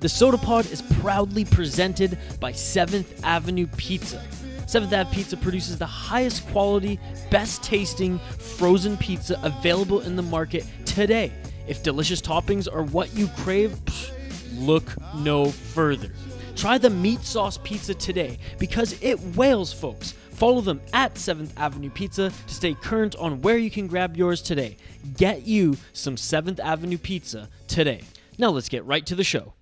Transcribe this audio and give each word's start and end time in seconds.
The 0.00 0.08
Sota 0.08 0.40
Pod 0.40 0.70
is 0.70 0.82
proudly 1.00 1.44
presented 1.44 2.18
by 2.40 2.52
7th 2.52 3.22
Avenue 3.22 3.66
Pizza. 3.76 4.22
7th 4.66 4.98
Ave 4.98 5.14
Pizza 5.14 5.36
produces 5.36 5.78
the 5.78 5.86
highest 5.86 6.46
quality, 6.48 6.98
best 7.30 7.62
tasting 7.62 8.18
frozen 8.38 8.96
pizza 8.96 9.38
available 9.42 10.00
in 10.00 10.16
the 10.16 10.22
market 10.22 10.66
today. 10.84 11.32
If 11.66 11.82
delicious 11.82 12.20
toppings 12.20 12.66
are 12.72 12.82
what 12.82 13.14
you 13.14 13.28
crave, 13.38 13.70
psh, 13.84 14.10
look 14.56 14.84
no 15.16 15.46
further. 15.50 16.12
Try 16.56 16.78
the 16.78 16.90
meat 16.90 17.22
sauce 17.22 17.58
pizza 17.62 17.94
today 17.94 18.38
because 18.58 19.00
it 19.02 19.20
wails, 19.36 19.72
folks. 19.72 20.12
Follow 20.32 20.60
them 20.60 20.80
at 20.92 21.14
7th 21.14 21.50
Avenue 21.56 21.90
Pizza 21.90 22.30
to 22.46 22.54
stay 22.54 22.74
current 22.74 23.16
on 23.16 23.40
where 23.40 23.56
you 23.56 23.70
can 23.70 23.86
grab 23.86 24.16
yours 24.16 24.42
today. 24.42 24.76
Get 25.16 25.46
you 25.46 25.76
some 25.92 26.16
7th 26.16 26.58
Avenue 26.58 26.98
Pizza 26.98 27.48
today. 27.68 28.02
Now 28.36 28.50
let's 28.50 28.68
get 28.68 28.84
right 28.84 29.06
to 29.06 29.14
the 29.14 29.24
show. 29.24 29.53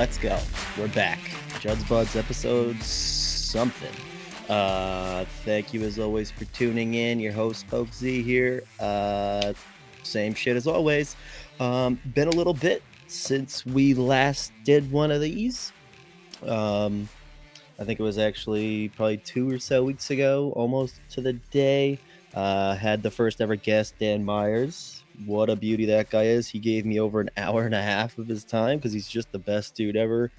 Let's 0.00 0.16
go. 0.16 0.38
We're 0.78 0.88
back. 0.88 1.18
Judd'z 1.60 1.82
Budz 1.82 2.16
episode 2.16 2.82
something. 2.82 3.92
Uh, 4.48 5.26
thank 5.44 5.74
you 5.74 5.82
as 5.82 5.98
always 5.98 6.30
for 6.30 6.46
tuning 6.46 6.94
in. 6.94 7.20
Your 7.20 7.34
host, 7.34 7.68
Poke 7.68 7.92
Z 7.92 8.22
here. 8.22 8.62
Uh, 8.80 9.52
same 10.02 10.32
shit 10.32 10.56
as 10.56 10.66
always. 10.66 11.16
Um, 11.60 12.00
been 12.14 12.28
a 12.28 12.30
little 12.30 12.54
bit 12.54 12.82
since 13.08 13.66
we 13.66 13.92
last 13.92 14.52
did 14.64 14.90
one 14.90 15.10
of 15.10 15.20
these. 15.20 15.70
Um, 16.46 17.06
I 17.78 17.84
think 17.84 18.00
it 18.00 18.02
was 18.02 18.16
actually 18.16 18.88
probably 18.96 19.18
two 19.18 19.50
or 19.50 19.58
so 19.58 19.84
weeks 19.84 20.10
ago, 20.10 20.54
almost 20.56 20.98
to 21.10 21.20
the 21.20 21.34
day. 21.34 21.98
Uh, 22.32 22.74
had 22.74 23.02
the 23.02 23.10
first 23.10 23.42
ever 23.42 23.54
guest, 23.54 23.98
Dan 23.98 24.24
Myers. 24.24 24.99
What 25.26 25.50
a 25.50 25.56
beauty 25.56 25.86
that 25.86 26.10
guy 26.10 26.24
is. 26.24 26.48
He 26.48 26.58
gave 26.58 26.86
me 26.86 26.98
over 26.98 27.20
an 27.20 27.30
hour 27.36 27.64
and 27.66 27.74
a 27.74 27.82
half 27.82 28.16
of 28.18 28.26
his 28.26 28.44
time 28.44 28.78
because 28.78 28.92
he's 28.92 29.08
just 29.08 29.30
the 29.32 29.38
best 29.38 29.74
dude 29.74 29.96
ever. 29.96 30.30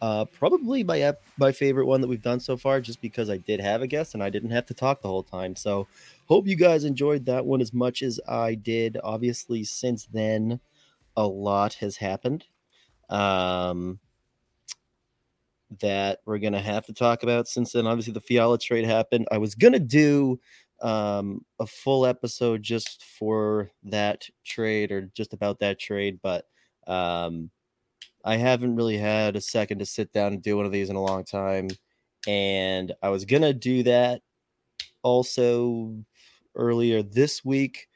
Uh, 0.00 0.24
probably 0.24 0.82
my 0.82 1.12
my 1.36 1.52
favorite 1.52 1.84
one 1.84 2.00
that 2.00 2.08
we've 2.08 2.22
done 2.22 2.40
so 2.40 2.56
far, 2.56 2.80
just 2.80 3.02
because 3.02 3.28
I 3.28 3.36
did 3.36 3.60
have 3.60 3.82
a 3.82 3.86
guest 3.86 4.14
and 4.14 4.22
I 4.22 4.30
didn't 4.30 4.50
have 4.50 4.64
to 4.66 4.74
talk 4.74 5.02
the 5.02 5.08
whole 5.08 5.22
time. 5.22 5.56
So, 5.56 5.86
hope 6.26 6.46
you 6.46 6.56
guys 6.56 6.84
enjoyed 6.84 7.26
that 7.26 7.44
one 7.44 7.60
as 7.60 7.74
much 7.74 8.02
as 8.02 8.18
I 8.26 8.54
did. 8.54 8.96
Obviously, 9.04 9.62
since 9.64 10.06
then, 10.06 10.60
a 11.16 11.26
lot 11.26 11.74
has 11.74 11.96
happened. 11.96 12.46
Um, 13.10 13.98
that 15.80 16.20
we're 16.24 16.38
gonna 16.38 16.60
have 16.60 16.86
to 16.86 16.94
talk 16.94 17.22
about 17.22 17.46
since 17.46 17.72
then. 17.72 17.86
Obviously, 17.86 18.14
the 18.14 18.20
Fiala 18.20 18.58
trade 18.58 18.86
happened. 18.86 19.28
I 19.30 19.38
was 19.38 19.54
gonna 19.54 19.78
do 19.78 20.40
um 20.82 21.44
a 21.58 21.66
full 21.66 22.06
episode 22.06 22.62
just 22.62 23.04
for 23.04 23.70
that 23.84 24.26
trade 24.44 24.92
or 24.92 25.02
just 25.14 25.32
about 25.34 25.58
that 25.60 25.78
trade, 25.78 26.20
but 26.22 26.46
um 26.86 27.50
I 28.24 28.36
haven't 28.36 28.76
really 28.76 28.98
had 28.98 29.36
a 29.36 29.40
second 29.40 29.78
to 29.80 29.86
sit 29.86 30.12
down 30.12 30.34
and 30.34 30.42
do 30.42 30.56
one 30.56 30.66
of 30.66 30.72
these 30.72 30.90
in 30.90 30.96
a 30.96 31.02
long 31.02 31.24
time. 31.24 31.68
And 32.28 32.92
I 33.02 33.08
was 33.10 33.24
gonna 33.24 33.52
do 33.54 33.82
that 33.84 34.22
also 35.02 35.94
earlier 36.56 37.02
this 37.02 37.44
week. 37.44 37.88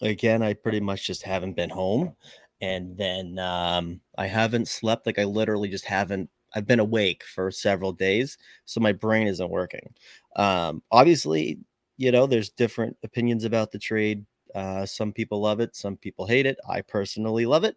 Again, 0.00 0.42
I 0.42 0.54
pretty 0.54 0.80
much 0.80 1.06
just 1.06 1.22
haven't 1.22 1.54
been 1.56 1.70
home. 1.70 2.14
And 2.60 2.96
then 2.96 3.38
um 3.38 4.00
I 4.18 4.26
haven't 4.26 4.68
slept, 4.68 5.06
like 5.06 5.18
I 5.18 5.24
literally 5.24 5.68
just 5.68 5.84
haven't 5.86 6.30
I've 6.54 6.66
been 6.66 6.80
awake 6.80 7.24
for 7.24 7.50
several 7.50 7.92
days, 7.92 8.38
so 8.64 8.80
my 8.80 8.92
brain 8.92 9.26
isn't 9.26 9.50
working. 9.50 9.92
Um, 10.36 10.82
obviously, 10.90 11.58
you 11.96 12.10
know, 12.12 12.26
there's 12.26 12.50
different 12.50 12.96
opinions 13.02 13.44
about 13.44 13.72
the 13.72 13.78
trade. 13.78 14.24
Uh, 14.54 14.86
some 14.86 15.12
people 15.12 15.40
love 15.40 15.60
it, 15.60 15.74
some 15.74 15.96
people 15.96 16.26
hate 16.26 16.46
it. 16.46 16.58
I 16.68 16.82
personally 16.82 17.46
love 17.46 17.64
it. 17.64 17.76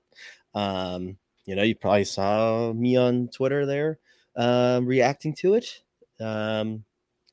Um, 0.53 1.17
you 1.45 1.55
know, 1.55 1.63
you 1.63 1.75
probably 1.75 2.03
saw 2.03 2.73
me 2.73 2.97
on 2.97 3.29
Twitter 3.29 3.65
there 3.65 3.99
um, 4.35 4.85
reacting 4.85 5.33
to 5.35 5.55
it. 5.55 5.81
Um, 6.19 6.83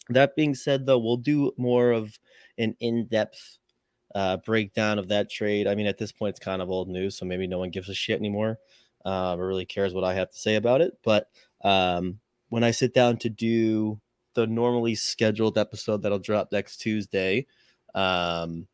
that 0.09 0.37
being 0.37 0.55
said, 0.55 0.87
though, 0.87 0.99
we'll 0.99 1.17
do 1.17 1.53
more 1.56 1.91
of 1.93 2.19
an 2.59 2.77
in 2.81 3.06
depth 3.06 3.59
uh, 4.15 4.37
breakdown 4.39 4.99
of 4.99 5.09
that 5.09 5.31
trade. 5.31 5.66
I 5.66 5.75
mean, 5.75 5.87
at 5.87 5.99
this 5.99 6.12
point, 6.12 6.31
it's 6.31 6.45
kind 6.45 6.62
of 6.62 6.71
old 6.71 6.89
news, 6.89 7.16
so 7.16 7.27
maybe 7.27 7.47
no 7.47 7.59
one 7.59 7.71
gives 7.71 7.89
a 7.89 7.95
shit 7.95 8.19
anymore 8.19 8.59
uh, 9.05 9.37
or 9.37 9.47
really 9.47 9.66
cares 9.66 9.95
what 9.95 10.05
I 10.05 10.15
have 10.15 10.31
to 10.31 10.39
say 10.39 10.56
about 10.56 10.81
it. 10.81 10.97
But 11.03 11.28
um, 11.62 12.21
when 12.49 12.65
I 12.65 12.71
sit 12.71 12.95
down 12.95 13.19
to 13.19 13.28
do 13.28 14.01
the 14.34 14.47
normally 14.47 14.95
scheduled 14.95 15.59
episode 15.59 16.03
that'll 16.03 16.19
drop 16.19 16.53
next 16.53 16.78
Tuesday, 16.78 17.47
um, 17.95 18.67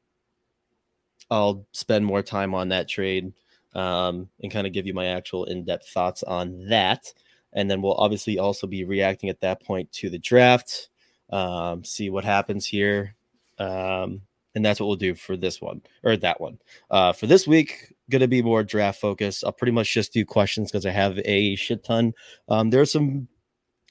I'll 1.31 1.67
spend 1.73 2.05
more 2.05 2.23
time 2.23 2.55
on 2.55 2.69
that 2.69 2.89
trade 2.89 3.33
um, 3.75 4.29
and 4.43 4.53
kind 4.53 4.67
of 4.67 4.73
give 4.73 4.87
you 4.87 4.95
my 4.95 5.07
actual 5.07 5.45
in 5.45 5.65
depth 5.65 5.89
thoughts 5.89 6.23
on 6.23 6.69
that. 6.69 7.13
And 7.53 7.71
then 7.71 7.83
we'll 7.83 7.95
obviously 7.95 8.39
also 8.39 8.67
be 8.67 8.85
reacting 8.85 9.29
at 9.29 9.41
that 9.41 9.63
point 9.63 9.91
to 9.93 10.11
the 10.11 10.19
draft, 10.19 10.89
um, 11.31 11.85
see 11.85 12.11
what 12.11 12.25
happens 12.25 12.67
here. 12.67 13.15
Um, 13.59 14.23
and 14.55 14.65
that's 14.65 14.81
what 14.81 14.87
we'll 14.87 14.97
do 14.97 15.15
for 15.15 15.37
this 15.37 15.61
one 15.61 15.83
or 16.03 16.17
that 16.17 16.41
one. 16.41 16.59
Uh, 16.91 17.13
for 17.13 17.27
this 17.27 17.47
week, 17.47 17.95
going 18.11 18.21
to 18.21 18.29
be 18.29 18.43
more 18.43 18.65
draft 18.65 19.01
focused. 19.01 19.45
I'll 19.45 19.53
pretty 19.53 19.73
much 19.73 19.93
just 19.93 20.13
do 20.13 20.25
questions 20.25 20.71
because 20.71 20.87
I 20.87 20.91
have 20.91 21.21
a 21.25 21.55
shit 21.55 21.85
ton. 21.85 22.13
Um, 22.49 22.71
there 22.71 22.81
are 22.81 22.87
some 22.87 23.29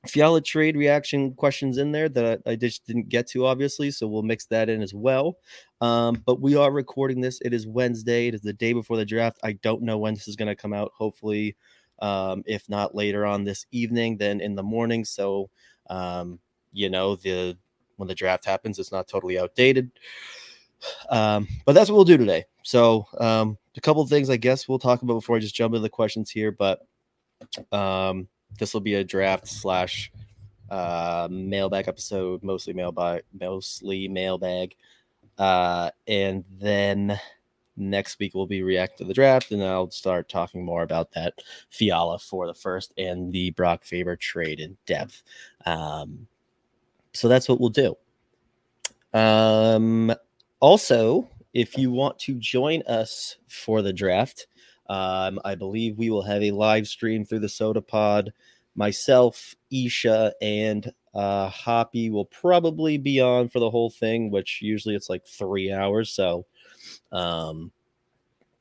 Fiala 0.08 0.40
trade 0.40 0.78
reaction 0.78 1.34
questions 1.34 1.78
in 1.78 1.92
there 1.92 2.08
that 2.08 2.42
I, 2.46 2.52
I, 2.52 2.56
just 2.56 2.86
didn't 2.86 3.10
get 3.10 3.28
to, 3.30 3.46
obviously. 3.46 3.92
So 3.92 4.08
we'll 4.08 4.24
mix 4.24 4.46
that 4.46 4.70
in 4.70 4.82
as 4.82 4.94
well. 4.94 5.38
Um, 5.82 6.24
but 6.26 6.40
we 6.40 6.56
are 6.56 6.72
recording 6.72 7.20
this. 7.20 7.42
It 7.42 7.54
is 7.54 7.68
Wednesday. 7.68 8.28
It 8.28 8.36
is 8.36 8.42
the 8.42 8.54
day 8.54 8.72
before 8.72 8.96
the 8.96 9.06
draft. 9.06 9.40
I 9.44 9.54
don't 9.54 9.82
know 9.82 9.98
when 9.98 10.14
this 10.14 10.30
is 10.30 10.38
going 10.38 10.48
to 10.48 10.56
come 10.56 10.72
out. 10.72 10.92
Hopefully, 10.98 11.58
um, 12.02 12.44
if 12.46 12.70
not 12.70 12.96
later 12.96 13.26
on 13.26 13.44
this 13.44 13.66
evening, 13.72 14.18
then 14.18 14.40
in 14.40 14.56
the 14.56 14.64
morning. 14.64 15.04
So, 15.04 15.50
um, 15.90 16.40
you 16.72 16.90
know, 16.90 17.18
the 17.18 17.58
when 17.98 18.08
the 18.08 18.16
draft 18.16 18.46
happens, 18.46 18.80
it's 18.80 18.94
not 18.94 19.10
totally 19.10 19.38
outdated. 19.38 19.92
Um, 21.10 21.46
but 21.66 21.74
that's 21.74 21.90
what 21.90 21.98
we'll 21.98 22.06
do 22.06 22.18
today. 22.18 22.46
So, 22.64 23.06
um, 23.20 23.58
a 23.76 23.81
couple 23.81 24.06
things 24.08 24.30
I 24.30 24.38
guess 24.38 24.68
we'll 24.68 24.80
talk 24.80 25.02
about 25.02 25.16
before 25.16 25.36
I 25.36 25.40
just 25.40 25.56
jump 25.56 25.74
into 25.74 25.81
the 25.81 25.90
questions 25.90 26.31
here. 26.31 26.54
But 26.54 26.80
um, 27.74 28.30
this 28.58 28.74
will 28.74 28.82
be 28.82 28.96
a 28.96 29.04
draft 29.04 29.48
slash 29.48 30.12
uh, 30.70 31.28
mailbag 31.30 31.88
episode, 31.88 32.44
mostly 32.44 32.74
mailbag, 32.74 33.24
mostly 33.40 34.08
mailbag. 34.08 34.76
Uh, 35.38 35.90
and 36.08 36.44
then 36.60 37.20
next 37.78 38.20
week 38.20 38.36
we'll 38.36 38.46
be 38.46 38.62
reacting 38.62 39.06
to 39.06 39.08
the 39.08 39.14
draft, 39.14 39.52
and 39.52 39.64
I'll 39.64 39.90
start 39.90 40.30
talking 40.30 40.64
more 40.64 40.84
about 40.84 41.12
that 41.14 41.34
Fiala 41.70 42.20
for 42.20 42.46
the 42.46 42.54
first 42.54 42.94
and 42.98 43.32
the 43.32 43.52
Brock 43.52 43.84
Faber 43.84 44.16
trade 44.16 44.60
in 44.60 44.78
depth. 44.86 45.24
Um, 45.66 46.28
so 47.14 47.28
that's 47.28 47.48
what 47.48 47.60
we'll 47.60 47.70
do. 47.70 47.96
Um, 49.14 50.14
also, 50.60 51.30
if 51.54 51.78
you 51.78 51.92
want 51.92 52.20
to 52.20 52.36
join 52.36 52.84
us 52.84 53.38
for 53.48 53.81
the 53.81 53.94
draft, 53.94 54.48
um, 54.89 55.39
I 55.45 55.55
believe 55.55 55.97
we 55.97 56.09
will 56.09 56.23
have 56.23 56.41
a 56.41 56.51
live 56.51 56.88
stream 56.88 57.23
through 57.23 57.39
the 57.39 57.47
Sota 57.47 57.85
Pod. 57.85 58.33
Myself, 58.75 59.55
Isha, 59.72 60.33
and 60.41 60.91
uh, 61.13 61.50
Hoppy 61.50 62.09
will 62.09 62.25
probably 62.25 62.97
be 62.97 63.19
on 63.22 63.50
for 63.50 63.59
the 63.59 63.69
whole 63.69 63.89
thing, 63.89 64.31
which 64.31 64.61
usually 64.61 64.95
it's 64.95 65.09
like 65.09 65.25
three 65.25 65.72
hours. 65.72 66.11
So 66.11 66.45
um, 67.11 67.72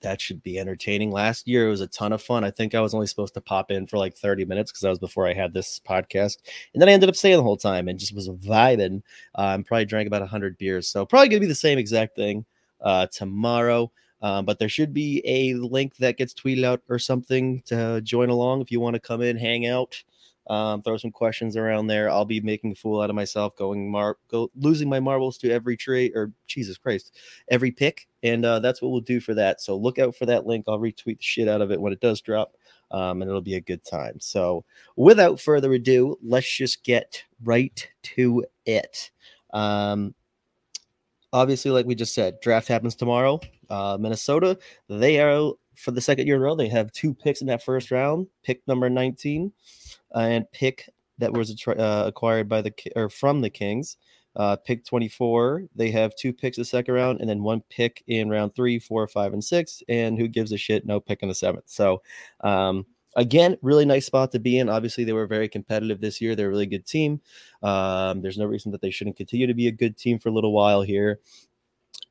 that 0.01 0.21
should 0.21 0.43
be 0.43 0.59
entertaining. 0.59 1.11
Last 1.11 1.49
year 1.49 1.67
it 1.67 1.71
was 1.71 1.81
a 1.81 1.87
ton 1.87 2.13
of 2.13 2.23
fun. 2.23 2.45
I 2.45 2.51
think 2.51 2.75
I 2.75 2.81
was 2.81 2.95
only 2.95 3.07
supposed 3.07 3.35
to 3.35 3.41
pop 3.41 3.71
in 3.71 3.87
for 3.87 3.99
like 3.99 4.17
30 4.17 4.45
minutes 4.45 4.71
because 4.71 4.83
that 4.83 4.91
was 4.91 4.99
before 4.99 5.27
I 5.27 5.35
had 5.35 5.53
this 5.53 5.81
podcast. 5.87 6.39
And 6.73 6.81
then 6.81 6.89
I 6.89 6.93
ended 6.93 7.09
up 7.09 7.17
staying 7.17 7.37
the 7.37 7.43
whole 7.43 7.57
time 7.57 7.89
and 7.89 7.99
just 7.99 8.15
was 8.15 8.29
vibing. 8.29 9.03
Um, 9.35 9.65
probably 9.65 9.87
drank 9.87 10.07
about 10.07 10.23
100 10.23 10.59
beers. 10.59 10.89
So 10.89 11.07
probably 11.07 11.29
going 11.29 11.41
to 11.41 11.47
be 11.47 11.51
the 11.51 11.55
same 11.55 11.79
exact 11.79 12.17
thing 12.17 12.45
uh, 12.81 13.07
tomorrow. 13.07 13.91
Um, 14.21 14.45
but 14.45 14.59
there 14.59 14.69
should 14.69 14.93
be 14.93 15.23
a 15.25 15.55
link 15.55 15.97
that 15.97 16.17
gets 16.17 16.35
tweeted 16.35 16.65
out 16.65 16.83
or 16.89 16.99
something 16.99 17.63
to 17.67 18.01
join 18.03 18.31
along 18.31 18.63
if 18.63 18.71
you 18.71 18.81
want 18.81 18.95
to 18.95 19.01
come 19.01 19.23
in, 19.23 19.37
hang 19.37 19.67
out, 19.67 20.03
um, 20.49 20.83
throw 20.83 20.97
some 20.97 21.13
questions 21.13 21.57
around 21.57 21.87
there. 21.87 22.11
I'll 22.11 22.25
be 22.25 22.41
making 22.41 22.73
a 22.73 22.75
fool 22.75 23.01
out 23.01 23.11
of 23.11 23.17
myself, 23.17 23.55
going 23.57 23.91
mar 23.91 24.17
go 24.29 24.51
losing 24.57 24.89
my 24.89 24.99
marbles 24.99 25.39
to 25.39 25.51
every 25.51 25.77
trade 25.77 26.13
or 26.15 26.33
Jesus 26.47 26.79
Christ, 26.79 27.15
every 27.49 27.71
pick, 27.71 28.09
and 28.23 28.45
uh, 28.45 28.59
that's 28.59 28.83
what 28.83 28.91
we'll 28.91 29.01
do 29.01 29.21
for 29.21 29.35
that. 29.35 29.61
So 29.61 29.77
look 29.77 29.99
out 29.99 30.17
for 30.17 30.27
that 30.27 30.47
link. 30.47 30.65
I'll 30.67 30.79
retweet 30.79 31.19
the 31.19 31.23
shit 31.23 31.49
out 31.49 31.61
of 31.61 31.71
it 31.71 31.81
when 31.81 31.93
it 31.93 32.01
does 32.01 32.21
drop, 32.21 32.57
um, 32.91 33.23
and 33.23 33.29
it'll 33.29 33.41
be 33.41 33.57
a 33.57 33.61
good 33.61 33.85
time. 33.85 34.19
So 34.21 34.65
without 34.97 35.39
further 35.39 35.73
ado, 35.75 36.19
let's 36.23 36.51
just 36.51 36.83
get 36.83 37.23
right 37.45 37.89
to 38.03 38.45
it. 38.65 39.11
Um, 39.53 40.15
obviously, 41.33 41.71
like 41.71 41.87
we 41.87 41.95
just 41.95 42.15
said, 42.15 42.41
draft 42.41 42.69
happens 42.69 42.97
tomorrow. 42.97 43.39
Uh, 43.71 43.97
Minnesota, 44.01 44.59
they 44.89 45.21
are 45.21 45.53
for 45.77 45.93
the 45.93 46.01
second 46.01 46.27
year 46.27 46.37
in 46.37 46.43
a 46.43 46.45
row, 46.45 46.57
they 46.57 46.69
have 46.69 46.91
two 46.93 47.15
picks 47.15 47.41
in 47.41 47.47
that 47.47 47.63
first 47.63 47.91
round, 47.91 48.27
pick 48.43 48.67
number 48.67 48.91
19 48.91 49.53
and 50.15 50.51
pick 50.53 50.89
that 51.19 51.33
was 51.33 51.55
uh, 51.67 52.05
acquired 52.07 52.49
by 52.49 52.63
the 52.63 52.73
or 52.97 53.09
from 53.09 53.41
the 53.41 53.51
Kings. 53.51 53.97
Uh, 54.37 54.55
pick 54.55 54.85
24, 54.85 55.65
they 55.75 55.91
have 55.91 56.15
two 56.15 56.33
picks 56.33 56.57
the 56.57 56.65
second 56.65 56.95
round, 56.95 57.21
and 57.21 57.29
then 57.29 57.43
one 57.43 57.61
pick 57.71 58.05
in 58.07 58.29
round 58.29 58.55
three, 58.55 58.79
four, 58.79 59.07
five, 59.09 59.33
and 59.33 59.43
six. 59.43 59.83
And 59.89 60.17
who 60.17 60.29
gives 60.29 60.53
a 60.53 60.57
shit? 60.57 60.87
No 60.87 61.01
pick 61.01 61.23
in 61.23 61.29
the 61.29 61.35
seventh. 61.35 61.65
So, 61.67 62.03
um, 62.43 62.87
again, 63.17 63.57
really 63.63 63.85
nice 63.85 64.07
spot 64.07 64.31
to 64.33 64.39
be 64.39 64.59
in. 64.59 64.69
Obviously, 64.69 65.03
they 65.03 65.13
were 65.13 65.27
very 65.27 65.49
competitive 65.49 66.01
this 66.01 66.21
year. 66.21 66.37
They're 66.37 66.47
a 66.47 66.51
really 66.51 66.67
good 66.67 66.87
team. 66.87 67.21
Um, 67.65 68.23
there's 68.23 68.39
no 68.39 68.45
reason 68.45 68.71
that 68.71 68.81
they 68.81 68.91
shouldn't 68.91 69.17
continue 69.17 69.49
to 69.49 69.55
be 69.55 69.67
a 69.67 69.73
good 69.73 69.97
team 69.97 70.21
for 70.21 70.29
a 70.29 70.33
little 70.33 70.53
while 70.53 70.83
here. 70.83 71.19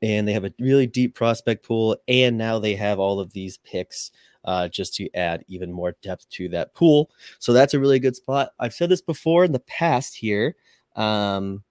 And 0.00 0.28
they 0.28 0.32
have 0.32 0.44
a 0.44 0.54
really 0.60 0.86
deep 0.86 1.14
prospect 1.14 1.66
pool, 1.66 1.96
and 2.06 2.38
now 2.38 2.58
they 2.58 2.76
have 2.76 2.98
all 3.00 3.18
of 3.18 3.32
these 3.32 3.58
picks 3.58 4.12
uh, 4.44 4.68
just 4.68 4.94
to 4.94 5.12
add 5.14 5.44
even 5.48 5.72
more 5.72 5.96
depth 6.02 6.28
to 6.30 6.48
that 6.50 6.74
pool. 6.74 7.10
So 7.38 7.52
that's 7.52 7.74
a 7.74 7.80
really 7.80 7.98
good 7.98 8.16
spot. 8.16 8.52
I've 8.58 8.74
said 8.74 8.88
this 8.88 9.02
before 9.02 9.44
in 9.44 9.52
the 9.52 9.60
past 9.60 10.16
here. 10.16 10.54
Um, 10.96 11.64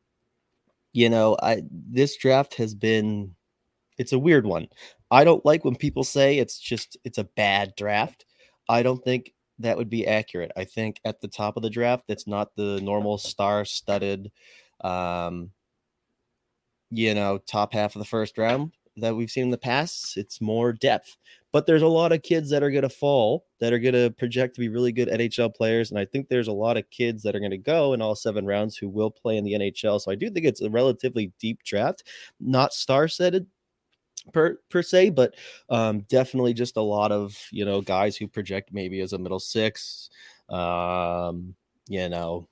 you 0.94 1.10
know, 1.10 1.38
I 1.42 1.64
this 1.72 2.18
draft 2.18 2.56
has 2.56 2.76
been 2.76 3.36
it's 3.98 4.14
a 4.14 4.20
weird 4.20 4.46
one. 4.46 4.68
I 5.10 5.24
don't 5.24 5.46
like 5.46 5.64
when 5.64 5.76
people 5.76 6.04
say 6.04 6.38
it's 6.38 6.60
just 6.60 6.98
it's 7.04 7.18
a 7.18 7.24
bad 7.24 7.74
draft. 7.78 8.26
I 8.70 8.84
don't 8.84 9.04
think 9.04 9.34
that 9.60 9.78
would 9.78 9.90
be 9.90 10.06
accurate. 10.06 10.52
I 10.56 10.66
think 10.66 11.00
at 11.06 11.22
the 11.22 11.28
top 11.28 11.58
of 11.58 11.64
the 11.64 11.70
draft, 11.70 12.06
it's 12.10 12.28
not 12.28 12.56
the 12.56 12.80
normal 12.82 13.18
star-studded 13.18 14.32
um 14.82 15.50
you 16.90 17.14
know, 17.14 17.40
top 17.40 17.74
half 17.74 17.96
of 17.96 18.00
the 18.00 18.06
first 18.06 18.38
round 18.38 18.72
that 18.98 19.16
we've 19.16 19.30
seen 19.32 19.44
in 19.44 19.50
the 19.52 19.58
past. 19.58 20.18
It's 20.18 20.42
more 20.42 20.74
depth. 20.74 21.18
But 21.52 21.66
there's 21.66 21.82
a 21.82 21.88
lot 21.88 22.12
of 22.12 22.24
kids 22.24 22.50
that 22.50 22.64
are 22.64 22.72
going 22.72 22.84
to 22.84 22.90
fall 22.90 23.46
that 23.60 23.74
are 23.74 23.80
going 23.80 23.94
to 23.94 24.12
project 24.18 24.56
to 24.56 24.62
be 24.62 24.70
really 24.70 24.92
good 24.92 25.08
NHL 25.08 25.56
players. 25.56 25.90
And 25.90 26.00
I 26.00 26.06
think 26.06 26.28
there's 26.28 26.48
a 26.48 26.54
lot 26.54 26.78
of 26.78 26.90
kids 26.90 27.24
that 27.24 27.36
are 27.36 27.40
going 27.40 27.52
to 27.52 27.58
go 27.58 27.94
in 27.94 28.02
all 28.02 28.16
seven 28.16 28.46
rounds 28.46 28.78
who 28.78 28.90
will 28.90 29.10
play 29.10 29.38
in 29.38 29.44
the 29.44 29.54
NHL. 29.54 30.02
So 30.02 30.12
I 30.12 30.16
do 30.16 30.30
think 30.30 30.46
it's 30.46 30.62
a 30.62 30.70
relatively 30.70 31.32
deep 31.40 31.64
draft, 31.64 32.04
not 32.40 32.74
star 32.74 33.08
setted 33.08 33.48
per 34.34 34.60
per 34.70 34.82
se, 34.82 35.12
but 35.12 35.36
um, 35.70 36.02
definitely 36.10 36.54
just 36.54 36.78
a 36.78 36.82
lot 36.82 37.12
of 37.12 37.38
you 37.52 37.66
know 37.66 37.82
guys 37.82 38.18
who 38.18 38.28
project 38.28 38.70
maybe 38.74 39.00
as 39.00 39.14
a 39.14 39.18
middle 39.18 39.40
six, 39.40 40.10
um, 40.50 41.56
you 41.88 42.10
know, 42.10 42.48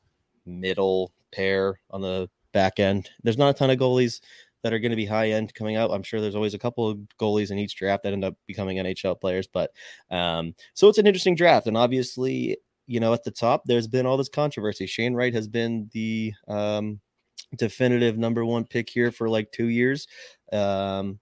middle 0.45 1.11
pair 1.31 1.79
on 1.91 2.01
the 2.01 2.29
back 2.55 2.79
end. 2.79 3.09
There's 3.21 3.37
not 3.37 3.49
a 3.49 3.53
ton 3.53 3.69
of 3.69 3.77
goalies 3.77 4.21
that 4.63 4.73
are 4.73 4.79
going 4.79 4.91
to 4.91 4.95
be 4.95 5.05
high 5.05 5.29
end 5.31 5.53
coming 5.53 5.75
out. 5.75 5.91
I'm 5.91 6.01
sure 6.01 6.21
there's 6.21 6.35
always 6.35 6.55
a 6.55 6.59
couple 6.59 6.89
of 6.89 6.97
goalies 7.19 7.51
in 7.51 7.59
each 7.59 7.75
draft 7.75 8.03
that 8.03 8.13
end 8.13 8.23
up 8.23 8.35
becoming 8.47 8.77
NHL 8.77 9.19
players, 9.19 9.45
but 9.45 9.71
um, 10.09 10.55
so 10.73 10.87
it's 10.87 10.97
an 10.97 11.05
interesting 11.05 11.35
draft, 11.35 11.67
and 11.67 11.77
obviously, 11.77 12.57
you 12.87 12.99
know, 12.99 13.13
at 13.13 13.23
the 13.23 13.31
top, 13.31 13.63
there's 13.65 13.87
been 13.87 14.05
all 14.05 14.17
this 14.17 14.29
controversy. 14.29 14.87
Shane 14.87 15.13
Wright 15.13 15.33
has 15.33 15.47
been 15.49 15.89
the 15.91 16.33
um, 16.47 17.01
definitive 17.57 18.17
number 18.17 18.45
one 18.45 18.65
pick 18.65 18.89
here 18.89 19.11
for 19.11 19.29
like 19.29 19.51
two 19.51 19.67
years. 19.67 20.07
Um, 20.53 21.19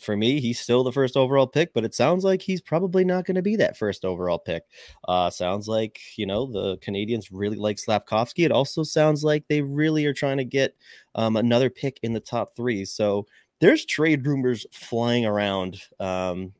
for 0.00 0.16
me, 0.16 0.40
he's 0.40 0.58
still 0.58 0.82
the 0.82 0.92
first 0.92 1.16
overall 1.16 1.46
pick, 1.46 1.72
but 1.74 1.84
it 1.84 1.94
sounds 1.94 2.24
like 2.24 2.42
he's 2.42 2.60
probably 2.60 3.04
not 3.04 3.24
going 3.24 3.34
to 3.34 3.42
be 3.42 3.56
that 3.56 3.76
first 3.76 4.04
overall 4.04 4.38
pick. 4.38 4.64
Uh, 5.06 5.30
sounds 5.30 5.68
like, 5.68 6.00
you 6.16 6.26
know, 6.26 6.46
the 6.46 6.78
Canadiens 6.78 7.28
really 7.30 7.56
like 7.56 7.76
Slafkovsky. 7.76 8.44
It 8.44 8.52
also 8.52 8.82
sounds 8.82 9.22
like 9.24 9.44
they 9.48 9.62
really 9.62 10.06
are 10.06 10.14
trying 10.14 10.38
to 10.38 10.44
get 10.44 10.74
um, 11.14 11.36
another 11.36 11.70
pick 11.70 11.98
in 12.02 12.12
the 12.12 12.20
top 12.20 12.56
three. 12.56 12.84
So 12.84 13.26
there's 13.60 13.84
trade 13.84 14.26
rumors 14.26 14.66
flying 14.72 15.26
around 15.26 15.80
um, 15.98 16.52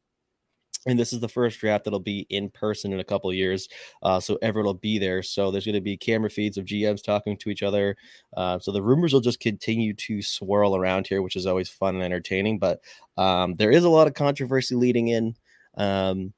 and 0.86 0.98
this 0.98 1.12
is 1.12 1.20
the 1.20 1.28
first 1.28 1.58
draft 1.60 1.84
that'll 1.84 2.00
be 2.00 2.26
in 2.30 2.50
person 2.50 2.92
in 2.92 3.00
a 3.00 3.04
couple 3.04 3.32
years 3.32 3.68
uh, 4.02 4.18
so 4.18 4.38
everyone 4.42 4.66
will 4.66 4.74
be 4.74 4.98
there 4.98 5.22
so 5.22 5.50
there's 5.50 5.64
going 5.64 5.74
to 5.74 5.80
be 5.80 5.96
camera 5.96 6.30
feeds 6.30 6.56
of 6.56 6.64
gms 6.64 7.02
talking 7.02 7.36
to 7.36 7.50
each 7.50 7.62
other 7.62 7.96
uh, 8.36 8.58
so 8.58 8.72
the 8.72 8.82
rumors 8.82 9.12
will 9.12 9.20
just 9.20 9.40
continue 9.40 9.94
to 9.94 10.22
swirl 10.22 10.76
around 10.76 11.06
here 11.06 11.22
which 11.22 11.36
is 11.36 11.46
always 11.46 11.68
fun 11.68 11.94
and 11.94 12.04
entertaining 12.04 12.58
but 12.58 12.80
um, 13.16 13.54
there 13.54 13.70
is 13.70 13.84
a 13.84 13.90
lot 13.90 14.06
of 14.06 14.14
controversy 14.14 14.74
leading 14.74 15.08
in 15.08 15.34
um, 15.76 16.32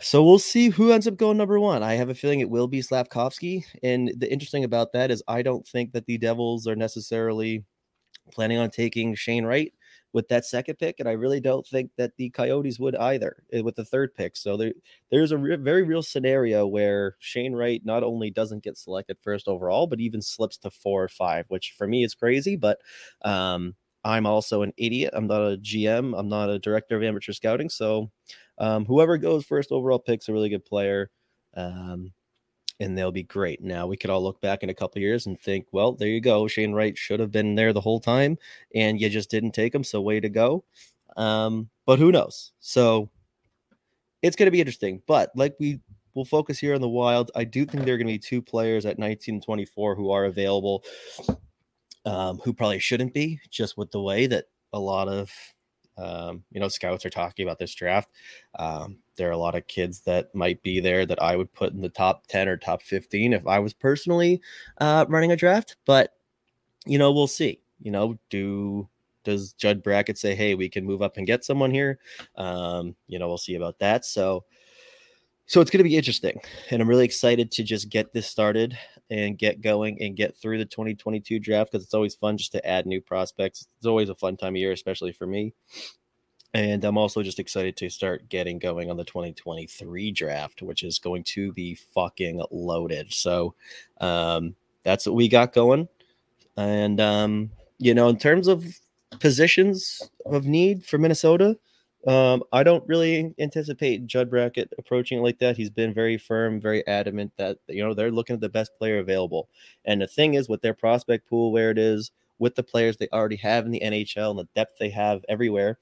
so 0.00 0.22
we'll 0.22 0.38
see 0.38 0.68
who 0.68 0.92
ends 0.92 1.06
up 1.06 1.16
going 1.16 1.38
number 1.38 1.58
one. 1.58 1.82
I 1.82 1.94
have 1.94 2.10
a 2.10 2.14
feeling 2.14 2.40
it 2.40 2.50
will 2.50 2.68
be 2.68 2.80
Slafkovsky. 2.80 3.64
And 3.82 4.12
the 4.16 4.30
interesting 4.30 4.64
about 4.64 4.92
that 4.92 5.10
is 5.10 5.22
I 5.26 5.42
don't 5.42 5.66
think 5.66 5.92
that 5.92 6.04
the 6.04 6.18
Devils 6.18 6.66
are 6.66 6.76
necessarily 6.76 7.64
planning 8.30 8.58
on 8.58 8.70
taking 8.70 9.14
Shane 9.14 9.44
Wright 9.44 9.72
with 10.12 10.28
that 10.28 10.44
second 10.44 10.76
pick, 10.76 10.98
and 10.98 11.08
I 11.08 11.12
really 11.12 11.40
don't 11.40 11.66
think 11.66 11.90
that 11.96 12.16
the 12.16 12.30
Coyotes 12.30 12.78
would 12.78 12.96
either 12.96 13.44
eh, 13.52 13.60
with 13.60 13.76
the 13.76 13.84
third 13.84 14.14
pick. 14.14 14.36
So 14.36 14.56
there, 14.56 14.72
there's 15.10 15.32
a 15.32 15.38
re- 15.38 15.56
very 15.56 15.82
real 15.82 16.02
scenario 16.02 16.66
where 16.66 17.16
Shane 17.20 17.52
Wright 17.52 17.80
not 17.84 18.02
only 18.02 18.30
doesn't 18.30 18.64
get 18.64 18.76
selected 18.76 19.18
first 19.22 19.46
overall, 19.46 19.86
but 19.86 20.00
even 20.00 20.20
slips 20.20 20.56
to 20.58 20.70
four 20.70 21.04
or 21.04 21.08
five, 21.08 21.46
which 21.48 21.74
for 21.76 21.86
me 21.86 22.04
is 22.04 22.14
crazy. 22.14 22.56
But 22.56 22.78
um, 23.22 23.74
I'm 24.04 24.26
also 24.26 24.62
an 24.62 24.72
idiot. 24.76 25.12
I'm 25.14 25.26
not 25.26 25.42
a 25.42 25.56
GM. 25.58 26.18
I'm 26.18 26.28
not 26.28 26.50
a 26.50 26.58
director 26.58 26.96
of 26.96 27.02
amateur 27.02 27.32
scouting. 27.32 27.68
So 27.68 28.10
um, 28.58 28.84
whoever 28.84 29.16
goes 29.16 29.44
first 29.44 29.72
overall 29.72 29.98
picks 29.98 30.28
a 30.28 30.32
really 30.32 30.48
good 30.48 30.64
player. 30.64 31.10
Um, 31.54 32.12
and 32.80 32.96
they'll 32.96 33.12
be 33.12 33.22
great. 33.22 33.62
Now 33.62 33.86
we 33.86 33.96
could 33.96 34.10
all 34.10 34.22
look 34.22 34.40
back 34.40 34.62
in 34.62 34.70
a 34.70 34.74
couple 34.74 35.00
years 35.00 35.26
and 35.26 35.38
think, 35.38 35.66
well, 35.70 35.92
there 35.92 36.08
you 36.08 36.20
go. 36.20 36.48
Shane 36.48 36.72
Wright 36.72 36.96
should 36.96 37.20
have 37.20 37.30
been 37.30 37.54
there 37.54 37.72
the 37.72 37.80
whole 37.80 38.00
time, 38.00 38.38
and 38.74 39.00
you 39.00 39.08
just 39.08 39.30
didn't 39.30 39.52
take 39.52 39.74
him. 39.74 39.84
So 39.84 40.00
way 40.00 40.18
to 40.20 40.28
go. 40.28 40.64
Um, 41.16 41.68
but 41.86 41.98
who 41.98 42.10
knows? 42.10 42.52
So 42.60 43.10
it's 44.22 44.36
going 44.36 44.46
to 44.46 44.52
be 44.52 44.60
interesting. 44.60 45.02
But 45.06 45.30
like 45.36 45.54
we 45.60 45.80
will 46.14 46.24
focus 46.24 46.58
here 46.58 46.74
on 46.74 46.80
the 46.80 46.88
Wild, 46.88 47.30
I 47.36 47.44
do 47.44 47.64
think 47.64 47.84
there 47.84 47.94
are 47.94 47.98
going 47.98 48.06
to 48.06 48.14
be 48.14 48.18
two 48.18 48.42
players 48.42 48.86
at 48.86 48.98
19 48.98 49.36
and 49.36 49.44
24 49.44 49.94
who 49.94 50.10
are 50.10 50.24
available, 50.24 50.82
um, 52.04 52.38
who 52.38 52.52
probably 52.52 52.78
shouldn't 52.78 53.12
be, 53.12 53.40
just 53.50 53.76
with 53.76 53.90
the 53.90 54.00
way 54.00 54.26
that 54.26 54.46
a 54.72 54.78
lot 54.78 55.08
of 55.08 55.30
um, 56.00 56.44
you 56.50 56.60
know, 56.60 56.68
scouts 56.68 57.04
are 57.04 57.10
talking 57.10 57.46
about 57.46 57.58
this 57.58 57.74
draft. 57.74 58.08
Um, 58.58 58.98
there 59.20 59.28
are 59.28 59.32
a 59.32 59.36
lot 59.36 59.54
of 59.54 59.66
kids 59.66 60.00
that 60.00 60.34
might 60.34 60.62
be 60.62 60.80
there 60.80 61.04
that 61.04 61.22
I 61.22 61.36
would 61.36 61.52
put 61.52 61.74
in 61.74 61.82
the 61.82 61.90
top 61.90 62.26
10 62.28 62.48
or 62.48 62.56
top 62.56 62.80
15 62.80 63.34
if 63.34 63.46
I 63.46 63.58
was 63.58 63.74
personally 63.74 64.40
uh, 64.78 65.04
running 65.10 65.30
a 65.30 65.36
draft. 65.36 65.76
But, 65.84 66.14
you 66.86 66.96
know, 66.96 67.12
we'll 67.12 67.26
see. 67.26 67.60
You 67.82 67.90
know, 67.90 68.18
do 68.30 68.88
does 69.24 69.52
Judd 69.52 69.82
Brackett 69.82 70.16
say, 70.16 70.34
hey, 70.34 70.54
we 70.54 70.70
can 70.70 70.86
move 70.86 71.02
up 71.02 71.18
and 71.18 71.26
get 71.26 71.44
someone 71.44 71.70
here? 71.70 71.98
Um, 72.36 72.96
you 73.08 73.18
know, 73.18 73.28
we'll 73.28 73.36
see 73.36 73.56
about 73.56 73.78
that. 73.80 74.06
So, 74.06 74.44
so 75.44 75.60
it's 75.60 75.70
going 75.70 75.80
to 75.80 75.88
be 75.88 75.98
interesting. 75.98 76.40
And 76.70 76.80
I'm 76.80 76.88
really 76.88 77.04
excited 77.04 77.52
to 77.52 77.62
just 77.62 77.90
get 77.90 78.14
this 78.14 78.26
started 78.26 78.78
and 79.10 79.36
get 79.36 79.60
going 79.60 80.00
and 80.00 80.16
get 80.16 80.34
through 80.34 80.56
the 80.56 80.64
2022 80.64 81.38
draft 81.40 81.72
because 81.72 81.84
it's 81.84 81.92
always 81.92 82.14
fun 82.14 82.38
just 82.38 82.52
to 82.52 82.66
add 82.66 82.86
new 82.86 83.02
prospects. 83.02 83.66
It's 83.76 83.86
always 83.86 84.08
a 84.08 84.14
fun 84.14 84.38
time 84.38 84.54
of 84.54 84.60
year, 84.60 84.72
especially 84.72 85.12
for 85.12 85.26
me. 85.26 85.52
And 86.52 86.84
I'm 86.84 86.98
also 86.98 87.22
just 87.22 87.38
excited 87.38 87.76
to 87.76 87.88
start 87.88 88.28
getting 88.28 88.58
going 88.58 88.90
on 88.90 88.96
the 88.96 89.04
2023 89.04 90.10
draft, 90.10 90.62
which 90.62 90.82
is 90.82 90.98
going 90.98 91.22
to 91.24 91.52
be 91.52 91.74
fucking 91.74 92.42
loaded. 92.50 93.12
So 93.12 93.54
um, 94.00 94.56
that's 94.82 95.06
what 95.06 95.14
we 95.14 95.28
got 95.28 95.52
going. 95.52 95.88
And, 96.56 97.00
um, 97.00 97.50
you 97.78 97.94
know, 97.94 98.08
in 98.08 98.18
terms 98.18 98.48
of 98.48 98.64
positions 99.20 100.10
of 100.26 100.46
need 100.46 100.84
for 100.84 100.98
Minnesota, 100.98 101.56
um, 102.06 102.42
I 102.52 102.62
don't 102.62 102.86
really 102.88 103.34
anticipate 103.38 104.06
Judd 104.06 104.30
Brackett 104.30 104.72
approaching 104.78 105.18
it 105.18 105.22
like 105.22 105.38
that. 105.40 105.56
He's 105.56 105.70
been 105.70 105.92
very 105.92 106.16
firm, 106.16 106.60
very 106.60 106.86
adamant 106.86 107.32
that 107.36 107.58
you 107.68 107.84
know 107.84 107.92
they're 107.92 108.10
looking 108.10 108.34
at 108.34 108.40
the 108.40 108.48
best 108.48 108.74
player 108.78 108.98
available. 108.98 109.48
And 109.84 110.00
the 110.00 110.06
thing 110.06 110.34
is, 110.34 110.48
with 110.48 110.62
their 110.62 110.72
prospect 110.72 111.28
pool 111.28 111.52
where 111.52 111.70
it 111.70 111.76
is, 111.76 112.10
with 112.38 112.54
the 112.54 112.62
players 112.62 112.96
they 112.96 113.08
already 113.12 113.36
have 113.36 113.66
in 113.66 113.70
the 113.70 113.82
NHL 113.84 114.30
and 114.30 114.38
the 114.38 114.48
depth 114.54 114.78
they 114.78 114.88
have 114.88 115.24
everywhere, 115.28 115.78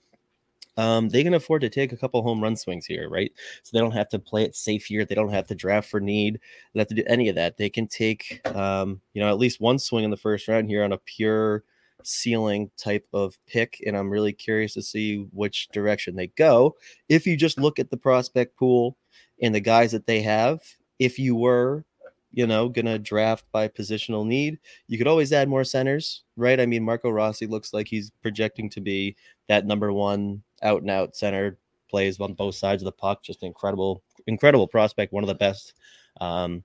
um, 0.79 1.09
they 1.09 1.25
can 1.25 1.35
afford 1.35 1.61
to 1.63 1.69
take 1.69 1.93
a 1.93 1.97
couple 1.97 2.23
home 2.23 2.41
run 2.41 2.57
swings 2.57 2.87
here, 2.87 3.09
right? 3.11 3.33
So 3.65 3.71
they 3.73 3.81
don't 3.81 3.93
have 3.93 4.09
to 4.11 4.19
play 4.19 4.45
it 4.45 4.55
safe 4.55 4.87
here. 4.87 5.05
They 5.05 5.17
don't 5.17 5.33
have 5.33 5.49
to 5.49 5.55
draft 5.55 5.91
for 5.91 6.01
need. 6.01 6.41
They 6.73 6.81
have 6.81 6.89
to 6.89 6.95
do 6.95 7.03
any 7.07 7.29
of 7.29 7.35
that. 7.35 7.57
They 7.57 7.69
can 7.69 7.89
take, 7.89 8.41
um, 8.55 9.01
you 9.13 9.21
know, 9.21 9.29
at 9.29 9.39
least 9.39 9.61
one 9.61 9.81
swing 9.81 10.05
in 10.05 10.11
the 10.11 10.17
first 10.17 10.47
round 10.47 10.69
here 10.69 10.85
on 10.85 10.93
a 10.93 10.99
pure 10.99 11.65
ceiling 12.05 12.71
type 12.79 13.07
of 13.13 13.37
pick, 13.49 13.83
and 13.85 13.97
I'm 13.97 14.09
really 14.09 14.33
curious 14.33 14.75
to 14.75 14.83
see 14.83 15.27
which 15.33 15.69
direction 15.73 16.15
they 16.15 16.29
go. 16.29 16.77
If 17.09 17.27
you 17.27 17.37
just 17.37 17.59
look 17.59 17.81
at 17.81 17.91
the 17.91 17.97
prospect 17.97 18.57
pool 18.57 18.97
and 19.43 19.53
the 19.53 19.61
guys 19.61 19.91
that 19.93 20.07
they 20.07 20.23
have, 20.23 20.61
if 21.01 21.19
you 21.19 21.35
were, 21.35 21.85
you 22.33 22.47
know, 22.47 22.69
gonna 22.69 22.99
draft 22.99 23.45
by 23.53 23.69
positional 23.69 24.27
need, 24.27 24.59
you 24.87 24.99
could 24.99 25.07
always 25.07 25.33
add 25.33 25.49
more 25.49 25.65
centers, 25.65 26.25
right? 26.37 26.61
I 26.61 26.67
mean, 26.67 26.85
Marco 26.85 27.11
Rossi 27.11 27.47
looks 27.47 27.73
like 27.73 27.89
he's 27.89 28.11
projecting 28.23 28.71
to 28.71 28.81
be 28.81 29.17
that 29.49 29.67
number 29.67 29.93
one 29.93 30.43
out 30.63 30.83
and 30.83 30.91
out 30.91 31.17
center, 31.17 31.59
plays 31.91 32.21
on 32.21 32.35
both 32.35 32.55
sides 32.55 32.83
of 32.83 32.85
the 32.87 32.93
puck, 32.93 33.23
just 33.23 33.43
incredible, 33.43 34.03
incredible 34.27 34.67
prospect, 34.67 35.13
one 35.13 35.25
of 35.25 35.29
the 35.29 35.35
best. 35.35 35.75
Um, 36.21 36.65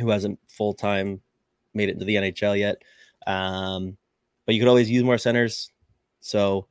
who 0.00 0.10
hasn't 0.10 0.38
full 0.48 0.74
time 0.74 1.20
made 1.74 1.88
it 1.88 1.92
into 1.92 2.04
the 2.04 2.16
NHL 2.16 2.58
yet. 2.58 2.82
Um, 3.26 3.96
but 4.46 4.54
you 4.54 4.60
could 4.60 4.68
always 4.68 4.90
use 4.90 5.04
more 5.04 5.18
centers. 5.18 5.70
So, 6.20 6.66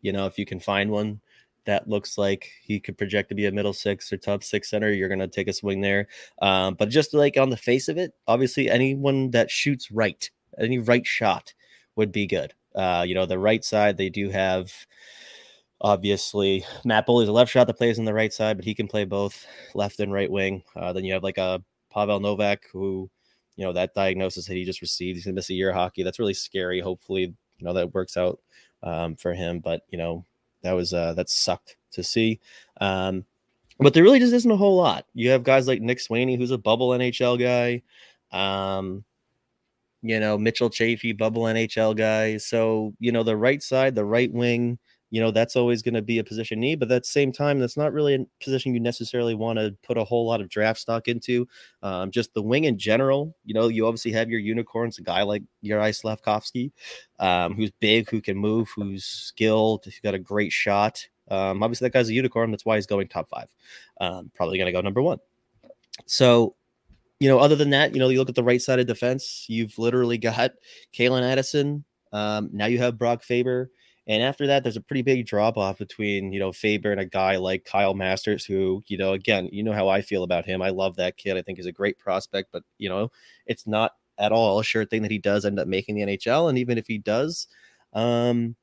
you 0.00 0.12
know, 0.12 0.26
if 0.26 0.38
you 0.38 0.46
can 0.46 0.58
find 0.58 0.90
one 0.90 1.20
that 1.70 1.88
looks 1.88 2.18
like 2.18 2.50
he 2.62 2.80
could 2.80 2.98
project 2.98 3.28
to 3.28 3.34
be 3.34 3.46
a 3.46 3.52
middle 3.52 3.72
six 3.72 4.12
or 4.12 4.16
top 4.16 4.42
six 4.42 4.68
center, 4.68 4.92
you're 4.92 5.08
going 5.08 5.20
to 5.20 5.28
take 5.28 5.48
a 5.48 5.52
swing 5.52 5.80
there. 5.80 6.08
Um, 6.42 6.74
but 6.74 6.88
just 6.88 7.14
like 7.14 7.36
on 7.36 7.50
the 7.50 7.56
face 7.56 7.88
of 7.88 7.96
it, 7.96 8.12
obviously 8.26 8.68
anyone 8.68 9.30
that 9.30 9.50
shoots 9.50 9.90
right, 9.90 10.28
any 10.58 10.78
right 10.78 11.06
shot 11.06 11.54
would 11.94 12.10
be 12.10 12.26
good. 12.26 12.52
Uh, 12.74 13.04
you 13.06 13.14
know, 13.14 13.24
the 13.24 13.38
right 13.38 13.64
side, 13.64 13.96
they 13.96 14.08
do 14.08 14.30
have 14.30 14.72
obviously 15.80 16.64
Matt 16.84 17.06
Boldy's 17.06 17.28
a 17.28 17.32
left 17.32 17.52
shot 17.52 17.66
that 17.68 17.78
plays 17.78 17.98
on 17.98 18.04
the 18.04 18.14
right 18.14 18.32
side, 18.32 18.56
but 18.56 18.64
he 18.64 18.74
can 18.74 18.88
play 18.88 19.04
both 19.04 19.46
left 19.74 20.00
and 20.00 20.12
right 20.12 20.30
wing. 20.30 20.62
Uh, 20.76 20.92
then 20.92 21.04
you 21.04 21.12
have 21.12 21.22
like 21.22 21.38
a 21.38 21.62
Pavel 21.92 22.20
Novak 22.20 22.64
who, 22.72 23.10
you 23.56 23.64
know, 23.64 23.72
that 23.72 23.94
diagnosis 23.94 24.46
that 24.46 24.54
he 24.54 24.64
just 24.64 24.80
received, 24.80 25.16
he's 25.16 25.24
gonna 25.24 25.34
miss 25.34 25.50
a 25.50 25.54
year 25.54 25.70
of 25.70 25.76
hockey. 25.76 26.02
That's 26.02 26.18
really 26.18 26.34
scary. 26.34 26.80
Hopefully, 26.80 27.34
you 27.58 27.64
know, 27.64 27.72
that 27.74 27.94
works 27.94 28.16
out 28.16 28.40
um, 28.82 29.16
for 29.16 29.34
him. 29.34 29.60
But 29.60 29.82
you 29.88 29.98
know, 29.98 30.24
that 30.62 30.72
was 30.72 30.92
uh, 30.92 31.14
that 31.14 31.28
sucked 31.30 31.76
to 31.92 32.02
see. 32.02 32.40
Um, 32.80 33.24
but 33.78 33.94
there 33.94 34.02
really 34.02 34.18
just 34.18 34.34
isn't 34.34 34.50
a 34.50 34.56
whole 34.56 34.76
lot. 34.76 35.06
You 35.14 35.30
have 35.30 35.42
guys 35.42 35.66
like 35.66 35.80
Nick 35.80 35.98
Swaney, 35.98 36.36
who's 36.36 36.50
a 36.50 36.58
bubble 36.58 36.90
NHL 36.90 37.38
guy. 37.38 37.82
Um, 38.36 39.04
you 40.02 40.20
know, 40.20 40.38
Mitchell 40.38 40.70
Chaffee, 40.70 41.12
bubble 41.12 41.44
NHL 41.44 41.96
guy. 41.96 42.36
So, 42.36 42.94
you 42.98 43.12
know, 43.12 43.22
the 43.22 43.36
right 43.36 43.62
side, 43.62 43.94
the 43.94 44.04
right 44.04 44.32
wing, 44.32 44.78
you 45.10 45.20
know, 45.20 45.32
that's 45.32 45.56
always 45.56 45.82
going 45.82 45.94
to 45.94 46.02
be 46.02 46.18
a 46.18 46.24
position 46.24 46.60
need, 46.60 46.78
but 46.78 46.90
at 46.90 47.02
the 47.02 47.08
same 47.08 47.32
time, 47.32 47.58
that's 47.58 47.76
not 47.76 47.92
really 47.92 48.14
a 48.14 48.26
position 48.42 48.72
you 48.72 48.80
necessarily 48.80 49.34
want 49.34 49.58
to 49.58 49.76
put 49.82 49.98
a 49.98 50.04
whole 50.04 50.26
lot 50.26 50.40
of 50.40 50.48
draft 50.48 50.80
stock 50.80 51.08
into. 51.08 51.48
Um, 51.82 52.12
just 52.12 52.32
the 52.32 52.42
wing 52.42 52.64
in 52.64 52.78
general, 52.78 53.34
you 53.44 53.52
know, 53.52 53.68
you 53.68 53.86
obviously 53.86 54.12
have 54.12 54.30
your 54.30 54.38
unicorns, 54.38 54.98
a 54.98 55.02
guy 55.02 55.22
like 55.22 55.42
Juraj 55.64 56.00
Slafkovsky, 56.00 56.70
um, 57.18 57.54
who's 57.54 57.72
big, 57.80 58.08
who 58.08 58.20
can 58.20 58.36
move, 58.36 58.70
who's 58.74 59.04
skilled, 59.04 59.84
who's 59.84 60.00
got 60.00 60.14
a 60.14 60.18
great 60.18 60.52
shot. 60.52 61.06
Um, 61.28 61.62
obviously, 61.62 61.86
that 61.86 61.92
guy's 61.92 62.08
a 62.08 62.14
unicorn. 62.14 62.50
That's 62.52 62.64
why 62.64 62.76
he's 62.76 62.86
going 62.86 63.08
top 63.08 63.28
five. 63.28 63.48
Um, 64.00 64.30
probably 64.34 64.58
going 64.58 64.66
to 64.66 64.72
go 64.72 64.80
number 64.80 65.02
one. 65.02 65.18
So, 66.06 66.54
you 67.18 67.28
know, 67.28 67.38
other 67.38 67.56
than 67.56 67.70
that, 67.70 67.94
you 67.94 68.00
know, 68.00 68.08
you 68.08 68.18
look 68.18 68.28
at 68.28 68.34
the 68.34 68.44
right 68.44 68.62
side 68.62 68.78
of 68.78 68.86
defense, 68.86 69.46
you've 69.48 69.76
literally 69.78 70.18
got 70.18 70.52
Calen 70.96 71.22
Addison. 71.22 71.84
Um, 72.12 72.50
now 72.52 72.66
you 72.66 72.78
have 72.78 72.98
Brock 72.98 73.22
Faber. 73.22 73.70
And 74.06 74.22
after 74.22 74.46
that, 74.48 74.62
there's 74.62 74.76
a 74.76 74.80
pretty 74.80 75.02
big 75.02 75.26
drop 75.26 75.56
off 75.56 75.78
between, 75.78 76.32
you 76.32 76.40
know, 76.40 76.52
Faber 76.52 76.90
and 76.90 77.00
a 77.00 77.04
guy 77.06 77.36
like 77.36 77.64
Kyle 77.64 77.94
Masters, 77.94 78.44
who, 78.44 78.82
you 78.88 78.96
know, 78.98 79.12
again, 79.12 79.48
you 79.52 79.62
know 79.62 79.72
how 79.72 79.88
I 79.88 80.02
feel 80.02 80.22
about 80.24 80.46
him. 80.46 80.62
I 80.62 80.70
love 80.70 80.96
that 80.96 81.16
kid. 81.16 81.36
I 81.36 81.42
think 81.42 81.58
he's 81.58 81.66
a 81.66 81.72
great 81.72 81.98
prospect, 81.98 82.48
but, 82.52 82.62
you 82.78 82.88
know, 82.88 83.10
it's 83.46 83.66
not 83.66 83.92
at 84.18 84.32
all 84.32 84.58
a 84.58 84.64
sure 84.64 84.84
thing 84.84 85.02
that 85.02 85.10
he 85.10 85.18
does 85.18 85.44
end 85.44 85.58
up 85.60 85.68
making 85.68 85.94
the 85.94 86.02
NHL. 86.02 86.48
And 86.48 86.58
even 86.58 86.78
if 86.78 86.86
he 86.86 86.98
does, 86.98 87.46
um, 87.92 88.56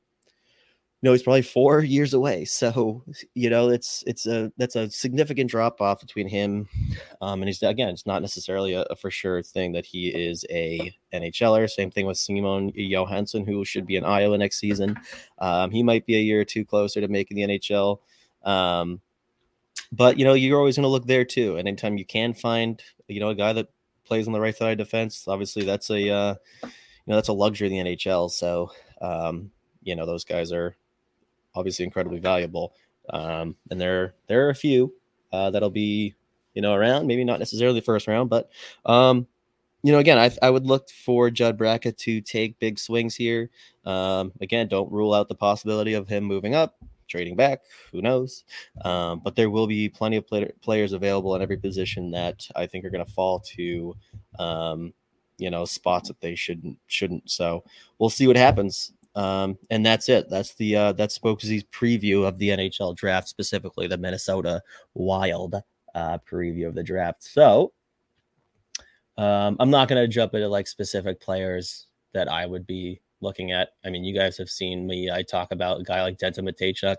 know 1.08 1.14
he's 1.14 1.24
probably 1.24 1.42
four 1.42 1.82
years 1.82 2.14
away. 2.14 2.46
So 2.58 3.04
you 3.34 3.50
know 3.50 3.70
it's 3.70 4.04
it's 4.08 4.26
a 4.26 4.52
that's 4.58 4.76
a 4.76 4.90
significant 4.90 5.50
drop 5.50 5.80
off 5.80 6.02
between 6.02 6.28
him, 6.28 6.68
um, 7.22 7.42
and 7.42 7.48
he's 7.48 7.62
again 7.64 7.90
it's 7.90 8.06
not 8.06 8.22
necessarily 8.22 8.74
a, 8.74 8.82
a, 8.84 8.96
for 8.96 9.10
sure 9.10 9.42
thing 9.42 9.72
that 9.74 9.86
he 9.86 10.08
is 10.08 10.44
a 10.50 10.94
NHLer. 11.14 11.70
Same 11.70 11.92
thing 11.92 12.06
with 12.08 12.18
Simon 12.18 12.74
Johansson, 12.76 13.46
who 13.46 13.64
should 13.64 13.86
be 13.86 13.96
in 13.96 14.04
Iowa 14.04 14.38
next 14.38 14.60
season. 14.60 15.00
Um, 15.40 15.72
he 15.72 15.84
might 15.84 16.06
be 16.06 16.18
a 16.18 16.22
year 16.22 16.42
or 16.42 16.46
two 16.46 16.66
closer 16.66 17.00
to 17.00 17.08
making 17.08 17.38
the 17.38 17.44
NHL. 17.44 18.00
Um, 18.44 19.02
but 19.92 20.18
you 20.18 20.26
know 20.26 20.34
you're 20.34 20.60
always 20.60 20.76
going 20.76 20.84
to 20.84 20.90
look 20.90 21.06
there 21.06 21.26
too. 21.26 21.58
And 21.58 21.68
anytime 21.68 21.98
you 21.98 22.06
can 22.06 22.34
find 22.34 22.82
you 23.08 23.20
know 23.20 23.30
a 23.30 23.36
guy 23.36 23.54
that 23.54 23.68
plays 24.04 24.28
on 24.28 24.34
the 24.34 24.42
right 24.42 24.56
side 24.56 24.80
of 24.80 24.86
defense, 24.86 25.26
obviously 25.28 25.64
that's 25.64 25.90
a 25.90 26.10
uh, 26.10 26.36
you 26.64 26.70
know 27.08 27.16
that's 27.16 27.30
a 27.30 27.34
luxury 27.34 27.68
in 27.68 27.86
the 27.86 27.96
NHL. 27.96 28.30
So 28.32 28.72
um, 29.00 29.52
you 29.84 29.96
know 29.96 30.06
those 30.06 30.26
guys 30.26 30.52
are 30.52 30.76
obviously 31.56 31.86
incredibly 31.86 32.20
valuable. 32.20 32.74
Um, 33.10 33.56
and 33.72 33.80
there 33.80 34.16
there 34.28 34.46
are 34.46 34.50
a 34.50 34.56
few 34.56 34.94
uh, 35.32 35.50
that'll 35.52 35.70
be 35.70 36.16
you 36.54 36.62
know 36.62 36.74
around, 36.74 37.08
maybe 37.08 37.24
not 37.24 37.40
necessarily 37.40 37.80
the 37.80 37.86
first 37.86 38.08
round, 38.08 38.30
but 38.30 38.50
um, 38.86 39.28
you 39.84 39.92
know 39.92 40.00
again, 40.00 40.18
I 40.18 40.32
I 40.42 40.50
would 40.50 40.66
look 40.66 40.90
for 40.90 41.30
Judd 41.30 41.58
Brackett 41.58 41.98
to 42.00 42.22
take 42.22 42.60
big 42.60 42.80
swings 42.80 43.16
here. 43.16 43.50
Um, 43.86 44.34
again, 44.42 44.68
don't 44.68 44.92
rule 44.92 45.14
out 45.14 45.30
the 45.30 45.36
possibility 45.36 45.94
of 45.94 46.08
him 46.08 46.24
moving 46.24 46.56
up, 46.56 46.78
trading 47.08 47.36
back. 47.36 47.62
Who 47.92 48.02
knows? 48.02 48.44
Um, 48.84 49.22
but 49.24 49.36
there 49.36 49.50
will 49.50 49.68
be 49.68 49.88
plenty 49.88 50.18
of 50.18 50.28
play- 50.28 50.52
players 50.62 50.94
available 50.94 51.36
in 51.36 51.42
every 51.42 51.58
position 51.58 52.12
that 52.12 52.48
I 52.56 52.68
think 52.68 52.84
are 52.86 52.90
going 52.90 53.06
to 53.06 53.12
fall 53.12 53.40
to. 53.56 53.96
Um, 54.40 54.94
you 55.38 55.52
know 55.52 55.66
spots 55.66 56.08
that 56.08 56.20
they 56.20 56.34
shouldn't 56.34 56.78
shouldn't 56.88 57.30
so 57.30 57.64
we'll 58.00 58.10
see 58.10 58.26
what 58.26 58.36
happens 58.36 58.94
um, 59.18 59.58
and 59.72 59.84
that's 59.84 60.10
it. 60.10 60.30
That's 60.30 60.54
the 60.54 60.76
uh, 60.76 60.92
that's 60.94 61.18
Spokesy's 61.18 61.64
preview 61.64 62.28
of 62.28 62.38
the 62.38 62.50
NHL 62.50 62.96
draft, 62.96 63.28
specifically 63.28 63.88
the 63.88 63.98
Minnesota 63.98 64.62
Wild 64.94 65.56
uh, 65.96 66.20
preview 66.20 66.68
of 66.68 66.76
the 66.76 66.84
draft. 66.84 67.24
So 67.24 67.74
um, 69.18 69.58
I'm 69.60 69.72
not 69.72 69.90
to 69.90 70.08
jump 70.08 70.36
into 70.36 70.48
like 70.48 70.68
specific 70.68 71.20
players 71.20 71.88
that 72.14 72.32
I 72.32 72.46
would 72.46 72.68
be 72.68 73.02
looking 73.20 73.52
at. 73.52 73.70
I 73.84 73.90
mean, 73.90 74.04
you 74.04 74.14
guys 74.14 74.38
have 74.38 74.52
seen 74.52 74.86
me. 74.86 75.10
I 75.10 75.24
talk 75.24 75.52
about 75.52 75.82
a 75.82 75.84
guy 75.84 76.04
like 76.04 76.20
Denton 76.20 76.46
Mateychuk, 76.46 76.98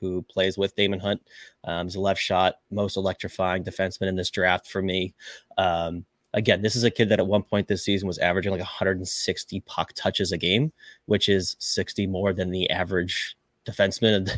who 0.00 0.22
plays 0.22 0.58
with 0.58 0.74
Daemon 0.74 0.98
Hunt. 0.98 1.22
Um, 1.62 1.86
he's 1.86 1.94
a 1.94 2.00
left 2.00 2.20
shot, 2.20 2.56
most 2.72 2.96
electrifying 2.96 3.62
defenseman 3.62 4.08
in 4.08 4.16
this 4.16 4.30
draft 4.30 4.68
for 4.68 4.82
me. 4.82 5.14
Um, 5.56 6.04
again, 6.34 6.62
this 6.62 6.76
is 6.76 6.84
a 6.84 6.90
kid 6.90 7.08
that 7.08 7.18
at 7.18 7.26
one 7.26 7.42
point 7.42 7.68
this 7.68 7.84
season 7.84 8.06
was 8.06 8.18
averaging 8.18 8.52
like 8.52 8.60
160 8.60 9.60
puck 9.60 9.92
touches 9.94 10.32
a 10.32 10.38
game, 10.38 10.72
which 11.06 11.28
is 11.28 11.56
60 11.58 12.06
more 12.06 12.32
than 12.32 12.50
the 12.50 12.68
average 12.70 13.36
defenseman 13.66 14.30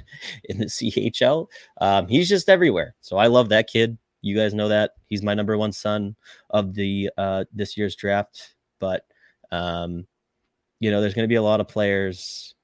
in 0.45 0.59
the 0.59 0.65
CHL. 0.67 1.47
Um, 1.81 2.09
he's 2.09 2.29
just 2.29 2.49
everywhere. 2.49 2.95
So 3.01 3.17
I 3.17 3.27
love 3.27 3.49
that 3.51 3.69
kid. 3.69 3.99
You 4.23 4.37
guys 4.37 4.55
know 4.55 4.69
that 4.69 4.93
he's 5.07 5.23
my 5.23 5.35
number 5.35 5.59
one 5.59 5.73
son 5.73 6.17
of 6.51 6.75
the 6.75 7.11
uh, 7.19 7.45
this 7.53 7.77
year's 7.77 7.97
draft. 7.97 8.55
But 8.79 9.05
um, 9.51 10.07
you 10.81 10.91
know, 10.91 11.01
there's 11.01 11.15
going 11.15 11.25
to 11.25 11.33
be 11.33 11.37
a 11.37 11.43
lot 11.43 11.61
of 11.61 11.69
players 11.69 12.55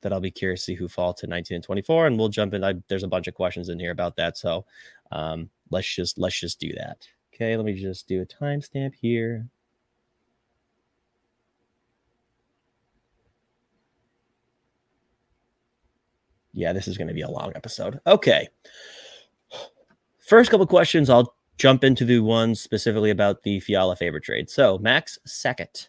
that 0.00 0.12
I'll 0.12 0.20
be 0.20 0.30
curious 0.30 0.60
to 0.60 0.64
see 0.64 0.74
who 0.74 0.86
fall 0.86 1.14
to 1.14 1.26
19 1.26 1.56
and 1.56 1.64
24, 1.64 2.06
and 2.06 2.18
we'll 2.18 2.28
jump 2.28 2.52
in. 2.52 2.62
I, 2.62 2.74
there's 2.88 3.04
a 3.04 3.08
bunch 3.08 3.26
of 3.26 3.34
questions 3.34 3.70
in 3.70 3.78
here 3.78 3.90
about 3.90 4.16
that, 4.16 4.36
so 4.36 4.66
um, 5.12 5.48
let's 5.70 5.92
just 5.94 6.18
let's 6.18 6.38
just 6.38 6.60
do 6.60 6.72
that. 6.74 7.06
Okay, 7.34 7.56
let 7.56 7.66
me 7.66 7.72
just 7.72 8.06
do 8.06 8.22
a 8.22 8.26
timestamp 8.26 8.94
here. 8.94 9.48
Yeah, 16.52 16.72
this 16.72 16.86
is 16.86 16.96
going 16.96 17.08
to 17.08 17.14
be 17.14 17.22
a 17.22 17.28
long 17.28 17.50
episode. 17.56 17.98
Okay. 18.06 18.48
First 20.20 20.52
couple 20.52 20.64
questions, 20.68 21.10
I'll 21.10 21.34
jump 21.58 21.82
into 21.82 22.04
the 22.04 22.20
ones 22.20 22.60
specifically 22.60 23.10
about 23.10 23.42
the 23.42 23.58
Fiala 23.58 23.96
Faber 23.96 24.20
trade. 24.20 24.48
So, 24.48 24.78
Max 24.78 25.18
Second, 25.26 25.88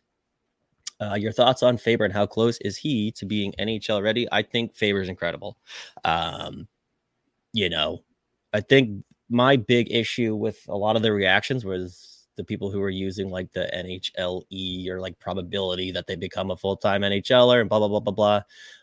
uh, 1.00 1.14
your 1.14 1.32
thoughts 1.32 1.62
on 1.62 1.78
Faber 1.78 2.06
and 2.06 2.14
how 2.14 2.26
close 2.26 2.58
is 2.62 2.78
he 2.78 3.12
to 3.12 3.26
being 3.28 3.54
NHL 3.60 4.02
ready? 4.02 4.28
I 4.32 4.42
think 4.42 4.76
Faber's 4.76 5.10
incredible. 5.10 5.58
Um, 6.04 6.68
you 7.54 7.70
know, 7.70 8.04
I 8.52 8.62
think 8.62 9.04
my 9.30 9.56
big 9.56 9.92
issue 9.92 10.36
with 10.36 10.60
a 10.68 10.78
lot 10.78 10.96
of 10.96 11.02
the 11.02 11.12
reactions 11.12 11.66
was 11.66 12.28
the 12.38 12.44
people 12.44 12.70
who 12.70 12.80
were 12.80 12.90
using 12.90 13.30
like 13.30 13.52
the 13.54 13.70
NHLE 13.74 14.90
or 14.90 15.00
like 15.00 15.18
probability 15.20 15.92
that 15.92 16.08
they 16.08 16.16
become 16.16 16.52
a 16.52 16.58
full 16.58 16.78
time 16.78 17.02
NHLer 17.02 17.62
and 17.62 17.70
blah 17.70 17.80
blah 17.80 17.88
blah 17.88 18.00
blah 18.00 18.14
blah. 18.14 18.42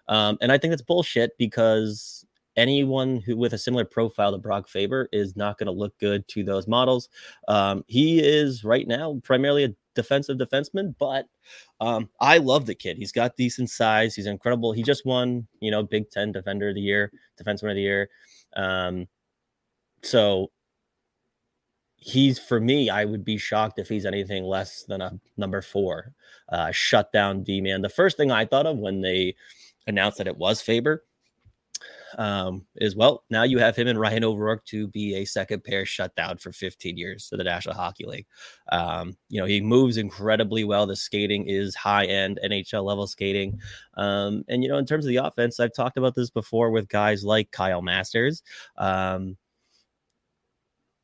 Um, 0.08 0.38
and 0.40 0.50
I 0.50 0.58
think 0.58 0.72
that's 0.72 0.82
bullshit 0.82 1.36
because 1.38 2.24
anyone 2.56 3.20
who 3.20 3.36
with 3.36 3.52
a 3.52 3.58
similar 3.58 3.84
profile 3.84 4.32
to 4.32 4.38
Brock 4.38 4.68
Faber 4.68 5.08
is 5.12 5.36
not 5.36 5.58
going 5.58 5.66
to 5.66 5.72
look 5.72 5.98
good 5.98 6.26
to 6.28 6.44
those 6.44 6.66
models. 6.66 7.08
Um, 7.48 7.84
he 7.86 8.20
is 8.20 8.64
right 8.64 8.86
now 8.86 9.20
primarily 9.22 9.64
a 9.64 9.74
defensive 9.94 10.38
defenseman, 10.38 10.94
but 10.98 11.26
um, 11.80 12.08
I 12.20 12.38
love 12.38 12.66
the 12.66 12.74
kid. 12.74 12.96
He's 12.96 13.12
got 13.12 13.36
decent 13.36 13.70
size. 13.70 14.14
He's 14.14 14.26
incredible. 14.26 14.72
He 14.72 14.82
just 14.82 15.04
won, 15.04 15.46
you 15.60 15.70
know, 15.70 15.82
Big 15.82 16.10
Ten 16.10 16.32
Defender 16.32 16.70
of 16.70 16.74
the 16.74 16.80
Year, 16.80 17.12
Defenseman 17.40 17.70
of 17.70 17.76
the 17.76 17.82
Year. 17.82 18.08
Um, 18.56 19.06
so 20.02 20.50
he's 21.96 22.38
for 22.38 22.60
me, 22.60 22.90
I 22.90 23.04
would 23.04 23.24
be 23.24 23.38
shocked 23.38 23.78
if 23.78 23.88
he's 23.88 24.06
anything 24.06 24.44
less 24.44 24.82
than 24.84 25.00
a 25.00 25.18
number 25.36 25.62
four 25.62 26.14
uh, 26.48 26.70
shutdown 26.72 27.42
D 27.42 27.60
man. 27.60 27.82
The 27.82 27.88
first 27.88 28.16
thing 28.16 28.30
I 28.30 28.44
thought 28.44 28.66
of 28.66 28.78
when 28.78 29.00
they 29.00 29.36
announced 29.86 30.18
that 30.18 30.26
it 30.26 30.36
was 30.36 30.60
Faber 30.60 31.04
um, 32.18 32.66
is 32.76 32.96
well, 32.96 33.24
now 33.30 33.42
you 33.44 33.58
have 33.58 33.76
him 33.76 33.88
and 33.88 33.98
Ryan 33.98 34.24
O'Rourke 34.24 34.64
to 34.66 34.88
be 34.88 35.16
a 35.16 35.24
second 35.24 35.64
pair 35.64 35.86
shutdown 35.86 36.38
for 36.38 36.52
15 36.52 36.96
years 36.96 37.28
to 37.28 37.36
the 37.36 37.44
National 37.44 37.74
Hockey 37.74 38.04
League. 38.04 38.26
Um, 38.70 39.14
you 39.28 39.40
know, 39.40 39.46
he 39.46 39.60
moves 39.60 39.96
incredibly 39.96 40.64
well. 40.64 40.86
The 40.86 40.96
skating 40.96 41.46
is 41.46 41.74
high 41.74 42.04
end 42.04 42.40
NHL 42.44 42.84
level 42.84 43.06
skating. 43.06 43.60
Um, 43.96 44.44
and, 44.48 44.62
you 44.62 44.68
know, 44.68 44.78
in 44.78 44.86
terms 44.86 45.04
of 45.04 45.08
the 45.08 45.16
offense, 45.16 45.60
I've 45.60 45.74
talked 45.74 45.96
about 45.96 46.14
this 46.14 46.30
before 46.30 46.70
with 46.70 46.88
guys 46.88 47.24
like 47.24 47.50
Kyle 47.50 47.82
Masters. 47.82 48.42
Um, 48.76 49.36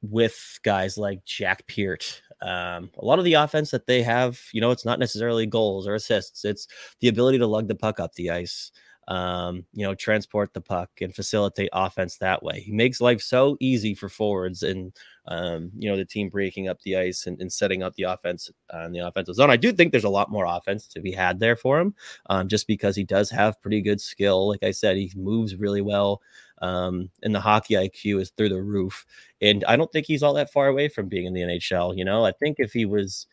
with 0.02 0.58
guys 0.62 0.96
like 0.98 1.24
Jack 1.24 1.66
Peart. 1.66 2.22
Um, 2.40 2.90
a 2.98 3.04
lot 3.04 3.18
of 3.18 3.24
the 3.24 3.34
offense 3.34 3.70
that 3.72 3.86
they 3.86 4.02
have, 4.02 4.40
you 4.52 4.60
know, 4.60 4.70
it's 4.70 4.84
not 4.84 4.98
necessarily 4.98 5.46
goals 5.46 5.86
or 5.88 5.94
assists, 5.94 6.44
it's 6.44 6.68
the 7.00 7.08
ability 7.08 7.38
to 7.38 7.46
lug 7.46 7.68
the 7.68 7.74
puck 7.74 7.98
up 7.98 8.14
the 8.14 8.30
ice. 8.30 8.70
Um, 9.08 9.64
you 9.72 9.84
know, 9.84 9.94
transport 9.94 10.52
the 10.52 10.60
puck 10.60 10.90
and 11.00 11.14
facilitate 11.14 11.70
offense 11.72 12.18
that 12.18 12.42
way. 12.42 12.60
He 12.60 12.72
makes 12.72 13.00
life 13.00 13.22
so 13.22 13.56
easy 13.58 13.94
for 13.94 14.10
forwards 14.10 14.62
and, 14.62 14.94
um, 15.26 15.70
you 15.78 15.90
know, 15.90 15.96
the 15.96 16.04
team 16.04 16.28
breaking 16.28 16.68
up 16.68 16.82
the 16.82 16.96
ice 16.96 17.26
and, 17.26 17.40
and 17.40 17.50
setting 17.50 17.82
up 17.82 17.94
the 17.94 18.02
offense 18.02 18.50
on 18.70 18.92
the 18.92 18.98
offensive 18.98 19.34
zone. 19.34 19.50
I 19.50 19.56
do 19.56 19.72
think 19.72 19.92
there's 19.92 20.04
a 20.04 20.10
lot 20.10 20.30
more 20.30 20.44
offense 20.44 20.86
to 20.88 21.00
be 21.00 21.10
had 21.10 21.40
there 21.40 21.56
for 21.56 21.80
him, 21.80 21.94
um, 22.28 22.48
just 22.48 22.66
because 22.66 22.94
he 22.96 23.02
does 23.02 23.30
have 23.30 23.60
pretty 23.62 23.80
good 23.80 23.98
skill. 23.98 24.46
Like 24.46 24.62
I 24.62 24.72
said, 24.72 24.98
he 24.98 25.10
moves 25.16 25.56
really 25.56 25.80
well. 25.80 26.20
Um, 26.60 27.08
and 27.22 27.34
the 27.34 27.40
hockey 27.40 27.74
IQ 27.74 28.20
is 28.20 28.30
through 28.36 28.50
the 28.50 28.62
roof. 28.62 29.06
And 29.40 29.64
I 29.64 29.76
don't 29.76 29.90
think 29.90 30.04
he's 30.04 30.22
all 30.22 30.34
that 30.34 30.52
far 30.52 30.66
away 30.66 30.88
from 30.88 31.08
being 31.08 31.24
in 31.24 31.32
the 31.32 31.40
NHL. 31.42 31.96
You 31.96 32.04
know, 32.04 32.26
I 32.26 32.32
think 32.32 32.56
if 32.58 32.74
he 32.74 32.84
was 32.84 33.26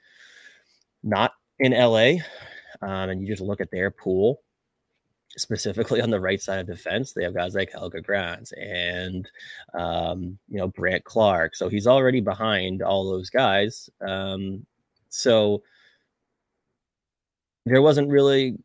not 1.03 1.33
in 1.59 1.73
LA, 1.73 2.19
um, 2.81 3.09
and 3.09 3.21
you 3.21 3.27
just 3.27 3.41
look 3.41 3.59
at 3.61 3.71
their 3.71 3.91
pool, 3.91 4.41
specifically 5.37 6.01
on 6.01 6.09
the 6.09 6.19
right 6.19 6.41
side 6.41 6.59
of 6.59 6.67
defense, 6.67 7.13
they 7.13 7.23
have 7.23 7.35
guys 7.35 7.55
like 7.55 7.71
Helge 7.71 8.01
Grans 8.03 8.51
and 8.53 9.29
um, 9.77 10.37
you 10.49 10.57
know 10.57 10.67
Brandt 10.67 11.03
Clarke. 11.03 11.55
So 11.55 11.69
he's 11.69 11.87
already 11.87 12.21
behind 12.21 12.81
all 12.81 13.09
those 13.09 13.29
guys. 13.29 13.89
Um, 14.05 14.65
so 15.09 15.63
there 17.65 17.81
wasn't 17.81 18.09
really 18.09 18.57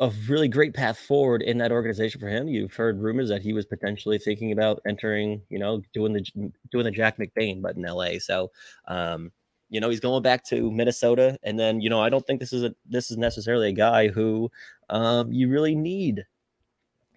a 0.00 0.10
really 0.26 0.48
great 0.48 0.74
path 0.74 0.98
forward 0.98 1.42
in 1.42 1.58
that 1.58 1.70
organization 1.70 2.20
for 2.20 2.28
him. 2.28 2.48
You've 2.48 2.74
heard 2.74 3.00
rumors 3.00 3.28
that 3.28 3.42
he 3.42 3.52
was 3.52 3.66
potentially 3.66 4.18
thinking 4.18 4.50
about 4.50 4.82
entering, 4.86 5.42
you 5.48 5.58
know, 5.58 5.82
doing 5.92 6.12
the 6.12 6.24
doing 6.70 6.84
the 6.84 6.90
Jack 6.90 7.18
McBain, 7.18 7.62
but 7.62 7.76
in 7.76 7.82
LA. 7.82 8.18
So 8.18 8.50
um, 8.88 9.30
you 9.72 9.80
know, 9.80 9.88
he's 9.88 10.00
going 10.00 10.22
back 10.22 10.44
to 10.44 10.70
Minnesota, 10.70 11.38
and 11.42 11.58
then 11.58 11.80
you 11.80 11.88
know, 11.88 11.98
I 11.98 12.10
don't 12.10 12.26
think 12.26 12.40
this 12.40 12.52
is 12.52 12.62
a 12.62 12.74
this 12.86 13.10
is 13.10 13.16
necessarily 13.16 13.70
a 13.70 13.72
guy 13.72 14.08
who 14.08 14.50
um, 14.90 15.32
you 15.32 15.48
really 15.48 15.74
need 15.74 16.26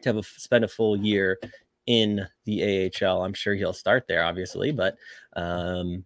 to 0.02 0.10
have 0.10 0.16
a, 0.16 0.24
spend 0.24 0.64
a 0.64 0.70
full 0.70 0.96
year 0.96 1.38
in 1.86 2.26
the 2.46 2.90
AHL. 3.04 3.24
I'm 3.24 3.34
sure 3.34 3.56
he'll 3.56 3.74
start 3.74 4.08
there, 4.08 4.24
obviously, 4.24 4.72
but 4.72 4.96
um, 5.36 6.06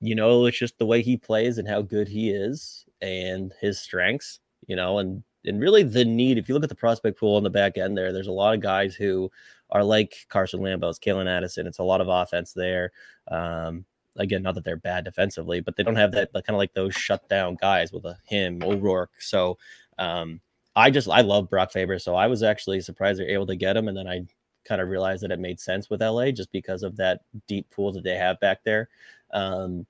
you 0.00 0.14
know, 0.14 0.46
it's 0.46 0.58
just 0.58 0.78
the 0.78 0.86
way 0.86 1.02
he 1.02 1.18
plays 1.18 1.58
and 1.58 1.68
how 1.68 1.82
good 1.82 2.08
he 2.08 2.30
is 2.30 2.86
and 3.02 3.52
his 3.60 3.78
strengths, 3.78 4.40
you 4.66 4.76
know, 4.76 4.98
and 4.98 5.22
and 5.44 5.60
really 5.60 5.82
the 5.82 6.06
need. 6.06 6.38
If 6.38 6.48
you 6.48 6.54
look 6.54 6.64
at 6.64 6.70
the 6.70 6.74
prospect 6.74 7.20
pool 7.20 7.36
on 7.36 7.42
the 7.42 7.50
back 7.50 7.76
end 7.76 7.98
there, 7.98 8.14
there's 8.14 8.28
a 8.28 8.32
lot 8.32 8.54
of 8.54 8.62
guys 8.62 8.94
who 8.94 9.30
are 9.68 9.84
like 9.84 10.14
Carson 10.30 10.60
Lambos, 10.60 10.98
Calen 10.98 11.28
Addison. 11.28 11.66
It's 11.66 11.80
a 11.80 11.84
lot 11.84 12.00
of 12.00 12.08
offense 12.08 12.54
there. 12.54 12.92
Um, 13.30 13.84
again, 14.16 14.42
not 14.42 14.54
that 14.54 14.64
they're 14.64 14.76
bad 14.76 15.04
defensively, 15.04 15.60
but 15.60 15.76
they 15.76 15.82
don't 15.82 15.96
have 15.96 16.12
that 16.12 16.32
kind 16.32 16.50
of 16.50 16.56
like 16.56 16.74
those 16.74 16.94
shut 16.94 17.28
down 17.28 17.56
guys 17.60 17.92
with 17.92 18.04
a 18.04 18.16
him 18.24 18.62
O'Rourke. 18.62 19.12
So 19.18 19.58
um, 19.98 20.40
I 20.76 20.90
just 20.90 21.08
I 21.08 21.20
love 21.20 21.50
Brock 21.50 21.72
Faber, 21.72 21.98
so 21.98 22.14
I 22.14 22.26
was 22.26 22.42
actually 22.42 22.80
surprised 22.80 23.18
they're 23.18 23.28
able 23.28 23.46
to 23.46 23.56
get 23.56 23.76
him, 23.76 23.88
and 23.88 23.96
then 23.96 24.08
I 24.08 24.24
kind 24.64 24.80
of 24.80 24.88
realized 24.88 25.22
that 25.22 25.32
it 25.32 25.40
made 25.40 25.60
sense 25.60 25.90
with 25.90 26.02
LA 26.02 26.30
just 26.30 26.52
because 26.52 26.82
of 26.82 26.96
that 26.96 27.20
deep 27.48 27.68
pool 27.70 27.92
that 27.92 28.04
they 28.04 28.16
have 28.16 28.38
back 28.40 28.62
there. 28.64 28.88
Um, 29.32 29.86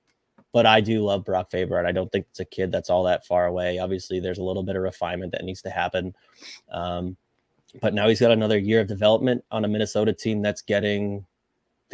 but 0.51 0.65
I 0.65 0.81
do 0.81 1.03
love 1.03 1.25
Brock 1.25 1.49
Faber, 1.49 1.79
and 1.79 1.87
I 1.87 1.91
don't 1.91 2.11
think 2.11 2.27
it's 2.29 2.39
a 2.39 2.45
kid 2.45 2.71
that's 2.71 2.89
all 2.89 3.03
that 3.03 3.25
far 3.25 3.47
away. 3.47 3.79
Obviously, 3.79 4.19
there's 4.19 4.37
a 4.37 4.43
little 4.43 4.63
bit 4.63 4.75
of 4.75 4.83
refinement 4.83 5.31
that 5.31 5.43
needs 5.43 5.61
to 5.63 5.69
happen. 5.69 6.15
Um, 6.71 7.17
but 7.81 7.93
now 7.93 8.07
he's 8.07 8.19
got 8.19 8.31
another 8.31 8.57
year 8.57 8.79
of 8.79 8.87
development 8.87 9.43
on 9.51 9.65
a 9.65 9.67
Minnesota 9.67 10.13
team 10.13 10.41
that's 10.41 10.61
getting 10.61 11.25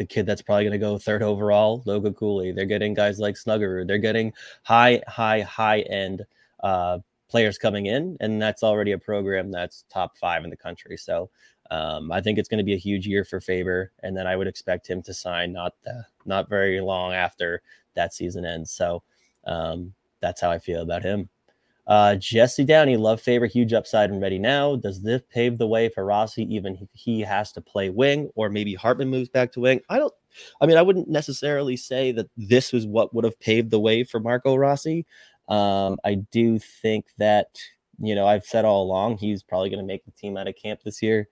the 0.00 0.06
kid 0.06 0.24
that's 0.24 0.40
probably 0.40 0.64
going 0.64 0.72
to 0.72 0.78
go 0.78 0.96
third 0.96 1.22
overall, 1.22 1.82
Logan 1.84 2.14
Cooley. 2.14 2.52
They're 2.52 2.64
getting 2.64 2.94
guys 2.94 3.18
like 3.18 3.34
Snuggerud. 3.34 3.86
They're 3.86 3.98
getting 3.98 4.32
high, 4.62 5.02
high, 5.06 5.42
high 5.42 5.80
end 5.80 6.24
uh, 6.64 7.00
players 7.28 7.58
coming 7.58 7.84
in, 7.84 8.16
and 8.18 8.40
that's 8.40 8.62
already 8.62 8.92
a 8.92 8.98
program 8.98 9.50
that's 9.50 9.84
top 9.90 10.16
five 10.16 10.42
in 10.42 10.48
the 10.48 10.56
country. 10.56 10.96
So 10.96 11.28
um, 11.70 12.10
I 12.10 12.22
think 12.22 12.38
it's 12.38 12.48
going 12.48 12.56
to 12.56 12.64
be 12.64 12.72
a 12.72 12.78
huge 12.78 13.06
year 13.06 13.26
for 13.26 13.42
Faber, 13.42 13.92
and 14.02 14.16
then 14.16 14.26
I 14.26 14.36
would 14.36 14.46
expect 14.46 14.88
him 14.88 15.02
to 15.02 15.12
sign 15.12 15.52
not 15.52 15.74
the, 15.84 16.06
not 16.24 16.48
very 16.48 16.80
long 16.80 17.12
after 17.12 17.60
that 17.92 18.14
season 18.14 18.46
ends. 18.46 18.70
So 18.70 19.02
um, 19.44 19.92
that's 20.20 20.40
how 20.40 20.50
I 20.50 20.60
feel 20.60 20.80
about 20.80 21.02
him. 21.02 21.28
Uh, 21.90 22.14
Jesse 22.14 22.62
Downey, 22.62 22.96
love 22.96 23.20
Faber, 23.20 23.46
huge 23.46 23.72
upside 23.72 24.10
and 24.10 24.22
ready 24.22 24.38
now. 24.38 24.76
Does 24.76 25.02
this 25.02 25.22
pave 25.28 25.58
the 25.58 25.66
way 25.66 25.88
for 25.88 26.04
Rossi, 26.04 26.44
even 26.44 26.76
if 26.80 26.88
he 26.92 27.20
has 27.22 27.50
to 27.50 27.60
play 27.60 27.90
wing, 27.90 28.30
or 28.36 28.48
maybe 28.48 28.74
Hartman 28.76 29.08
moves 29.08 29.28
back 29.28 29.50
to 29.52 29.60
wing? 29.60 29.80
I 29.88 29.98
don't. 29.98 30.14
I 30.60 30.66
mean, 30.66 30.76
I 30.76 30.82
wouldn't 30.82 31.08
necessarily 31.08 31.76
say 31.76 32.12
that 32.12 32.30
this 32.36 32.72
was 32.72 32.86
what 32.86 33.12
would 33.12 33.24
have 33.24 33.40
paved 33.40 33.72
the 33.72 33.80
way 33.80 34.04
for 34.04 34.20
Marco 34.20 34.54
Rossi. 34.54 35.04
Um, 35.48 35.98
I 36.04 36.14
do 36.14 36.60
think 36.60 37.06
that 37.18 37.58
you 37.98 38.14
know 38.14 38.24
I've 38.24 38.44
said 38.44 38.64
all 38.64 38.84
along 38.84 39.18
he's 39.18 39.42
probably 39.42 39.68
going 39.68 39.82
to 39.82 39.86
make 39.86 40.04
the 40.04 40.12
team 40.12 40.36
out 40.36 40.46
of 40.46 40.54
camp 40.54 40.82
this 40.84 41.02
year, 41.02 41.26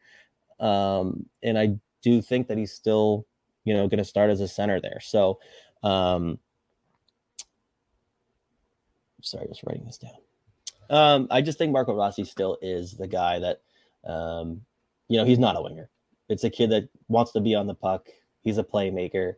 um, 0.58 1.26
and 1.40 1.56
I 1.56 1.78
do 2.02 2.20
think 2.20 2.48
that 2.48 2.58
he's 2.58 2.72
still 2.72 3.28
you 3.64 3.74
know 3.74 3.86
going 3.86 3.98
to 3.98 4.04
start 4.04 4.28
as 4.28 4.40
a 4.40 4.48
center 4.48 4.80
there. 4.80 4.98
So, 5.00 5.38
um, 5.84 6.40
sorry, 9.22 9.46
was 9.46 9.60
writing 9.64 9.86
this 9.86 9.98
down. 9.98 10.18
Um, 10.90 11.28
I 11.30 11.42
just 11.42 11.58
think 11.58 11.72
Marco 11.72 11.94
Rossi 11.94 12.24
still 12.24 12.58
is 12.62 12.94
the 12.94 13.06
guy 13.06 13.38
that, 13.38 13.60
um, 14.04 14.62
you 15.08 15.16
know, 15.18 15.24
he's 15.24 15.38
not 15.38 15.56
a 15.56 15.62
winger. 15.62 15.90
It's 16.28 16.44
a 16.44 16.50
kid 16.50 16.70
that 16.70 16.88
wants 17.08 17.32
to 17.32 17.40
be 17.40 17.54
on 17.54 17.66
the 17.66 17.74
puck. 17.74 18.08
He's 18.42 18.58
a 18.58 18.64
playmaker. 18.64 19.34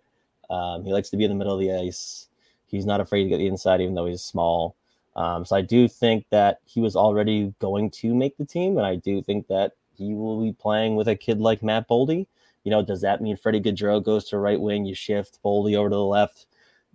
Um, 0.48 0.84
he 0.84 0.92
likes 0.92 1.10
to 1.10 1.16
be 1.16 1.24
in 1.24 1.30
the 1.30 1.36
middle 1.36 1.54
of 1.54 1.60
the 1.60 1.72
ice. 1.72 2.28
He's 2.66 2.86
not 2.86 3.00
afraid 3.00 3.24
to 3.24 3.28
get 3.28 3.38
the 3.38 3.46
inside, 3.46 3.80
even 3.80 3.94
though 3.94 4.06
he's 4.06 4.22
small. 4.22 4.76
Um, 5.16 5.44
so 5.44 5.56
I 5.56 5.60
do 5.60 5.88
think 5.88 6.26
that 6.30 6.60
he 6.64 6.80
was 6.80 6.96
already 6.96 7.52
going 7.58 7.90
to 7.90 8.14
make 8.14 8.36
the 8.36 8.44
team, 8.44 8.78
and 8.78 8.86
I 8.86 8.96
do 8.96 9.22
think 9.22 9.48
that 9.48 9.72
he 9.96 10.14
will 10.14 10.40
be 10.40 10.52
playing 10.52 10.96
with 10.96 11.08
a 11.08 11.16
kid 11.16 11.40
like 11.40 11.62
Matt 11.62 11.88
Boldy. 11.88 12.26
You 12.64 12.70
know, 12.70 12.82
does 12.82 13.00
that 13.00 13.20
mean 13.20 13.36
Freddie 13.36 13.60
Gaudreau 13.60 14.02
goes 14.02 14.24
to 14.28 14.38
right 14.38 14.60
wing? 14.60 14.84
You 14.84 14.94
shift 14.94 15.40
Boldy 15.44 15.76
over 15.76 15.88
to 15.88 15.94
the 15.94 16.04
left. 16.04 16.46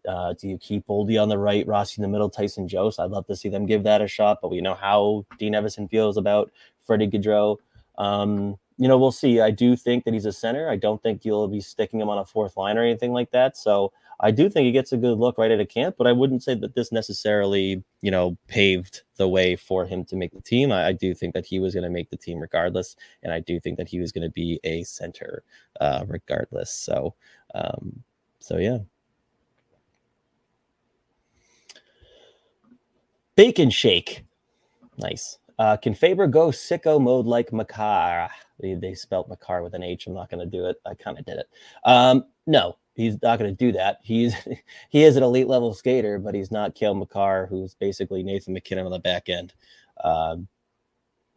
Uh, 0.08 0.34
do 0.34 0.48
you 0.48 0.58
keep 0.58 0.86
Boldy 0.88 1.22
on 1.22 1.30
the 1.30 1.38
right, 1.38 1.66
Rossi 1.68 1.96
in 2.00 2.04
the 2.04 2.08
middle, 2.08 2.30
Tyson 2.30 2.68
Jost? 2.68 3.00
I'd 3.00 3.12
love 3.12 3.28
to 3.28 3.36
see 3.36 3.50
them 3.50 3.66
give 3.66 3.84
that 3.84 4.02
a 4.02 4.08
shot, 4.08 4.40
but 4.42 4.52
we 4.52 4.62
know 4.62 4.76
how 4.76 5.26
Dean 5.38 5.54
Evason 5.54 5.90
feels 5.90 6.18
about 6.18 6.52
Freddie 6.86 7.08
Gaudreau. 7.08 7.58
Um, 7.98 8.58
you 8.78 8.88
know, 8.88 8.98
we'll 8.98 9.12
see. 9.12 9.40
I 9.40 9.52
do 9.52 9.76
think 9.76 10.04
that 10.04 10.14
he's 10.14 10.26
a 10.26 10.34
center. 10.34 10.70
I 10.70 10.76
don't 10.76 11.02
think 11.02 11.24
you'll 11.24 11.48
be 11.48 11.62
sticking 11.62 12.02
him 12.02 12.10
on 12.10 12.18
a 12.18 12.26
fourth 12.26 12.58
line 12.58 12.78
or 12.78 12.84
anything 12.84 13.14
like 13.14 13.32
that. 13.32 13.56
So 13.56 13.94
I 14.20 14.32
do 14.32 14.50
think 14.50 14.66
he 14.66 14.72
gets 14.72 14.92
a 14.92 14.98
good 14.98 15.18
look 15.18 15.38
right 15.38 15.52
at 15.52 15.60
a 15.60 15.66
camp, 15.66 15.96
but 15.98 16.08
I 16.08 16.12
wouldn't 16.12 16.44
say 16.44 16.56
that 16.56 16.76
this 16.76 16.92
necessarily, 16.92 17.84
you 18.02 18.12
know, 18.12 18.38
paved 18.48 19.04
the 19.18 19.28
way 19.28 19.56
for 19.56 19.86
him 19.86 20.04
to 20.06 20.16
make 20.16 20.34
the 20.34 20.42
team. 20.42 20.72
I, 20.72 20.88
I 20.88 20.92
do 20.92 21.14
think 21.14 21.34
that 21.34 21.46
he 21.46 21.60
was 21.60 21.74
going 21.74 21.84
to 21.84 21.90
make 21.90 22.10
the 22.10 22.18
team 22.18 22.40
regardless, 22.40 22.96
and 23.24 23.32
I 23.34 23.40
do 23.40 23.60
think 23.60 23.78
that 23.78 23.88
he 23.88 24.00
was 24.00 24.12
going 24.12 24.24
to 24.24 24.30
be 24.30 24.60
a 24.64 24.84
center 24.84 25.44
uh, 25.80 26.06
regardless. 26.08 26.72
So, 26.72 27.16
um, 27.54 28.04
so 28.40 28.58
yeah. 28.58 28.80
Bacon 33.36 33.70
Shake. 33.70 34.24
Nice. 34.98 35.40
Uh, 35.58 35.78
can 35.78 35.94
Faber 35.94 36.28
go 36.28 36.50
sicko 36.50 37.02
mode 37.02 37.26
like 37.26 37.54
Makar? 37.54 38.30
They, 38.60 38.74
they 38.74 38.94
spelled 38.94 39.30
Makar 39.30 39.64
with 39.64 39.74
an 39.74 39.84
H. 39.84 40.08
I'm 40.08 40.14
not 40.14 40.30
going 40.30 40.40
to 40.40 40.58
do 40.58 40.66
it. 40.66 40.78
I 40.86 40.94
kind 40.96 41.18
of 41.18 41.26
did 41.26 41.38
it. 41.38 41.50
Um, 41.84 42.26
no, 42.48 42.78
he's 42.94 43.22
not 43.22 43.40
going 43.40 43.56
to 43.56 43.66
do 43.66 43.72
that. 43.74 44.00
He's 44.04 44.36
he 44.90 45.04
is 45.04 45.16
an 45.16 45.24
elite 45.24 45.48
level 45.48 45.74
skater, 45.74 46.20
but 46.20 46.36
he's 46.36 46.52
not 46.52 46.76
Cale 46.76 46.96
Makar, 46.96 47.48
who's 47.48 47.76
basically 47.76 48.24
Nathan 48.24 48.54
MacKinnon 48.54 48.86
on 48.86 48.92
the 48.92 49.00
back 49.00 49.30
end. 49.30 49.54
Um, 50.04 50.48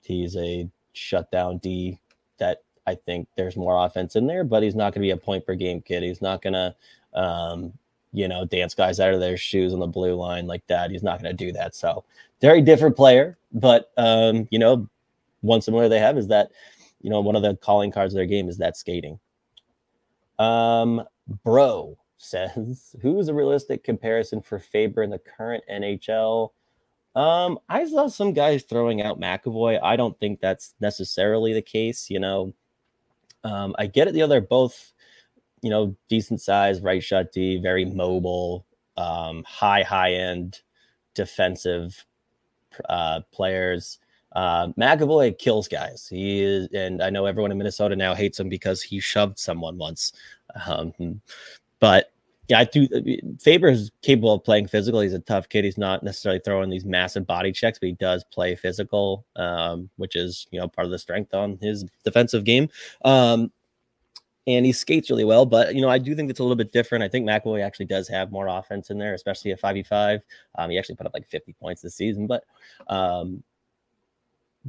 he's 0.03 0.37
a 0.37 0.69
shutdown 0.93 1.59
D 1.59 2.01
that 2.39 2.63
I 2.87 2.95
think 2.95 3.29
there's 3.37 3.57
more 3.57 3.85
offense 3.85 4.17
in 4.17 4.27
there, 4.27 4.45
but 4.45 4.63
he's 4.63 4.75
not 4.75 4.95
going 4.95 5.03
to 5.03 5.07
be 5.07 5.11
a 5.11 5.17
point 5.17 5.45
per 5.45 5.55
game 5.55 5.81
kid. 5.81 6.03
He's 6.03 6.23
not 6.23 6.43
going 6.43 6.55
to 6.55 6.75
um, 7.19 7.73
you 8.13 8.29
know, 8.29 8.45
dance 8.45 8.75
guys 8.75 9.01
out 9.01 9.15
of 9.15 9.21
their 9.21 9.37
shoes 9.37 9.73
on 9.73 9.81
the 9.81 9.87
blue 9.87 10.15
line 10.15 10.47
like 10.47 10.67
that. 10.67 10.91
He's 10.91 11.03
not 11.03 11.23
going 11.23 11.37
to 11.37 11.45
do 11.45 11.53
that. 11.53 11.75
So, 11.75 12.05
very 12.41 12.63
different 12.63 12.97
player. 12.97 13.39
But, 13.53 13.91
um, 13.97 14.47
you 14.51 14.59
know, 14.59 14.89
one 15.41 15.61
similar 15.61 15.89
they 15.89 15.99
have 15.99 16.19
is 16.19 16.29
that, 16.29 16.51
you 17.01 17.11
know, 17.11 17.21
one 17.21 17.37
of 17.37 17.43
the 17.43 17.57
calling 17.57 17.91
cards 17.91 18.13
of 18.13 18.17
their 18.17 18.27
game 18.27 18.49
is 18.49 18.59
that 18.59 18.77
skating. 18.77 19.19
Um, 20.39 21.03
bro 21.45 21.97
says, 22.17 22.95
who's 23.03 23.29
a 23.29 23.35
realistic 23.35 23.85
comparison 23.85 24.41
for 24.41 24.59
Faber 24.59 25.03
in 25.03 25.11
the 25.11 25.19
current 25.19 25.65
NHL? 25.71 26.51
Um, 27.15 27.59
I 27.69 27.87
saw 27.87 28.07
some 28.09 28.33
guys 28.33 28.63
throwing 28.63 29.03
out 29.03 29.21
McAvoy. 29.21 29.81
I 29.83 29.97
don't 29.97 30.19
think 30.21 30.41
that's 30.41 30.75
necessarily 30.81 31.53
the 31.53 31.63
case. 31.63 32.11
You 32.11 32.21
know, 32.21 32.55
um, 33.45 33.75
I 33.79 33.87
get 33.87 34.09
it. 34.09 34.15
The 34.15 34.23
other 34.23 34.41
both 34.41 34.93
you 35.63 35.71
know, 35.71 35.95
decent 36.09 36.41
size, 36.41 36.81
right 36.81 37.03
shot 37.03 37.33
D, 37.33 37.59
very 37.59 37.85
mobile, 37.85 38.67
um, 38.97 39.45
high, 39.45 39.83
high 39.83 40.13
end 40.13 40.61
defensive 41.15 42.05
uh, 42.89 43.21
players. 43.33 43.99
Uh, 44.33 44.69
McAvoy 44.79 45.37
kills 45.39 45.69
guys. 45.69 46.07
He 46.09 46.43
is, 46.43 46.69
and 46.73 47.03
I 47.03 47.11
know 47.11 47.27
everyone 47.27 47.51
in 47.51 47.59
Minnesota 47.59 47.97
now 47.97 48.15
hates 48.15 48.39
him 48.39 48.49
because 48.49 48.83
he 48.83 49.01
shoved 49.01 49.39
someone 49.39 49.79
once. 49.79 50.13
Um, 50.67 51.21
but 51.81 52.13
yeah, 52.49 52.61
I 52.61 52.65
do. 52.65 52.89
Faber 53.41 53.69
is 53.69 53.91
capable 54.03 54.33
of 54.33 54.45
playing 54.45 54.69
physical. 54.69 55.01
He's 55.01 55.13
a 55.13 55.19
tough 55.19 55.49
kid. 55.49 55.65
He's 55.65 55.77
not 55.77 56.03
necessarily 56.03 56.41
throwing 56.43 56.71
these 56.71 56.85
massive 56.85 57.27
body 57.27 57.53
checks, 57.53 57.79
but 57.79 57.89
he 57.89 57.93
does 57.93 58.25
play 58.33 58.55
physical, 58.55 59.27
um, 59.37 59.91
which 59.97 60.17
is 60.17 60.47
you 60.51 60.59
know 60.59 60.67
part 60.67 60.87
of 60.87 60.91
the 60.91 60.99
strength 60.99 61.35
on 61.35 61.59
his 61.61 61.85
defensive 62.05 62.45
game. 62.45 62.71
Um, 63.05 63.53
and 64.49 64.65
he 64.65 64.73
skates 64.73 65.11
really 65.11 65.27
well. 65.27 65.45
But 65.45 65.75
you 65.75 65.83
know, 65.83 65.91
I 65.91 65.99
do 65.99 66.15
think 66.15 66.31
it's 66.31 66.41
a 66.41 66.43
little 66.43 66.57
bit 66.57 66.73
different. 66.73 67.05
I 67.05 67.09
think 67.09 67.29
McAvoy 67.29 67.63
actually 67.63 67.87
does 67.87 68.09
have 68.09 68.33
more 68.33 68.49
offense 68.49 68.91
in 68.91 68.99
there, 68.99 69.15
especially 69.15 69.53
at 69.53 69.61
five 69.61 69.75
v 69.75 69.83
five. 69.83 70.23
Um, 70.57 70.71
he 70.71 70.79
actually 70.79 70.97
put 70.97 71.07
up 71.07 71.15
like 71.15 71.29
fifty 71.29 71.53
points 71.53 71.83
this 71.83 71.95
season, 71.95 72.27
but 72.27 72.45
um, 72.89 73.43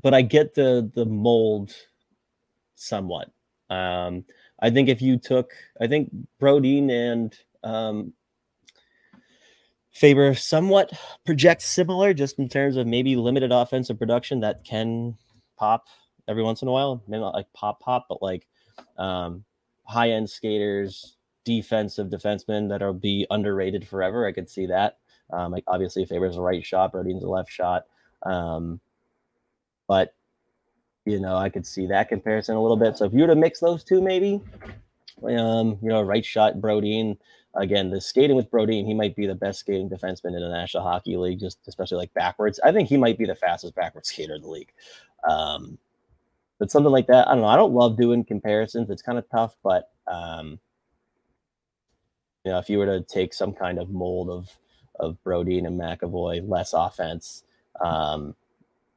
but 0.02 0.14
I 0.14 0.22
get 0.22 0.54
the 0.54 0.92
the 0.94 1.06
mold 1.06 1.74
somewhat. 2.76 3.32
Um, 3.70 4.26
I 4.60 4.70
think 4.70 4.90
if 4.90 5.02
you 5.02 5.18
took, 5.18 5.54
I 5.80 5.88
think 5.88 6.12
Brodin 6.42 6.90
and 6.92 7.38
um, 7.64 8.14
Faber 9.92 10.36
somewhat 10.36 10.92
project 11.26 11.62
similar, 11.62 12.14
just 12.14 12.38
in 12.38 12.50
terms 12.50 12.76
of 12.76 12.86
maybe 12.86 13.16
limited 13.16 13.54
offensive 13.54 13.98
production 13.98 14.42
that 14.42 14.66
can 14.66 15.16
pop 15.56 15.88
every 16.28 16.44
once 16.44 16.62
in 16.62 16.68
a 16.68 16.72
while. 16.72 17.02
Maybe 17.08 17.22
not 17.22 17.34
like 17.34 17.48
pop 17.54 17.80
pop, 17.80 18.08
but 18.10 18.22
like 18.22 18.46
um, 18.98 19.46
high 19.90 20.12
end 20.12 20.30
skaters, 20.30 21.18
defensive 21.46 22.08
defensemen 22.10 22.70
that'll 22.70 22.94
be 22.94 23.26
underrated 23.32 23.88
forever. 23.88 24.28
I 24.28 24.32
could 24.32 24.48
see 24.48 24.68
that. 24.68 25.00
Um, 25.32 25.52
like 25.52 25.64
obviously 25.68 26.06
Faber's 26.06 26.38
a 26.38 26.42
right 26.42 26.64
shot, 26.64 26.94
Brodin's 26.94 27.24
a 27.24 27.28
left 27.28 27.52
shot. 27.52 27.86
Um, 28.24 28.80
but 29.88 30.14
you 31.06 31.20
know, 31.20 31.36
I 31.36 31.50
could 31.50 31.66
see 31.66 31.88
that 31.88 32.08
comparison 32.08 32.56
a 32.56 32.62
little 32.62 32.78
bit. 32.78 32.98
So 32.98 33.06
if 33.06 33.14
you 33.14 33.22
were 33.22 33.28
to 33.28 33.36
mix 33.36 33.60
those 33.60 33.84
two, 33.84 34.00
maybe, 34.00 34.42
um, 35.24 35.80
you 35.82 35.90
know, 35.90 36.04
right 36.04 36.24
shot 36.24 36.58
Brodin. 36.58 37.18
Again, 37.56 37.90
the 37.90 38.00
skating 38.00 38.36
with 38.36 38.52
Brodin, 38.52 38.86
he 38.86 38.94
might 38.94 39.16
be 39.16 39.26
the 39.26 39.34
best 39.34 39.62
skating 39.62 39.90
defenseman 39.90 40.36
in 40.36 40.42
the 40.42 40.50
National 40.50 40.84
Hockey 40.84 41.18
League, 41.18 41.40
just 41.40 41.58
especially 41.68 41.98
like 41.98 42.14
backwards. 42.14 42.60
I 42.64 42.72
think 42.72 42.90
he 42.90 42.98
might 42.98 43.18
be 43.18 43.26
the 43.26 43.34
fastest 43.34 43.74
backwards 43.74 44.10
skater 44.14 44.36
in 44.36 44.44
the 44.44 44.50
league. 44.50 44.72
Um, 45.28 45.80
but 46.60 46.70
something 46.70 46.92
like 46.92 47.08
that, 47.08 47.28
I 47.28 47.32
don't 47.32 47.42
know. 47.42 47.48
I 47.48 47.56
don't 47.56 47.74
love 47.74 47.98
doing 47.98 48.24
comparisons. 48.24 48.90
It's 48.90 49.02
kind 49.02 49.18
of 49.18 49.26
tough, 49.30 49.56
but 49.64 49.90
um, 50.08 50.60
you 52.44 52.52
know, 52.52 52.60
if 52.60 52.70
you 52.70 52.78
were 52.78 52.86
to 52.86 53.02
take 53.02 53.34
some 53.34 53.54
kind 53.54 53.80
of 53.80 53.90
mold 53.90 54.30
of 54.30 54.50
of 55.00 55.18
Brodin 55.24 55.66
and 55.66 55.80
McAvoy, 55.80 56.48
less 56.48 56.74
offense 56.74 57.44
um, 57.80 58.36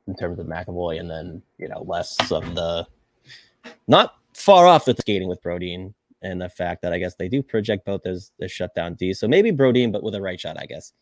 in 0.09 0.17
terms 0.17 0.41
of 0.41 0.47
McAvoy, 0.47 0.99
and 0.99 1.09
then 1.09 1.43
you 1.59 1.69
know 1.69 1.85
less 1.87 2.19
of 2.33 2.55
the 2.55 2.87
not 3.87 4.17
far 4.35 4.67
off 4.67 4.89
with 4.89 4.99
skating 4.99 5.29
with 5.29 5.41
Brodin, 5.43 5.95
and 6.23 6.43
the 6.43 6.49
fact 6.49 6.83
that 6.83 6.93
I 6.93 6.99
guess 6.99 7.15
they 7.15 7.29
do 7.29 7.43
project 7.43 7.85
both 7.87 8.07
as 8.07 8.33
the 8.41 8.49
shutdown 8.49 8.95
D. 8.95 9.15
So 9.15 9.29
maybe 9.29 9.53
Brodin, 9.53 9.93
but 9.93 10.03
with 10.03 10.17
a 10.17 10.21
right 10.21 10.41
shot, 10.41 10.57
I 10.59 10.67
guess. 10.67 10.93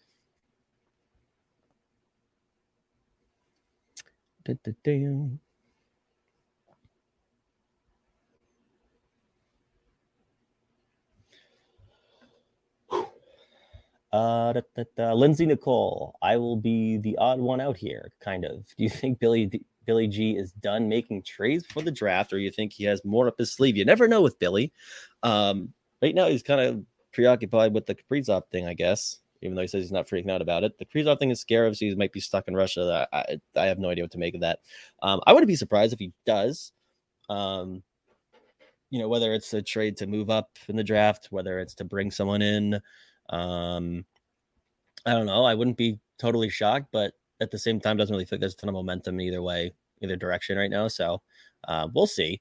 Uh, 14.13 14.53
da, 14.55 14.61
da, 14.75 14.85
da. 14.97 15.13
Lindsay 15.13 15.47
Nicole, 15.47 16.17
I 16.21 16.37
will 16.37 16.57
be 16.57 16.97
the 16.97 17.17
odd 17.19 17.41
one 17.41 17.61
out 17.61 17.77
here, 17.77 18.11
kind 18.21 18.45
of. 18.45 18.67
Do 18.77 18.83
you 18.83 18.91
think 18.91 19.21
Billy 19.21 19.51
Billy 19.87 20.09
G 20.09 20.37
is 20.37 20.53
done 20.53 20.89
making 20.89 21.23
trades 21.23 21.65
for 21.67 21.81
the 21.83 21.93
draft, 21.93 22.33
or 22.33 22.39
you 22.39 22.51
think 22.51 22.73
he 22.73 22.85
has 22.85 23.05
more 23.05 23.29
up 23.29 23.39
his 23.39 23.53
sleeve? 23.53 23.77
You 23.77 23.85
never 23.85 24.09
know 24.09 24.21
with 24.21 24.39
Billy. 24.39 24.73
Um, 25.23 25.73
right 26.03 26.15
now 26.15 26.29
he's 26.29 26.43
kind 26.43 26.61
of 26.61 26.85
preoccupied 27.13 27.73
with 27.73 27.87
the 27.87 27.95
Kaprizov 27.95 28.49
thing, 28.51 28.67
I 28.67 28.75
guess. 28.75 29.19
Even 29.43 29.55
though 29.55 29.63
he 29.63 29.69
says 29.69 29.85
he's 29.85 29.93
not 29.93 30.07
freaking 30.07 30.31
out 30.31 30.43
about 30.43 30.65
it, 30.65 30.77
the 30.79 30.85
Kaprizov 30.85 31.19
thing 31.19 31.31
is 31.31 31.41
scary. 31.41 31.73
So 31.75 31.87
he 31.87 31.95
might 31.95 32.13
be 32.13 32.21
stuck 32.21 32.47
in 32.49 32.55
Russia. 32.55 33.09
I, 33.13 33.39
I 33.57 33.67
have 33.67 33.79
no 33.79 33.91
idea 33.91 34.05
what 34.05 34.11
to 34.13 34.19
make 34.19 34.35
of 34.35 34.43
that. 34.43 34.59
Um, 35.03 35.21
I 35.27 35.33
wouldn't 35.33 35.49
be 35.49 35.57
surprised 35.57 35.93
if 35.93 35.99
he 35.99 36.13
does. 36.27 36.73
Um, 37.29 37.83
you 38.91 38.99
know, 38.99 39.09
whether 39.09 39.33
it's 39.33 39.55
a 39.55 39.63
trade 39.63 39.97
to 39.99 40.07
move 40.07 40.31
up 40.31 40.51
in 40.69 40.77
the 40.77 40.85
draft, 40.85 41.29
whether 41.31 41.61
it's 41.61 41.75
to 41.77 41.85
bring 41.85 42.11
someone 42.11 42.43
in. 42.43 42.81
Um, 43.31 44.05
I 45.07 45.13
don't 45.13 45.27
know. 45.27 45.45
I 45.45 45.55
wouldn't 45.55 45.77
be 45.77 45.99
totally 46.19 46.51
shocked, 46.51 46.89
but 46.93 47.15
at 47.41 47.51
the 47.51 47.59
same 47.59 47.81
time, 47.81 47.97
doesn't 47.97 48.13
really 48.13 48.25
feel 48.25 48.37
like 48.37 48.41
there's 48.41 48.55
a 48.55 48.57
ton 48.57 48.69
of 48.69 48.75
momentum 48.75 49.21
either 49.21 49.43
way, 49.43 49.73
either 50.03 50.17
direction 50.17 50.59
right 50.59 50.71
now. 50.71 50.89
So 50.89 51.23
uh, 51.67 51.89
we'll 51.93 52.07
see. 52.07 52.41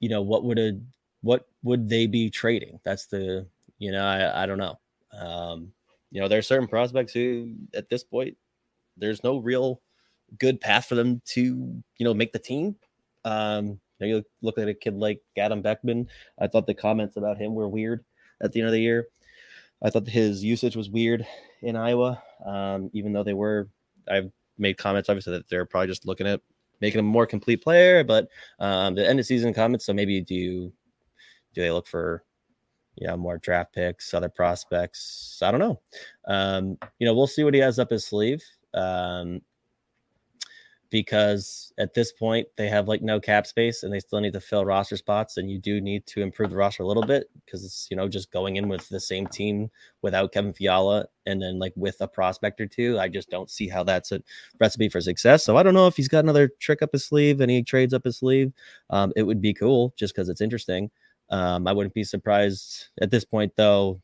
You 0.00 0.08
know, 0.08 0.22
what 0.22 0.44
would 0.44 0.58
a 0.58 0.78
what 1.20 1.46
would 1.62 1.88
they 1.88 2.06
be 2.06 2.30
trading? 2.30 2.80
That's 2.84 3.06
the 3.06 3.46
you 3.78 3.92
know 3.92 4.04
I 4.04 4.42
I 4.42 4.46
don't 4.46 4.58
know. 4.58 4.78
Um, 5.12 5.72
you 6.10 6.20
know, 6.20 6.28
there 6.28 6.38
are 6.38 6.42
certain 6.42 6.66
prospects 6.66 7.12
who 7.12 7.54
at 7.74 7.88
this 7.88 8.02
point 8.02 8.36
there's 8.96 9.22
no 9.22 9.38
real 9.38 9.80
good 10.38 10.60
path 10.60 10.86
for 10.86 10.94
them 10.94 11.22
to 11.26 11.82
you 11.98 12.04
know 12.04 12.14
make 12.14 12.32
the 12.32 12.38
team. 12.38 12.76
Um, 13.24 13.80
you, 14.00 14.08
know, 14.08 14.16
you 14.16 14.24
look 14.40 14.58
at 14.58 14.68
a 14.68 14.74
kid 14.74 14.94
like 14.94 15.20
Adam 15.38 15.62
Beckman. 15.62 16.08
I 16.40 16.48
thought 16.48 16.66
the 16.66 16.74
comments 16.74 17.16
about 17.16 17.38
him 17.38 17.54
were 17.54 17.68
weird 17.68 18.04
at 18.42 18.50
the 18.50 18.60
end 18.60 18.66
of 18.66 18.72
the 18.72 18.80
year. 18.80 19.06
I 19.82 19.90
thought 19.90 20.06
his 20.06 20.44
usage 20.44 20.76
was 20.76 20.90
weird 20.90 21.26
in 21.62 21.76
Iowa, 21.76 22.22
um, 22.46 22.90
even 22.92 23.12
though 23.12 23.24
they 23.24 23.34
were. 23.34 23.68
I've 24.08 24.30
made 24.58 24.78
comments 24.78 25.08
obviously 25.08 25.32
that 25.34 25.48
they're 25.48 25.64
probably 25.64 25.88
just 25.88 26.06
looking 26.06 26.26
at 26.26 26.40
making 26.80 26.98
him 26.98 27.06
a 27.06 27.08
more 27.08 27.26
complete 27.26 27.62
player, 27.62 28.02
but 28.04 28.28
um, 28.58 28.94
the 28.94 29.08
end 29.08 29.20
of 29.20 29.26
season 29.26 29.54
comments. 29.54 29.86
So 29.86 29.92
maybe 29.92 30.20
do 30.20 30.72
do 31.54 31.60
they 31.62 31.70
look 31.70 31.86
for 31.86 32.24
you 32.96 33.06
know 33.06 33.16
more 33.16 33.38
draft 33.38 33.74
picks, 33.74 34.14
other 34.14 34.28
prospects? 34.28 35.40
I 35.42 35.50
don't 35.50 35.60
know. 35.60 35.80
Um, 36.26 36.78
you 36.98 37.06
know, 37.06 37.14
we'll 37.14 37.26
see 37.26 37.44
what 37.44 37.54
he 37.54 37.60
has 37.60 37.78
up 37.78 37.90
his 37.90 38.06
sleeve. 38.06 38.42
Um, 38.74 39.40
because 40.92 41.72
at 41.78 41.94
this 41.94 42.12
point 42.12 42.46
they 42.56 42.68
have 42.68 42.86
like 42.86 43.00
no 43.00 43.18
cap 43.18 43.46
space 43.46 43.82
and 43.82 43.92
they 43.92 43.98
still 43.98 44.20
need 44.20 44.34
to 44.34 44.40
fill 44.40 44.64
roster 44.64 44.96
spots 44.96 45.38
and 45.38 45.50
you 45.50 45.58
do 45.58 45.80
need 45.80 46.06
to 46.06 46.20
improve 46.20 46.50
the 46.50 46.56
roster 46.56 46.82
a 46.82 46.86
little 46.86 47.02
bit 47.02 47.28
because 47.44 47.64
it's 47.64 47.88
you 47.90 47.96
know 47.96 48.06
just 48.06 48.30
going 48.30 48.56
in 48.56 48.68
with 48.68 48.86
the 48.90 49.00
same 49.00 49.26
team 49.26 49.70
without 50.02 50.32
Kevin 50.32 50.52
Fiala 50.52 51.06
and 51.24 51.40
then 51.40 51.58
like 51.58 51.72
with 51.76 51.96
a 52.00 52.06
prospect 52.06 52.60
or 52.60 52.66
two 52.66 52.98
I 53.00 53.08
just 53.08 53.30
don't 53.30 53.50
see 53.50 53.68
how 53.68 53.82
that's 53.82 54.12
a 54.12 54.20
recipe 54.60 54.90
for 54.90 55.00
success. 55.00 55.42
So 55.42 55.56
I 55.56 55.62
don't 55.62 55.74
know 55.74 55.86
if 55.86 55.96
he's 55.96 56.08
got 56.08 56.24
another 56.24 56.50
trick 56.60 56.82
up 56.82 56.92
his 56.92 57.06
sleeve 57.06 57.40
any 57.40 57.62
trades 57.62 57.94
up 57.94 58.04
his 58.04 58.18
sleeve. 58.18 58.52
Um, 58.90 59.12
it 59.16 59.22
would 59.22 59.40
be 59.40 59.54
cool 59.54 59.94
just 59.96 60.14
because 60.14 60.28
it's 60.28 60.42
interesting. 60.42 60.90
Um, 61.30 61.66
I 61.66 61.72
wouldn't 61.72 61.94
be 61.94 62.04
surprised 62.04 62.88
at 63.00 63.10
this 63.10 63.24
point 63.24 63.54
though 63.56 64.02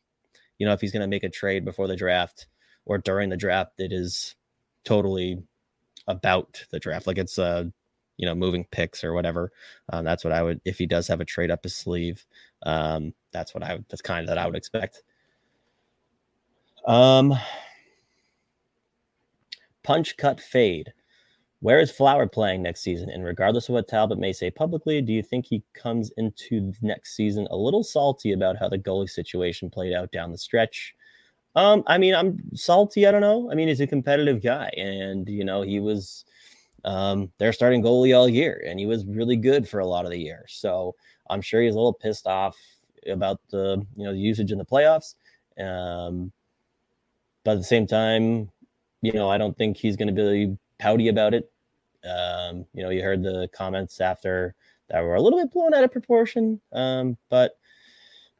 you 0.57 0.65
know 0.65 0.73
if 0.73 0.81
he's 0.81 0.91
going 0.91 1.01
to 1.01 1.07
make 1.07 1.23
a 1.23 1.29
trade 1.29 1.63
before 1.63 1.87
the 1.87 1.95
draft 1.95 2.47
or 2.85 2.97
during 2.97 3.29
the 3.29 3.37
draft 3.37 3.73
it 3.77 3.93
is 3.93 4.35
totally 4.83 5.37
about 6.09 6.65
the 6.71 6.79
draft. 6.79 7.07
Like 7.07 7.17
it's 7.17 7.39
uh 7.39 7.65
you 8.17 8.25
know 8.25 8.35
moving 8.35 8.65
picks 8.71 9.03
or 9.03 9.13
whatever. 9.13 9.51
Um, 9.93 10.03
that's 10.03 10.25
what 10.25 10.33
I 10.33 10.43
would 10.43 10.59
if 10.65 10.77
he 10.77 10.85
does 10.85 11.07
have 11.07 11.21
a 11.21 11.25
trade 11.25 11.51
up 11.51 11.63
his 11.63 11.75
sleeve. 11.75 12.25
Um, 12.63 13.13
that's 13.31 13.53
what 13.53 13.63
I 13.63 13.75
would. 13.75 13.85
That's 13.89 14.01
kind 14.01 14.21
of 14.21 14.27
that 14.27 14.37
I 14.37 14.45
would 14.45 14.55
expect. 14.57 15.03
Um, 16.85 17.33
punch 19.83 20.17
cut 20.17 20.41
fade. 20.41 20.91
Where 21.61 21.79
is 21.79 21.91
Flower 21.91 22.25
playing 22.25 22.63
next 22.63 22.81
season? 22.81 23.09
And 23.09 23.25
regardless 23.25 23.67
of 23.67 23.73
what 23.73 23.87
Talbot 23.87 24.17
may 24.17 24.31
say 24.31 24.49
publicly, 24.49 25.01
do 25.01 25.11
you 25.11 25.21
think 25.21 25.45
he 25.45 25.61
comes 25.73 26.09
into 26.15 26.71
next 26.81 27.15
season 27.17 27.47
a 27.51 27.57
little 27.57 27.83
salty 27.83 28.31
about 28.31 28.57
how 28.57 28.69
the 28.69 28.79
goalie 28.79 29.09
situation 29.09 29.69
played 29.69 29.93
out 29.93 30.11
down 30.11 30.31
the 30.31 30.37
stretch? 30.37 30.95
Um, 31.55 31.83
I 31.87 31.97
mean, 31.97 32.13
I'm 32.15 32.39
salty. 32.55 33.07
I 33.07 33.11
don't 33.11 33.21
know. 33.21 33.51
I 33.51 33.55
mean, 33.55 33.67
he's 33.67 33.81
a 33.81 33.87
competitive 33.87 34.41
guy, 34.41 34.69
and 34.77 35.27
you 35.27 35.43
know, 35.43 35.61
he 35.61 35.79
was 35.79 36.25
um, 36.85 37.31
their 37.37 37.53
starting 37.53 37.83
goalie 37.83 38.15
all 38.15 38.29
year, 38.29 38.63
and 38.65 38.79
he 38.79 38.85
was 38.85 39.05
really 39.05 39.35
good 39.35 39.67
for 39.67 39.79
a 39.79 39.85
lot 39.87 40.05
of 40.05 40.11
the 40.11 40.19
year. 40.19 40.45
So 40.47 40.95
I'm 41.29 41.41
sure 41.41 41.61
he's 41.61 41.73
a 41.73 41.77
little 41.77 41.93
pissed 41.93 42.27
off 42.27 42.57
about 43.07 43.39
the 43.49 43.85
you 43.95 44.05
know 44.05 44.13
the 44.13 44.19
usage 44.19 44.51
in 44.51 44.57
the 44.57 44.65
playoffs. 44.65 45.15
Um, 45.59 46.31
but 47.43 47.51
at 47.51 47.57
the 47.57 47.63
same 47.63 47.87
time, 47.87 48.49
you 49.01 49.13
know, 49.13 49.29
I 49.29 49.37
don't 49.37 49.57
think 49.57 49.77
he's 49.77 49.95
going 49.95 50.13
to 50.13 50.21
be 50.21 50.57
pouty 50.77 51.07
about 51.07 51.33
it. 51.33 51.51
Um, 52.03 52.65
you 52.73 52.83
know, 52.83 52.89
you 52.89 53.01
heard 53.01 53.23
the 53.23 53.49
comments 53.53 53.99
after 53.99 54.55
that 54.89 55.01
were 55.01 55.15
a 55.15 55.21
little 55.21 55.39
bit 55.39 55.51
blown 55.51 55.73
out 55.73 55.83
of 55.83 55.91
proportion. 55.91 56.59
Um, 56.73 57.17
but 57.29 57.58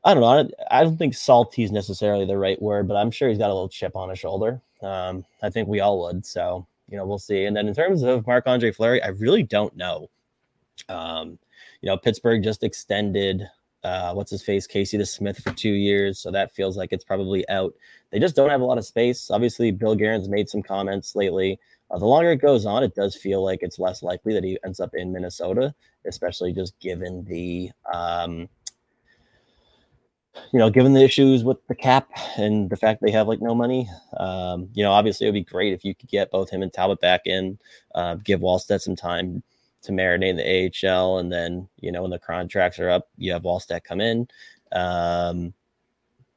I 0.03 0.13
don't 0.13 0.21
know. 0.21 0.49
I 0.71 0.83
don't 0.83 0.97
think 0.97 1.13
salty 1.13 1.63
is 1.63 1.71
necessarily 1.71 2.25
the 2.25 2.37
right 2.37 2.61
word, 2.61 2.87
but 2.87 2.95
I'm 2.95 3.11
sure 3.11 3.27
he's 3.27 3.37
got 3.37 3.49
a 3.49 3.53
little 3.53 3.69
chip 3.69 3.95
on 3.95 4.09
his 4.09 4.19
shoulder. 4.19 4.61
Um, 4.81 5.25
I 5.43 5.49
think 5.49 5.67
we 5.67 5.81
all 5.81 5.99
would. 6.01 6.25
So, 6.25 6.65
you 6.87 6.97
know, 6.97 7.05
we'll 7.05 7.19
see. 7.19 7.45
And 7.45 7.55
then 7.55 7.67
in 7.67 7.73
terms 7.73 8.01
of 8.03 8.25
Marc 8.25 8.47
Andre 8.47 8.71
Fleury, 8.71 9.03
I 9.03 9.09
really 9.09 9.43
don't 9.43 9.75
know. 9.75 10.09
Um, 10.87 11.37
you 11.81 11.87
know, 11.87 11.97
Pittsburgh 11.97 12.43
just 12.43 12.63
extended 12.63 13.47
uh, 13.83 14.13
what's 14.13 14.31
his 14.31 14.43
face, 14.43 14.67
Casey 14.67 14.97
DeSmith 14.97 15.41
for 15.41 15.51
two 15.53 15.71
years. 15.71 16.19
So 16.19 16.31
that 16.31 16.53
feels 16.53 16.77
like 16.77 16.91
it's 16.91 17.03
probably 17.03 17.47
out. 17.49 17.73
They 18.11 18.19
just 18.19 18.35
don't 18.35 18.49
have 18.49 18.61
a 18.61 18.65
lot 18.65 18.77
of 18.77 18.85
space. 18.85 19.29
Obviously, 19.31 19.71
Bill 19.71 19.95
Guerin's 19.95 20.29
made 20.29 20.49
some 20.49 20.61
comments 20.61 21.15
lately. 21.15 21.59
Uh, 21.91 21.97
the 21.97 22.05
longer 22.05 22.31
it 22.31 22.37
goes 22.41 22.65
on, 22.65 22.83
it 22.83 22.95
does 22.95 23.15
feel 23.15 23.43
like 23.43 23.59
it's 23.61 23.79
less 23.79 24.03
likely 24.03 24.33
that 24.33 24.43
he 24.43 24.57
ends 24.63 24.79
up 24.79 24.93
in 24.93 25.11
Minnesota, 25.11 25.73
especially 26.05 26.53
just 26.53 26.77
given 26.79 27.23
the 27.25 27.71
um, 27.91 28.47
you 30.51 30.59
know, 30.59 30.69
given 30.69 30.93
the 30.93 31.03
issues 31.03 31.43
with 31.43 31.57
the 31.67 31.75
cap 31.75 32.09
and 32.37 32.69
the 32.69 32.77
fact 32.77 33.01
they 33.01 33.11
have 33.11 33.27
like 33.27 33.41
no 33.41 33.55
money, 33.55 33.89
um, 34.17 34.69
you 34.73 34.83
know, 34.83 34.91
obviously 34.91 35.25
it 35.25 35.29
would 35.29 35.45
be 35.45 35.51
great 35.51 35.73
if 35.73 35.83
you 35.83 35.95
could 35.95 36.09
get 36.09 36.31
both 36.31 36.49
him 36.49 36.61
and 36.61 36.71
Talbot 36.71 36.99
back 37.01 37.21
in, 37.25 37.57
uh, 37.95 38.15
give 38.15 38.39
Wallstedt 38.39 38.81
some 38.81 38.95
time 38.95 39.43
to 39.81 39.91
marinate 39.91 40.29
in 40.29 40.35
the 40.35 40.89
AHL, 40.89 41.19
and 41.19 41.31
then 41.31 41.67
you 41.77 41.91
know 41.91 42.01
when 42.01 42.11
the 42.11 42.19
contracts 42.19 42.79
are 42.79 42.89
up, 42.89 43.09
you 43.17 43.31
have 43.31 43.43
Wallstedt 43.43 43.83
come 43.83 44.01
in. 44.01 44.27
Um, 44.71 45.53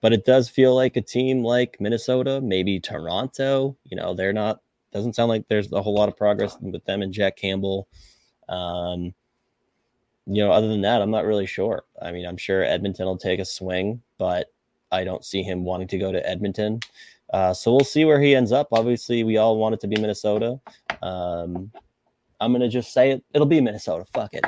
but 0.01 0.13
it 0.13 0.25
does 0.25 0.49
feel 0.49 0.75
like 0.75 0.97
a 0.97 1.01
team 1.01 1.45
like 1.45 1.77
Minnesota, 1.81 2.41
maybe 2.41 2.81
Toronto. 2.81 3.77
You 3.85 3.97
know, 3.97 4.15
they're 4.15 4.33
not. 4.33 4.61
Doesn't 4.93 5.15
sound 5.15 5.31
like 5.31 5.49
there's 5.49 5.73
a 5.73 5.81
whole 5.81 5.95
lot 5.95 6.09
of 6.11 6.17
progress 6.17 6.57
with 6.61 6.85
them 6.85 7.03
and 7.03 7.15
Jack 7.15 7.37
Campbell. 7.37 7.89
Um, 8.49 9.15
you 10.27 10.43
know, 10.43 10.53
other 10.53 10.69
than 10.69 10.83
that, 10.83 11.03
I'm 11.03 11.11
not 11.11 11.25
really 11.25 11.47
sure. 11.47 11.85
I 12.01 12.13
mean, 12.13 12.27
I'm 12.27 12.37
sure 12.37 12.63
Edmonton 12.63 13.07
will 13.07 13.19
take 13.19 13.41
a 13.41 13.45
swing, 13.45 14.03
but 14.19 14.53
I 14.91 15.05
don't 15.05 15.25
see 15.25 15.43
him 15.43 15.65
wanting 15.65 15.89
to 15.89 15.99
go 15.99 16.13
to 16.13 16.29
Edmonton. 16.29 16.81
Uh, 17.33 17.55
so 17.55 17.73
we'll 17.73 17.81
see 17.81 18.05
where 18.05 18.21
he 18.21 18.37
ends 18.37 18.53
up. 18.53 18.69
Obviously, 18.73 19.25
we 19.25 19.39
all 19.39 19.57
want 19.57 19.75
it 19.75 19.81
to 19.81 19.89
be 19.89 20.01
Minnesota. 20.01 20.61
Um, 21.01 21.73
I'm 22.41 22.53
gonna 22.53 22.69
just 22.69 22.93
say 22.93 23.11
it. 23.11 23.25
It'll 23.33 23.47
be 23.47 23.61
Minnesota. 23.61 24.05
Fuck 24.13 24.35
it. 24.35 24.45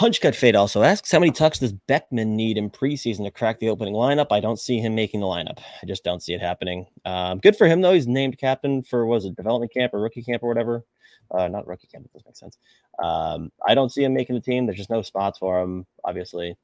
Punch 0.00 0.22
Cut 0.22 0.34
Fade 0.34 0.56
also 0.56 0.82
asks, 0.82 1.12
how 1.12 1.18
many 1.18 1.30
tucks 1.30 1.58
does 1.58 1.74
Beckman 1.74 2.34
need 2.34 2.56
in 2.56 2.70
preseason 2.70 3.22
to 3.24 3.30
crack 3.30 3.60
the 3.60 3.68
opening 3.68 3.92
lineup? 3.92 4.28
I 4.30 4.40
don't 4.40 4.58
see 4.58 4.78
him 4.78 4.94
making 4.94 5.20
the 5.20 5.26
lineup. 5.26 5.58
I 5.58 5.84
just 5.84 6.04
don't 6.04 6.22
see 6.22 6.32
it 6.32 6.40
happening. 6.40 6.86
Um, 7.04 7.38
good 7.38 7.54
for 7.54 7.66
him 7.66 7.82
though. 7.82 7.92
He's 7.92 8.06
named 8.06 8.38
captain 8.38 8.82
for 8.82 9.04
was 9.04 9.26
it 9.26 9.36
development 9.36 9.74
camp 9.74 9.92
or 9.92 10.00
rookie 10.00 10.22
camp 10.22 10.42
or 10.42 10.48
whatever. 10.48 10.86
Uh, 11.30 11.48
not 11.48 11.66
rookie 11.66 11.86
camp. 11.86 12.06
It 12.06 12.14
does 12.14 12.22
make 12.24 12.34
sense. 12.34 12.56
Um, 13.04 13.52
I 13.68 13.74
don't 13.74 13.92
see 13.92 14.02
him 14.02 14.14
making 14.14 14.36
the 14.36 14.40
team. 14.40 14.64
There's 14.64 14.78
just 14.78 14.88
no 14.88 15.02
spots 15.02 15.38
for 15.38 15.60
him, 15.60 15.84
obviously. 16.02 16.56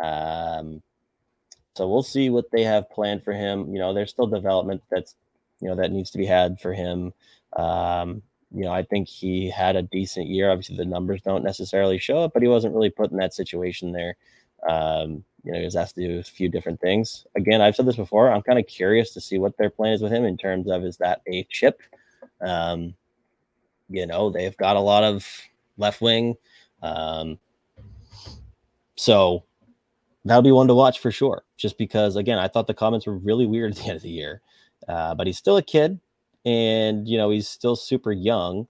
Um, 0.00 0.80
so 1.74 1.88
we'll 1.88 2.04
see 2.04 2.30
what 2.30 2.52
they 2.52 2.62
have 2.62 2.88
planned 2.90 3.24
for 3.24 3.32
him. 3.32 3.72
You 3.74 3.80
know, 3.80 3.92
there's 3.92 4.10
still 4.10 4.28
development 4.28 4.84
that's 4.88 5.16
you 5.60 5.66
know 5.66 5.74
that 5.74 5.90
needs 5.90 6.12
to 6.12 6.18
be 6.18 6.26
had 6.26 6.60
for 6.60 6.72
him. 6.72 7.12
Um, 7.56 8.22
you 8.54 8.64
know, 8.64 8.72
I 8.72 8.84
think 8.84 9.08
he 9.08 9.50
had 9.50 9.74
a 9.74 9.82
decent 9.82 10.28
year. 10.28 10.50
Obviously, 10.50 10.76
the 10.76 10.84
numbers 10.84 11.20
don't 11.22 11.42
necessarily 11.42 11.98
show 11.98 12.24
it, 12.24 12.32
but 12.32 12.42
he 12.42 12.48
wasn't 12.48 12.74
really 12.74 12.90
put 12.90 13.10
in 13.10 13.16
that 13.16 13.34
situation 13.34 13.90
there. 13.90 14.16
Um, 14.68 15.24
you 15.42 15.52
know, 15.52 15.58
he 15.58 15.64
was 15.64 15.74
asked 15.74 15.96
to 15.96 16.06
do 16.06 16.18
a 16.18 16.22
few 16.22 16.48
different 16.48 16.80
things. 16.80 17.26
Again, 17.36 17.60
I've 17.60 17.74
said 17.74 17.86
this 17.86 17.96
before. 17.96 18.30
I'm 18.30 18.42
kind 18.42 18.58
of 18.58 18.66
curious 18.66 19.12
to 19.12 19.20
see 19.20 19.38
what 19.38 19.56
their 19.56 19.70
plan 19.70 19.92
is 19.92 20.02
with 20.02 20.12
him 20.12 20.24
in 20.24 20.36
terms 20.36 20.70
of 20.70 20.84
is 20.84 20.96
that 20.98 21.20
a 21.26 21.44
chip? 21.50 21.82
Um, 22.40 22.94
you 23.90 24.06
know, 24.06 24.30
they've 24.30 24.56
got 24.56 24.76
a 24.76 24.80
lot 24.80 25.02
of 25.02 25.26
left 25.76 26.00
wing. 26.00 26.36
Um, 26.80 27.38
so 28.94 29.44
that'll 30.24 30.42
be 30.42 30.52
one 30.52 30.68
to 30.68 30.74
watch 30.74 31.00
for 31.00 31.10
sure. 31.10 31.44
Just 31.56 31.76
because, 31.76 32.14
again, 32.14 32.38
I 32.38 32.46
thought 32.46 32.68
the 32.68 32.74
comments 32.74 33.06
were 33.06 33.18
really 33.18 33.46
weird 33.46 33.72
at 33.72 33.78
the 33.78 33.88
end 33.88 33.96
of 33.96 34.02
the 34.02 34.10
year. 34.10 34.40
Uh, 34.86 35.14
but 35.14 35.26
he's 35.26 35.38
still 35.38 35.56
a 35.56 35.62
kid 35.62 35.98
and 36.44 37.08
you 37.08 37.16
know 37.16 37.30
he's 37.30 37.48
still 37.48 37.76
super 37.76 38.12
young 38.12 38.66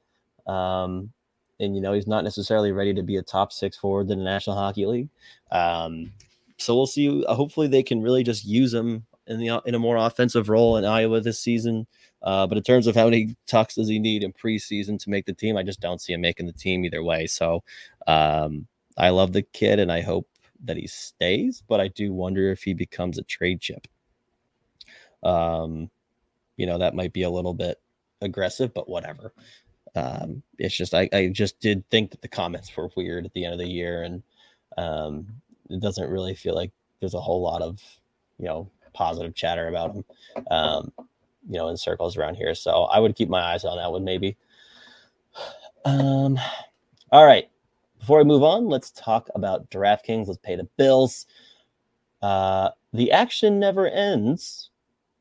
um, 0.47 1.13
and 1.61 1.75
you 1.75 1.81
know 1.81 1.93
he's 1.93 2.07
not 2.07 2.25
necessarily 2.25 2.73
ready 2.73 2.95
to 2.95 3.03
be 3.03 3.17
a 3.17 3.23
top 3.23 3.53
six 3.53 3.77
forward 3.77 4.11
in 4.11 4.19
the 4.19 4.25
national 4.25 4.57
hockey 4.57 4.87
league 4.87 5.09
um, 5.51 6.13
so 6.59 6.75
we'll 6.75 6.87
see 6.87 7.25
uh, 7.25 7.35
hopefully 7.35 7.67
they 7.67 7.83
can 7.83 8.03
really 8.03 8.23
just 8.23 8.45
use 8.45 8.73
him 8.73 9.05
in 9.27 9.39
the 9.39 9.61
in 9.65 9.75
a 9.75 9.79
more 9.79 9.97
offensive 9.97 10.49
role 10.49 10.77
in 10.77 10.85
iowa 10.85 11.21
this 11.21 11.39
season 11.39 11.87
uh, 12.23 12.47
but 12.47 12.57
in 12.57 12.65
terms 12.65 12.87
of 12.87 12.95
how 12.95 13.05
many 13.05 13.37
tucks 13.47 13.75
does 13.75 13.89
he 13.89 13.99
need 13.99 14.23
in 14.23 14.33
preseason 14.33 14.99
to 14.99 15.11
make 15.11 15.27
the 15.27 15.33
team 15.33 15.57
i 15.57 15.63
just 15.63 15.81
don't 15.81 16.01
see 16.01 16.13
him 16.13 16.21
making 16.21 16.47
the 16.47 16.53
team 16.53 16.85
either 16.85 17.03
way 17.03 17.27
so 17.27 17.63
um, 18.07 18.67
i 18.99 19.09
love 19.09 19.33
the 19.33 19.43
kid 19.43 19.79
and 19.79 19.91
i 19.91 20.01
hope 20.01 20.29
that 20.63 20.77
he 20.77 20.87
stays 20.87 21.63
but 21.69 21.81
i 21.81 21.89
do 21.89 22.13
wonder 22.13 22.51
if 22.51 22.63
he 22.63 22.75
becomes 22.75 23.19
a 23.19 23.23
trade 23.23 23.61
chip 23.61 23.89
um, 25.23 25.91
you 26.57 26.67
know, 26.67 26.79
that 26.79 26.95
might 26.95 27.12
be 27.12 27.23
a 27.23 27.31
little 27.31 27.55
bit 27.55 27.81
aggressive, 28.21 28.73
but 28.75 28.88
whatever. 28.88 29.33
Um, 29.95 30.43
it's 30.59 30.77
just 30.77 30.95
I, 30.95 31.09
I 31.12 31.29
just 31.29 31.61
did 31.61 31.88
think 31.90 32.11
that 32.11 32.23
the 32.23 32.29
comments 32.29 32.75
were 32.77 32.90
weird 32.97 33.25
at 33.25 33.33
the 33.33 33.45
end 33.45 33.55
of 33.55 33.61
the 33.61 33.69
year, 33.69 34.03
and 34.03 34.23
um, 34.77 35.27
it 35.71 35.81
doesn't 35.81 36.11
really 36.11 36.35
feel 36.35 36.55
like 36.55 36.73
there's 37.01 37.14
a 37.14 37.21
whole 37.21 37.43
lot 37.43 37.62
of 37.62 37.81
you 38.38 38.47
know 38.47 38.71
positive 38.93 39.35
chatter 39.35 39.69
about 39.69 39.95
him, 39.95 40.05
um, 40.51 40.93
you 41.49 41.59
know, 41.59 41.69
in 41.69 41.77
circles 41.77 42.17
around 42.17 42.37
here. 42.37 42.55
So 42.55 42.85
I 42.85 42.99
would 42.99 43.17
keep 43.17 43.29
my 43.29 43.40
eyes 43.40 43.64
on 43.64 43.77
that 43.77 43.90
one, 43.93 44.05
maybe. 44.05 44.37
Um, 45.85 46.38
all 47.12 47.27
right. 47.27 47.49
Before 47.99 48.19
we 48.19 48.25
move 48.25 48.43
on, 48.43 48.69
let's 48.69 48.90
talk 48.90 49.29
about 49.35 49.71
DraftKings. 49.71 50.27
Let's 50.27 50.38
pay 50.43 50.57
the 50.57 50.69
bills. 50.77 51.27
Uh, 52.23 52.71
the 52.93 53.12
action 53.12 53.59
never 53.59 53.88
ends 53.88 54.71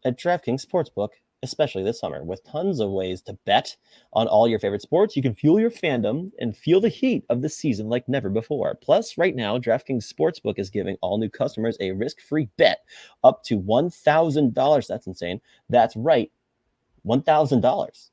at 0.06 0.18
DraftKings 0.18 0.66
Sportsbook 0.66 1.10
especially 1.44 1.84
this 1.84 2.00
summer. 2.00 2.24
With 2.24 2.44
tons 2.44 2.80
of 2.80 2.90
ways 2.90 3.22
to 3.24 3.38
bet 3.46 3.76
on 4.14 4.28
all 4.28 4.48
your 4.48 4.60
favorite 4.60 4.82
sports, 4.82 5.16
you 5.16 5.22
can 5.22 5.36
fuel 5.36 5.60
your 5.60 5.70
fandom 5.70 6.32
and 6.40 6.58
feel 6.58 6.82
the 6.82 6.90
heat 6.90 7.26
of 7.30 7.42
the 7.42 7.50
season 7.50 7.90
like 7.90 8.08
never 8.10 8.30
before. 8.30 8.76
Plus, 8.82 9.18
right 9.18 9.36
now, 9.36 9.60
DraftKings 9.60 10.12
Sportsbook 10.12 10.58
is 10.58 10.70
giving 10.70 10.98
all 11.02 11.18
new 11.20 11.30
customers 11.30 11.78
a 11.80 11.92
risk 11.92 12.22
free 12.22 12.50
bet 12.58 12.80
up 13.24 13.44
to 13.44 13.60
$1,000. 13.60 14.88
That's 14.88 15.08
insane. 15.08 15.42
That's 15.70 15.96
right, 15.96 16.32
$1,000. 17.06 18.10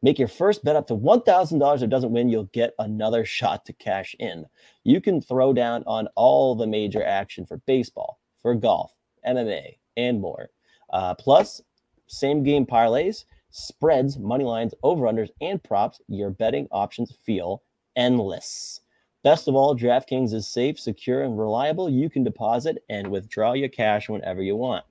Make 0.00 0.18
your 0.18 0.28
first 0.28 0.62
bet 0.62 0.76
up 0.76 0.86
to 0.88 0.94
$1,000. 0.94 1.76
If 1.76 1.82
it 1.82 1.90
doesn't 1.90 2.12
win, 2.12 2.28
you'll 2.28 2.44
get 2.44 2.74
another 2.78 3.24
shot 3.24 3.64
to 3.64 3.72
cash 3.72 4.14
in. 4.20 4.46
You 4.84 5.00
can 5.00 5.20
throw 5.20 5.52
down 5.52 5.82
on 5.86 6.06
all 6.14 6.54
the 6.54 6.68
major 6.68 7.02
action 7.02 7.46
for 7.46 7.56
baseball, 7.66 8.20
for 8.40 8.54
golf, 8.54 8.92
MMA, 9.26 9.78
and 9.96 10.20
more. 10.20 10.50
Uh, 10.92 11.14
plus, 11.14 11.60
same 12.08 12.42
game 12.42 12.66
parlays, 12.66 13.24
spreads, 13.50 14.18
money 14.18 14.44
lines, 14.44 14.74
over 14.82 15.04
unders, 15.04 15.30
and 15.40 15.62
props. 15.62 16.00
Your 16.08 16.30
betting 16.30 16.68
options 16.70 17.14
feel 17.24 17.62
endless. 17.96 18.80
Best 19.22 19.48
of 19.48 19.54
all, 19.54 19.76
DraftKings 19.76 20.32
is 20.32 20.46
safe, 20.46 20.78
secure, 20.78 21.22
and 21.22 21.38
reliable. 21.38 21.90
You 21.90 22.08
can 22.08 22.24
deposit 22.24 22.82
and 22.88 23.08
withdraw 23.08 23.52
your 23.52 23.68
cash 23.68 24.08
whenever 24.08 24.42
you 24.42 24.56
want. 24.56 24.84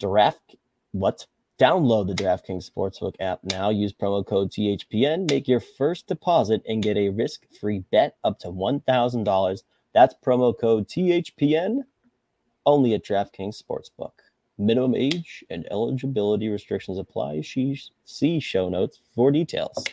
Draft 0.00 0.56
what? 0.92 1.26
Download 1.58 2.08
the 2.08 2.14
DraftKings 2.14 2.68
Sportsbook 2.68 3.14
app 3.20 3.40
now. 3.44 3.70
Use 3.70 3.92
promo 3.92 4.26
code 4.26 4.50
THPN. 4.50 5.30
Make 5.30 5.46
your 5.46 5.60
first 5.60 6.08
deposit 6.08 6.62
and 6.68 6.82
get 6.82 6.96
a 6.96 7.10
risk-free 7.10 7.84
bet 7.92 8.16
up 8.24 8.40
to 8.40 8.48
$1,000. 8.48 9.62
That's 9.92 10.14
promo 10.24 10.58
code 10.58 10.88
THPN 10.88 11.82
only 12.66 12.94
at 12.94 13.04
DraftKings 13.04 13.62
Sportsbook. 13.62 14.12
Minimum 14.56 14.94
age 14.94 15.44
and 15.50 15.66
eligibility 15.70 16.48
restrictions 16.48 16.98
apply. 16.98 17.40
She, 17.40 17.80
see 18.04 18.38
show 18.38 18.68
notes 18.68 19.00
for 19.14 19.32
details. 19.32 19.84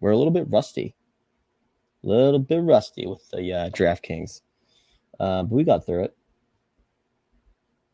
We're 0.00 0.10
a 0.10 0.16
little 0.16 0.32
bit 0.32 0.50
rusty. 0.50 0.94
A 2.04 2.08
little 2.08 2.40
bit 2.40 2.60
rusty 2.60 3.06
with 3.06 3.28
the 3.30 3.52
uh, 3.52 3.70
DraftKings. 3.70 4.42
Uh, 5.18 5.44
but 5.44 5.54
we 5.54 5.64
got 5.64 5.86
through 5.86 6.04
it. 6.04 6.16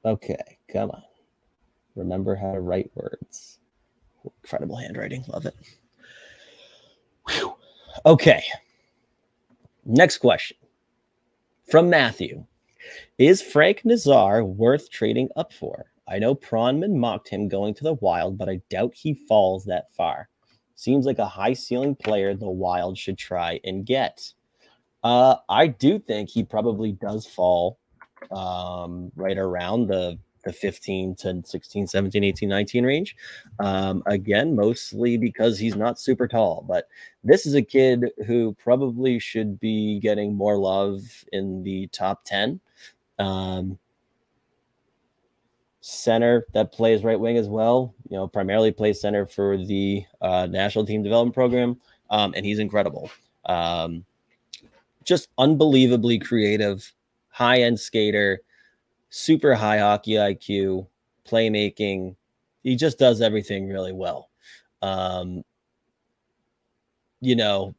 Okay, 0.04 0.58
come 0.72 0.90
on. 0.90 1.02
Remember 1.94 2.34
how 2.34 2.52
to 2.52 2.60
write 2.60 2.90
words. 2.94 3.58
Incredible 4.42 4.76
handwriting. 4.76 5.24
Love 5.28 5.46
it. 5.46 5.54
Whew. 7.28 7.54
Okay. 8.06 8.42
Next 9.84 10.18
question 10.18 10.56
from 11.70 11.90
Matthew. 11.90 12.44
Is 13.18 13.42
Frank 13.42 13.84
Nazar 13.84 14.44
worth 14.44 14.90
trading 14.90 15.28
up 15.36 15.52
for? 15.52 15.86
I 16.08 16.18
know 16.18 16.34
Pronman 16.34 16.94
mocked 16.94 17.28
him 17.28 17.48
going 17.48 17.74
to 17.74 17.84
the 17.84 17.94
Wild, 17.94 18.38
but 18.38 18.48
I 18.48 18.60
doubt 18.70 18.94
he 18.94 19.14
falls 19.14 19.64
that 19.66 19.92
far. 19.94 20.28
Seems 20.74 21.06
like 21.06 21.18
a 21.18 21.26
high 21.26 21.52
ceiling 21.52 21.94
player 21.94 22.34
the 22.34 22.48
Wild 22.48 22.96
should 22.96 23.18
try 23.18 23.60
and 23.64 23.84
get. 23.84 24.32
Uh, 25.02 25.36
I 25.48 25.66
do 25.66 25.98
think 25.98 26.30
he 26.30 26.44
probably 26.44 26.92
does 26.92 27.26
fall 27.26 27.78
um, 28.30 29.12
right 29.16 29.36
around 29.36 29.88
the 29.88 30.18
the 30.44 30.52
15 30.52 31.14
to 31.16 31.42
16, 31.44 31.86
17, 31.86 32.24
18, 32.24 32.48
19 32.48 32.84
range. 32.84 33.16
Um, 33.58 34.02
again, 34.06 34.54
mostly 34.54 35.16
because 35.16 35.58
he's 35.58 35.76
not 35.76 36.00
super 36.00 36.28
tall, 36.28 36.64
but 36.66 36.88
this 37.24 37.46
is 37.46 37.54
a 37.54 37.62
kid 37.62 38.10
who 38.26 38.54
probably 38.54 39.18
should 39.18 39.58
be 39.60 40.00
getting 40.00 40.34
more 40.34 40.58
love 40.58 41.02
in 41.32 41.62
the 41.62 41.88
top 41.88 42.24
10 42.24 42.60
um, 43.18 43.78
center 45.80 46.46
that 46.52 46.72
plays 46.72 47.02
right 47.02 47.18
wing 47.18 47.36
as 47.36 47.48
well. 47.48 47.94
You 48.08 48.16
know, 48.16 48.28
primarily 48.28 48.70
plays 48.70 49.00
center 49.00 49.26
for 49.26 49.56
the 49.56 50.04
uh, 50.20 50.46
national 50.46 50.86
team 50.86 51.02
development 51.02 51.34
program, 51.34 51.80
um, 52.10 52.34
and 52.36 52.44
he's 52.44 52.58
incredible. 52.58 53.10
Um, 53.46 54.04
just 55.04 55.28
unbelievably 55.38 56.18
creative, 56.18 56.92
high 57.30 57.62
end 57.62 57.80
skater, 57.80 58.42
super 59.10 59.54
high 59.54 59.78
hockey 59.78 60.12
IQ, 60.12 60.86
playmaking. 61.26 62.16
He 62.62 62.76
just 62.76 62.98
does 62.98 63.20
everything 63.20 63.68
really 63.68 63.92
well. 63.92 64.30
um, 64.82 65.44
you 67.20 67.36
know, 67.36 67.74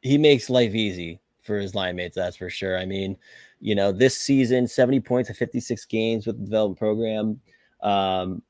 he 0.00 0.18
makes 0.18 0.50
life 0.50 0.74
easy 0.74 1.20
for 1.42 1.58
his 1.58 1.74
line 1.74 1.96
mates, 1.96 2.16
that's 2.16 2.36
for 2.36 2.50
sure. 2.50 2.78
I 2.78 2.84
mean, 2.86 3.16
you 3.60 3.74
know, 3.74 3.92
this 3.92 4.18
season, 4.18 4.66
70 4.66 5.00
points 5.00 5.30
of 5.30 5.36
56 5.36 5.84
games 5.86 6.26
with 6.26 6.38
the 6.38 6.44
development 6.44 6.78
program, 6.78 7.40
um, 7.82 8.42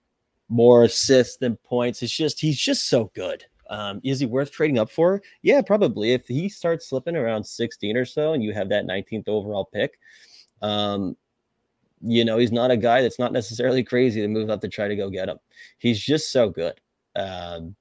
more 0.49 0.85
assists 0.85 1.37
than 1.39 1.57
points. 1.57 2.03
It's 2.03 2.15
just, 2.15 2.41
he's 2.41 2.59
just 2.59 2.89
so 2.89 3.11
good. 3.15 3.45
Um, 3.71 4.01
is 4.05 4.21
he 4.21 4.27
worth 4.27 4.51
trading 4.51 4.79
up 4.79 4.91
for? 4.91 5.23
Yeah, 5.41 5.63
probably. 5.63 6.13
If 6.13 6.29
he 6.29 6.49
starts 6.49 6.89
slipping 6.89 7.17
around 7.17 7.45
16 7.45 7.97
or 7.97 8.05
so 8.05 8.35
and 8.35 8.45
you 8.45 8.53
have 8.53 8.69
that 8.69 8.87
19th 8.87 9.29
overall 9.29 9.65
pick, 9.65 9.99
um, 10.61 11.17
you 12.03 12.25
know, 12.25 12.39
he's 12.39 12.53
not 12.53 12.71
a 12.71 12.77
guy 12.77 13.03
that's 13.03 13.19
not 13.19 13.33
necessarily 13.33 13.83
crazy 13.85 14.21
to 14.21 14.29
move 14.29 14.51
up 14.51 14.61
to 14.61 14.69
try 14.69 14.89
to 14.89 14.97
go 14.97 15.09
get 15.09 15.29
him. 15.29 15.39
He's 15.79 16.01
just 16.01 16.33
so 16.33 16.49
good. 16.51 16.81
Um, 17.17 17.77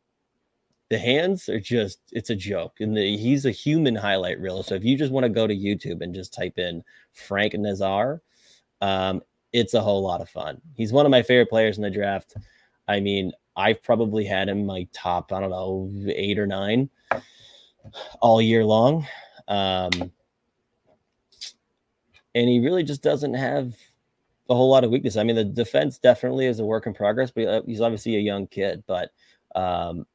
the 0.89 0.99
hands 0.99 1.47
are 1.47 1.59
just 1.59 1.99
it's 2.11 2.29
a 2.29 2.35
joke. 2.35 2.75
And 2.79 2.95
the, 2.95 3.17
he's 3.17 3.45
a 3.45 3.51
human 3.51 3.95
highlight 3.95 4.39
reel. 4.39 4.61
So 4.61 4.75
if 4.75 4.83
you 4.83 4.97
just 4.97 5.11
want 5.11 5.23
to 5.23 5.29
go 5.29 5.47
to 5.47 5.55
youtube 5.55 6.01
and 6.01 6.13
just 6.13 6.33
type 6.33 6.57
in 6.57 6.83
frank 7.13 7.53
nazar 7.53 8.21
um, 8.81 9.21
it's 9.53 9.73
a 9.73 9.81
whole 9.81 10.01
lot 10.01 10.21
of 10.21 10.29
fun. 10.29 10.61
He's 10.75 10.91
one 10.91 11.05
of 11.05 11.11
my 11.11 11.21
favorite 11.21 11.49
players 11.49 11.77
in 11.77 11.83
the 11.83 11.89
draft. 11.89 12.35
I 12.87 12.99
mean 12.99 13.31
i've 13.55 13.83
probably 13.83 14.23
had 14.23 14.47
him 14.47 14.65
my 14.65 14.87
top 14.93 15.33
i 15.33 15.39
don't 15.41 15.49
know 15.49 15.91
eight 16.07 16.39
or 16.39 16.47
nine 16.47 16.89
all 18.19 18.41
year 18.41 18.63
long. 18.63 19.05
Um, 19.47 19.91
and 22.33 22.49
he 22.49 22.59
really 22.59 22.83
just 22.83 23.01
doesn't 23.01 23.33
have 23.33 23.75
a 24.51 24.55
whole 24.55 24.69
lot 24.69 24.83
of 24.83 24.91
weakness 24.91 25.17
i 25.17 25.23
mean 25.23 25.35
the 25.35 25.43
defense 25.43 25.97
definitely 25.97 26.45
is 26.45 26.59
a 26.59 26.65
work 26.65 26.85
in 26.85 26.93
progress 26.93 27.31
but 27.31 27.47
uh, 27.47 27.61
he's 27.65 27.81
obviously 27.81 28.15
a 28.15 28.19
young 28.19 28.45
kid 28.47 28.83
but 28.85 29.11
um, 29.55 30.05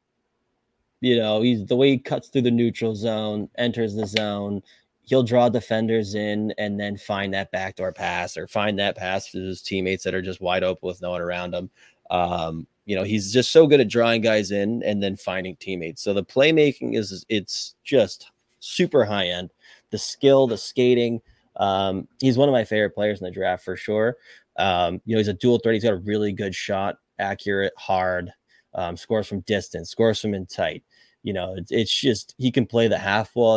you 1.00 1.16
know, 1.16 1.42
he's 1.42 1.64
the 1.66 1.76
way 1.76 1.90
he 1.90 1.98
cuts 1.98 2.28
through 2.28 2.42
the 2.42 2.50
neutral 2.50 2.94
zone, 2.94 3.48
enters 3.58 3.94
the 3.94 4.06
zone. 4.06 4.62
He'll 5.04 5.22
draw 5.22 5.48
defenders 5.48 6.14
in 6.14 6.52
and 6.58 6.80
then 6.80 6.96
find 6.96 7.32
that 7.34 7.52
backdoor 7.52 7.92
pass 7.92 8.36
or 8.36 8.46
find 8.46 8.78
that 8.78 8.96
pass 8.96 9.30
to 9.30 9.40
his 9.40 9.62
teammates 9.62 10.02
that 10.04 10.14
are 10.14 10.22
just 10.22 10.40
wide 10.40 10.64
open 10.64 10.86
with 10.88 11.02
no 11.02 11.10
one 11.10 11.20
around 11.20 11.54
him. 11.54 11.70
Um, 12.10 12.66
you 12.86 12.96
know, 12.96 13.04
he's 13.04 13.32
just 13.32 13.52
so 13.52 13.66
good 13.66 13.80
at 13.80 13.88
drawing 13.88 14.20
guys 14.20 14.50
in 14.50 14.82
and 14.82 15.02
then 15.02 15.16
finding 15.16 15.56
teammates. 15.56 16.02
So 16.02 16.14
the 16.14 16.24
playmaking 16.24 16.96
is 16.96 17.24
it's 17.28 17.74
just 17.84 18.30
super 18.58 19.04
high 19.04 19.26
end. 19.26 19.52
The 19.90 19.98
skill, 19.98 20.46
the 20.46 20.58
skating. 20.58 21.20
Um, 21.56 22.08
he's 22.20 22.38
one 22.38 22.48
of 22.48 22.52
my 22.52 22.64
favorite 22.64 22.94
players 22.94 23.20
in 23.20 23.24
the 23.24 23.30
draft 23.30 23.64
for 23.64 23.76
sure. 23.76 24.16
Um, 24.58 25.00
you 25.04 25.14
know, 25.14 25.18
he's 25.18 25.28
a 25.28 25.34
dual 25.34 25.58
threat. 25.58 25.74
He's 25.74 25.84
got 25.84 25.92
a 25.92 25.96
really 25.96 26.32
good 26.32 26.54
shot, 26.54 26.96
accurate, 27.18 27.72
hard 27.76 28.32
um, 28.74 28.96
scores 28.96 29.26
from 29.26 29.40
distance, 29.40 29.90
scores 29.90 30.20
from 30.20 30.34
in 30.34 30.46
tight. 30.46 30.84
You 31.22 31.32
know, 31.32 31.54
it's, 31.56 31.72
it's 31.72 31.92
just 31.92 32.34
he 32.38 32.52
can 32.52 32.66
play 32.66 32.86
the 32.86 32.98
half 32.98 33.34
wall. 33.34 33.56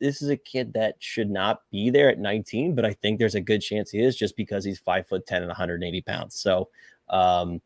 This 0.00 0.22
is 0.22 0.30
a 0.30 0.36
kid 0.36 0.72
that 0.72 0.94
should 1.00 1.28
not 1.28 1.60
be 1.70 1.90
there 1.90 2.08
at 2.08 2.18
19, 2.18 2.74
but 2.74 2.86
I 2.86 2.94
think 2.94 3.18
there's 3.18 3.34
a 3.34 3.42
good 3.42 3.60
chance 3.60 3.90
he 3.90 4.00
is 4.00 4.16
just 4.16 4.36
because 4.36 4.64
he's 4.64 4.78
five 4.78 5.06
foot 5.06 5.26
10 5.26 5.42
and 5.42 5.48
180 5.48 6.00
pounds. 6.00 6.36
So, 6.36 6.70
um, 7.10 7.60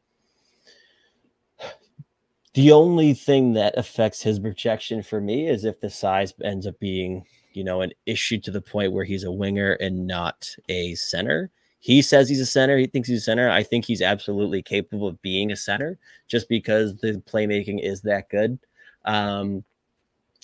the 2.55 2.73
only 2.73 3.15
thing 3.15 3.55
that 3.55 3.79
affects 3.79 4.23
his 4.23 4.39
projection 4.39 5.03
for 5.03 5.21
me 5.21 5.49
is 5.49 5.65
if 5.65 5.81
the 5.81 5.89
size 5.89 6.35
ends 6.43 6.67
up 6.67 6.79
being, 6.81 7.25
you 7.55 7.65
know, 7.65 7.81
an 7.81 7.93
issue 8.07 8.39
to 8.41 8.51
the 8.51 8.61
point 8.61 8.93
where 8.93 9.05
he's 9.05 9.25
a 9.25 9.33
winger 9.33 9.73
and 9.75 10.07
not 10.07 10.55
a 10.69 10.95
center. 10.95 11.51
He 11.81 12.01
says 12.01 12.29
he's 12.29 12.41
a 12.41 12.47
center. 12.47 12.79
He 12.79 12.87
thinks 12.87 13.09
he's 13.09 13.23
a 13.23 13.25
center. 13.25 13.51
I 13.51 13.63
think 13.63 13.85
he's 13.85 14.03
absolutely 14.03 14.63
capable 14.63 15.09
of 15.09 15.21
being 15.21 15.51
a 15.51 15.57
center 15.57 15.99
just 16.29 16.49
because 16.49 16.97
the 16.97 17.21
playmaking 17.29 17.83
is 17.83 18.03
that 18.03 18.29
good. 18.29 18.59
Um, 19.05 19.65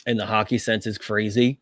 and 0.06 0.18
the 0.18 0.26
hockey 0.26 0.58
sense 0.58 0.86
is 0.86 0.98
crazy. 0.98 1.60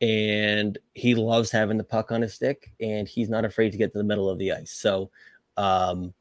And 0.00 0.76
he 0.94 1.14
loves 1.14 1.50
having 1.50 1.78
the 1.78 1.84
puck 1.84 2.10
on 2.10 2.22
his 2.22 2.34
stick 2.34 2.72
and 2.80 3.06
he's 3.06 3.28
not 3.28 3.44
afraid 3.44 3.70
to 3.70 3.78
get 3.78 3.92
to 3.92 3.98
the 3.98 4.04
middle 4.04 4.28
of 4.28 4.38
the 4.38 4.52
ice. 4.52 4.72
So, 4.72 5.10
um, 5.56 6.12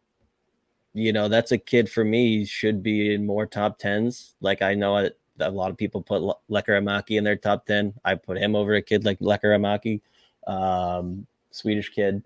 you 0.94 1.12
know, 1.12 1.28
that's 1.28 1.52
a 1.52 1.58
kid 1.58 1.90
for 1.90 2.04
me. 2.04 2.46
Should 2.46 2.84
be 2.84 3.14
in 3.14 3.26
more 3.26 3.48
top 3.48 3.80
tens. 3.80 4.36
Like 4.42 4.62
I 4.62 4.76
know 4.76 4.98
a, 4.98 5.10
a 5.40 5.50
lot 5.50 5.72
of 5.72 5.78
people 5.78 6.02
put 6.02 6.22
Le- 6.22 6.66
in 7.10 7.24
their 7.24 7.36
top 7.36 7.66
10. 7.66 7.94
I 8.06 8.16
put 8.16 8.38
him 8.38 8.56
over 8.56 8.74
a 8.76 8.82
kid 8.82 9.06
like 9.06 9.20
Lekkerimäki, 9.20 10.02
um, 10.48 11.26
Swedish 11.52 11.90
kid 11.90 12.24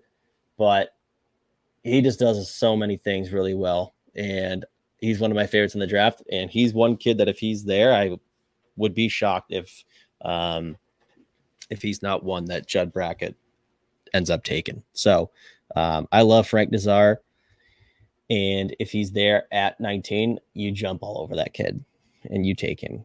but 0.58 0.94
he 1.82 2.02
just 2.02 2.18
does 2.18 2.52
so 2.52 2.76
many 2.76 2.98
things 2.98 3.32
really 3.32 3.54
well. 3.54 3.94
And 4.14 4.66
he's 4.98 5.20
one 5.20 5.30
of 5.30 5.36
my 5.36 5.46
favorites 5.46 5.74
in 5.74 5.80
the 5.80 5.86
draft. 5.86 6.22
And 6.30 6.50
he's 6.50 6.74
one 6.74 6.96
kid 6.96 7.16
that 7.18 7.28
if 7.28 7.38
he's 7.38 7.64
there, 7.64 7.94
I 7.94 8.18
would 8.76 8.92
be 8.92 9.08
shocked 9.08 9.52
if 9.52 9.84
um 10.20 10.76
if 11.70 11.80
he's 11.80 12.02
not 12.02 12.24
one 12.24 12.46
that 12.46 12.66
Judd 12.66 12.92
Brackett 12.92 13.36
ends 14.12 14.30
up 14.30 14.42
taking. 14.42 14.82
So 14.92 15.30
um, 15.76 16.08
I 16.10 16.22
love 16.22 16.48
Frank 16.48 16.72
Nazar. 16.72 17.20
And 18.30 18.74
if 18.78 18.90
he's 18.90 19.12
there 19.12 19.46
at 19.52 19.78
19, 19.78 20.38
you 20.54 20.72
jump 20.72 21.02
all 21.02 21.20
over 21.20 21.36
that 21.36 21.54
kid 21.54 21.84
and 22.24 22.46
you 22.46 22.54
take 22.54 22.80
him. 22.80 23.04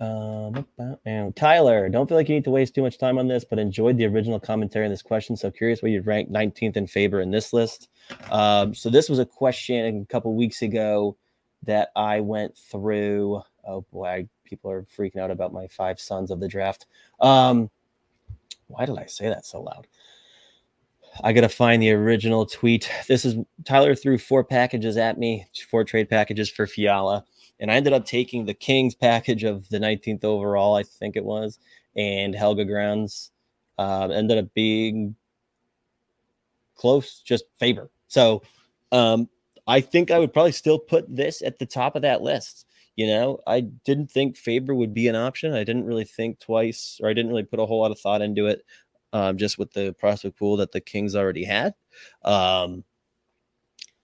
Um, 0.00 0.66
and 1.04 1.36
Tyler, 1.36 1.90
don't 1.90 2.08
feel 2.08 2.16
like 2.16 2.28
you 2.28 2.34
need 2.34 2.44
to 2.44 2.50
waste 2.50 2.74
too 2.74 2.82
much 2.82 2.96
time 2.96 3.18
on 3.18 3.28
this, 3.28 3.44
but 3.44 3.58
enjoyed 3.58 3.98
the 3.98 4.06
original 4.06 4.40
commentary 4.40 4.86
on 4.86 4.90
this 4.90 5.02
question. 5.02 5.36
So 5.36 5.50
curious 5.50 5.82
where 5.82 5.92
you'd 5.92 6.06
rank 6.06 6.30
19th 6.30 6.76
in 6.76 6.86
Faber 6.86 7.20
in 7.20 7.30
this 7.30 7.52
list. 7.52 7.88
Um, 8.30 8.74
so 8.74 8.88
this 8.88 9.10
was 9.10 9.18
a 9.18 9.26
question 9.26 10.00
a 10.00 10.06
couple 10.06 10.34
weeks 10.34 10.62
ago 10.62 11.16
that 11.64 11.90
I 11.94 12.20
went 12.20 12.56
through. 12.56 13.42
Oh 13.66 13.82
boy, 13.92 14.26
people 14.44 14.70
are 14.70 14.82
freaking 14.84 15.18
out 15.18 15.30
about 15.30 15.52
my 15.52 15.66
five 15.66 16.00
sons 16.00 16.30
of 16.30 16.40
the 16.40 16.48
draft. 16.48 16.86
Um, 17.20 17.68
why 18.68 18.86
did 18.86 18.98
I 18.98 19.04
say 19.04 19.28
that 19.28 19.44
so 19.44 19.60
loud? 19.60 19.86
I 21.22 21.32
gotta 21.32 21.48
find 21.48 21.82
the 21.82 21.92
original 21.92 22.46
tweet. 22.46 22.90
This 23.08 23.24
is 23.24 23.36
Tyler 23.64 23.94
threw 23.94 24.18
four 24.18 24.44
packages 24.44 24.96
at 24.96 25.18
me, 25.18 25.46
four 25.70 25.84
trade 25.84 26.08
packages 26.08 26.48
for 26.48 26.66
Fiala 26.66 27.24
and 27.60 27.70
I 27.70 27.74
ended 27.74 27.92
up 27.92 28.06
taking 28.06 28.46
the 28.46 28.54
Kings 28.54 28.94
package 28.94 29.44
of 29.44 29.68
the 29.68 29.78
19th 29.78 30.24
overall, 30.24 30.74
I 30.74 30.82
think 30.82 31.14
it 31.14 31.24
was, 31.24 31.58
and 31.94 32.34
Helge 32.34 32.66
Grans 32.66 33.30
uh, 33.78 34.08
ended 34.08 34.38
up 34.38 34.52
being 34.54 35.14
close, 36.74 37.20
just 37.20 37.44
Faber. 37.58 37.90
So 38.08 38.42
um, 38.90 39.28
I 39.66 39.82
think 39.82 40.10
I 40.10 40.18
would 40.18 40.32
probably 40.32 40.52
still 40.52 40.78
put 40.78 41.14
this 41.14 41.42
at 41.42 41.58
the 41.58 41.66
top 41.66 41.94
of 41.94 42.02
that 42.02 42.22
list. 42.22 42.66
You 42.96 43.06
know, 43.06 43.40
I 43.46 43.60
didn't 43.60 44.10
think 44.10 44.36
Faber 44.36 44.74
would 44.74 44.94
be 44.94 45.08
an 45.08 45.16
option. 45.16 45.52
I 45.52 45.64
didn't 45.64 45.86
really 45.86 46.04
think 46.04 46.40
twice, 46.40 46.98
or 47.02 47.08
I 47.08 47.12
didn't 47.12 47.30
really 47.30 47.44
put 47.44 47.60
a 47.60 47.66
whole 47.66 47.80
lot 47.80 47.90
of 47.90 48.00
thought 48.00 48.22
into 48.22 48.46
it, 48.46 48.64
um, 49.12 49.36
just 49.36 49.58
with 49.58 49.72
the 49.72 49.94
prospect 49.98 50.38
pool 50.38 50.56
that 50.58 50.72
the 50.72 50.80
Kings 50.80 51.14
already 51.14 51.44
had. 51.44 51.74
Um, 52.24 52.84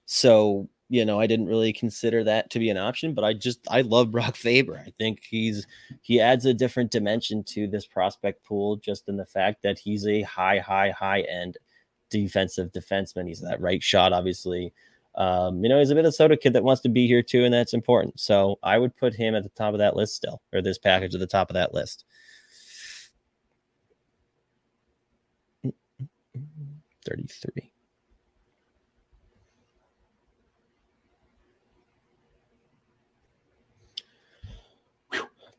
so 0.06 0.68
you 0.88 1.04
know, 1.04 1.18
I 1.18 1.26
didn't 1.26 1.46
really 1.46 1.72
consider 1.72 2.22
that 2.24 2.50
to 2.50 2.60
be 2.60 2.70
an 2.70 2.76
option, 2.76 3.12
but 3.12 3.24
I 3.24 3.32
just 3.32 3.60
I 3.68 3.80
love 3.80 4.12
Brock 4.12 4.36
Faber. 4.36 4.82
I 4.84 4.90
think 4.90 5.24
he's 5.28 5.66
he 6.02 6.20
adds 6.20 6.46
a 6.46 6.54
different 6.54 6.90
dimension 6.90 7.42
to 7.44 7.66
this 7.66 7.86
prospect 7.86 8.44
pool 8.44 8.76
just 8.76 9.08
in 9.08 9.16
the 9.16 9.26
fact 9.26 9.62
that 9.62 9.78
he's 9.78 10.06
a 10.06 10.22
high, 10.22 10.58
high, 10.58 10.90
high 10.90 11.22
end 11.22 11.58
defensive 12.10 12.70
defenseman. 12.72 13.26
He's 13.26 13.40
that 13.40 13.60
right 13.60 13.82
shot, 13.82 14.12
obviously. 14.12 14.72
Um, 15.16 15.62
you 15.62 15.68
know, 15.68 15.78
he's 15.78 15.90
a 15.90 15.94
Minnesota 15.94 16.36
kid 16.36 16.52
that 16.52 16.62
wants 16.62 16.82
to 16.82 16.88
be 16.88 17.06
here 17.06 17.22
too, 17.22 17.44
and 17.44 17.52
that's 17.52 17.74
important. 17.74 18.20
So 18.20 18.58
I 18.62 18.78
would 18.78 18.96
put 18.96 19.14
him 19.14 19.34
at 19.34 19.42
the 19.42 19.48
top 19.50 19.72
of 19.72 19.78
that 19.78 19.96
list 19.96 20.14
still, 20.14 20.42
or 20.52 20.62
this 20.62 20.78
package 20.78 21.14
at 21.14 21.20
the 21.20 21.26
top 21.26 21.50
of 21.50 21.54
that 21.54 21.74
list. 21.74 22.04
33. 27.06 27.70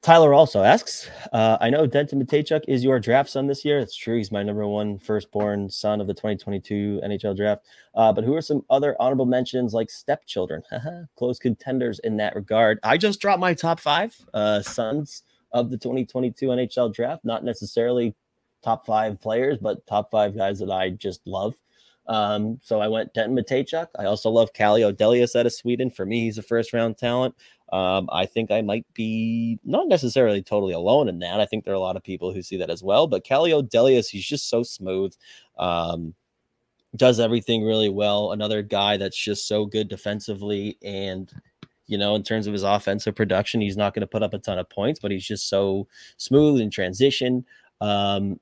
Tyler 0.08 0.34
also 0.34 0.64
asks, 0.64 1.10
uh, 1.34 1.58
I 1.60 1.70
know 1.70 1.86
Denton 1.86 2.24
Mateychuk 2.24 2.64
is 2.66 2.82
your 2.82 2.98
draft 2.98 3.30
son 3.30 3.48
this 3.48 3.66
year. 3.66 3.78
It's 3.80 3.94
true. 3.94 4.16
He's 4.16 4.32
my 4.32 4.42
number 4.42 4.66
one 4.66 4.98
firstborn 4.98 5.70
son 5.70 6.00
of 6.00 6.08
the 6.08 6.14
2022 6.14 7.02
NHL 7.04 7.36
draft. 7.36 7.66
Uh, 7.94 8.14
but 8.14 8.24
who 8.24 8.34
are 8.34 8.42
some 8.42 8.64
other 8.70 8.96
honorable 9.02 9.26
mentions 9.26 9.74
like 9.74 9.90
stepchildren? 9.90 10.64
Close 11.18 11.40
contenders 11.40 12.00
in 12.06 12.16
that 12.16 12.36
regard. 12.36 12.80
I 12.84 12.98
just 12.98 13.20
dropped 13.20 13.42
my 13.42 13.54
top 13.54 13.82
five 13.82 14.16
uh, 14.34 14.62
sons 14.62 15.24
of 15.52 15.72
the 15.72 15.78
2022 15.78 16.48
NHL 16.48 16.94
draft. 16.94 17.26
Not 17.26 17.44
necessarily 17.44 18.16
top 18.68 18.86
five 18.86 19.22
players, 19.22 19.58
but 19.58 19.88
top 19.88 20.12
five 20.12 20.36
guys 20.36 20.60
that 20.60 20.70
I 20.70 20.90
just 20.90 21.26
love. 21.26 21.56
Um, 22.08 22.60
so 22.62 22.82
I 22.82 22.90
went 22.90 23.14
Denton 23.14 23.38
Mateychuk. 23.38 23.88
I 23.98 24.06
also 24.06 24.30
love 24.30 24.52
Calle 24.52 24.80
Odelius 24.80 25.38
out 25.38 25.46
of 25.46 25.54
Sweden. 25.54 25.90
For 25.90 26.06
me, 26.06 26.22
he's 26.22 26.38
a 26.38 26.44
first 26.44 26.74
round 26.74 26.98
talent. 26.98 27.34
Um, 27.72 28.10
I 28.12 28.26
think 28.26 28.52
I 28.52 28.62
might 28.62 28.86
be 28.94 29.58
not 29.64 29.88
necessarily 29.88 30.42
totally 30.42 30.74
alone 30.74 31.08
in 31.08 31.20
that. 31.20 31.40
I 31.40 31.46
think 31.46 31.64
there 31.64 31.74
are 31.74 31.78
a 31.78 31.80
lot 31.80 31.96
of 31.96 32.04
people 32.04 32.34
who 32.34 32.42
see 32.42 32.58
that 32.58 32.70
as 32.70 32.84
well. 32.84 33.08
But 33.08 33.24
Calle 33.24 33.48
Odelius, 33.48 34.10
he's 34.10 34.26
just 34.26 34.50
so 34.50 34.64
smooth. 34.64 35.14
Um, 35.58 36.14
does 36.94 37.22
everything 37.22 37.64
really 37.64 37.90
well. 37.90 38.34
Another 38.34 38.62
guy 38.62 38.98
that's 38.98 39.18
just 39.18 39.48
so 39.48 39.66
good 39.66 39.88
defensively 39.88 40.78
and 40.84 41.32
you 41.90 41.98
know, 41.98 42.16
in 42.16 42.24
terms 42.24 42.48
of 42.48 42.54
his 42.54 42.64
offensive 42.64 43.16
production, 43.16 43.62
he's 43.62 43.78
not 43.78 43.94
going 43.94 44.02
to 44.02 44.08
put 44.08 44.22
up 44.22 44.34
a 44.34 44.40
ton 44.40 44.60
of 44.60 44.70
points, 44.70 45.00
but 45.00 45.10
he's 45.10 45.26
just 45.26 45.48
so 45.48 45.88
smooth 46.18 46.60
in 46.60 46.70
transition. 46.70 47.46
Um, 47.80 48.42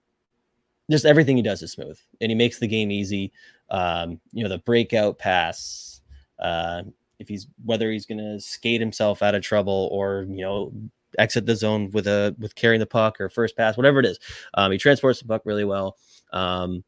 just 0.90 1.06
everything 1.06 1.38
he 1.38 1.44
does 1.44 1.62
is 1.62 1.72
smooth, 1.72 2.00
and 2.22 2.30
he 2.30 2.36
makes 2.36 2.60
the 2.60 2.68
game 2.68 2.92
easy. 2.92 3.32
Um, 3.70 4.20
you 4.32 4.44
know, 4.44 4.50
the 4.50 4.60
breakout 4.60 5.18
pass, 5.18 6.02
uh, 6.40 6.84
if 7.20 7.28
he's 7.28 7.48
whether 7.64 7.92
he's 7.92 8.06
going 8.06 8.20
to 8.20 8.40
skate 8.40 8.82
himself 8.82 9.24
out 9.24 9.36
of 9.36 9.42
trouble 9.42 9.90
or 9.92 10.26
you 10.30 10.44
know 10.44 10.72
exit 11.18 11.46
the 11.46 11.56
zone 11.56 11.90
with 11.92 12.08
a 12.08 12.36
with 12.40 12.56
carrying 12.56 12.80
the 12.80 12.86
puck 12.86 13.20
or 13.20 13.30
first 13.30 13.58
pass, 13.58 13.78
whatever 13.78 14.00
it 14.00 14.06
is, 14.06 14.20
um, 14.54 14.72
he 14.72 14.78
transports 14.78 15.20
the 15.20 15.28
puck 15.28 15.42
really 15.46 15.66
well. 15.66 15.98
Um, 16.34 16.84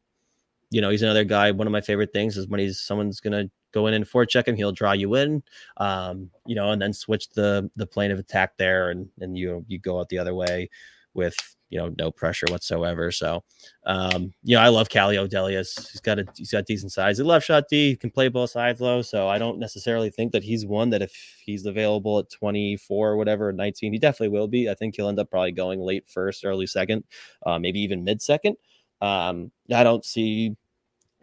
you 0.70 0.80
know, 0.80 0.90
he's 0.90 1.02
another 1.02 1.24
guy. 1.24 1.50
One 1.50 1.66
of 1.66 1.72
my 1.72 1.80
favorite 1.80 2.12
things 2.12 2.36
is 2.36 2.46
when 2.46 2.60
he's 2.60 2.80
someone's 2.80 3.20
going 3.20 3.32
to 3.32 3.50
go 3.72 3.86
in 3.86 3.94
and 3.94 4.04
forecheck 4.04 4.46
him, 4.46 4.56
he'll 4.56 4.72
draw 4.72 4.92
you 4.92 5.14
in, 5.14 5.42
um, 5.78 6.30
you 6.46 6.54
know, 6.54 6.70
and 6.70 6.80
then 6.80 6.92
switch 6.92 7.30
the 7.30 7.70
the 7.76 7.86
plane 7.86 8.10
of 8.10 8.18
attack 8.18 8.56
there, 8.58 8.90
and 8.90 9.08
and 9.20 9.36
you 9.36 9.64
you 9.68 9.78
go 9.78 9.98
out 9.98 10.08
the 10.08 10.18
other 10.18 10.34
way 10.34 10.68
with 11.14 11.36
you 11.70 11.78
know 11.78 11.94
no 11.98 12.10
pressure 12.10 12.46
whatsoever. 12.48 13.10
So, 13.10 13.44
um, 13.84 14.32
you 14.42 14.56
know, 14.56 14.62
I 14.62 14.68
love 14.68 14.88
Calle 14.88 15.14
Odelius. 15.14 15.90
He's 15.90 16.00
got 16.00 16.18
a 16.18 16.24
he's 16.36 16.50
got 16.50 16.66
decent 16.66 16.92
size. 16.92 17.18
He 17.18 17.24
left 17.24 17.46
shot 17.46 17.64
D, 17.68 17.90
he 17.90 17.96
can 17.96 18.10
play 18.10 18.28
both 18.28 18.50
sides 18.50 18.80
low. 18.80 19.02
So 19.02 19.28
I 19.28 19.38
don't 19.38 19.58
necessarily 19.58 20.10
think 20.10 20.32
that 20.32 20.44
he's 20.44 20.64
one 20.64 20.90
that 20.90 21.02
if 21.02 21.12
he's 21.44 21.66
available 21.66 22.18
at 22.18 22.30
24 22.30 23.10
or 23.10 23.16
whatever, 23.16 23.52
19, 23.52 23.92
he 23.92 23.98
definitely 23.98 24.30
will 24.30 24.48
be. 24.48 24.68
I 24.68 24.74
think 24.74 24.96
he'll 24.96 25.08
end 25.08 25.18
up 25.18 25.30
probably 25.30 25.52
going 25.52 25.80
late 25.80 26.08
first, 26.08 26.44
early 26.44 26.66
second, 26.66 27.04
uh, 27.44 27.58
maybe 27.58 27.80
even 27.80 28.04
mid 28.04 28.22
second. 28.22 28.56
Um, 29.00 29.52
I 29.72 29.84
don't 29.84 30.04
see 30.04 30.56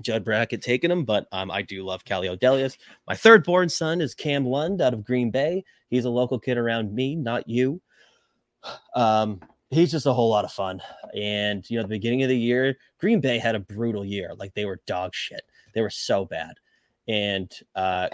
Judd 0.01 0.23
Brackett 0.23 0.61
taking 0.61 0.91
him, 0.91 1.05
but 1.05 1.27
um, 1.31 1.49
I 1.49 1.61
do 1.61 1.83
love 1.83 2.05
Calle 2.05 2.23
Odelius. 2.23 2.77
My 3.07 3.15
third 3.15 3.43
born 3.43 3.69
son 3.69 4.01
is 4.01 4.13
Cam 4.13 4.45
Lund 4.45 4.81
out 4.81 4.93
of 4.93 5.05
Green 5.05 5.31
Bay. 5.31 5.63
He's 5.89 6.05
a 6.05 6.09
local 6.09 6.39
kid 6.39 6.57
around 6.57 6.93
me, 6.93 7.15
not 7.15 7.47
you. 7.47 7.81
Um, 8.95 9.41
he's 9.69 9.91
just 9.91 10.05
a 10.05 10.13
whole 10.13 10.29
lot 10.29 10.45
of 10.45 10.51
fun. 10.51 10.81
And 11.15 11.67
you 11.69 11.77
know, 11.77 11.83
the 11.83 11.89
beginning 11.89 12.23
of 12.23 12.29
the 12.29 12.37
year, 12.37 12.77
Green 12.99 13.19
Bay 13.19 13.37
had 13.37 13.55
a 13.55 13.59
brutal 13.59 14.05
year. 14.05 14.33
Like 14.35 14.53
they 14.53 14.65
were 14.65 14.81
dog 14.85 15.13
shit. 15.13 15.41
They 15.73 15.81
were 15.81 15.89
so 15.89 16.25
bad. 16.25 16.55
And 17.07 17.51
uh, 17.75 18.09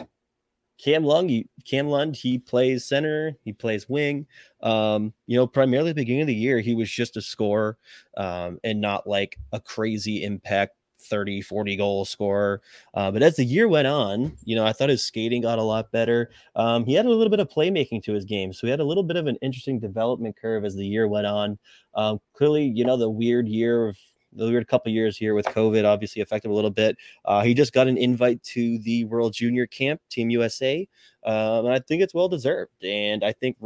Cam 0.78 1.04
Lund, 1.04 1.45
Cam 1.66 1.88
Lund, 1.88 2.16
he 2.16 2.39
plays 2.39 2.86
center, 2.86 3.38
he 3.43 3.54
plays 3.54 3.88
wing. 3.88 4.26
Um, 4.64 5.14
you 5.28 5.38
know, 5.38 5.45
primarily 5.45 5.91
the 5.91 6.02
beginning 6.02 6.22
of 6.22 6.28
the 6.28 6.34
year, 6.34 6.60
he 6.60 6.74
was 6.74 6.89
just 6.89 7.18
a 7.18 7.22
scorer 7.22 7.78
um, 8.18 8.60
and 8.64 8.82
not 8.82 9.08
like 9.08 9.38
a 9.52 9.60
crazy 9.60 10.24
impact 10.24 10.76
30, 11.02 11.41
40 11.41 11.76
goal 11.76 12.06
scorer. 12.06 12.62
Uh, 12.93 13.12
but 13.12 13.24
as 13.24 13.36
the 13.36 13.43
year 13.43 13.68
went 13.68 13.88
on, 13.88 14.38
you 14.43 14.56
know, 14.56 14.66
I 14.66 14.74
thought 14.74 14.89
his 14.89 15.06
skating 15.06 15.41
got 15.41 15.60
a 15.60 15.64
lot 15.64 15.91
better. 15.91 16.32
Um, 16.56 16.86
he 16.86 16.93
had 16.93 17.06
a 17.06 17.10
little 17.10 17.30
bit 17.30 17.39
of 17.39 17.49
playmaking 17.49 18.04
to 18.04 18.14
his 18.14 18.26
game. 18.26 18.54
So 18.54 18.68
he 18.68 18.72
had 18.72 18.80
a 18.80 18.86
little 18.86 19.04
bit 19.04 19.18
of 19.18 19.28
an 19.28 19.38
interesting 19.41 19.80
development 19.80 20.36
curve 20.39 20.66
as 20.66 20.76
the 20.76 20.86
year 20.86 21.08
went 21.08 21.28
on. 21.28 21.58
Um, 21.95 22.20
clearly, 22.34 22.66
you 22.66 22.86
know, 22.86 22.97
the 22.97 23.10
weird 23.10 23.47
year 23.47 23.88
of 23.88 23.97
the 24.34 24.45
weird 24.45 24.68
couple 24.68 24.91
years 24.91 25.18
here 25.18 25.34
with 25.34 25.45
COVID 25.47 25.86
obviously 25.86 26.22
affected 26.22 26.52
a 26.52 26.54
little 26.54 26.70
bit. 26.70 26.97
Uh, 27.26 27.41
he 27.41 27.54
just 27.54 27.74
got 27.74 27.88
an 27.88 27.97
invite 27.97 28.41
to 28.43 28.80
the 28.80 29.04
World 29.06 29.34
Junior 29.34 29.68
Camp, 29.68 30.02
Team 30.10 30.30
USA, 30.30 30.88
um, 31.26 31.66
and 31.66 31.74
I 31.74 31.80
think 31.80 32.02
it's 32.02 32.14
well 32.14 32.30
deserved. 32.30 32.84
And 32.84 33.24
I 33.24 33.34
think 33.34 33.58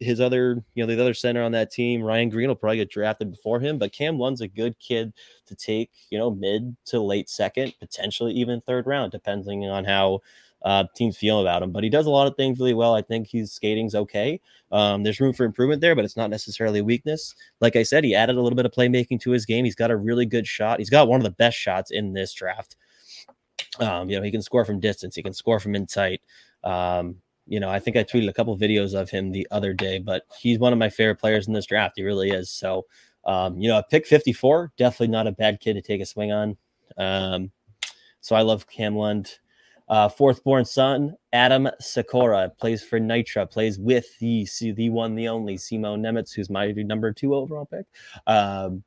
his 0.00 0.20
other, 0.20 0.64
you 0.74 0.82
know, 0.84 0.92
the 0.92 1.00
other 1.00 1.14
center 1.14 1.42
on 1.42 1.52
that 1.52 1.70
team, 1.70 2.02
Ryan 2.02 2.30
Green, 2.30 2.48
will 2.48 2.56
probably 2.56 2.78
get 2.78 2.90
drafted 2.90 3.30
before 3.30 3.60
him. 3.60 3.78
But 3.78 3.92
Cam 3.92 4.18
Lund's 4.18 4.40
a 4.40 4.48
good 4.48 4.78
kid 4.78 5.12
to 5.46 5.54
take, 5.54 5.90
you 6.10 6.18
know, 6.18 6.30
mid 6.30 6.74
to 6.86 7.00
late 7.00 7.28
second, 7.28 7.74
potentially 7.78 8.32
even 8.32 8.60
third 8.62 8.86
round, 8.86 9.12
depending 9.12 9.68
on 9.68 9.84
how 9.84 10.20
uh, 10.62 10.84
teams 10.94 11.16
feel 11.16 11.40
about 11.40 11.62
him. 11.62 11.70
But 11.72 11.84
he 11.84 11.90
does 11.90 12.06
a 12.06 12.10
lot 12.10 12.26
of 12.26 12.36
things 12.36 12.58
really 12.58 12.74
well. 12.74 12.94
I 12.94 13.02
think 13.02 13.28
his 13.28 13.52
skating's 13.52 13.94
okay. 13.94 14.40
Um, 14.72 15.02
there's 15.02 15.20
room 15.20 15.32
for 15.32 15.44
improvement 15.44 15.80
there, 15.80 15.94
but 15.94 16.04
it's 16.04 16.16
not 16.16 16.30
necessarily 16.30 16.80
a 16.80 16.84
weakness. 16.84 17.34
Like 17.60 17.76
I 17.76 17.82
said, 17.82 18.04
he 18.04 18.14
added 18.14 18.36
a 18.36 18.40
little 18.40 18.56
bit 18.56 18.66
of 18.66 18.72
playmaking 18.72 19.20
to 19.22 19.30
his 19.30 19.46
game. 19.46 19.64
He's 19.64 19.74
got 19.74 19.90
a 19.90 19.96
really 19.96 20.26
good 20.26 20.46
shot. 20.46 20.78
He's 20.78 20.90
got 20.90 21.08
one 21.08 21.20
of 21.20 21.24
the 21.24 21.30
best 21.30 21.56
shots 21.56 21.90
in 21.90 22.12
this 22.12 22.32
draft. 22.32 22.76
Um, 23.78 24.08
you 24.08 24.16
know, 24.16 24.22
he 24.22 24.30
can 24.30 24.42
score 24.42 24.64
from 24.64 24.80
distance. 24.80 25.14
He 25.14 25.22
can 25.22 25.34
score 25.34 25.60
from 25.60 25.74
in 25.74 25.86
tight. 25.86 26.22
Um, 26.64 27.16
you 27.50 27.58
know, 27.58 27.68
I 27.68 27.80
think 27.80 27.96
I 27.96 28.04
tweeted 28.04 28.28
a 28.28 28.32
couple 28.32 28.56
videos 28.56 28.94
of 28.94 29.10
him 29.10 29.32
the 29.32 29.46
other 29.50 29.72
day, 29.72 29.98
but 29.98 30.22
he's 30.38 30.60
one 30.60 30.72
of 30.72 30.78
my 30.78 30.88
favorite 30.88 31.18
players 31.18 31.48
in 31.48 31.52
this 31.52 31.66
draft. 31.66 31.94
He 31.96 32.04
really 32.04 32.30
is. 32.30 32.48
So, 32.48 32.86
um, 33.24 33.58
you 33.58 33.68
know, 33.68 33.76
a 33.76 33.82
pick 33.82 34.06
54, 34.06 34.72
definitely 34.78 35.08
not 35.08 35.26
a 35.26 35.32
bad 35.32 35.58
kid 35.58 35.74
to 35.74 35.82
take 35.82 36.00
a 36.00 36.06
swing 36.06 36.30
on. 36.30 36.56
Um, 36.96 37.50
so 38.20 38.36
I 38.36 38.42
love 38.42 38.68
Cam 38.68 38.96
Lund. 38.96 39.38
Uh, 39.88 40.08
fourth 40.08 40.44
born 40.44 40.64
son, 40.64 41.16
Adam 41.32 41.68
Sykora, 41.82 42.56
plays 42.56 42.84
for 42.84 43.00
Nitra, 43.00 43.50
plays 43.50 43.76
with 43.76 44.06
the 44.20 44.46
the 44.60 44.88
one, 44.88 45.16
the 45.16 45.26
only 45.26 45.56
Simon 45.56 46.00
Nemec, 46.00 46.32
who's 46.32 46.48
my 46.48 46.70
number 46.70 47.12
two 47.12 47.34
overall 47.34 47.66
pick. 47.66 47.86
Um, 48.28 48.84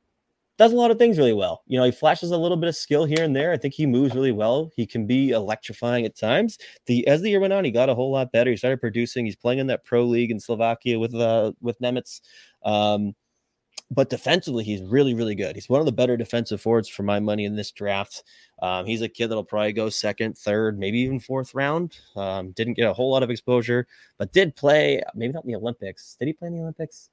does 0.56 0.72
a 0.72 0.76
lot 0.76 0.90
of 0.90 0.98
things 0.98 1.18
really 1.18 1.32
well. 1.32 1.62
You 1.66 1.78
know, 1.78 1.84
he 1.84 1.90
flashes 1.90 2.30
a 2.30 2.38
little 2.38 2.56
bit 2.56 2.68
of 2.68 2.76
skill 2.76 3.04
here 3.04 3.24
and 3.24 3.34
there. 3.34 3.52
I 3.52 3.56
think 3.56 3.74
he 3.74 3.86
moves 3.86 4.14
really 4.14 4.32
well. 4.32 4.70
He 4.76 4.86
can 4.86 5.06
be 5.06 5.30
electrifying 5.30 6.04
at 6.04 6.16
times. 6.16 6.58
The 6.86 7.06
as 7.08 7.22
the 7.22 7.30
year 7.30 7.40
went 7.40 7.52
on, 7.52 7.64
he 7.64 7.70
got 7.70 7.88
a 7.88 7.94
whole 7.94 8.12
lot 8.12 8.32
better. 8.32 8.50
He 8.50 8.56
started 8.56 8.80
producing. 8.80 9.26
He's 9.26 9.36
playing 9.36 9.58
in 9.58 9.66
that 9.68 9.84
pro 9.84 10.04
league 10.04 10.30
in 10.30 10.40
Slovakia 10.40 10.98
with 10.98 11.14
uh 11.14 11.52
with 11.60 11.78
Nemec. 11.80 12.20
Um, 12.64 13.14
but 13.90 14.10
defensively, 14.10 14.64
he's 14.64 14.82
really, 14.82 15.14
really 15.14 15.34
good. 15.34 15.54
He's 15.54 15.68
one 15.68 15.80
of 15.80 15.86
the 15.86 15.92
better 15.92 16.16
defensive 16.16 16.60
forwards 16.60 16.88
for 16.88 17.02
my 17.02 17.20
money 17.20 17.44
in 17.44 17.54
this 17.54 17.70
draft. 17.70 18.24
Um, 18.62 18.86
he's 18.86 19.02
a 19.02 19.08
kid 19.08 19.28
that'll 19.28 19.44
probably 19.44 19.72
go 19.72 19.88
second, 19.88 20.38
third, 20.38 20.78
maybe 20.78 20.98
even 21.00 21.20
fourth 21.20 21.54
round. 21.54 21.98
Um, 22.16 22.52
didn't 22.52 22.74
get 22.74 22.88
a 22.88 22.94
whole 22.94 23.10
lot 23.10 23.22
of 23.22 23.30
exposure, 23.30 23.86
but 24.18 24.32
did 24.32 24.56
play, 24.56 25.02
maybe 25.14 25.32
not 25.32 25.44
in 25.44 25.50
the 25.52 25.56
Olympics. 25.56 26.16
Did 26.18 26.26
he 26.26 26.32
play 26.32 26.48
in 26.48 26.54
the 26.54 26.62
Olympics? 26.62 27.10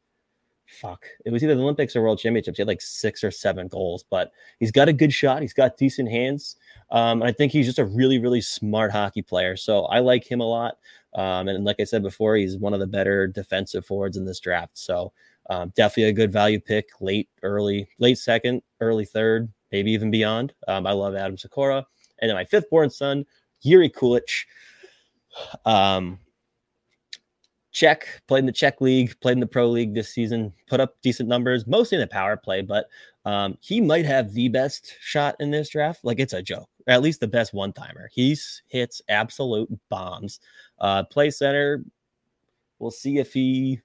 Fuck, 0.71 1.05
it 1.25 1.31
was 1.31 1.43
either 1.43 1.55
the 1.55 1.61
Olympics 1.61 1.95
or 1.95 2.01
World 2.01 2.19
Championships. 2.19 2.57
He 2.57 2.61
had 2.61 2.67
like 2.67 2.81
six 2.81 3.23
or 3.23 3.31
seven 3.31 3.67
goals, 3.67 4.03
but 4.09 4.31
he's 4.59 4.71
got 4.71 4.89
a 4.89 4.93
good 4.93 5.13
shot. 5.13 5.41
He's 5.41 5.53
got 5.53 5.77
decent 5.77 6.09
hands. 6.09 6.55
Um, 6.89 7.21
I 7.21 7.31
think 7.31 7.51
he's 7.51 7.65
just 7.65 7.79
a 7.79 7.85
really, 7.85 8.19
really 8.19 8.41
smart 8.41 8.91
hockey 8.91 9.21
player. 9.21 9.55
So 9.55 9.85
I 9.85 9.99
like 9.99 10.29
him 10.29 10.41
a 10.41 10.47
lot. 10.47 10.77
Um, 11.13 11.47
and 11.47 11.65
like 11.65 11.79
I 11.79 11.83
said 11.83 12.03
before, 12.03 12.35
he's 12.35 12.57
one 12.57 12.73
of 12.73 12.79
the 12.79 12.87
better 12.87 13.27
defensive 13.27 13.85
forwards 13.85 14.17
in 14.17 14.25
this 14.25 14.39
draft. 14.39 14.77
So 14.77 15.11
um, 15.49 15.73
definitely 15.75 16.09
a 16.09 16.13
good 16.13 16.31
value 16.31 16.59
pick, 16.59 16.89
late, 17.01 17.29
early, 17.43 17.87
late 17.99 18.17
second, 18.17 18.61
early 18.79 19.05
third, 19.05 19.51
maybe 19.71 19.91
even 19.91 20.11
beyond. 20.11 20.53
Um, 20.67 20.87
I 20.87 20.93
love 20.93 21.15
Adam 21.15 21.35
Sykora. 21.37 21.83
And 22.19 22.29
then 22.29 22.35
my 22.35 22.45
fifth 22.45 22.69
born 22.69 22.89
son, 22.89 23.25
Yuri 23.61 23.89
Kulich. 23.89 24.45
Um, 25.65 26.19
Czech, 27.71 28.21
played 28.27 28.39
in 28.39 28.45
the 28.45 28.51
Czech 28.51 28.81
league, 28.81 29.17
played 29.21 29.33
in 29.33 29.39
the 29.39 29.47
pro 29.47 29.67
league 29.67 29.93
this 29.93 30.09
season, 30.09 30.53
put 30.67 30.79
up 30.79 30.95
decent 31.01 31.29
numbers, 31.29 31.65
mostly 31.65 31.95
in 31.95 32.01
the 32.01 32.07
power 32.07 32.35
play, 32.35 32.61
but 32.61 32.87
um, 33.25 33.57
he 33.61 33.79
might 33.79 34.05
have 34.05 34.33
the 34.33 34.49
best 34.49 34.95
shot 34.99 35.35
in 35.39 35.51
this 35.51 35.69
draft. 35.69 36.03
Like 36.03 36.19
it's 36.19 36.33
a 36.33 36.41
joke, 36.41 36.69
at 36.87 37.01
least 37.01 37.19
the 37.19 37.27
best 37.27 37.53
one 37.53 37.71
timer. 37.71 38.09
He 38.11 38.37
hits 38.67 39.01
absolute 39.09 39.69
bombs. 39.89 40.39
Uh, 40.79 41.03
play 41.03 41.29
center. 41.29 41.83
We'll 42.79 42.91
see 42.91 43.19
if 43.19 43.31
he 43.31 43.79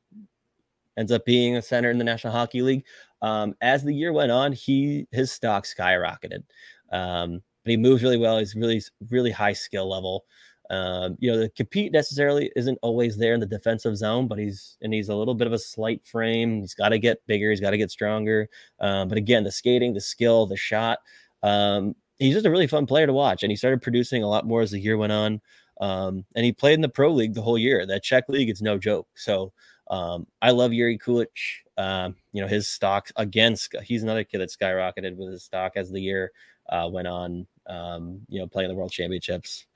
ends 0.97 1.13
up 1.13 1.25
being 1.25 1.57
a 1.57 1.63
center 1.63 1.91
in 1.91 1.99
the 1.99 2.05
National 2.05 2.33
Hockey 2.33 2.63
League. 2.63 2.85
Um, 3.23 3.55
as 3.61 3.85
the 3.85 3.95
year 3.95 4.13
went 4.13 4.33
on, 4.33 4.53
he 4.53 5.07
his 5.13 5.31
stock 5.31 5.65
skyrocketed. 5.65 6.43
Um, 6.91 7.43
but 7.65 7.71
he 7.71 7.77
moves 7.77 8.03
really 8.03 8.17
well. 8.17 8.39
He's 8.39 8.55
really, 8.55 8.81
really 9.11 9.33
high 9.33 9.53
skill 9.53 9.89
level. 9.91 10.25
Um, 10.71 11.17
you 11.21 11.31
know, 11.31 11.39
the 11.39 11.49
compete 11.51 11.93
necessarily 11.93 12.51
isn't 12.57 12.79
always 12.83 13.17
there 13.17 13.35
in 13.35 13.41
the 13.41 13.47
defensive 13.47 13.97
zone, 13.97 14.27
but 14.27 14.39
he's 14.39 14.77
and 14.83 14.93
he's 14.93 15.09
a 15.09 15.15
little 15.15 15.35
bit 15.35 15.47
of 15.47 15.53
a 15.53 15.59
slight 15.59 16.05
frame. 16.05 16.61
He's 16.61 16.75
got 16.75 16.89
to 16.91 16.99
get 16.99 17.25
bigger. 17.27 17.51
He's 17.51 17.61
got 17.61 17.71
to 17.71 17.79
get 17.79 17.91
stronger. 17.91 18.49
Um, 18.81 19.09
but 19.09 19.19
again, 19.19 19.45
the 19.45 19.53
skating, 19.53 19.95
the 19.95 20.01
skill, 20.01 20.47
the 20.47 20.57
shot. 20.57 20.99
Um, 21.43 21.95
he's 22.19 22.35
just 22.35 22.47
a 22.47 22.51
really 22.51 22.67
fun 22.67 22.87
player 22.87 23.07
to 23.07 23.13
watch, 23.13 23.43
and 23.43 23.51
he 23.51 23.57
started 23.57 23.83
producing 23.83 24.23
a 24.23 24.29
lot 24.29 24.47
more 24.47 24.63
as 24.63 24.73
the 24.73 24.81
year 24.81 24.97
went 24.97 25.13
on. 25.13 25.41
Um, 25.81 26.25
and 26.35 26.45
he 26.45 26.53
played 26.53 26.75
in 26.75 26.81
the 26.81 26.89
pro 26.89 27.13
league 27.13 27.35
the 27.35 27.43
whole 27.43 27.59
year. 27.59 27.87
That 27.87 28.03
Czech 28.03 28.29
league, 28.29 28.49
it's 28.49 28.63
no 28.63 28.79
joke. 28.79 29.09
So 29.15 29.53
um, 29.89 30.27
I 30.43 30.51
love 30.51 30.73
Yuri 30.73 30.99
Kulich. 30.99 31.63
Um, 31.79 32.17
you 32.33 32.41
know, 32.41 32.49
his 32.49 32.67
stock 32.69 33.11
against 33.17 33.75
he's 33.85 34.03
another 34.03 34.25
kid 34.25 34.39
that 34.39 34.51
skyrocketed 34.51 35.17
with 35.17 35.31
his 35.31 35.45
stock 35.45 35.73
as 35.77 35.91
the 35.91 36.01
year 36.01 36.33
uh, 36.71 36.89
went 36.91 37.07
on. 37.07 37.47
Um, 37.69 38.21
you 38.29 38.41
know, 38.41 38.47
playing 38.47 38.69
the 38.69 38.75
world 38.75 38.93
championships 38.93 39.67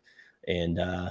and 0.47 0.79
uh, 0.79 1.11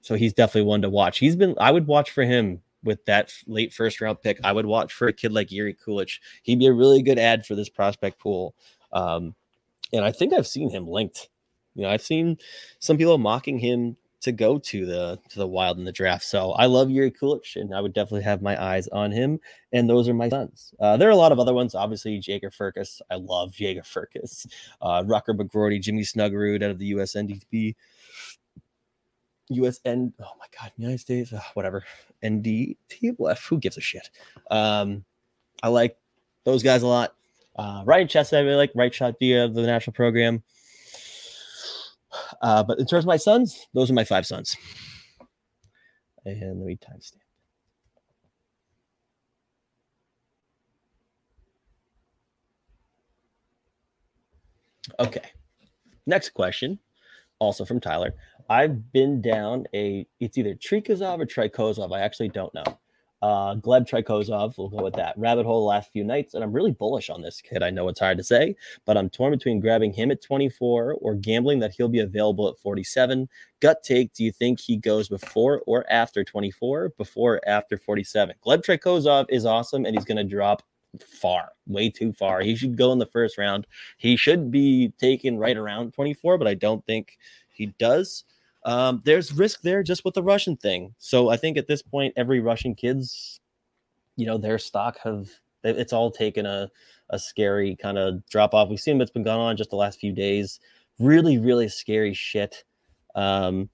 so 0.00 0.14
he's 0.14 0.32
definitely 0.32 0.68
one 0.68 0.82
to 0.82 0.90
watch. 0.90 1.18
He's 1.18 1.36
been 1.36 1.54
I 1.58 1.70
would 1.70 1.86
watch 1.86 2.10
for 2.10 2.24
him 2.24 2.62
with 2.82 3.04
that 3.06 3.32
late 3.46 3.72
first 3.72 4.00
round 4.00 4.22
pick. 4.22 4.38
I 4.44 4.52
would 4.52 4.66
watch 4.66 4.92
for 4.92 5.08
a 5.08 5.12
kid 5.12 5.32
like 5.32 5.50
Yuri 5.50 5.74
Kulich. 5.74 6.18
He'd 6.42 6.58
be 6.58 6.66
a 6.66 6.72
really 6.72 7.02
good 7.02 7.18
ad 7.18 7.44
for 7.44 7.54
this 7.54 7.68
prospect 7.68 8.20
pool. 8.20 8.54
Um, 8.92 9.34
and 9.92 10.04
I 10.04 10.12
think 10.12 10.32
I've 10.32 10.46
seen 10.46 10.70
him 10.70 10.86
linked. 10.86 11.28
You 11.74 11.82
know, 11.82 11.90
I've 11.90 12.02
seen 12.02 12.38
some 12.78 12.96
people 12.96 13.18
mocking 13.18 13.58
him 13.58 13.96
to 14.22 14.32
go 14.32 14.58
to 14.58 14.86
the 14.86 15.18
to 15.28 15.38
the 15.38 15.46
wild 15.46 15.78
in 15.78 15.84
the 15.84 15.92
draft. 15.92 16.24
So 16.24 16.52
I 16.52 16.66
love 16.66 16.90
Yuri 16.90 17.10
Kulich, 17.10 17.56
and 17.56 17.74
I 17.74 17.80
would 17.80 17.92
definitely 17.92 18.22
have 18.22 18.42
my 18.42 18.60
eyes 18.60 18.88
on 18.88 19.12
him. 19.12 19.40
And 19.72 19.88
those 19.88 20.08
are 20.08 20.14
my 20.14 20.28
sons. 20.28 20.72
Uh, 20.80 20.96
there 20.96 21.08
are 21.08 21.12
a 21.12 21.16
lot 21.16 21.32
of 21.32 21.38
other 21.38 21.52
ones. 21.54 21.74
Obviously, 21.74 22.18
Jagger 22.18 22.50
Firkus. 22.50 23.00
I 23.10 23.16
love 23.16 23.52
Jagger 23.52 23.82
Firkus. 23.82 24.46
Uh, 24.80 25.02
Rutger 25.02 25.36
McGroarty, 25.36 25.80
Jimmy 25.80 26.02
Snuggerud 26.02 26.62
out 26.62 26.70
of 26.70 26.78
the 26.78 26.92
USNDP. 26.92 27.74
USN. 29.50 30.12
Oh 30.20 30.32
my 30.38 30.46
God, 30.58 30.72
United 30.76 31.00
States. 31.00 31.32
Uh, 31.32 31.40
whatever. 31.54 31.84
NDT. 32.22 33.16
Who 33.48 33.58
gives 33.58 33.76
a 33.76 33.80
shit? 33.80 34.10
Um, 34.50 35.04
I 35.62 35.68
like 35.68 35.96
those 36.44 36.62
guys 36.62 36.82
a 36.82 36.86
lot. 36.86 37.14
Uh, 37.56 37.82
right 37.86 38.08
chest, 38.08 38.34
I 38.34 38.40
really 38.40 38.56
like 38.56 38.72
right 38.74 38.94
shot 38.94 39.14
via 39.18 39.48
the 39.48 39.62
national 39.62 39.94
program. 39.94 40.42
Uh, 42.42 42.62
but 42.62 42.78
in 42.78 42.86
terms 42.86 43.04
of 43.04 43.08
my 43.08 43.16
sons, 43.16 43.66
those 43.72 43.90
are 43.90 43.94
my 43.94 44.04
five 44.04 44.26
sons. 44.26 44.56
And 46.24 46.58
let 46.60 46.66
me 46.66 46.76
timestamp. 46.76 47.20
Okay. 54.98 55.22
Next 56.06 56.30
question, 56.30 56.78
also 57.38 57.64
from 57.64 57.80
Tyler. 57.80 58.14
I've 58.48 58.92
been 58.92 59.20
down 59.20 59.66
a, 59.74 60.06
it's 60.20 60.38
either 60.38 60.54
Trikazov 60.54 61.20
or 61.20 61.26
Trikozov. 61.26 61.94
I 61.94 62.00
actually 62.00 62.28
don't 62.28 62.54
know. 62.54 62.64
Uh, 63.22 63.54
Gleb 63.56 63.88
Trikozov, 63.88 64.56
we'll 64.58 64.68
go 64.68 64.82
with 64.82 64.94
that. 64.94 65.14
Rabbit 65.16 65.46
hole 65.46 65.64
last 65.64 65.90
few 65.90 66.04
nights, 66.04 66.34
and 66.34 66.44
I'm 66.44 66.52
really 66.52 66.70
bullish 66.70 67.08
on 67.08 67.22
this 67.22 67.40
kid. 67.40 67.62
I 67.62 67.70
know 67.70 67.88
it's 67.88 67.98
hard 67.98 68.18
to 68.18 68.24
say, 68.24 68.54
but 68.84 68.96
I'm 68.96 69.08
torn 69.08 69.32
between 69.32 69.58
grabbing 69.58 69.92
him 69.92 70.10
at 70.10 70.22
24 70.22 70.98
or 71.00 71.14
gambling 71.14 71.58
that 71.60 71.72
he'll 71.72 71.88
be 71.88 72.00
available 72.00 72.48
at 72.48 72.58
47. 72.58 73.28
Gut 73.60 73.82
take: 73.82 74.12
Do 74.12 74.22
you 74.22 74.30
think 74.30 74.60
he 74.60 74.76
goes 74.76 75.08
before 75.08 75.62
or 75.66 75.90
after 75.90 76.22
24? 76.22 76.90
Before 76.90 77.36
or 77.36 77.48
after 77.48 77.78
47? 77.78 78.36
Gleb 78.44 78.62
Trikozov 78.62 79.24
is 79.30 79.46
awesome, 79.46 79.86
and 79.86 79.96
he's 79.96 80.04
going 80.04 80.18
to 80.18 80.24
drop 80.24 80.62
far, 81.00 81.52
way 81.66 81.88
too 81.88 82.12
far. 82.12 82.42
He 82.42 82.54
should 82.54 82.76
go 82.76 82.92
in 82.92 82.98
the 82.98 83.06
first 83.06 83.38
round. 83.38 83.66
He 83.96 84.16
should 84.16 84.50
be 84.50 84.92
taken 84.98 85.38
right 85.38 85.56
around 85.56 85.94
24, 85.94 86.38
but 86.38 86.46
I 86.46 86.54
don't 86.54 86.84
think 86.84 87.18
he 87.48 87.66
does 87.78 88.24
um, 88.66 89.00
there's 89.04 89.32
risk 89.32 89.62
there 89.62 89.84
just 89.84 90.04
with 90.04 90.14
the 90.14 90.22
Russian 90.22 90.56
thing. 90.56 90.92
So 90.98 91.28
I 91.28 91.36
think 91.36 91.56
at 91.56 91.68
this 91.68 91.82
point, 91.82 92.12
every 92.16 92.40
Russian 92.40 92.74
kids, 92.74 93.40
you 94.16 94.26
know, 94.26 94.36
their 94.36 94.58
stock 94.58 94.98
have 95.04 95.28
it's 95.62 95.92
all 95.92 96.10
taken 96.10 96.44
a 96.46 96.68
a 97.10 97.18
scary 97.18 97.76
kind 97.76 97.96
of 97.96 98.26
drop 98.28 98.52
off. 98.54 98.68
We've 98.68 98.80
seen 98.80 98.98
what's 98.98 99.12
been 99.12 99.22
going 99.22 99.38
on 99.38 99.56
just 99.56 99.70
the 99.70 99.76
last 99.76 100.00
few 100.00 100.12
days. 100.12 100.58
Really, 100.98 101.38
really 101.38 101.68
scary 101.68 102.12
shit. 102.12 102.64
Um, 103.14 103.70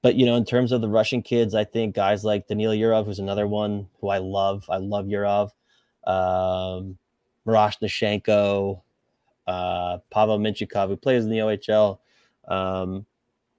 but 0.00 0.14
you 0.14 0.24
know, 0.24 0.36
in 0.36 0.46
terms 0.46 0.72
of 0.72 0.80
the 0.80 0.88
Russian 0.88 1.20
kids, 1.20 1.54
I 1.54 1.64
think 1.64 1.94
guys 1.94 2.24
like 2.24 2.48
Daniil 2.48 2.72
Yurov, 2.72 3.04
who's 3.04 3.18
another 3.18 3.46
one 3.46 3.86
who 4.00 4.08
I 4.08 4.18
love. 4.18 4.64
I 4.70 4.78
love 4.78 5.04
Yurov. 5.06 5.50
Um, 6.06 6.96
uh, 9.46 9.98
Pavel 10.10 10.38
Mintyukov, 10.38 10.88
who 10.88 10.96
plays 10.96 11.24
in 11.24 11.30
the 11.30 11.38
OHL. 11.38 11.98
Um, 12.48 13.04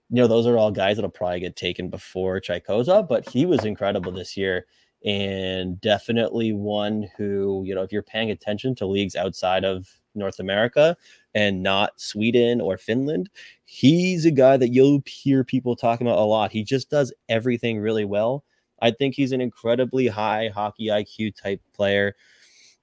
you 0.09 0.21
know, 0.21 0.27
those 0.27 0.47
are 0.47 0.57
all 0.57 0.71
guys 0.71 0.97
that'll 0.97 1.09
probably 1.09 1.39
get 1.39 1.55
taken 1.55 1.89
before 1.89 2.39
Chaykozov, 2.39 3.07
but 3.07 3.27
he 3.29 3.45
was 3.45 3.65
incredible 3.65 4.11
this 4.11 4.37
year 4.37 4.65
and 5.05 5.79
definitely 5.79 6.53
one 6.53 7.09
who, 7.17 7.63
you 7.65 7.75
know, 7.75 7.83
if 7.83 7.91
you're 7.91 8.03
paying 8.03 8.31
attention 8.31 8.73
to 8.75 8.85
leagues 8.85 9.15
outside 9.15 9.63
of 9.63 9.87
North 10.15 10.39
America 10.39 10.97
and 11.35 11.61
not 11.61 11.99
Sweden 11.99 12.59
or 12.61 12.77
Finland, 12.77 13.29
he's 13.65 14.25
a 14.25 14.31
guy 14.31 14.57
that 14.57 14.73
you'll 14.73 15.01
hear 15.05 15.43
people 15.43 15.75
talking 15.75 16.07
about 16.07 16.19
a 16.19 16.23
lot. 16.23 16.51
He 16.51 16.63
just 16.63 16.89
does 16.89 17.13
everything 17.29 17.79
really 17.79 18.05
well. 18.05 18.43
I 18.81 18.91
think 18.91 19.15
he's 19.15 19.31
an 19.31 19.41
incredibly 19.41 20.07
high 20.07 20.49
hockey 20.53 20.87
IQ 20.87 21.35
type 21.35 21.61
player. 21.73 22.15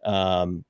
Um, 0.05 0.65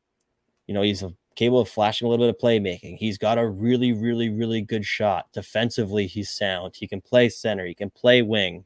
you 0.67 0.75
know, 0.75 0.83
he's 0.83 1.03
a 1.03 1.13
capable 1.37 1.61
of 1.61 1.69
flashing 1.69 2.07
a 2.07 2.11
little 2.11 2.27
bit 2.27 2.35
of 2.35 2.41
playmaking. 2.41 2.97
He's 2.97 3.19
got 3.19 3.39
a 3.39 3.47
really, 3.47 3.93
really, 3.93 4.31
really 4.31 4.63
good 4.63 4.85
shot. 4.85 5.27
Defensively, 5.33 6.07
he's 6.07 6.31
sound. 6.31 6.75
He 6.77 6.87
can 6.87 7.01
play 7.01 7.29
center. 7.29 7.67
He 7.67 7.75
can 7.75 7.91
play 7.91 8.23
wing. 8.23 8.65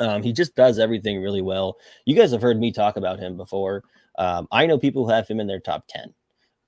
Um, 0.00 0.22
he 0.22 0.32
just 0.32 0.54
does 0.54 0.78
everything 0.78 1.20
really 1.20 1.42
well. 1.42 1.76
You 2.04 2.14
guys 2.14 2.30
have 2.32 2.42
heard 2.42 2.58
me 2.58 2.72
talk 2.72 2.96
about 2.96 3.18
him 3.18 3.36
before. 3.36 3.82
Um, 4.16 4.46
I 4.52 4.66
know 4.66 4.78
people 4.78 5.04
who 5.04 5.12
have 5.12 5.28
him 5.28 5.40
in 5.40 5.46
their 5.46 5.60
top 5.60 5.84
10. 5.88 6.14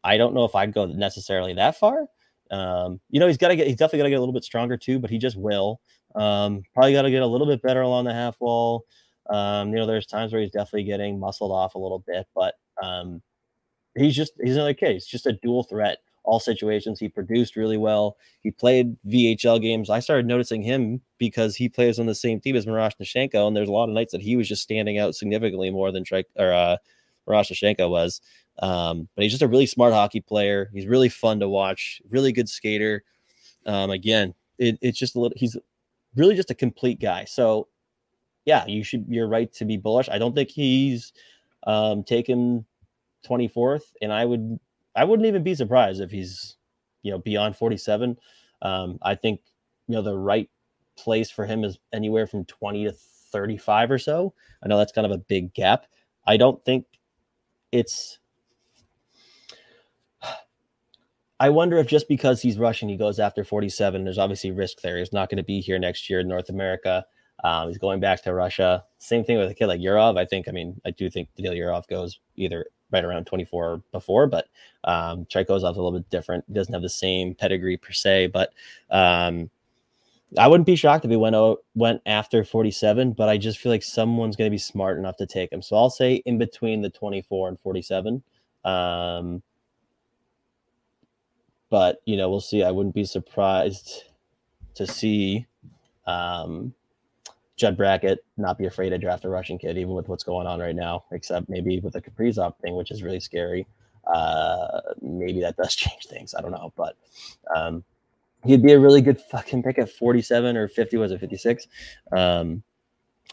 I 0.03 0.17
don't 0.17 0.35
know 0.35 0.45
if 0.45 0.55
I'd 0.55 0.73
go 0.73 0.87
necessarily 0.87 1.55
that 1.55 1.77
far. 1.79 2.07
Um, 2.51 3.01
you 3.11 3.21
know, 3.21 3.29
he's 3.29 3.37
got 3.37 3.49
to 3.49 3.57
get, 3.57 3.67
he's 3.67 3.77
definitely 3.77 3.99
got 3.99 4.05
to 4.05 4.11
get 4.11 4.17
a 4.17 4.21
little 4.21 4.33
bit 4.33 4.45
stronger 4.45 4.77
too, 4.77 4.99
but 4.99 5.11
he 5.11 5.19
just 5.19 5.37
will. 5.37 5.81
Um, 6.17 6.63
probably 6.75 6.93
got 6.93 7.03
to 7.03 7.11
get 7.11 7.23
a 7.23 7.27
little 7.27 7.47
bit 7.47 7.63
better 7.63 7.83
along 7.83 8.05
the 8.05 8.13
half 8.15 8.41
wall. 8.41 8.85
Um, 9.29 9.71
you 9.71 9.77
know, 9.77 9.87
there's 9.87 10.07
times 10.07 10.33
where 10.33 10.43
he's 10.43 10.51
definitely 10.51 10.85
getting 10.85 11.21
muscled 11.21 11.53
off 11.53 11.77
a 11.77 11.79
little 11.79 12.03
bit, 12.05 12.27
but 12.35 12.55
um, 12.83 13.23
he's 14.01 14.17
just 14.17 14.33
he's 14.43 14.57
another 14.57 14.75
kid. 14.75 14.93
He's 14.93 15.07
just 15.07 15.27
a 15.27 15.33
dual 15.33 15.65
threat. 15.65 15.99
All 16.23 16.41
situations. 16.41 17.01
He 17.01 17.09
produced 17.09 17.57
really 17.57 17.79
well. 17.79 18.17
He 18.43 18.51
played 18.51 18.97
VHL 19.09 19.61
games. 19.61 19.89
I 19.89 20.01
started 20.01 20.27
noticing 20.27 20.63
him 20.63 21.01
because 21.19 21.57
he 21.57 21.69
plays 21.69 21.99
on 21.99 22.07
the 22.07 22.15
same 22.15 22.41
team 22.41 22.57
as 22.57 22.67
Miroshnichenko, 22.67 23.47
and 23.47 23.57
there's 23.57 23.71
a 23.71 23.73
lot 23.73 23.89
of 23.89 23.95
nights 23.95 24.13
that 24.13 24.21
he 24.21 24.37
was 24.37 24.47
just 24.47 24.63
standing 24.63 24.99
out 24.99 25.15
significantly 25.15 25.71
more 25.71 25.91
than 25.91 26.05
Trek 26.05 26.27
or 26.37 26.53
uh, 26.53 26.77
Miroshnichenko 27.27 27.89
was. 27.91 28.21
Um, 28.59 29.09
but 29.15 29.23
he's 29.23 29.33
just 29.33 29.43
a 29.43 29.49
really 29.49 29.67
smart 29.67 29.95
hockey 29.95 30.21
player. 30.21 30.71
He's 30.75 30.87
really 30.87 31.09
fun 31.09 31.41
to 31.41 31.49
watch. 31.49 32.03
Really 32.11 32.33
good 32.33 32.49
skater. 32.49 33.03
Um, 33.65 33.91
again, 33.91 34.35
it, 34.59 34.79
it's 34.83 34.99
just 34.99 35.17
a 35.17 35.21
little. 35.21 35.37
He's 35.37 35.57
really 36.17 36.35
just 36.35 36.51
a 36.51 36.55
complete 36.55 37.01
guy. 37.01 37.25
So, 37.25 37.69
yeah, 38.45 38.67
you 38.67 38.85
should. 38.85 39.07
You're 39.09 39.29
right 39.29 39.51
to 39.55 39.65
be 39.65 39.79
bullish. 39.79 40.09
I 40.11 40.19
don't 40.19 40.35
think 40.35 40.51
he's 40.51 41.13
um, 41.67 42.05
taken 42.05 42.67
24th, 43.29 43.93
and 44.01 44.13
I 44.13 44.25
would 44.25 44.59
I 44.97 45.05
wouldn't 45.05 45.27
even 45.27 45.43
be 45.43 45.55
surprised 45.55 46.01
if 46.01 46.11
he's 46.11 46.57
you 47.03 47.11
know 47.11 47.19
beyond 47.19 47.57
47. 47.57 48.17
Um, 48.63 48.99
I 49.03 49.15
think 49.15 49.41
you 49.89 49.95
know 49.95 50.03
the 50.03 50.17
right 50.17 50.49
place 50.97 51.31
for 51.31 51.47
him 51.47 51.65
is 51.65 51.79
anywhere 51.93 52.27
from 52.27 52.45
20 52.45 52.85
to 52.85 52.93
35 52.93 53.91
or 53.91 53.99
so. 53.99 54.35
I 54.63 54.69
know 54.69 54.79
that's 54.79 54.93
kind 54.93 55.07
of 55.07 55.13
a 55.13 55.19
big 55.19 55.55
gap. 55.55 55.87
I 56.27 56.37
don't 56.37 56.65
think 56.65 56.87
it's. 57.73 58.19
I 61.41 61.49
wonder 61.49 61.79
if 61.79 61.87
just 61.87 62.07
because 62.07 62.43
he's 62.43 62.59
Russian, 62.59 62.91
he 62.91 62.99
goes 62.99 63.19
after 63.19 63.45
47. 63.45 64.05
There's 64.05 64.19
obviously 64.19 64.51
risk 64.51 64.83
there. 64.83 64.99
He's 64.99 65.13
not 65.13 65.31
going 65.31 65.39
to 65.39 65.43
be 65.43 65.61
here 65.61 65.79
next 65.79 66.11
year 66.11 66.21
in 66.21 66.29
North 66.29 66.51
America. 66.51 67.07
Um, 67.43 67.69
he's 67.69 67.79
going 67.79 68.01
back 68.01 68.23
to 68.25 68.35
Russia. 68.35 68.85
Same 68.99 69.25
thing 69.25 69.39
with 69.39 69.51
a 69.51 69.55
kid 69.55 69.67
like 69.67 69.81
Yurov. 69.81 70.19
I 70.19 70.27
think, 70.27 70.49
I 70.49 70.53
mean, 70.53 70.79
I 70.85 70.91
do 70.91 71.09
think 71.09 71.31
Daniil 71.35 71.55
Yurov 71.55 71.89
goes 71.89 72.21
either 72.37 72.67
right 72.91 73.05
around 73.05 73.27
24 73.27 73.83
before, 73.93 74.27
but 74.27 74.49
um, 74.85 75.27
Chaikov's 75.29 75.63
a 75.63 75.67
little 75.67 75.93
bit 75.93 76.09
different. 76.11 76.45
He 76.49 76.55
doesn't 76.55 76.73
have 76.73 76.83
the 76.83 76.89
same 76.89 77.35
pedigree 77.35 77.77
per 77.77 77.93
se, 77.93 78.29
but 78.29 78.53
um, 78.91 79.51
I 80.39 80.47
wouldn't 80.49 80.67
be 80.67 80.77
shocked 80.77 81.05
if 81.05 81.11
he 81.11 81.17
went 81.17 81.37
out, 81.37 81.65
went 81.75 82.03
after 82.07 82.45
47, 82.45 83.13
but 83.13 83.29
I 83.29 83.37
just 83.37 83.59
feel 83.59 83.73
like 83.73 83.83
someone's 83.83 84.37
going 84.37 84.49
to 84.49 84.55
be 84.55 84.59
smart 84.59 84.99
enough 84.99 85.17
to 85.17 85.27
take 85.27 85.53
him. 85.53 85.63
So 85.63 85.77
I'll 85.77 85.91
say 85.91 86.23
in 86.25 86.39
between 86.39 86.83
the 86.83 86.91
24 86.91 87.49
and 87.49 87.61
47. 87.61 88.23
Um, 88.65 89.43
but 91.69 92.01
you 92.05 92.17
know, 92.17 92.29
we'll 92.31 92.41
see. 92.41 92.63
I 92.63 92.71
wouldn't 92.71 92.95
be 92.95 93.05
surprised 93.05 94.05
to 94.75 94.87
see 94.87 95.47
um, 96.07 96.75
Judd 97.61 97.77
Brackett 97.77 98.25
not 98.39 98.57
be 98.57 98.65
afraid 98.65 98.89
to 98.91 98.99
draft 98.99 99.27
a 99.27 99.29
Russian 99.29 99.59
kid, 99.59 99.77
even 99.77 99.93
with 99.93 100.09
what's 100.09 100.25
going 100.25 100.47
on 100.47 100.61
right 100.61 100.75
now, 100.75 101.05
except 101.13 101.51
maybe 101.51 101.79
with 101.79 101.93
the 101.93 102.01
Kaprizov 102.01 102.57
thing, 102.59 102.75
which 102.75 102.91
is 102.91 103.03
really 103.03 103.21
scary. 103.21 103.67
Uh, 104.07 104.81
maybe 105.03 105.43
that 105.43 105.59
does 105.59 105.75
change 105.77 106.07
things. 106.07 106.35
I 106.35 106.41
don't 106.41 106.53
know, 106.53 106.73
but 106.75 106.97
um, 107.55 107.85
he'd 108.45 108.63
be 108.63 108.73
a 108.73 108.81
really 108.81 109.03
good 109.03 109.21
fucking 109.21 109.63
pick 109.63 109.79
at 109.79 109.91
47 109.91 110.57
or 110.57 110.69
50. 110.69 110.97
Was 110.97 111.13
it 111.13 111.21
56? 111.21 111.67
Um, 112.17 112.63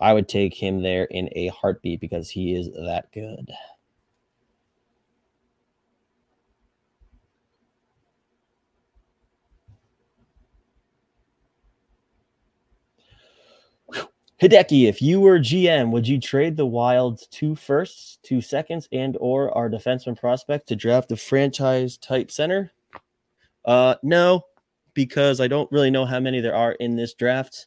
I 0.02 0.12
would 0.12 0.28
take 0.28 0.54
him 0.54 0.84
there 0.84 1.06
in 1.06 1.30
a 1.32 1.48
heartbeat 1.48 2.02
because 2.02 2.30
he 2.30 2.54
is 2.54 2.70
that 2.74 3.06
good. 3.14 3.50
Hideki, 14.42 14.88
if 14.88 15.02
you 15.02 15.20
were 15.20 15.40
GM, 15.40 15.90
would 15.92 16.08
you 16.08 16.20
trade 16.20 16.58
the 16.58 16.66
Wild 16.66 17.22
two 17.32 17.56
firsts, 17.56 18.20
two 18.22 18.40
seconds, 18.40 18.88
and 18.92 19.18
or 19.20 19.56
our 19.58 19.68
defenseman 19.68 20.16
prospect 20.16 20.68
to 20.68 20.76
draft 20.76 21.12
a 21.12 21.18
franchise 21.18 21.98
type 21.98 22.30
center? 22.30 22.72
Uh, 23.66 23.96
no, 24.04 24.44
because 24.94 25.42
I 25.42 25.48
don't 25.48 25.72
really 25.72 25.90
know 25.90 26.06
how 26.06 26.20
many 26.20 26.40
there 26.40 26.56
are 26.56 26.74
in 26.74 26.96
this 26.96 27.16
draft. 27.16 27.66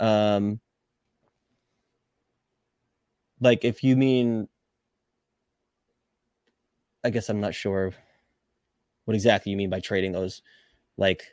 Um, 0.00 0.60
like 3.40 3.64
if 3.64 3.82
you 3.82 3.96
mean, 3.96 4.48
I 7.02 7.08
guess 7.08 7.30
I'm 7.30 7.40
not 7.40 7.54
sure 7.54 7.94
what 9.06 9.14
exactly 9.14 9.50
you 9.50 9.56
mean 9.56 9.70
by 9.70 9.80
trading 9.80 10.12
those, 10.12 10.42
like 10.98 11.24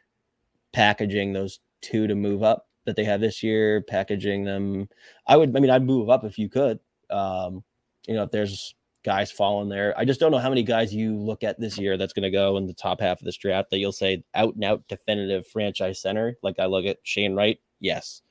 packaging 0.71 1.33
those 1.33 1.59
two 1.81 2.07
to 2.07 2.15
move 2.15 2.43
up 2.43 2.68
that 2.85 2.95
they 2.95 3.03
have 3.03 3.21
this 3.21 3.43
year, 3.43 3.81
packaging 3.81 4.43
them. 4.43 4.89
I 5.27 5.37
would, 5.37 5.55
I 5.55 5.59
mean, 5.59 5.69
I'd 5.69 5.83
move 5.83 6.09
up 6.09 6.23
if 6.23 6.37
you 6.37 6.49
could. 6.49 6.79
Um, 7.09 7.63
you 8.07 8.15
know, 8.15 8.23
if 8.23 8.31
there's 8.31 8.75
guys 9.03 9.31
falling 9.31 9.69
there, 9.69 9.97
I 9.97 10.05
just 10.05 10.19
don't 10.19 10.31
know 10.31 10.39
how 10.39 10.49
many 10.49 10.63
guys 10.63 10.93
you 10.93 11.15
look 11.17 11.43
at 11.43 11.59
this 11.59 11.77
year 11.77 11.97
that's 11.97 12.13
going 12.13 12.23
to 12.23 12.31
go 12.31 12.57
in 12.57 12.65
the 12.65 12.73
top 12.73 13.01
half 13.01 13.19
of 13.19 13.25
this 13.25 13.37
draft 13.37 13.69
that 13.69 13.79
you'll 13.79 13.91
say 13.91 14.23
out 14.33 14.55
and 14.55 14.63
out 14.63 14.87
definitive 14.87 15.47
franchise 15.47 16.01
center. 16.01 16.37
Like 16.41 16.59
I 16.59 16.65
look 16.65 16.85
at 16.85 16.97
Shane 17.03 17.35
Wright, 17.35 17.59
yes. 17.79 18.21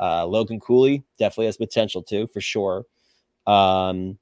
Uh, 0.00 0.26
Logan 0.26 0.60
Cooley 0.60 1.04
definitely 1.18 1.46
has 1.46 1.56
potential 1.56 2.02
too, 2.02 2.28
for 2.32 2.40
sure. 2.40 2.84
Um, 3.46 4.18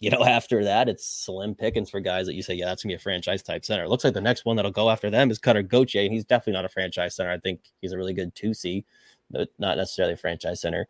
you 0.00 0.10
know, 0.10 0.24
after 0.24 0.64
that, 0.64 0.88
it's 0.88 1.06
slim 1.06 1.54
pickings 1.54 1.90
for 1.90 2.00
guys 2.00 2.26
that 2.26 2.34
you 2.34 2.42
say, 2.42 2.54
yeah, 2.54 2.66
that's 2.66 2.82
gonna 2.82 2.92
be 2.92 2.96
a 2.96 3.00
franchise 3.00 3.42
type 3.42 3.64
center. 3.64 3.84
It 3.84 3.88
looks 3.88 4.04
like 4.04 4.14
the 4.14 4.20
next 4.20 4.44
one 4.44 4.56
that'll 4.56 4.70
go 4.70 4.90
after 4.90 5.10
them 5.10 5.30
is 5.30 5.38
Cutter 5.38 5.62
Gauthier, 5.62 6.02
and 6.02 6.12
he's 6.12 6.24
definitely 6.24 6.54
not 6.54 6.64
a 6.64 6.70
franchise 6.70 7.16
center. 7.16 7.30
I 7.30 7.38
think 7.38 7.60
he's 7.80 7.92
a 7.92 7.98
really 7.98 8.14
good 8.14 8.34
two 8.34 8.54
C, 8.54 8.84
but 9.30 9.48
not 9.58 9.76
necessarily 9.76 10.14
a 10.14 10.18
franchise 10.18 10.60
center. 10.60 10.86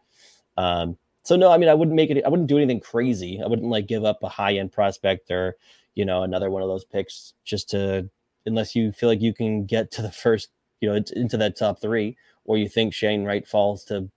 Um, 0.56 0.98
so 1.24 1.36
no, 1.36 1.50
I 1.50 1.58
mean, 1.58 1.68
I 1.68 1.74
wouldn't 1.74 1.96
make 1.96 2.10
it. 2.10 2.24
I 2.24 2.28
wouldn't 2.28 2.48
do 2.48 2.56
anything 2.56 2.80
crazy. 2.80 3.40
I 3.42 3.46
wouldn't 3.46 3.68
like 3.68 3.86
give 3.86 4.04
up 4.04 4.22
a 4.22 4.28
high 4.28 4.54
end 4.54 4.72
prospect 4.72 5.30
or 5.30 5.56
you 5.94 6.04
know 6.04 6.22
another 6.22 6.50
one 6.50 6.62
of 6.62 6.68
those 6.68 6.84
picks 6.84 7.34
just 7.44 7.68
to 7.70 8.08
unless 8.48 8.74
you 8.74 8.90
feel 8.90 9.08
like 9.08 9.20
you 9.20 9.34
can 9.34 9.64
get 9.64 9.90
to 9.92 10.02
the 10.02 10.10
first, 10.10 10.48
you 10.80 10.88
know, 10.88 11.00
into 11.14 11.36
that 11.36 11.56
top 11.56 11.80
three, 11.80 12.16
or 12.44 12.56
you 12.56 12.68
think 12.68 12.94
Shane 12.94 13.24
Wright 13.24 13.46
falls 13.46 13.84
to 13.84 14.10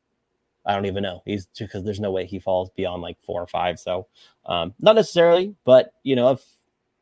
I 0.66 0.74
don't 0.74 0.86
even 0.86 1.04
know. 1.04 1.22
He's 1.26 1.48
because 1.58 1.84
there's 1.84 2.00
no 2.00 2.12
way 2.12 2.26
he 2.26 2.40
falls 2.40 2.70
beyond 2.72 3.02
like 3.02 3.18
four 3.24 3.42
or 3.42 3.48
five. 3.48 3.80
So, 3.80 4.08
um, 4.46 4.74
not 4.80 4.96
necessarily, 4.96 5.56
but 5.66 5.94
you 6.04 6.16
know, 6.16 6.32
if 6.32 6.44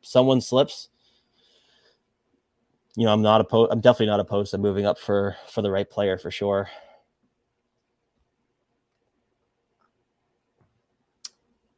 someone 0.02 0.40
slips, 0.40 0.88
you 2.96 3.04
know, 3.06 3.12
I'm 3.12 3.22
not 3.22 3.40
opposed. 3.40 3.72
I'm 3.72 3.80
definitely 3.80 4.06
not 4.06 4.20
opposed 4.20 4.50
to 4.52 4.58
moving 4.58 4.86
up 4.86 4.98
for 4.98 5.36
for 5.48 5.62
the 5.62 5.70
right 5.70 5.88
player 5.88 6.18
for 6.18 6.30
sure. 6.30 6.68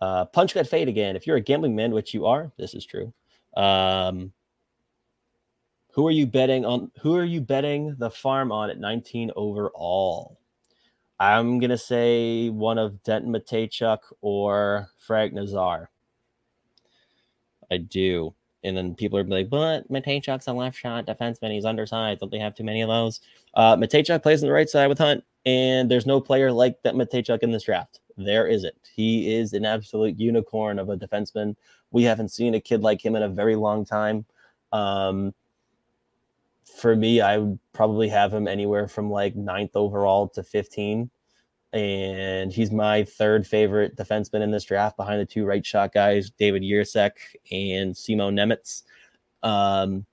Uh, 0.01 0.25
punch 0.25 0.55
got 0.55 0.67
fade 0.67 0.89
again. 0.89 1.15
If 1.15 1.27
you're 1.27 1.37
a 1.37 1.41
gambling 1.41 1.77
man, 1.77 1.93
which 1.93 2.13
you 2.13 2.27
are, 2.27 2.51
this 2.59 2.75
is 2.75 2.85
true. 2.85 3.13
Um, 3.57 4.33
who 5.93 6.07
are 6.09 6.13
you 6.13 6.27
betting 6.27 6.65
on? 6.65 6.91
Who 7.03 7.15
are 7.17 7.25
you 7.25 7.41
betting 7.41 7.95
the 7.99 8.11
farm 8.11 8.51
on 8.51 8.71
at 8.71 8.79
19 8.79 9.31
overall? 9.37 10.41
I'm 11.21 11.59
gonna 11.59 11.79
say 11.79 12.49
one 12.49 12.79
of 12.79 13.03
Denton 13.03 13.33
Mateychuk 13.33 13.99
or 14.21 14.89
Frank 14.99 15.33
Nazar. 15.33 15.91
I 17.71 17.79
do. 17.79 18.35
And 18.65 18.77
then 18.77 18.95
people 18.95 19.19
are 19.19 19.25
like, 19.25 19.51
but 19.51 19.91
Mateychuk's 19.91 20.47
a 20.47 20.53
left 20.53 20.79
shot 20.79 21.07
defenseman. 21.07 21.53
He's 21.53 21.65
undersized. 21.65 22.21
Don't 22.21 22.31
they 22.31 22.39
have 22.39 22.55
too 22.55 22.65
many 22.65 22.81
of 22.81 22.89
those? 22.89 23.21
Uh, 23.55 23.77
Mateychuk 23.77 24.23
plays 24.23 24.43
on 24.43 24.47
the 24.47 24.53
right 24.53 24.69
side 24.69 24.87
with 24.87 24.99
Hunt, 24.99 25.25
and 25.45 25.91
there's 25.91 26.07
no 26.07 26.21
player 26.21 26.53
like 26.53 26.81
that 26.83 26.95
Mateychuk 26.95 27.41
in 27.43 27.51
this 27.51 27.65
draft. 27.65 28.01
There 28.17 28.47
isn't. 28.47 28.75
He 28.95 29.35
is 29.35 29.53
an 29.53 29.65
absolute 29.65 30.19
unicorn 30.19 30.79
of 30.79 30.91
a 30.91 30.97
defenseman. 30.97 31.57
We 31.91 32.05
haven't 32.05 32.31
seen 32.31 32.55
a 32.55 32.61
kid 32.61 32.83
like 32.83 33.05
him 33.05 33.17
in 33.17 33.23
a 33.23 33.29
very 33.29 33.57
long 33.57 33.85
time. 33.85 34.27
Um, 34.71 35.35
for 36.65 36.97
me, 36.97 37.21
I 37.21 37.39
would 37.39 37.59
probably 37.73 38.09
have 38.09 38.33
him 38.33 38.49
anywhere 38.49 38.89
from 38.89 39.11
like 39.11 39.37
ninth 39.37 39.73
overall 39.75 40.29
to 40.31 40.43
15. 40.43 41.11
And 41.73 42.53
he's 42.53 42.71
my 42.71 43.05
third 43.05 43.47
favorite 43.47 43.97
defenseman 43.97 44.43
in 44.43 44.51
this 44.51 44.65
draft 44.65 44.97
behind 44.97 45.21
the 45.21 45.27
two 45.27 45.45
right 45.45 45.65
shot 45.65 45.93
guys, 45.95 46.31
David 46.31 46.63
Jiricek 46.63 47.13
and 47.51 47.97
Simon 47.97 48.37
Nemec. 48.37 48.83
Um, 49.43 50.05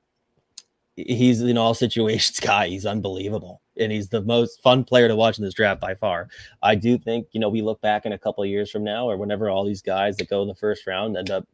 he's 0.95 1.41
in 1.41 1.57
all 1.57 1.73
situations 1.73 2.39
guy. 2.41 2.67
He's 2.67 2.85
unbelievable. 2.85 3.61
And 3.77 3.91
he's 3.91 4.09
the 4.09 4.21
most 4.21 4.61
fun 4.61 4.83
player 4.83 5.07
to 5.07 5.15
watch 5.15 5.37
in 5.37 5.43
this 5.43 5.53
draft 5.53 5.81
by 5.81 5.95
far. 5.95 6.29
I 6.61 6.75
do 6.75 6.97
think, 6.97 7.27
you 7.31 7.39
know, 7.39 7.49
we 7.49 7.61
look 7.61 7.81
back 7.81 8.05
in 8.05 8.13
a 8.13 8.17
couple 8.17 8.45
years 8.45 8.71
from 8.71 8.83
now 8.83 9.09
or 9.09 9.17
whenever 9.17 9.49
all 9.49 9.65
these 9.65 9.81
guys 9.81 10.17
that 10.17 10.29
go 10.29 10.41
in 10.41 10.47
the 10.47 10.55
first 10.55 10.87
round 10.87 11.17
end 11.17 11.29
up 11.29 11.47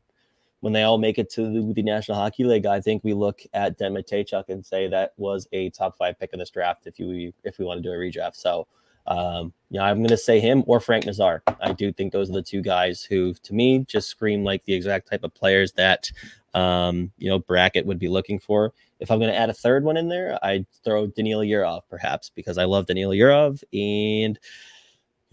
when 0.66 0.74
they 0.74 0.82
all 0.82 0.97
make 0.97 1.20
it 1.20 1.30
to 1.30 1.74
the, 1.74 1.84
National 1.84 2.18
Hockey 2.18 2.43
League, 2.43 2.66
I 2.66 2.82
think 2.82 3.03
we 3.03 3.13
look 3.13 3.43
at 3.53 3.78
Den 3.78 3.93
Mateychuk 3.93 4.45
and 4.49 4.66
say 4.66 4.88
that 4.88 5.13
was 5.16 5.47
a 5.51 5.70
top 5.70 5.95
five 5.95 6.20
pick 6.20 6.32
in 6.34 6.39
this 6.39 6.49
draft 6.49 6.88
if 6.88 6.97
you 6.97 7.32
if 7.43 7.59
we 7.59 7.66
want 7.66 7.84
to 7.84 7.88
do 7.88 7.93
a 7.93 7.95
redraft. 7.95 8.36
So 8.36 8.66
um, 9.05 9.53
I'm 9.80 9.97
going 9.97 10.07
to 10.07 10.18
say 10.18 10.39
him 10.39 10.63
or 10.66 10.80
Frank 10.80 11.05
Nazar. 11.05 11.43
I 11.61 11.74
do 11.74 11.93
think 11.93 12.11
those 12.11 12.32
are 12.32 12.34
the 12.34 12.41
two 12.41 12.63
guys 12.63 13.03
who, 13.03 13.36
to 13.43 13.53
me, 13.53 13.86
just 13.88 14.09
scream 14.09 14.43
like 14.43 14.66
the 14.66 14.74
exact 14.74 15.07
type 15.07 15.24
of 15.24 15.36
players 15.36 15.72
that 15.74 16.09
um, 16.55 17.11
you 17.20 17.30
know 17.30 17.38
Brackett 17.38 17.86
would 17.86 17.99
be 17.99 18.09
looking 18.09 18.39
for. 18.39 18.74
If 18.99 19.11
I'm 19.11 19.20
going 19.20 19.32
to 19.32 19.38
add 19.38 19.51
a 19.51 19.53
third 19.53 19.84
one 19.84 19.97
in 19.97 20.09
there, 20.09 20.43
I'd 20.43 20.66
throw 20.84 21.05
Daniil 21.05 21.41
Yurov 21.41 21.82
perhaps 21.91 22.32
because 22.34 22.57
I 22.57 22.63
love 22.63 22.88
Daniil 22.88 23.11
Yurov 23.11 23.63
and 23.72 24.39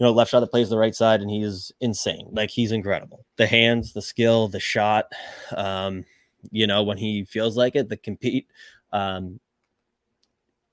know, 0.03 0.11
left 0.11 0.31
shot 0.31 0.39
that 0.41 0.51
plays 0.51 0.69
the 0.69 0.77
right 0.77 0.95
side, 0.95 1.21
and 1.21 1.29
he 1.29 1.41
is 1.41 1.71
insane. 1.79 2.27
Like 2.31 2.49
he's 2.49 2.71
incredible. 2.71 3.25
The 3.37 3.47
hands, 3.47 3.93
the 3.93 4.01
skill, 4.01 4.47
the 4.47 4.59
shot. 4.59 5.11
Um, 5.55 6.05
you 6.51 6.67
know, 6.67 6.83
when 6.83 6.97
he 6.97 7.23
feels 7.25 7.57
like 7.57 7.75
it, 7.75 7.89
the 7.89 7.97
compete. 7.97 8.47
Um, 8.91 9.39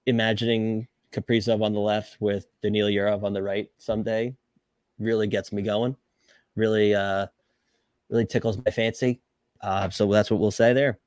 imagining 0.07 0.89
Kaprizov 1.13 1.63
on 1.63 1.73
the 1.73 1.81
left 1.81 2.17
with 2.21 2.47
Daniil 2.63 2.89
Yurov 2.89 3.23
on 3.23 3.33
the 3.33 3.43
right 3.43 3.71
someday 3.79 4.35
really 4.99 5.27
gets 5.27 5.53
me 5.53 5.63
going. 5.63 5.97
Really, 6.57 6.95
uh, 6.95 7.27
really 8.09 8.27
tickles 8.27 8.59
my 8.65 8.71
fancy. 8.71 9.21
Uh, 9.61 9.91
so 9.91 10.11
that's 10.11 10.31
what 10.31 10.41
we'll 10.41 10.51
say 10.51 10.73
there. 10.73 10.99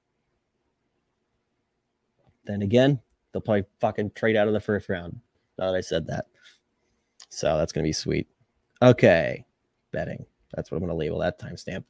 Then 2.45 2.61
again, 2.61 2.99
they'll 3.31 3.41
probably 3.41 3.65
fucking 3.79 4.11
trade 4.11 4.35
out 4.35 4.47
of 4.47 4.53
the 4.53 4.59
first 4.59 4.89
round. 4.89 5.19
Now 5.57 5.71
that 5.71 5.77
I 5.77 5.81
said 5.81 6.07
that. 6.07 6.25
So 7.33 7.57
that's 7.57 7.73
going 7.73 7.83
to 7.83 7.87
be 7.87 7.93
sweet. 7.93 8.27
Okay. 8.81 9.43
Betting. 9.91 10.25
That's 10.53 10.69
what 10.69 10.77
I'm 10.77 10.83
going 10.83 10.91
to 10.91 10.95
label 10.95 11.17
that 11.19 11.39
timestamp. 11.39 11.83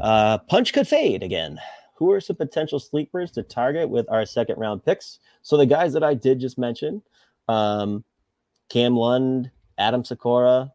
Uh, 0.00 0.38
punch 0.38 0.72
could 0.72 0.88
fade 0.88 1.22
again. 1.22 1.60
Who 1.96 2.10
are 2.10 2.22
some 2.22 2.36
potential 2.36 2.80
sleepers 2.80 3.30
to 3.32 3.42
target 3.42 3.90
with 3.90 4.10
our 4.10 4.24
second 4.24 4.58
round 4.58 4.82
picks? 4.84 5.18
So 5.42 5.58
the 5.58 5.66
guys 5.66 5.92
that 5.92 6.02
I 6.02 6.14
did 6.14 6.40
just 6.40 6.56
mention, 6.56 7.02
um, 7.48 8.02
Cam 8.70 8.96
Lund, 8.96 9.50
Adam 9.76 10.02
Sykora, 10.02 10.72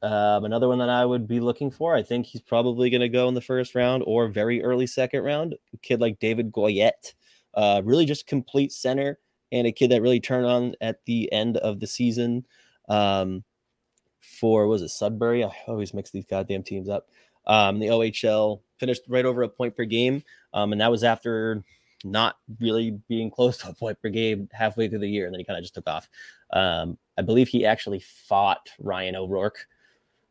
um, 0.00 0.44
another 0.46 0.68
one 0.68 0.78
that 0.78 0.88
I 0.88 1.04
would 1.04 1.28
be 1.28 1.38
looking 1.38 1.70
for. 1.70 1.94
I 1.94 2.02
think 2.02 2.24
he's 2.24 2.40
probably 2.40 2.88
going 2.88 3.02
to 3.02 3.10
go 3.10 3.28
in 3.28 3.34
the 3.34 3.42
first 3.42 3.74
round 3.74 4.02
or 4.06 4.28
very 4.28 4.62
early 4.62 4.86
second 4.86 5.22
round. 5.22 5.54
A 5.74 5.76
kid 5.78 6.00
like 6.00 6.18
David 6.18 6.50
Goyette, 6.50 7.12
uh, 7.52 7.82
really 7.84 8.06
just 8.06 8.26
complete 8.26 8.72
center 8.72 9.18
and 9.54 9.68
a 9.68 9.72
kid 9.72 9.92
that 9.92 10.02
really 10.02 10.20
turned 10.20 10.46
on 10.46 10.74
at 10.80 11.04
the 11.06 11.32
end 11.32 11.56
of 11.58 11.78
the 11.78 11.86
season 11.86 12.44
um, 12.88 13.44
for 14.20 14.66
was 14.66 14.82
it 14.82 14.88
Sudbury? 14.88 15.44
I 15.44 15.52
always 15.68 15.94
mix 15.94 16.10
these 16.10 16.24
goddamn 16.24 16.64
teams 16.64 16.88
up. 16.88 17.08
Um, 17.46 17.78
the 17.78 17.86
OHL 17.86 18.60
finished 18.78 19.02
right 19.08 19.24
over 19.24 19.42
a 19.42 19.48
point 19.48 19.76
per 19.76 19.84
game, 19.84 20.24
um, 20.52 20.72
and 20.72 20.80
that 20.80 20.90
was 20.90 21.04
after 21.04 21.62
not 22.02 22.36
really 22.60 22.98
being 23.08 23.30
close 23.30 23.56
to 23.58 23.68
a 23.68 23.74
point 23.74 24.00
per 24.02 24.08
game 24.08 24.48
halfway 24.52 24.88
through 24.88 24.98
the 24.98 25.08
year, 25.08 25.26
and 25.26 25.32
then 25.32 25.38
he 25.38 25.44
kind 25.44 25.56
of 25.56 25.62
just 25.62 25.74
took 25.74 25.88
off. 25.88 26.08
Um, 26.52 26.98
I 27.16 27.22
believe 27.22 27.48
he 27.48 27.64
actually 27.64 28.00
fought 28.00 28.68
Ryan 28.80 29.14
O'Rourke 29.14 29.68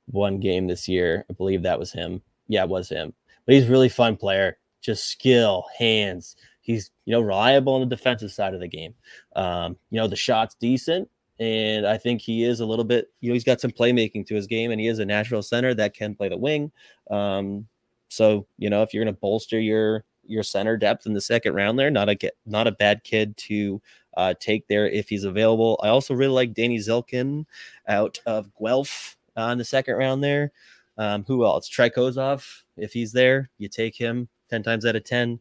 one 0.07 0.39
game 0.41 0.67
this 0.67 0.89
year. 0.89 1.25
I 1.29 1.33
believe 1.33 1.63
that 1.63 1.79
was 1.79 1.93
him. 1.93 2.21
Yeah, 2.49 2.63
it 2.63 2.69
was 2.69 2.89
him. 2.89 3.13
But 3.45 3.55
he's 3.55 3.69
a 3.69 3.71
really 3.71 3.89
fun 3.89 4.17
player. 4.17 4.57
Just 4.81 5.09
skill, 5.09 5.65
hands, 5.77 6.35
he's 6.63 6.89
you 7.05 7.11
know 7.11 7.21
reliable 7.21 7.73
on 7.73 7.81
the 7.81 7.95
defensive 7.95 8.31
side 8.31 8.55
of 8.55 8.59
the 8.59 8.67
game. 8.67 8.95
Um, 9.35 9.77
you 9.91 9.99
know 9.99 10.07
the 10.07 10.15
shot's 10.15 10.55
decent, 10.55 11.07
and 11.39 11.85
I 11.85 11.97
think 11.97 12.21
he 12.21 12.43
is 12.43 12.59
a 12.59 12.65
little 12.65 12.85
bit. 12.85 13.11
You 13.21 13.29
know 13.29 13.33
he's 13.33 13.43
got 13.43 13.61
some 13.61 13.71
playmaking 13.71 14.25
to 14.27 14.35
his 14.35 14.47
game, 14.47 14.71
and 14.71 14.81
he 14.81 14.87
is 14.87 14.99
a 14.99 15.05
natural 15.05 15.43
center 15.43 15.75
that 15.75 15.93
can 15.93 16.15
play 16.15 16.29
the 16.29 16.37
wing. 16.37 16.71
Um, 17.11 17.67
so 18.09 18.47
you 18.57 18.69
know 18.69 18.81
if 18.81 18.93
you're 18.93 19.03
going 19.03 19.13
to 19.13 19.19
bolster 19.19 19.59
your 19.59 20.05
your 20.25 20.43
center 20.43 20.77
depth 20.77 21.05
in 21.05 21.13
the 21.13 21.21
second 21.21 21.53
round, 21.53 21.77
there 21.77 21.91
not 21.91 22.09
a 22.09 22.17
not 22.45 22.67
a 22.67 22.71
bad 22.71 23.03
kid 23.03 23.37
to 23.37 23.81
uh, 24.15 24.33
take 24.39 24.67
there 24.67 24.87
if 24.87 25.09
he's 25.09 25.23
available. 25.23 25.79
I 25.83 25.89
also 25.89 26.13
really 26.13 26.33
like 26.33 26.53
Danny 26.53 26.77
Zhilkin 26.77 27.45
out 27.87 28.19
of 28.25 28.49
Guelph 28.59 29.17
uh, 29.37 29.49
in 29.51 29.57
the 29.57 29.65
second 29.65 29.95
round 29.95 30.23
there. 30.23 30.51
Um, 30.97 31.23
who 31.25 31.43
else? 31.43 31.67
Trikozov, 31.69 32.63
if 32.77 32.93
he's 32.93 33.11
there, 33.11 33.49
you 33.57 33.67
take 33.67 33.95
him 33.95 34.29
10 34.49 34.61
times 34.61 34.85
out 34.85 34.95
of 34.95 35.03
10 35.03 35.39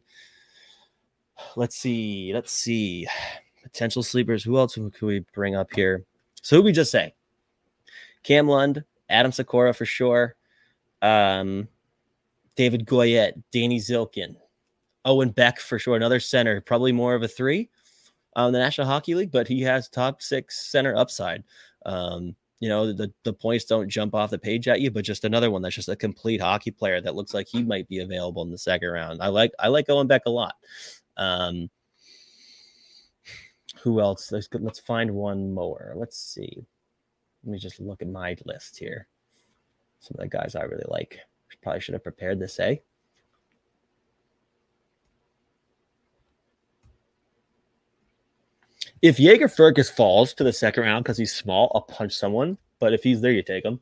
let's 1.55 1.75
see. 1.75 2.31
Let's 2.33 2.51
see. 2.51 3.07
Potential 3.61 4.03
sleepers. 4.03 4.43
Who 4.43 4.57
else 4.57 4.75
could 4.75 5.01
we 5.01 5.25
bring 5.33 5.55
up 5.55 5.73
here? 5.73 6.03
So 6.41 6.57
who 6.57 6.63
we 6.63 6.71
just 6.71 6.91
say? 6.91 7.13
Cam 8.23 8.47
Lund, 8.47 8.83
Adam 9.09 9.31
Sykora 9.31 9.75
for 9.75 9.85
sure. 9.85 10.35
Um, 11.01 11.67
David 12.55 12.85
Goyette, 12.85 13.41
Danny 13.51 13.79
Zhilkin, 13.79 14.35
Owen 15.05 15.29
Beck 15.29 15.59
for 15.59 15.79
sure. 15.79 15.95
Another 15.95 16.19
center, 16.19 16.61
probably 16.61 16.91
more 16.91 17.15
of 17.15 17.23
a 17.23 17.27
three 17.27 17.69
on 18.35 18.53
the 18.53 18.59
National 18.59 18.87
Hockey 18.87 19.15
League, 19.15 19.31
but 19.31 19.47
he 19.47 19.61
has 19.61 19.89
top 19.89 20.21
six 20.21 20.69
center 20.71 20.95
upside. 20.95 21.43
Um, 21.85 22.35
you 22.59 22.69
know, 22.69 22.93
the, 22.93 23.11
the 23.23 23.33
points 23.33 23.65
don't 23.65 23.89
jump 23.89 24.15
off 24.15 24.29
the 24.29 24.37
page 24.37 24.69
at 24.69 24.79
you, 24.79 24.89
but 24.89 25.03
just 25.03 25.25
another 25.25 25.51
one 25.51 25.61
that's 25.61 25.75
just 25.75 25.89
a 25.89 25.97
complete 25.97 26.39
hockey 26.39 26.71
player 26.71 27.01
that 27.01 27.15
looks 27.15 27.33
like 27.33 27.47
he 27.47 27.61
might 27.61 27.89
be 27.89 27.99
available 27.99 28.41
in 28.43 28.51
the 28.51 28.57
second 28.57 28.89
round. 28.89 29.21
I 29.21 29.27
like 29.27 29.51
I 29.59 29.67
like 29.67 29.89
Owen 29.89 30.07
Beck 30.07 30.21
a 30.25 30.29
lot. 30.29 30.55
Um, 31.17 31.69
who 33.81 33.99
else? 33.99 34.31
Let's 34.31 34.47
let's 34.53 34.79
find 34.79 35.11
one 35.11 35.53
more. 35.53 35.93
Let's 35.95 36.17
see. 36.17 36.65
Let 37.43 37.51
me 37.51 37.59
just 37.59 37.79
look 37.79 38.01
at 38.01 38.07
my 38.07 38.37
list 38.45 38.77
here. 38.77 39.07
Some 39.99 40.15
of 40.15 40.21
the 40.21 40.29
guys 40.29 40.55
I 40.55 40.63
really 40.63 40.85
like. 40.87 41.19
Probably 41.61 41.81
should 41.81 41.93
have 41.93 42.03
prepared 42.03 42.39
this, 42.39 42.59
eh? 42.59 42.77
If 49.01 49.17
Jagger 49.17 49.49
Firkus 49.49 49.91
falls 49.91 50.33
to 50.35 50.45
the 50.45 50.53
second 50.53 50.83
round 50.83 51.03
because 51.03 51.17
he's 51.17 51.33
small, 51.33 51.71
I'll 51.75 51.81
punch 51.81 52.13
someone. 52.13 52.57
But 52.79 52.93
if 52.93 53.03
he's 53.03 53.19
there, 53.19 53.33
you 53.33 53.43
take 53.43 53.65
him. 53.65 53.81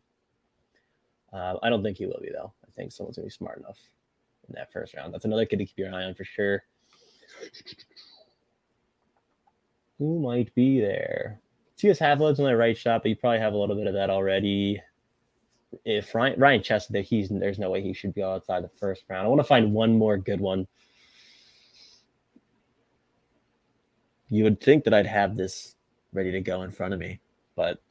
Uh, 1.32 1.58
I 1.62 1.70
don't 1.70 1.84
think 1.84 1.98
he 1.98 2.08
will 2.08 2.20
be 2.22 2.32
though. 2.32 2.52
I 2.68 2.72
think 2.76 2.92
someone's 2.92 3.18
gonna 3.18 3.28
be 3.28 3.32
smart 3.32 3.60
enough 3.60 3.78
in 4.48 4.56
that 4.56 4.72
first 4.74 4.96
round. 4.96 5.14
That's 5.14 5.26
another 5.26 5.46
kid 5.46 5.58
to 5.58 5.66
keep 5.66 5.78
your 5.78 5.94
eye 5.94 6.06
on 6.06 6.16
for 6.16 6.24
sure. 6.24 6.64
Who 10.00 10.20
might 10.20 10.54
be 10.56 10.82
there? 10.82 11.40
T.S. 11.78 12.00
Havlewood's 12.00 12.40
on 12.40 12.46
my 12.46 12.54
right 12.54 12.78
shot, 12.78 13.04
but 13.04 13.10
you 13.10 13.16
probably 13.16 13.40
have 13.40 13.54
a 13.54 13.58
little 13.58 13.76
bit 13.76 13.88
of 13.88 13.94
that 13.94 14.10
already. 14.10 14.82
If 15.86 16.14
Ryan, 16.14 16.40
Ryan 16.40 16.64
Chesley, 16.64 17.02
he's 17.02 17.30
there's 17.30 17.60
no 17.60 17.70
way 17.70 17.82
he 17.82 17.94
should 17.94 18.14
be 18.14 18.24
outside 18.24 18.64
the 18.64 18.70
first 18.80 19.04
round. 19.10 19.26
I 19.26 19.30
want 19.30 19.40
to 19.40 19.48
find 19.48 19.74
one 19.74 19.98
more 19.98 20.18
good 20.18 20.40
one. 20.40 20.68
You 24.30 24.44
would 24.44 24.62
think 24.62 24.84
that 24.86 24.94
I'd 24.94 25.08
have 25.08 25.38
this 25.38 25.76
ready 26.14 26.32
to 26.32 26.42
go 26.42 26.64
in 26.64 26.72
front 26.72 26.94
of 26.94 27.00
me, 27.00 27.20
but 27.56 27.82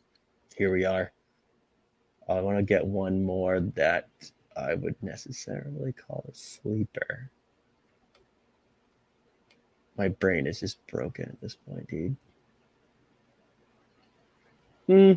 here 0.57 0.73
we 0.73 0.85
are. 0.85 1.13
I 2.29 2.41
want 2.41 2.59
to 2.59 2.63
get 2.63 2.85
one 2.85 3.23
more 3.23 3.61
that 3.61 4.09
I 4.57 4.75
would 4.75 4.95
necessarily 5.03 5.93
call 5.93 6.25
a 6.29 6.35
sleeper. 6.35 7.31
My 10.01 10.09
brain 10.09 10.47
is 10.47 10.61
just 10.61 10.79
broken 10.87 11.27
at 11.27 11.39
this 11.43 11.57
point, 11.57 11.87
dude. 11.87 12.17
Hmm. 14.87 15.13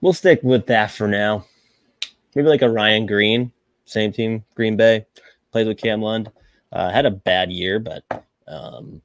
We'll 0.00 0.12
stick 0.12 0.38
with 0.44 0.66
that 0.66 0.92
for 0.92 1.08
now. 1.08 1.44
Maybe 2.36 2.46
like 2.46 2.62
a 2.62 2.70
Ryan 2.70 3.06
Green, 3.06 3.50
same 3.84 4.12
team, 4.12 4.44
Green 4.54 4.76
Bay, 4.76 5.04
plays 5.50 5.66
with 5.66 5.78
Cam 5.78 6.00
Lund. 6.00 6.30
Uh, 6.70 6.92
had 6.92 7.04
a 7.04 7.10
bad 7.10 7.50
year, 7.50 7.80
but 7.80 8.04
um, 8.46 9.02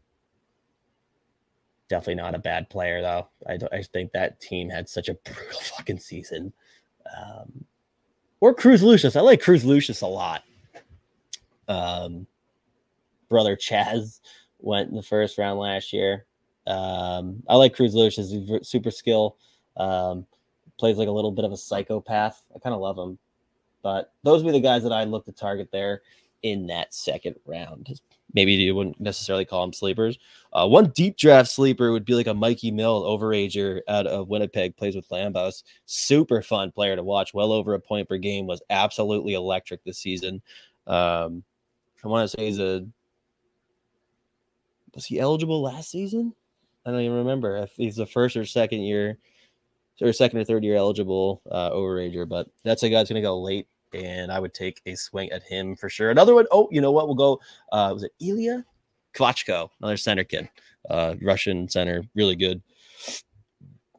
definitely 1.89 2.21
not 2.21 2.35
a 2.35 2.39
bad 2.39 2.69
player 2.69 3.01
though. 3.01 3.27
I, 3.47 3.57
I 3.75 3.81
think 3.81 4.11
that 4.11 4.39
team 4.39 4.69
had 4.69 4.87
such 4.87 5.09
a 5.09 5.15
brutal 5.25 5.61
fucking 5.61 5.97
season. 5.97 6.53
Um, 7.17 7.65
or 8.43 8.53
Cruz 8.53 8.83
Lucius. 8.83 9.15
I 9.15 9.21
like 9.21 9.41
Cruz 9.41 9.63
Lucius 9.63 10.01
a 10.01 10.05
lot. 10.05 10.43
Um, 11.69 12.27
brother 13.29 13.55
Chaz 13.55 14.19
went 14.59 14.89
in 14.89 14.97
the 14.97 15.01
first 15.01 15.37
round 15.37 15.59
last 15.59 15.93
year. 15.93 16.25
Um, 16.67 17.41
I 17.47 17.55
like 17.55 17.73
Cruz 17.73 17.95
Lucius. 17.95 18.31
He's 18.31 18.67
super 18.67 18.91
skill. 18.91 19.37
Um, 19.77 20.25
plays 20.77 20.97
like 20.97 21.07
a 21.07 21.11
little 21.11 21.31
bit 21.31 21.45
of 21.45 21.53
a 21.53 21.57
psychopath. 21.57 22.43
I 22.53 22.59
kind 22.59 22.75
of 22.75 22.81
love 22.81 22.97
him. 22.97 23.17
But 23.81 24.11
those 24.23 24.43
would 24.43 24.51
be 24.51 24.59
the 24.59 24.61
guys 24.61 24.83
that 24.83 24.91
I 24.91 25.05
look 25.05 25.23
to 25.27 25.31
target 25.31 25.69
there 25.71 26.01
in 26.41 26.67
that 26.67 26.93
second 26.93 27.37
round. 27.45 27.97
Maybe 28.33 28.53
you 28.53 28.75
wouldn't 28.75 28.99
necessarily 28.99 29.45
call 29.45 29.61
them 29.61 29.73
sleepers. 29.73 30.17
Uh, 30.51 30.67
one 30.67 30.89
deep 30.89 31.17
draft 31.17 31.49
sleeper 31.49 31.91
would 31.91 32.05
be 32.05 32.15
like 32.15 32.27
a 32.27 32.33
Mikey 32.33 32.71
Milne 32.71 33.03
overager 33.03 33.81
out 33.87 34.07
of 34.07 34.27
Winnipeg, 34.27 34.75
plays 34.75 34.95
with 34.95 35.09
Lambos. 35.09 35.63
Super 35.85 36.41
fun 36.41 36.71
player 36.71 36.95
to 36.95 37.03
watch. 37.03 37.33
Well 37.33 37.51
over 37.51 37.73
a 37.73 37.79
point 37.79 38.09
per 38.09 38.17
game. 38.17 38.47
Was 38.47 38.61
absolutely 38.69 39.33
electric 39.33 39.83
this 39.83 39.99
season. 39.99 40.41
Um, 40.87 41.43
I 42.03 42.07
want 42.07 42.29
to 42.29 42.37
say 42.37 42.45
he's 42.45 42.59
a. 42.59 42.85
Was 44.95 45.05
he 45.05 45.19
eligible 45.19 45.61
last 45.61 45.89
season? 45.89 46.33
I 46.85 46.91
don't 46.91 47.01
even 47.01 47.17
remember 47.17 47.57
if 47.57 47.71
he's 47.75 47.95
the 47.95 48.05
first 48.05 48.35
or 48.35 48.45
second 48.45 48.81
year, 48.81 49.17
or 50.01 50.11
second 50.11 50.39
or 50.39 50.43
third 50.43 50.63
year 50.63 50.75
eligible 50.75 51.41
uh, 51.49 51.71
overager. 51.71 52.27
But 52.27 52.47
that's 52.63 52.83
a 52.83 52.89
guy 52.89 52.97
that's 52.97 53.09
going 53.09 53.21
to 53.21 53.27
go 53.27 53.41
late 53.41 53.67
and 53.93 54.31
I 54.31 54.39
would 54.39 54.53
take 54.53 54.81
a 54.85 54.95
swing 54.95 55.31
at 55.31 55.43
him 55.43 55.75
for 55.75 55.89
sure. 55.89 56.11
Another 56.11 56.35
one, 56.35 56.45
oh, 56.51 56.67
you 56.71 56.81
know 56.81 56.91
what? 56.91 57.07
We'll 57.07 57.15
go. 57.15 57.39
Uh, 57.71 57.91
was 57.93 58.03
it 58.03 58.11
Ilya 58.19 58.65
Kvachko, 59.13 59.69
another 59.79 59.97
center 59.97 60.23
kid, 60.23 60.49
uh, 60.89 61.15
Russian 61.21 61.67
center, 61.67 62.03
really 62.15 62.35
good. 62.35 62.61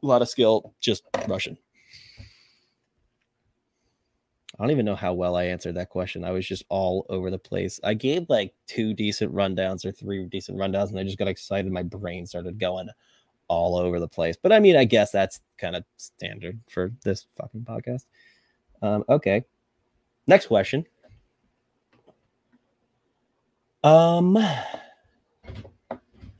A 0.03 0.05
lot 0.05 0.21
of 0.21 0.29
skill, 0.29 0.73
just 0.81 1.03
Russian. 1.27 1.57
I 4.57 4.63
don't 4.63 4.71
even 4.71 4.85
know 4.85 4.95
how 4.95 5.13
well 5.13 5.35
I 5.35 5.45
answered 5.45 5.75
that 5.75 5.89
question. 5.89 6.23
I 6.23 6.31
was 6.31 6.47
just 6.47 6.63
all 6.69 7.05
over 7.09 7.29
the 7.29 7.37
place. 7.37 7.79
I 7.83 7.93
gave 7.93 8.29
like 8.29 8.53
two 8.67 8.93
decent 8.93 9.33
rundowns 9.33 9.85
or 9.85 9.91
three 9.91 10.25
decent 10.25 10.57
rundowns, 10.57 10.89
and 10.89 10.99
I 10.99 11.03
just 11.03 11.17
got 11.17 11.27
excited. 11.27 11.69
My 11.71 11.83
brain 11.83 12.25
started 12.25 12.57
going 12.57 12.87
all 13.47 13.75
over 13.75 13.99
the 13.99 14.07
place. 14.07 14.37
But 14.41 14.53
I 14.53 14.59
mean, 14.59 14.77
I 14.77 14.85
guess 14.85 15.11
that's 15.11 15.41
kind 15.57 15.75
of 15.75 15.83
standard 15.97 16.59
for 16.69 16.91
this 17.03 17.27
fucking 17.35 17.65
podcast. 17.65 18.05
Um, 18.81 19.03
okay. 19.09 19.43
Next 20.27 20.47
question. 20.47 20.85
Um, 23.83 24.37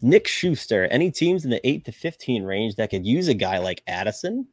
Nick 0.02 0.28
Schuster. 0.28 0.86
Any 0.86 1.12
teams 1.12 1.46
in 1.46 1.52
the 1.52 1.66
eight 1.68 1.86
to 1.86 1.92
fifteen 1.92 2.44
range 2.44 2.76
that 2.76 2.90
could 2.90 3.06
use 3.06 3.28
a 3.28 3.34
guy 3.36 3.60
like 3.60 3.84
Addison, 3.88 4.48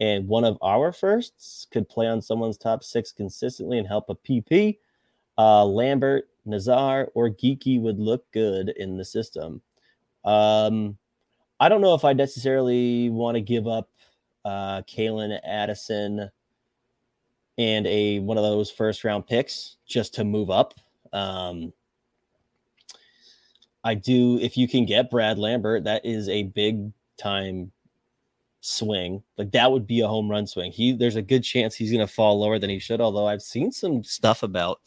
and 0.00 0.26
one 0.26 0.44
of 0.44 0.58
our 0.60 0.92
firsts 0.92 1.66
could 1.70 1.88
play 1.88 2.08
on 2.08 2.20
someone's 2.20 2.58
top 2.58 2.82
six 2.82 3.12
consistently 3.12 3.78
and 3.78 3.86
help 3.86 4.10
a 4.10 4.16
PP. 4.16 4.78
Uh, 5.38 5.64
Lambert, 5.64 6.28
Nazar, 6.44 7.08
or 7.14 7.30
Geekie 7.30 7.80
would 7.80 7.98
look 7.98 8.30
good 8.32 8.70
in 8.70 8.96
the 8.96 9.04
system. 9.04 9.62
Um, 10.24 10.98
I 11.60 11.68
don't 11.68 11.80
know 11.80 11.94
if 11.94 12.04
I 12.04 12.12
necessarily 12.12 13.08
want 13.08 13.36
to 13.36 13.40
give 13.40 13.68
up 13.68 13.88
uh, 14.44 14.82
Calen 14.82 15.38
Addison 15.44 16.28
and 17.58 17.86
a 17.86 18.18
one 18.20 18.38
of 18.38 18.44
those 18.44 18.70
first 18.70 19.04
round 19.04 19.26
picks 19.26 19.76
just 19.86 20.14
to 20.14 20.24
move 20.24 20.50
up. 20.50 20.74
Um, 21.12 21.72
I 23.84 23.94
do 23.94 24.38
if 24.40 24.56
you 24.56 24.68
can 24.68 24.86
get 24.86 25.10
Brad 25.10 25.38
Lambert, 25.38 25.84
that 25.84 26.04
is 26.04 26.28
a 26.28 26.44
big 26.44 26.92
time 27.18 27.72
swing. 28.60 29.22
Like 29.36 29.50
that 29.52 29.70
would 29.70 29.86
be 29.86 30.00
a 30.00 30.08
home 30.08 30.30
run 30.30 30.46
swing. 30.46 30.72
He 30.72 30.92
there's 30.92 31.16
a 31.16 31.22
good 31.22 31.42
chance 31.42 31.74
he's 31.74 31.90
going 31.90 32.06
to 32.06 32.12
fall 32.12 32.40
lower 32.40 32.58
than 32.58 32.70
he 32.70 32.78
should. 32.78 33.00
Although 33.00 33.26
I've 33.26 33.42
seen 33.42 33.70
some 33.70 34.02
stuff 34.02 34.42
about 34.42 34.80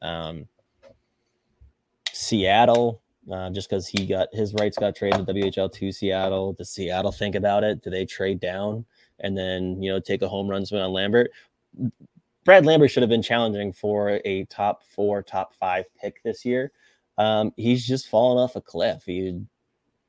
um, 0.00 0.46
Seattle. 2.12 3.02
Uh, 3.30 3.50
just 3.50 3.68
because 3.68 3.86
he 3.86 4.06
got 4.06 4.28
his 4.32 4.54
rights 4.54 4.78
got 4.78 4.96
traded 4.96 5.26
to 5.26 5.34
WHL 5.34 5.70
to 5.70 5.92
Seattle. 5.92 6.54
Does 6.54 6.70
Seattle 6.70 7.12
think 7.12 7.34
about 7.34 7.62
it? 7.62 7.82
Do 7.82 7.90
they 7.90 8.06
trade 8.06 8.40
down 8.40 8.86
and 9.20 9.36
then 9.36 9.82
you 9.82 9.92
know 9.92 10.00
take 10.00 10.22
a 10.22 10.28
home 10.28 10.48
run 10.48 10.64
swing 10.64 10.80
on 10.80 10.92
Lambert? 10.92 11.30
Brad 12.44 12.64
Lambert 12.64 12.90
should 12.90 13.02
have 13.02 13.10
been 13.10 13.22
challenging 13.22 13.72
for 13.72 14.20
a 14.24 14.44
top 14.44 14.82
four, 14.82 15.22
top 15.22 15.54
five 15.54 15.84
pick 16.00 16.22
this 16.22 16.44
year. 16.44 16.72
Um, 17.18 17.52
he's 17.56 17.86
just 17.86 18.08
fallen 18.08 18.38
off 18.38 18.56
a 18.56 18.60
cliff. 18.60 19.04
He'd 19.04 19.46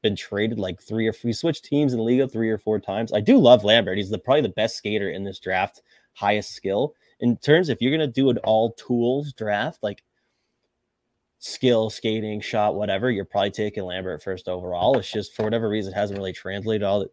been 0.01 0.15
traded 0.15 0.59
like 0.59 0.81
three 0.81 1.07
or 1.07 1.13
we 1.23 1.33
switched 1.33 1.65
teams 1.65 1.91
in 1.91 1.97
the 1.97 2.03
league 2.03 2.31
three 2.31 2.49
or 2.49 2.57
four 2.57 2.79
times. 2.79 3.11
I 3.11 3.19
do 3.19 3.37
love 3.37 3.63
Lambert. 3.63 3.97
He's 3.97 4.09
the 4.09 4.17
probably 4.17 4.41
the 4.41 4.49
best 4.49 4.77
skater 4.77 5.09
in 5.09 5.23
this 5.23 5.39
draft, 5.39 5.81
highest 6.13 6.53
skill. 6.53 6.95
In 7.19 7.35
terms, 7.37 7.67
if 7.67 7.81
you're 7.81 7.91
gonna 7.91 8.07
do 8.07 8.29
an 8.29 8.37
all 8.39 8.71
tools 8.73 9.33
draft, 9.33 9.83
like 9.83 10.03
skill, 11.39 11.89
skating, 11.89 12.39
shot, 12.39 12.75
whatever, 12.75 13.11
you're 13.11 13.25
probably 13.25 13.51
taking 13.51 13.83
Lambert 13.83 14.23
first 14.23 14.47
overall. 14.47 14.97
It's 14.97 15.11
just 15.11 15.35
for 15.35 15.43
whatever 15.43 15.67
reason 15.67 15.93
it 15.93 15.97
hasn't 15.97 16.17
really 16.17 16.33
translated 16.33 16.83
all 16.83 17.05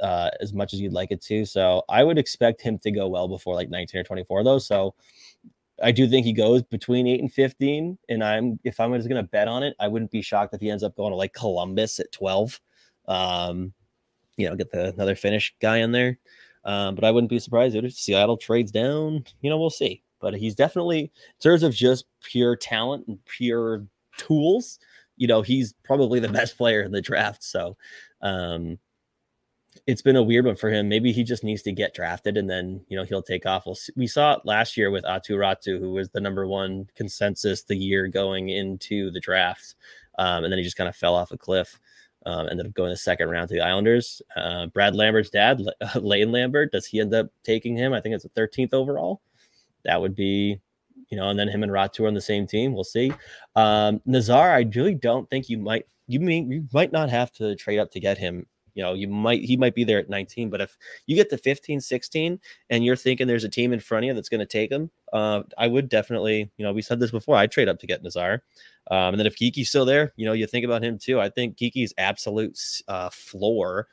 uh, 0.00 0.30
as 0.40 0.52
much 0.52 0.72
as 0.72 0.80
you'd 0.80 0.92
like 0.92 1.10
it 1.10 1.22
to. 1.22 1.44
So 1.44 1.82
I 1.88 2.04
would 2.04 2.18
expect 2.18 2.60
him 2.60 2.78
to 2.78 2.90
go 2.90 3.08
well 3.08 3.28
before 3.28 3.54
like 3.54 3.70
19 3.70 4.00
or 4.00 4.04
24 4.04 4.44
though. 4.44 4.58
So 4.58 4.94
I 5.82 5.92
do 5.92 6.08
think 6.08 6.26
he 6.26 6.32
goes 6.32 6.62
between 6.62 7.06
eight 7.06 7.20
and 7.20 7.32
15. 7.32 7.98
And 8.08 8.24
I'm 8.24 8.58
if 8.64 8.80
I'm 8.80 8.94
just 8.94 9.08
gonna 9.08 9.22
bet 9.22 9.48
on 9.48 9.62
it, 9.62 9.74
I 9.78 9.88
wouldn't 9.88 10.10
be 10.10 10.22
shocked 10.22 10.54
if 10.54 10.60
he 10.60 10.70
ends 10.70 10.82
up 10.82 10.96
going 10.96 11.12
to 11.12 11.16
like 11.16 11.32
Columbus 11.32 12.00
at 12.00 12.12
12. 12.12 12.60
Um, 13.06 13.72
you 14.36 14.48
know, 14.48 14.56
get 14.56 14.70
the 14.70 14.88
another 14.88 15.14
Finnish 15.16 15.54
guy 15.60 15.78
in 15.78 15.92
there. 15.92 16.18
Um, 16.64 16.94
but 16.94 17.04
I 17.04 17.10
wouldn't 17.10 17.30
be 17.30 17.38
surprised 17.38 17.76
if 17.76 17.92
Seattle 17.92 18.36
trades 18.36 18.70
down. 18.70 19.24
You 19.40 19.50
know, 19.50 19.58
we'll 19.58 19.70
see. 19.70 20.02
But 20.20 20.34
he's 20.34 20.54
definitely 20.54 21.00
in 21.00 21.10
terms 21.40 21.62
of 21.62 21.74
just 21.74 22.04
pure 22.22 22.56
talent 22.56 23.06
and 23.06 23.24
pure 23.24 23.86
tools. 24.16 24.78
You 25.16 25.28
know, 25.28 25.42
he's 25.42 25.74
probably 25.84 26.20
the 26.20 26.28
best 26.32 26.56
player 26.56 26.82
in 26.82 26.92
the 26.92 27.00
draft. 27.00 27.42
So, 27.42 27.76
um, 28.20 28.78
it's 29.88 30.02
been 30.02 30.16
a 30.16 30.22
weird 30.22 30.44
one 30.44 30.54
for 30.54 30.68
him. 30.70 30.86
Maybe 30.86 31.12
he 31.12 31.24
just 31.24 31.42
needs 31.42 31.62
to 31.62 31.72
get 31.72 31.94
drafted 31.94 32.36
and 32.36 32.48
then, 32.48 32.82
you 32.88 32.96
know, 32.96 33.04
he'll 33.04 33.22
take 33.22 33.46
off. 33.46 33.64
We'll 33.64 33.74
see. 33.74 33.90
We 33.96 34.06
saw 34.06 34.34
it 34.34 34.44
last 34.44 34.76
year 34.76 34.90
with 34.90 35.02
Aatu 35.04 35.30
Räty, 35.30 35.80
who 35.80 35.92
was 35.92 36.10
the 36.10 36.20
number 36.20 36.46
one 36.46 36.90
consensus 36.94 37.62
the 37.62 37.74
year 37.74 38.06
going 38.06 38.50
into 38.50 39.10
the 39.10 39.18
draft. 39.18 39.76
Um, 40.18 40.44
and 40.44 40.52
then 40.52 40.58
he 40.58 40.62
just 40.62 40.76
kind 40.76 40.90
of 40.90 40.94
fell 40.94 41.14
off 41.14 41.32
a 41.32 41.38
cliff. 41.38 41.80
Um, 42.26 42.50
ended 42.50 42.66
up 42.66 42.74
going 42.74 42.90
the 42.90 42.98
second 42.98 43.30
round 43.30 43.48
to 43.48 43.54
the 43.54 43.62
Islanders. 43.62 44.20
Uh, 44.36 44.66
Brad 44.66 44.94
Lambert's 44.94 45.30
dad, 45.30 45.62
Lane 45.94 46.32
Lambert, 46.32 46.70
does 46.70 46.84
he 46.84 47.00
end 47.00 47.14
up 47.14 47.30
taking 47.42 47.74
him? 47.74 47.94
I 47.94 48.02
think 48.02 48.14
it's 48.14 48.24
the 48.24 48.40
13th 48.40 48.74
overall. 48.74 49.22
That 49.84 50.02
would 50.02 50.14
be 50.14 50.60
you 51.08 51.16
know, 51.16 51.30
and 51.30 51.38
then 51.38 51.48
him 51.48 51.62
and 51.62 51.72
Räty 51.72 52.00
are 52.00 52.06
on 52.06 52.12
the 52.12 52.20
same 52.20 52.46
team. 52.46 52.74
We'll 52.74 52.84
see. 52.84 53.10
Um, 53.56 54.02
Nazar, 54.04 54.52
I 54.52 54.68
really 54.74 54.94
don't 54.94 55.30
think 55.30 55.48
you 55.48 55.56
might 55.56 55.86
you 56.06 56.20
mean 56.20 56.50
you 56.50 56.68
might 56.74 56.92
not 56.92 57.08
have 57.08 57.32
to 57.32 57.56
trade 57.56 57.78
up 57.78 57.90
to 57.92 58.00
get 58.00 58.18
him. 58.18 58.46
You 58.78 58.84
know, 58.84 58.94
you 58.94 59.08
might 59.08 59.42
he 59.42 59.56
might 59.56 59.74
be 59.74 59.82
there 59.82 59.98
at 59.98 60.08
19, 60.08 60.50
but 60.50 60.60
if 60.60 60.78
you 61.06 61.16
get 61.16 61.30
to 61.30 61.36
15, 61.36 61.80
16, 61.80 62.38
and 62.70 62.84
you're 62.84 62.94
thinking 62.94 63.26
there's 63.26 63.42
a 63.42 63.48
team 63.48 63.72
in 63.72 63.80
front 63.80 64.04
of 64.04 64.06
you 64.06 64.14
that's 64.14 64.28
going 64.28 64.38
to 64.38 64.46
take 64.46 64.70
him, 64.70 64.88
uh, 65.12 65.42
I 65.58 65.66
would 65.66 65.88
definitely, 65.88 66.48
you 66.56 66.64
know, 66.64 66.72
we 66.72 66.80
said 66.80 67.00
this 67.00 67.10
before. 67.10 67.34
I 67.34 67.48
trade 67.48 67.68
up 67.68 67.80
to 67.80 67.88
get 67.88 68.04
Nazar, 68.04 68.44
um, 68.88 69.14
and 69.14 69.18
then 69.18 69.26
if 69.26 69.36
Geekie's 69.36 69.68
still 69.68 69.84
there, 69.84 70.12
you 70.14 70.26
know, 70.26 70.32
you 70.32 70.46
think 70.46 70.64
about 70.64 70.84
him 70.84 70.96
too. 70.96 71.20
I 71.20 71.28
think 71.28 71.56
Geekie's 71.56 71.92
absolute 71.98 72.56
uh, 72.86 73.10
floor 73.10 73.88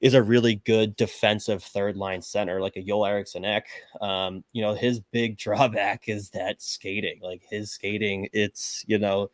is 0.00 0.14
a 0.14 0.22
really 0.22 0.62
good 0.64 0.94
defensive 0.94 1.64
third 1.64 1.96
line 1.96 2.22
center, 2.22 2.60
like 2.60 2.76
a 2.76 2.82
Joel 2.82 3.06
Eriksson 3.06 3.44
Ek. 3.44 3.66
Um, 4.00 4.44
you 4.52 4.62
know, 4.62 4.74
his 4.74 5.00
big 5.00 5.38
drawback 5.44 6.08
is 6.08 6.30
that 6.30 6.62
skating. 6.62 7.18
Like 7.20 7.42
his 7.50 7.72
skating, 7.72 8.28
it's 8.32 8.84
you 8.86 9.00
know, 9.00 9.32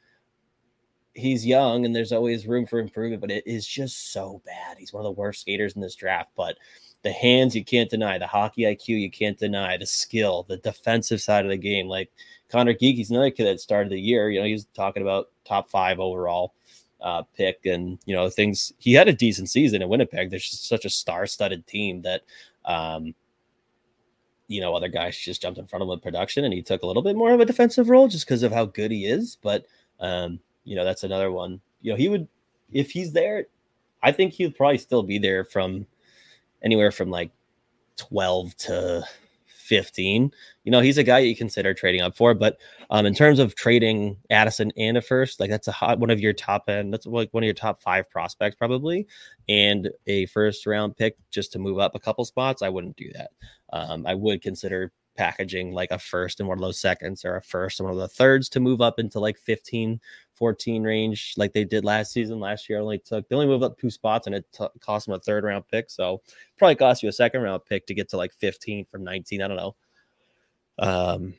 he's 1.19 1.47
young 1.47 1.85
and 1.85 1.95
there's 1.95 2.13
always 2.13 2.47
room 2.47 2.67
for 2.67 2.79
improvement, 2.79 3.21
but 3.21 3.31
it 3.31 3.47
is 3.47 3.67
just 3.67 4.13
so 4.13 4.41
bad. 4.47 4.79
He's 4.79 4.93
one 4.93 5.01
of 5.01 5.05
the 5.05 5.21
worst 5.21 5.43
skaters 5.43 5.75
in 5.75 5.83
this 5.83 5.95
draft, 5.95 6.31
but 6.37 6.57
the 7.03 7.13
hands 7.13 7.55
you 7.55 7.65
can't 7.65 7.91
deny, 7.91 8.19
the 8.19 8.27
hockey 8.27 8.63
IQ 8.63 8.89
you 9.01 9.11
can't 9.11 9.39
deny, 9.39 9.77
the 9.77 9.87
skill, 9.87 10.45
the 10.49 10.57
defensive 10.59 11.21
side 11.21 11.45
of 11.45 11.51
the 11.51 11.57
game. 11.57 11.89
Like 11.89 12.11
Conor 12.49 12.75
Geekie's 12.75 13.11
another 13.11 13.31
kid 13.31 13.45
that 13.45 13.61
started 13.61 13.93
the 13.93 14.01
year. 14.01 14.31
You 14.31 14.41
know, 14.41 14.47
he's 14.47 14.67
talking 14.75 15.03
about 15.03 15.29
top 15.45 15.71
five 15.71 16.01
overall 16.01 16.55
uh, 17.01 17.23
pick 17.37 17.67
and 17.67 17.99
you 18.05 18.15
know 18.15 18.29
things. 18.29 18.73
He 18.79 18.95
had 18.95 19.09
a 19.09 19.13
decent 19.13 19.51
season 19.51 19.83
in 19.83 19.89
Winnipeg. 19.89 20.31
There's 20.31 20.49
just 20.49 20.69
such 20.69 20.85
a 20.85 20.91
star-studded 20.91 21.67
team 21.67 22.03
that 22.03 22.23
um, 22.65 23.15
you 24.49 24.61
know 24.61 24.75
other 24.75 24.89
guys 24.89 25.17
just 25.17 25.43
jumped 25.43 25.59
in 25.59 25.67
front 25.67 25.83
of 25.83 25.87
him 25.87 25.91
with 25.91 26.03
production, 26.03 26.45
and 26.45 26.53
he 26.53 26.63
took 26.63 26.83
a 26.83 26.87
little 26.87 27.03
bit 27.03 27.17
more 27.17 27.33
of 27.33 27.41
a 27.41 27.47
defensive 27.47 27.89
role 27.89 28.09
just 28.09 28.27
because 28.27 28.43
of 28.43 28.53
how 28.53 28.65
good 28.65 28.91
he 28.91 29.07
is. 29.07 29.37
But 29.41 29.67
um, 30.01 30.41
you 30.69 30.77
know 30.77 30.85
that's 30.85 31.05
another 31.05 31.33
one. 31.33 31.61
You 31.81 31.93
know 31.93 31.97
he 31.97 32.09
would 32.09 32.29
if 32.73 32.91
he's 32.91 33.13
there. 33.13 33.47
I 34.03 34.13
think 34.13 34.33
he 34.33 34.45
would 34.45 34.55
probably 34.55 34.79
still 34.79 35.03
be 35.03 35.19
there 35.19 35.45
from 35.45 35.87
anywhere 36.63 36.93
from 36.93 37.11
like 37.11 37.33
12 37.97 38.57
to 38.57 39.05
15. 39.47 40.31
You 40.65 40.73
know, 40.73 40.81
he's 40.81 40.99
a 40.99 41.03
guy 41.03 41.19
you 41.19 41.37
consider 41.37 41.75
trading 41.75 42.01
up 42.01 42.17
for. 42.17 42.33
But 42.35 42.59
um, 42.91 43.07
in 43.07 43.15
terms 43.15 43.39
of 43.39 43.55
trading 43.55 44.17
Addison 44.31 44.73
and 44.77 44.97
a 44.97 45.03
first, 45.03 45.41
like 45.41 45.51
that's 45.51 45.69
a 45.69 45.73
hot 45.73 45.99
one 45.99 46.11
of 46.11 46.21
your 46.21 46.33
top 46.33 46.69
end. 46.69 46.93
That's 46.93 47.07
like 47.07 47.33
one 47.33 47.43
of 47.43 47.47
your 47.47 47.55
top 47.55 47.83
five 47.83 48.09
prospects 48.11 48.57
probably, 48.57 49.07
and 49.49 49.91
a 50.07 50.27
first 50.27 50.67
round 50.67 50.97
pick 50.97 51.17
just 51.31 51.53
to 51.53 51.59
move 51.59 51.79
up 51.79 51.95
a 51.95 52.01
couple 52.01 52.25
spots. 52.25 52.63
I 52.63 52.69
wouldn't 52.69 52.97
do 52.97 53.11
that. 53.15 53.31
Um, 53.73 54.07
I 54.07 54.15
would 54.15 54.43
consider 54.43 54.93
packaging 55.19 55.73
like 55.73 55.91
a 55.91 55.99
first 55.99 56.39
and 56.39 56.49
one 56.49 56.57
of 56.57 56.63
those 56.63 56.81
seconds 56.81 57.25
or 57.25 57.35
a 57.37 57.43
first 57.43 57.81
and 57.81 57.89
one 57.89 57.93
of 57.93 58.01
the 58.01 58.07
thirds 58.07 58.49
to 58.49 58.61
move 58.61 58.81
up 58.81 59.01
into 59.01 59.19
like 59.19 59.37
15 59.37 60.01
14 60.35 60.85
range 60.85 61.35
like 61.37 61.53
they 61.53 61.65
did 61.65 61.85
last 61.85 62.13
season. 62.13 62.39
Last 62.39 62.69
year 62.69 62.79
only 62.79 62.99
took 62.99 63.29
they 63.29 63.35
only 63.35 63.49
moved 63.49 63.65
up 63.65 63.77
two 63.77 63.91
spots 63.91 64.29
and 64.29 64.37
it 64.37 64.47
t- 64.53 64.65
cost 64.81 65.07
them 65.07 65.17
a 65.17 65.19
third 65.19 65.43
round 65.43 65.67
pick. 65.67 65.91
So 65.91 66.23
probably 66.57 66.77
cost 66.77 67.03
you 67.03 67.09
a 67.09 67.13
second 67.13 67.43
round 67.43 67.65
pick 67.67 67.85
to 67.89 67.95
get 67.95 68.09
to 68.11 68.17
like 68.17 68.33
15 68.33 68.87
from 68.87 69.03
19 69.03 69.43
i 69.43 69.49
don't 69.49 69.57
know. 69.57 69.77
Um 70.79 71.35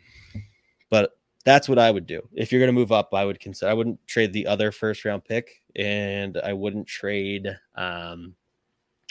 but 0.89 1.11
that's 1.45 1.69
what 1.69 1.79
i 1.79 1.89
would 1.89 2.05
do. 2.05 2.21
If 2.33 2.51
you're 2.51 2.59
going 2.59 2.75
to 2.75 2.79
move 2.79 2.91
up 2.91 3.13
i 3.13 3.23
would 3.23 3.39
consider 3.39 3.71
i 3.71 3.73
wouldn't 3.73 4.05
trade 4.07 4.33
the 4.33 4.45
other 4.45 4.73
first 4.73 5.05
round 5.05 5.23
pick 5.23 5.61
and 5.77 6.37
i 6.43 6.51
wouldn't 6.51 6.85
trade 6.85 7.47
um 7.75 8.35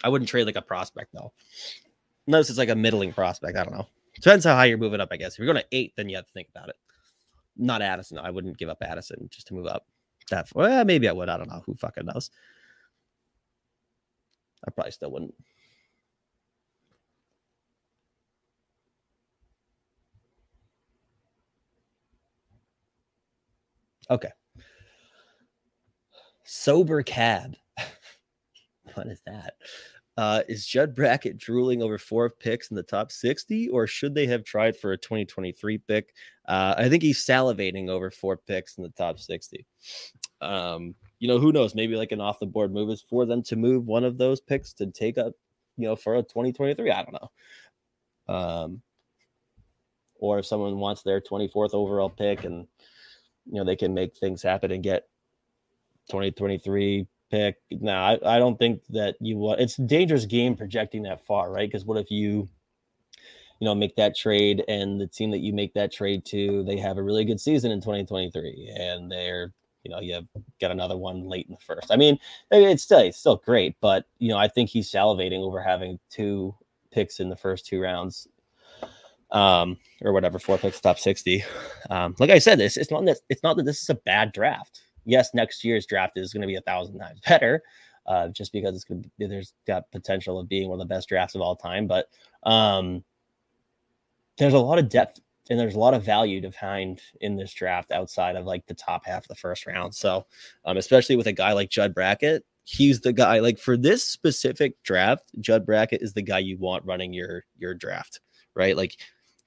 i 0.04 0.10
wouldn't 0.10 0.28
trade 0.28 0.44
like 0.44 0.56
a 0.56 0.62
prospect 0.62 1.14
though. 1.14 1.32
Unless 2.26 2.50
it's 2.50 2.58
like 2.58 2.68
a 2.68 2.76
middling 2.76 3.14
prospect 3.14 3.56
i 3.56 3.64
don't 3.64 3.72
know 3.72 3.88
Depends 4.20 4.44
how 4.44 4.54
high 4.54 4.66
you're 4.66 4.78
moving 4.78 5.00
up, 5.00 5.08
I 5.12 5.16
guess. 5.16 5.34
If 5.34 5.38
you're 5.38 5.52
going 5.52 5.62
to 5.62 5.76
eight, 5.76 5.94
then 5.96 6.08
you 6.08 6.16
have 6.16 6.26
to 6.26 6.32
think 6.32 6.48
about 6.54 6.68
it. 6.68 6.76
Not 7.56 7.82
Addison. 7.82 8.18
I 8.18 8.30
wouldn't 8.30 8.58
give 8.58 8.68
up 8.68 8.78
Addison 8.82 9.28
just 9.30 9.48
to 9.48 9.54
move 9.54 9.66
up. 9.66 9.86
That 10.30 10.48
well, 10.54 10.84
maybe 10.84 11.08
I 11.08 11.12
would. 11.12 11.28
I 11.28 11.36
don't 11.36 11.48
know. 11.48 11.62
Who 11.64 11.74
fucking 11.74 12.06
knows? 12.06 12.30
I 14.66 14.70
probably 14.70 14.92
still 14.92 15.10
wouldn't. 15.10 15.34
Okay. 24.10 24.30
Sober 26.44 27.02
cab. 27.02 27.56
what 28.94 29.06
is 29.06 29.20
that? 29.26 29.54
Uh, 30.18 30.42
is 30.48 30.66
Judd 30.66 30.96
Brackett 30.96 31.38
drooling 31.38 31.80
over 31.80 31.96
four 31.96 32.28
picks 32.28 32.70
in 32.70 32.74
the 32.74 32.82
top 32.82 33.12
60, 33.12 33.68
or 33.68 33.86
should 33.86 34.16
they 34.16 34.26
have 34.26 34.42
tried 34.42 34.76
for 34.76 34.90
a 34.90 34.98
2023 34.98 35.78
pick? 35.78 36.12
Uh, 36.48 36.74
I 36.76 36.88
think 36.88 37.04
he's 37.04 37.24
salivating 37.24 37.88
over 37.88 38.10
four 38.10 38.36
picks 38.36 38.78
in 38.78 38.82
the 38.82 38.88
top 38.88 39.20
60. 39.20 39.64
Um, 40.40 40.96
you 41.20 41.28
know, 41.28 41.38
who 41.38 41.52
knows? 41.52 41.76
Maybe 41.76 41.94
like 41.94 42.10
an 42.10 42.20
off 42.20 42.40
the 42.40 42.46
board 42.46 42.72
move 42.72 42.90
is 42.90 43.04
for 43.08 43.26
them 43.26 43.44
to 43.44 43.54
move 43.54 43.86
one 43.86 44.02
of 44.02 44.18
those 44.18 44.40
picks 44.40 44.72
to 44.72 44.88
take 44.88 45.18
up, 45.18 45.34
you 45.76 45.86
know, 45.86 45.94
for 45.94 46.16
a 46.16 46.22
2023. 46.22 46.90
I 46.90 47.04
don't 47.04 47.12
know. 48.26 48.34
Um, 48.34 48.82
or 50.16 50.40
if 50.40 50.46
someone 50.46 50.78
wants 50.78 51.02
their 51.02 51.20
24th 51.20 51.74
overall 51.74 52.10
pick 52.10 52.42
and, 52.42 52.66
you 53.46 53.60
know, 53.60 53.64
they 53.64 53.76
can 53.76 53.94
make 53.94 54.16
things 54.16 54.42
happen 54.42 54.72
and 54.72 54.82
get 54.82 55.06
2023 56.08 57.06
pick. 57.31 57.57
No, 57.70 57.93
I, 57.93 58.18
I 58.24 58.39
don't 58.39 58.59
think 58.59 58.83
that 58.91 59.16
you 59.20 59.37
want 59.37 59.61
it's 59.61 59.79
a 59.79 59.83
dangerous 59.83 60.24
game 60.24 60.57
projecting 60.57 61.03
that 61.05 61.24
far, 61.26 61.51
right? 61.51 61.68
Because 61.68 61.85
what 61.85 61.99
if 61.99 62.11
you 62.11 62.49
you 63.61 63.64
know 63.64 63.74
make 63.74 63.97
that 63.97 64.16
trade 64.16 64.64
and 64.68 65.01
the 65.01 65.07
team 65.07 65.31
that 65.31 65.39
you 65.39 65.53
make 65.53 65.74
that 65.74 65.93
trade 65.93 66.24
to 66.26 66.62
they 66.64 66.76
have 66.76 66.99
a 66.99 67.03
really 67.03 67.24
good 67.24 67.41
season 67.41 67.70
in 67.70 67.81
2023 67.81 68.72
and 68.79 69.11
they're 69.11 69.53
you 69.85 69.91
know 69.91 70.01
you 70.01 70.20
got 70.61 70.70
another 70.70 70.97
one 70.97 71.29
late 71.29 71.47
in 71.47 71.55
the 71.55 71.61
first 71.61 71.91
i 71.91 71.97
mean 71.97 72.18
it's 72.51 72.83
still 72.83 72.99
it's 73.01 73.18
still 73.18 73.37
great 73.37 73.76
but 73.81 74.07
you 74.18 74.29
know 74.29 74.39
i 74.39 74.49
think 74.49 74.70
he's 74.70 74.91
salivating 74.91 75.41
over 75.41 75.61
having 75.61 75.99
two 76.11 76.55
picks 76.93 77.20
in 77.20 77.29
the 77.29 77.37
first 77.37 77.66
two 77.66 77.81
rounds 77.81 78.29
um 79.31 79.76
or 80.03 80.12
whatever 80.12 80.39
four 80.39 80.57
picks 80.57 80.81
top 80.81 80.99
60 80.99 81.45
um 81.91 82.14
like 82.18 82.31
i 82.31 82.39
said 82.39 82.59
this 82.59 82.76
it's 82.76 82.91
not 82.91 83.05
that 83.05 83.18
it's 83.29 83.43
not 83.43 83.57
that 83.57 83.64
this 83.64 83.83
is 83.83 83.91
a 83.91 83.95
bad 83.95 84.33
draft 84.33 84.83
yes, 85.09 85.30
next 85.34 85.64
year's 85.64 85.86
draft 85.86 86.16
is 86.16 86.32
going 86.32 86.42
to 86.42 86.46
be 86.46 86.56
a 86.56 86.61
thousand 86.61 86.98
times 86.98 87.20
better, 87.26 87.62
uh, 88.06 88.28
just 88.28 88.52
because 88.52 88.74
it's 88.74 88.84
going 88.84 89.02
to 89.02 89.11
be, 89.18 89.26
there's 89.26 89.54
got 89.66 89.90
potential 89.90 90.38
of 90.38 90.48
being 90.48 90.68
one 90.68 90.80
of 90.80 90.86
the 90.86 90.94
best 90.94 91.09
drafts 91.09 91.34
of 91.34 91.40
all 91.40 91.56
time. 91.56 91.86
But 91.86 92.09
um, 92.44 93.02
there's 94.36 94.54
a 94.54 94.59
lot 94.59 94.78
of 94.78 94.88
depth 94.88 95.20
and 95.50 95.59
there's 95.59 95.74
a 95.74 95.78
lot 95.78 95.94
of 95.94 96.04
value 96.04 96.40
to 96.42 96.52
find 96.52 97.00
in 97.22 97.36
this 97.36 97.52
draft 97.54 97.90
outside 97.90 98.36
of 98.36 98.44
like 98.44 98.66
the 98.66 98.74
top 98.74 99.06
half 99.06 99.24
of 99.24 99.28
the 99.28 99.34
first 99.34 99.66
round. 99.66 99.94
So, 99.94 100.26
um, 100.64 100.76
especially 100.76 101.16
with 101.16 101.26
a 101.26 101.32
guy 101.32 101.52
like 101.52 101.70
Judd 101.70 101.94
Brackett, 101.94 102.44
he's 102.64 103.00
the 103.00 103.14
guy 103.14 103.38
like 103.38 103.59
for 103.59 103.76
this 103.76 104.04
specific 104.04 104.82
draft, 104.82 105.24
Judd 105.40 105.64
Brackett 105.64 106.02
is 106.02 106.12
the 106.12 106.22
guy 106.22 106.38
you 106.40 106.59
want 106.59 106.84
running 106.84 107.14
your 107.14 107.44
your 107.56 107.74
draft, 107.74 108.20
right? 108.54 108.76
Like 108.76 108.96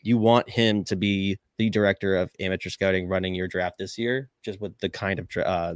you 0.02 0.18
want 0.18 0.49
him 0.49 0.84
to 0.86 0.95
be 0.95 1.38
the 1.58 1.70
director 1.70 2.16
of 2.16 2.32
amateur 2.39 2.70
scouting 2.70 3.08
running 3.08 3.36
your 3.36 3.47
draft 3.47 3.78
this 3.78 3.97
year, 3.97 4.30
just 4.43 4.60
with 4.60 4.78
the 4.80 4.89
kind 4.89 5.20
of 5.20 5.28
uh, 5.38 5.76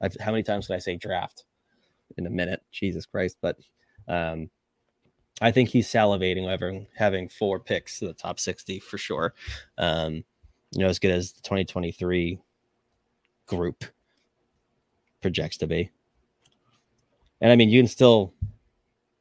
I've, 0.00 0.16
how 0.20 0.32
many 0.32 0.42
times 0.42 0.66
can 0.66 0.76
I 0.76 0.80
say 0.80 0.96
draft 0.96 1.44
in 2.16 2.26
a 2.26 2.30
minute? 2.30 2.62
Jesus 2.72 3.06
Christ! 3.06 3.36
But 3.40 3.58
um, 4.08 4.50
I 5.40 5.50
think 5.50 5.68
he's 5.68 5.88
salivating 5.88 6.52
over 6.52 6.86
having 6.96 7.28
four 7.28 7.60
picks 7.60 8.00
in 8.00 8.08
the 8.08 8.14
top 8.14 8.40
sixty 8.40 8.78
for 8.78 8.98
sure. 8.98 9.34
Um, 9.78 10.24
you 10.72 10.80
know, 10.80 10.88
as 10.88 10.98
good 10.98 11.10
as 11.10 11.32
the 11.32 11.42
2023 11.42 12.38
group 13.46 13.84
projects 15.20 15.58
to 15.58 15.66
be. 15.66 15.90
And 17.42 17.52
I 17.52 17.56
mean, 17.56 17.68
you 17.68 17.80
can 17.80 17.88
still 17.88 18.32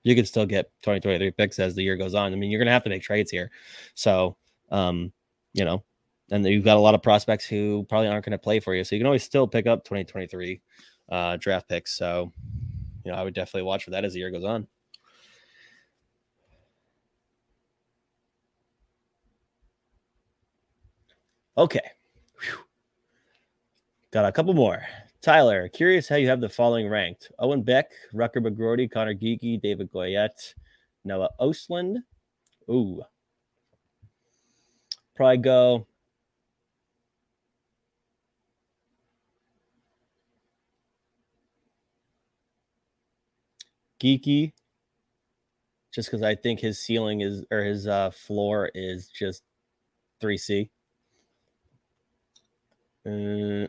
you 0.03 0.15
can 0.15 0.25
still 0.25 0.45
get 0.45 0.71
2023 0.81 1.31
picks 1.31 1.59
as 1.59 1.75
the 1.75 1.83
year 1.83 1.97
goes 1.97 2.15
on. 2.15 2.33
I 2.33 2.35
mean, 2.35 2.49
you're 2.49 2.59
going 2.59 2.67
to 2.67 2.71
have 2.71 2.83
to 2.83 2.89
make 2.89 3.03
trades 3.03 3.31
here. 3.31 3.51
So, 3.93 4.37
um, 4.71 5.11
you 5.53 5.65
know, 5.65 5.83
and 6.31 6.45
you've 6.45 6.63
got 6.63 6.77
a 6.77 6.79
lot 6.79 6.95
of 6.95 7.03
prospects 7.03 7.45
who 7.45 7.85
probably 7.89 8.07
aren't 8.07 8.25
going 8.25 8.31
to 8.31 8.37
play 8.37 8.59
for 8.59 8.73
you. 8.73 8.83
So 8.83 8.95
you 8.95 8.99
can 8.99 9.07
always 9.07 9.23
still 9.23 9.47
pick 9.47 9.67
up 9.67 9.83
2023 9.83 10.61
uh, 11.11 11.37
draft 11.37 11.67
picks. 11.67 11.95
So, 11.97 12.31
you 13.05 13.11
know, 13.11 13.17
I 13.17 13.23
would 13.23 13.33
definitely 13.33 13.63
watch 13.63 13.83
for 13.83 13.91
that 13.91 14.05
as 14.05 14.13
the 14.13 14.19
year 14.19 14.31
goes 14.31 14.45
on. 14.45 14.67
Okay. 21.57 21.81
Whew. 22.39 22.59
Got 24.11 24.25
a 24.25 24.31
couple 24.31 24.53
more. 24.53 24.83
Tyler, 25.22 25.69
curious 25.69 26.09
how 26.09 26.15
you 26.15 26.28
have 26.28 26.41
the 26.41 26.49
following 26.49 26.89
ranked 26.89 27.32
Owen 27.38 27.61
Beck, 27.61 27.91
Rutger 28.11 28.38
McGroarty, 28.38 28.89
Conor 28.89 29.13
Geekie, 29.13 29.61
David 29.61 29.91
Goyette, 29.91 30.55
Noah 31.05 31.30
Ostlund. 31.39 31.97
Ooh. 32.69 33.03
Probably 35.15 35.38
go. 35.38 35.86
Geekie, 44.01 44.53
just 45.93 46.09
because 46.09 46.24
I 46.24 46.34
think 46.34 46.59
his 46.59 46.80
ceiling 46.80 47.22
is 47.22 47.45
or 47.51 47.63
his 47.63 47.86
uh, 47.86 48.09
floor 48.09 48.72
is 48.74 49.07
just 49.07 49.43
3C. 50.24 50.69
Uh, 53.05 53.67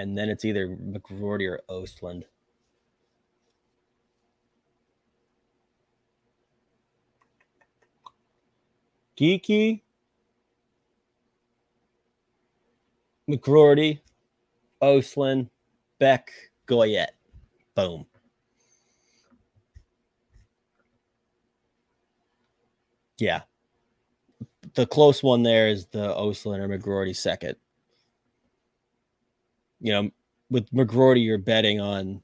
and 0.00 0.16
then 0.16 0.30
it's 0.30 0.46
either 0.46 0.66
McGroarty 0.66 1.46
or 1.46 1.60
Ostlund. 1.68 2.22
Geekie, 9.18 9.82
McGroarty, 13.28 14.00
Ostlund, 14.82 15.50
Beck, 15.98 16.32
Goyette. 16.66 17.08
Boom. 17.74 18.06
Yeah. 23.18 23.42
The 24.72 24.86
close 24.86 25.22
one 25.22 25.42
there 25.42 25.68
is 25.68 25.84
the 25.88 26.14
Ostlund 26.14 26.60
or 26.60 26.68
McGroarty 26.68 27.14
second. 27.14 27.56
You 29.80 29.92
know, 29.92 30.10
with 30.50 30.70
McGroarty, 30.70 31.24
you're 31.24 31.38
betting 31.38 31.80
on 31.80 32.22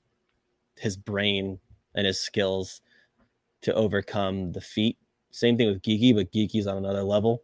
his 0.76 0.96
brain 0.96 1.58
and 1.94 2.06
his 2.06 2.20
skills 2.20 2.80
to 3.62 3.74
overcome 3.74 4.52
the 4.52 4.60
feat. 4.60 4.98
Same 5.30 5.56
thing 5.56 5.68
with 5.68 5.82
Geekie, 5.82 6.14
but 6.14 6.32
Geekie's 6.32 6.66
on 6.66 6.76
another 6.76 7.02
level, 7.02 7.42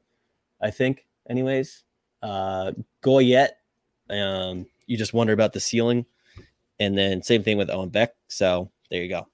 I 0.61 0.71
think, 0.71 1.07
anyways. 1.29 1.85
Uh 2.23 2.73
Goyette, 3.03 3.57
um, 4.11 4.67
you 4.87 4.97
just 4.97 5.15
wonder 5.15 5.33
about 5.33 5.53
the 5.53 5.61
ceiling. 5.61 6.07
And 6.79 6.97
then 6.97 7.23
same 7.23 7.43
thing 7.43 7.59
with 7.59 7.71
Owen 7.71 7.89
Beck. 7.89 8.15
So 8.29 8.71
there 8.91 9.03
you 9.03 9.09
go. 9.09 9.27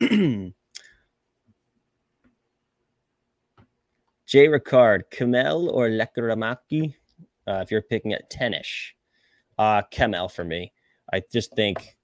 Jay 4.26 4.48
Ricard, 4.48 5.02
Kemell 5.12 5.70
or 5.70 5.88
Lekkerimaki? 5.88 6.94
Uh, 7.46 7.60
if 7.62 7.70
you're 7.70 7.82
picking 7.82 8.12
at 8.12 8.30
10 8.30 8.54
ish, 8.54 8.94
uh, 9.58 9.82
Kamel 9.90 10.28
for 10.28 10.44
me. 10.44 10.72
I 11.12 11.22
just 11.32 11.54
think 11.54 11.96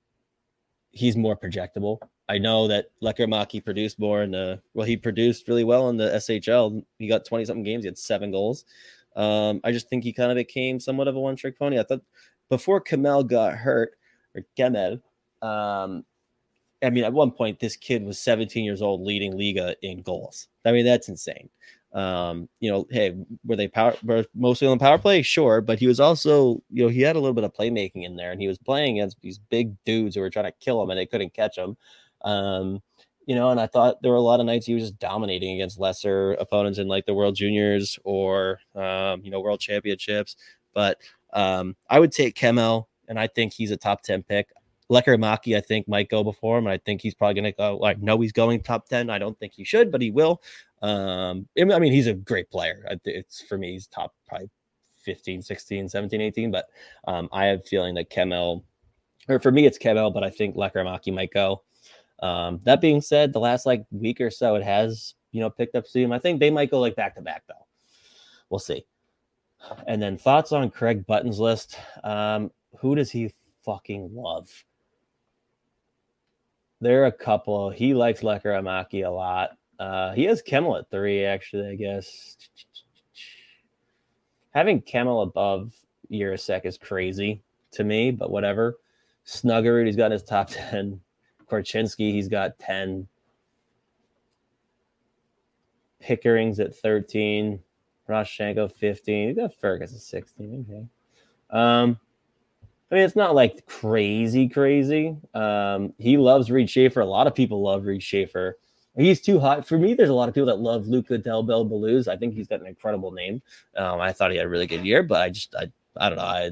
he's 0.90 1.16
more 1.16 1.36
projectable. 1.36 1.98
I 2.28 2.38
know 2.38 2.68
that 2.68 2.90
Lekkerimaki 3.02 3.64
produced 3.64 3.98
more 3.98 4.22
in 4.22 4.32
the 4.32 4.60
well, 4.74 4.86
he 4.86 4.96
produced 4.96 5.48
really 5.48 5.64
well 5.64 5.88
in 5.88 5.96
the 5.96 6.10
SHL. 6.10 6.84
He 6.98 7.08
got 7.08 7.24
20 7.24 7.44
something 7.44 7.64
games, 7.64 7.84
he 7.84 7.88
had 7.88 7.98
seven 7.98 8.30
goals. 8.30 8.64
Um, 9.16 9.60
I 9.64 9.72
just 9.72 9.88
think 9.88 10.04
he 10.04 10.12
kind 10.12 10.30
of 10.30 10.36
became 10.36 10.78
somewhat 10.78 11.08
of 11.08 11.16
a 11.16 11.20
one 11.20 11.36
trick 11.36 11.58
pony. 11.58 11.78
I 11.78 11.82
thought 11.82 12.02
before 12.48 12.80
Kamel 12.80 13.24
got 13.24 13.54
hurt, 13.54 13.92
or 14.34 14.42
Kemell, 14.56 15.00
um, 15.42 16.04
I 16.82 16.90
mean, 16.90 17.04
at 17.04 17.12
one 17.12 17.32
point, 17.32 17.58
this 17.58 17.76
kid 17.76 18.04
was 18.04 18.18
17 18.20 18.64
years 18.64 18.82
old 18.82 19.02
leading 19.02 19.32
Liiga 19.32 19.74
in 19.82 20.02
goals. 20.02 20.48
I 20.64 20.72
mean, 20.72 20.84
that's 20.84 21.08
insane. 21.08 21.48
Um, 21.92 22.48
you 22.60 22.70
know, 22.70 22.86
hey, 22.90 23.16
were 23.44 23.56
they 23.56 23.68
power 23.68 23.94
were 24.02 24.24
mostly 24.34 24.68
on 24.68 24.76
the 24.76 24.84
power 24.84 24.98
play? 24.98 25.22
Sure, 25.22 25.60
but 25.60 25.78
he 25.78 25.86
was 25.86 26.00
also, 26.00 26.62
you 26.70 26.84
know, 26.84 26.88
he 26.88 27.00
had 27.00 27.16
a 27.16 27.18
little 27.18 27.34
bit 27.34 27.44
of 27.44 27.54
playmaking 27.54 28.04
in 28.04 28.16
there, 28.16 28.30
and 28.30 28.40
he 28.40 28.48
was 28.48 28.58
playing 28.58 28.98
against 28.98 29.20
these 29.22 29.38
big 29.38 29.72
dudes 29.84 30.14
who 30.14 30.20
were 30.20 30.30
trying 30.30 30.44
to 30.44 30.52
kill 30.60 30.82
him 30.82 30.90
and 30.90 30.98
they 30.98 31.06
couldn't 31.06 31.34
catch 31.34 31.56
him. 31.56 31.76
Um, 32.22 32.82
you 33.26 33.34
know, 33.34 33.50
and 33.50 33.60
I 33.60 33.66
thought 33.66 34.00
there 34.02 34.10
were 34.10 34.16
a 34.16 34.22
lot 34.22 34.40
of 34.40 34.46
nights 34.46 34.66
he 34.66 34.74
was 34.74 34.84
just 34.84 34.98
dominating 34.98 35.54
against 35.54 35.78
lesser 35.78 36.32
opponents 36.32 36.78
in 36.78 36.88
like 36.88 37.04
the 37.04 37.12
World 37.12 37.36
Juniors 37.36 37.98
or 38.04 38.58
um, 38.74 39.20
you 39.22 39.30
know, 39.30 39.40
World 39.40 39.60
Championships. 39.60 40.36
But 40.72 40.98
um, 41.32 41.76
I 41.90 42.00
would 42.00 42.12
take 42.12 42.34
Kemell, 42.34 42.86
and 43.06 43.18
I 43.18 43.26
think 43.26 43.52
he's 43.52 43.70
a 43.70 43.76
top 43.76 44.02
10 44.02 44.22
pick. 44.22 44.48
Lekkerimaki, 44.90 45.56
I 45.56 45.60
think, 45.60 45.86
might 45.86 46.08
go 46.08 46.24
before 46.24 46.58
him. 46.58 46.66
And 46.66 46.72
I 46.72 46.78
think 46.78 47.02
he's 47.02 47.14
probably 47.14 47.34
going 47.34 47.52
to 47.52 47.56
go. 47.56 47.76
Like, 47.76 48.00
no, 48.00 48.18
he's 48.20 48.32
going 48.32 48.62
top 48.62 48.88
10. 48.88 49.10
I 49.10 49.18
don't 49.18 49.38
think 49.38 49.52
he 49.52 49.64
should, 49.64 49.92
but 49.92 50.00
he 50.00 50.10
will. 50.10 50.40
Um, 50.82 51.48
I 51.58 51.78
mean, 51.78 51.92
he's 51.92 52.06
a 52.06 52.14
great 52.14 52.50
player. 52.50 52.86
It's 53.04 53.42
for 53.42 53.58
me, 53.58 53.72
he's 53.72 53.86
top 53.86 54.14
probably 54.26 54.50
15, 55.02 55.42
16, 55.42 55.88
17, 55.88 56.20
18. 56.20 56.50
But 56.50 56.66
um, 57.06 57.28
I 57.32 57.46
have 57.46 57.66
feeling 57.66 57.94
that 57.94 58.10
Kemell, 58.10 58.62
or 59.28 59.40
for 59.40 59.50
me, 59.50 59.66
it's 59.66 59.78
Kemell, 59.78 60.12
but 60.12 60.24
I 60.24 60.30
think 60.30 60.56
Lekkerimaki 60.56 61.12
might 61.12 61.32
go. 61.32 61.62
Um, 62.20 62.60
that 62.64 62.80
being 62.80 63.00
said, 63.00 63.32
the 63.32 63.40
last 63.40 63.66
like 63.66 63.84
week 63.90 64.20
or 64.20 64.30
so, 64.30 64.54
it 64.56 64.64
has, 64.64 65.14
you 65.32 65.40
know, 65.40 65.50
picked 65.50 65.74
up 65.74 65.86
steam. 65.86 66.12
I 66.12 66.18
think 66.18 66.40
they 66.40 66.50
might 66.50 66.70
go 66.70 66.80
like 66.80 66.96
back 66.96 67.14
to 67.14 67.22
back, 67.22 67.44
though. 67.48 67.66
We'll 68.50 68.58
see. 68.58 68.84
And 69.86 70.00
then 70.00 70.16
thoughts 70.16 70.52
on 70.52 70.70
Craig 70.70 71.06
Button's 71.06 71.40
list. 71.40 71.76
Um, 72.04 72.50
who 72.78 72.94
does 72.94 73.10
he 73.10 73.32
fucking 73.64 74.10
love? 74.14 74.48
There 76.80 77.02
are 77.02 77.06
a 77.06 77.12
couple. 77.12 77.70
He 77.70 77.92
likes 77.92 78.20
Lekkerimaki 78.20 79.04
a 79.04 79.10
lot. 79.10 79.50
Uh, 79.78 80.12
he 80.12 80.24
has 80.24 80.42
Kemell 80.42 80.78
at 80.78 80.90
three, 80.90 81.24
actually, 81.24 81.68
I 81.68 81.74
guess. 81.76 82.36
Having 84.50 84.82
Kemell 84.82 85.22
above 85.22 85.74
Jiricek 86.10 86.64
is 86.64 86.78
crazy 86.78 87.42
to 87.72 87.84
me, 87.84 88.10
but 88.10 88.30
whatever. 88.30 88.78
Snuggerud, 89.26 89.86
he's 89.86 89.96
got 89.96 90.10
his 90.10 90.22
top 90.22 90.48
10. 90.50 91.00
Korchinski, 91.50 92.12
he's 92.12 92.28
got 92.28 92.58
10. 92.58 93.06
Pickering's 96.00 96.60
at 96.60 96.74
13. 96.74 97.60
Roshenko 98.08 98.72
15. 98.72 99.28
You 99.28 99.34
got 99.34 99.52
Firkus 99.60 99.94
at 99.94 100.00
16. 100.00 100.66
Okay. 100.68 100.86
Um, 101.50 101.98
I 102.90 102.94
mean, 102.94 103.04
it's 103.04 103.16
not 103.16 103.34
like 103.34 103.66
crazy, 103.66 104.48
crazy. 104.48 105.16
Um, 105.34 105.92
he 105.98 106.16
loves 106.16 106.50
Reid 106.50 106.70
Schaefer. 106.70 107.00
A 107.00 107.06
lot 107.06 107.26
of 107.26 107.34
people 107.34 107.62
love 107.62 107.84
Reid 107.84 108.02
Schaefer. 108.02 108.56
He's 108.98 109.20
too 109.20 109.38
hot 109.38 109.64
for 109.64 109.78
me. 109.78 109.94
There's 109.94 110.08
a 110.08 110.14
lot 110.14 110.28
of 110.28 110.34
people 110.34 110.48
that 110.48 110.58
love 110.58 110.88
Luca 110.88 111.18
Del 111.18 111.44
Bel 111.44 111.64
Belluz. 111.64 112.08
I 112.08 112.16
think 112.16 112.34
he's 112.34 112.48
got 112.48 112.60
an 112.60 112.66
incredible 112.66 113.12
name. 113.12 113.40
Um, 113.76 114.00
I 114.00 114.12
thought 114.12 114.32
he 114.32 114.36
had 114.36 114.46
a 114.46 114.48
really 114.48 114.66
good 114.66 114.84
year, 114.84 115.04
but 115.04 115.22
I 115.22 115.30
just 115.30 115.54
I 115.54 115.70
I 115.96 116.08
don't 116.08 116.18
know. 116.18 116.24
I 116.24 116.50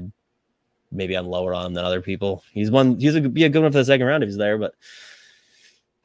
maybe 0.89 1.15
I'm 1.15 1.27
lower 1.27 1.53
on 1.53 1.73
than 1.73 1.83
other 1.83 2.01
people. 2.01 2.43
He's 2.53 2.71
one. 2.71 2.97
He's 2.99 3.15
a 3.15 3.21
be 3.21 3.43
a 3.43 3.49
good 3.49 3.63
one 3.63 3.71
for 3.73 3.79
the 3.79 3.85
second 3.85 4.07
round 4.07 4.23
if 4.23 4.29
he's 4.29 4.37
there, 4.37 4.57
but 4.57 4.75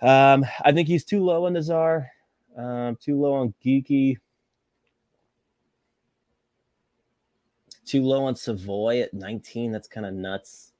um, 0.01 0.45
I 0.65 0.73
think 0.73 0.89
he's 0.89 1.05
too 1.05 1.25
low 1.25 1.47
on 1.47 1.53
Nazar. 1.53 2.11
Um, 2.57 2.97
too 2.97 3.21
low 3.21 3.35
on 3.35 3.55
Geekie. 3.65 4.19
Too 7.87 8.03
low 8.03 8.25
on 8.25 8.35
Savoie 8.35 9.01
at 9.01 9.15
19. 9.15 9.71
That's 9.71 9.87
kind 9.87 10.07
of 10.07 10.15
nuts. 10.15 10.72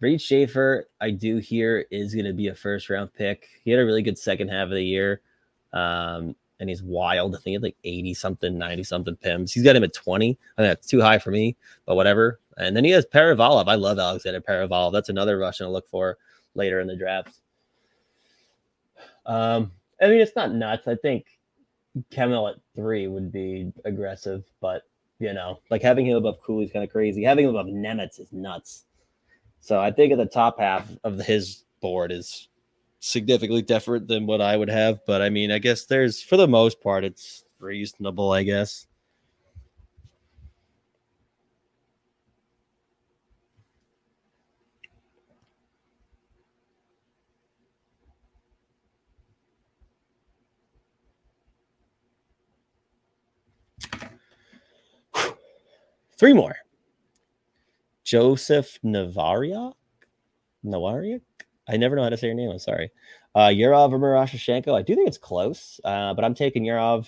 Reid 0.00 0.20
Schaefer, 0.20 0.88
I 1.00 1.10
do 1.10 1.36
hear, 1.36 1.86
is 1.90 2.14
going 2.14 2.26
to 2.26 2.32
be 2.32 2.48
a 2.48 2.54
first 2.54 2.88
round 2.88 3.12
pick. 3.12 3.48
He 3.62 3.70
had 3.70 3.80
a 3.80 3.84
really 3.84 4.02
good 4.02 4.18
second 4.18 4.48
half 4.48 4.64
of 4.64 4.70
the 4.70 4.82
year. 4.82 5.20
Um, 5.72 6.34
and 6.58 6.68
he's 6.68 6.82
wild. 6.82 7.34
I 7.34 7.38
think 7.38 7.44
he 7.44 7.52
had 7.54 7.62
like 7.62 7.76
80 7.84 8.14
something, 8.14 8.58
90 8.58 8.84
something 8.84 9.16
PIMs. 9.16 9.52
He's 9.52 9.62
got 9.62 9.76
him 9.76 9.84
at 9.84 9.94
20. 9.94 10.30
I 10.30 10.32
think 10.32 10.38
that's 10.56 10.86
too 10.86 11.00
high 11.00 11.18
for 11.18 11.30
me, 11.30 11.56
but 11.86 11.96
whatever. 11.96 12.40
And 12.58 12.76
then 12.76 12.84
he 12.84 12.90
has 12.90 13.06
Perevalov. 13.06 13.68
I 13.68 13.76
love 13.76 13.98
Alexander 13.98 14.40
Perevalov. 14.40 14.92
That's 14.92 15.08
another 15.08 15.38
Russian 15.38 15.66
to 15.66 15.72
look 15.72 15.88
for 15.88 16.18
later 16.54 16.80
in 16.80 16.86
the 16.86 16.96
drafts. 16.96 17.40
Um, 19.24 19.72
I 20.02 20.08
mean, 20.08 20.20
it's 20.20 20.36
not 20.36 20.52
nuts. 20.52 20.86
I 20.86 20.96
think 20.96 21.26
Kemell 22.10 22.50
at 22.50 22.60
three 22.74 23.06
would 23.06 23.32
be 23.32 23.72
aggressive, 23.84 24.44
but 24.60 24.82
you 25.18 25.32
know, 25.32 25.60
like 25.70 25.82
having 25.82 26.06
him 26.06 26.16
above 26.16 26.40
Cooley 26.42 26.64
is 26.64 26.72
kind 26.72 26.84
of 26.84 26.90
crazy. 26.90 27.22
Having 27.22 27.46
him 27.46 27.50
above 27.50 27.66
Nemec 27.66 28.18
is 28.18 28.32
nuts. 28.32 28.84
So 29.60 29.78
I 29.78 29.90
think 29.90 30.12
at 30.12 30.18
the 30.18 30.26
top 30.26 30.58
half 30.58 30.88
of 31.04 31.18
his 31.18 31.64
board 31.80 32.10
is 32.12 32.48
significantly 32.98 33.62
different 33.62 34.08
than 34.08 34.26
what 34.26 34.40
I 34.40 34.56
would 34.56 34.70
have. 34.70 35.04
But 35.06 35.22
I 35.22 35.30
mean, 35.30 35.50
I 35.50 35.58
guess 35.58 35.84
there's 35.84 36.22
for 36.22 36.36
the 36.36 36.48
most 36.48 36.80
part, 36.80 37.04
it's 37.04 37.44
reasonable, 37.58 38.32
I 38.32 38.42
guess. 38.42 38.86
Three 56.18 56.34
more. 56.34 56.54
Joseph 58.10 58.76
Navariak? 58.84 59.74
Navariak? 60.66 61.20
I 61.68 61.76
never 61.76 61.94
know 61.94 62.02
how 62.02 62.08
to 62.08 62.16
say 62.16 62.26
your 62.26 62.34
name. 62.34 62.50
I'm 62.50 62.58
sorry. 62.58 62.90
Uh, 63.36 63.46
Yurov 63.46 63.92
or 63.92 64.00
Miroshnichenko. 64.00 64.76
I 64.76 64.82
do 64.82 64.96
think 64.96 65.06
it's 65.06 65.16
close, 65.16 65.78
uh, 65.84 66.12
but 66.14 66.24
I'm 66.24 66.34
taking 66.34 66.64
Yurov. 66.64 67.06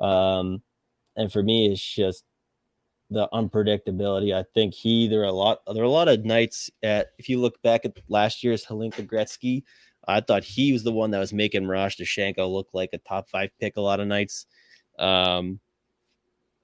Um, 0.00 0.60
and 1.14 1.32
for 1.32 1.44
me, 1.44 1.70
it's 1.70 1.80
just 1.80 2.24
the 3.10 3.28
unpredictability. 3.32 4.34
I 4.34 4.44
think 4.52 4.74
he 4.74 5.06
there 5.06 5.20
are 5.20 5.26
a 5.26 5.32
lot 5.32 5.60
there 5.72 5.84
are 5.84 5.86
a 5.86 5.88
lot 5.88 6.08
of 6.08 6.24
nights 6.24 6.68
at 6.82 7.12
if 7.18 7.28
you 7.28 7.40
look 7.40 7.62
back 7.62 7.84
at 7.84 7.96
last 8.08 8.42
year's 8.42 8.66
Hlinka 8.66 9.06
Gretzky, 9.06 9.62
I 10.08 10.20
thought 10.20 10.42
he 10.42 10.72
was 10.72 10.82
the 10.82 10.90
one 10.90 11.12
that 11.12 11.20
was 11.20 11.32
making 11.32 11.62
Miroshnichenko 11.62 12.52
look 12.52 12.70
like 12.72 12.90
a 12.92 12.98
top 12.98 13.28
five 13.28 13.50
pick 13.60 13.76
a 13.76 13.80
lot 13.80 14.00
of 14.00 14.08
nights. 14.08 14.46
Um, 14.98 15.60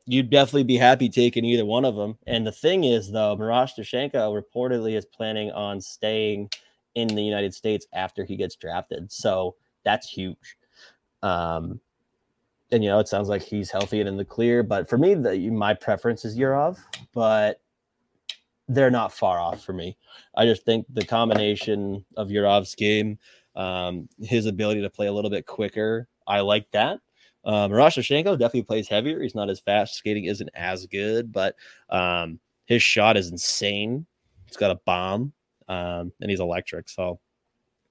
you'd 0.07 0.31
definitely 0.31 0.65
be 0.65 0.77
happy 0.77 1.09
taking 1.09 1.45
either 1.45 1.65
one 1.65 1.85
of 1.85 1.97
them. 1.97 2.17
And 2.27 2.47
the 2.47 2.53
thing 2.53 2.85
is, 2.85 3.11
though, 3.11 3.37
Miroshnichenko 3.37 4.41
reportedly 4.41 4.97
is 4.97 5.05
planning 5.05 5.51
on 5.51 5.81
staying 5.81 6.51
in 6.95 7.09
the 7.09 7.23
United 7.23 7.53
States 7.53 7.87
after 7.93 8.25
he 8.25 8.37
gets 8.37 8.57
drafted. 8.57 9.13
So 9.13 9.57
that's 9.85 10.09
huge. 10.09 10.57
Um, 11.23 11.81
and 12.73 12.83
you 12.83 12.91
know, 12.91 12.99
it 12.99 13.09
sounds 13.09 13.29
like 13.29 13.43
he's 13.43 13.71
healthy 13.71 14.01
and 14.01 14.09
in 14.09 14.17
the 14.17 14.25
clear. 14.25 14.63
But 14.63 14.89
for 14.89 14.99
me, 14.99 15.15
the 15.15 15.51
my 15.51 15.75
preference 15.75 16.25
is 16.25 16.37
Yurov, 16.37 16.79
but 17.13 17.61
they're 18.69 18.91
not 18.91 19.13
far 19.13 19.39
off 19.39 19.63
for 19.63 19.73
me. 19.73 19.97
I 20.35 20.47
just 20.47 20.65
think 20.65 20.87
the 20.93 21.05
combination 21.05 22.05
of 22.17 22.29
Yurov's 22.29 22.75
game, 22.75 23.19
um, 23.55 24.09
his 24.21 24.47
ability 24.47 24.83
to 24.83 24.91
play 24.91 25.07
a 25.07 25.13
little 25.13 25.31
bit 25.31 25.47
quicker, 25.47 26.09
I 26.27 26.41
like 26.41 26.71
that. 26.73 26.99
Um, 27.47 27.73
definitely 28.37 28.65
plays 28.65 28.89
heavier. 28.89 29.23
He's 29.23 29.37
not 29.37 29.49
as 29.49 29.61
fast. 29.61 29.95
Skating 29.95 30.25
isn't 30.25 30.51
as 30.55 30.85
good, 30.87 31.33
but 31.33 31.55
um, 31.89 32.41
his 32.67 32.83
shot 32.83 33.17
is 33.17 33.31
insane. 33.31 34.05
He's 34.47 34.57
got 34.57 34.73
a 34.73 34.81
bomb, 34.85 35.33
um, 35.69 36.13
and 36.21 36.29
he's 36.29 36.41
electric. 36.41 36.89
So, 36.89 37.21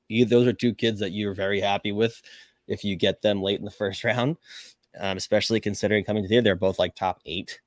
those 0.10 0.45
are 0.45 0.53
two 0.53 0.74
kids 0.76 0.99
that 0.99 1.14
you're 1.14 1.34
very 1.34 1.62
happy 1.62 1.93
with 1.93 2.22
if 2.68 2.84
you 2.84 2.97
get 2.97 3.22
them 3.22 3.41
late 3.41 3.60
in 3.60 3.66
the 3.66 3.72
first 3.80 4.03
round, 4.03 4.36
um, 4.99 5.16
especially 5.16 5.62
considering 5.62 6.03
coming 6.03 6.24
to 6.24 6.30
the 6.30 6.41
they're 6.41 6.56
both 6.56 6.78
like 6.78 6.93
top 6.93 7.22
eight 7.26 7.62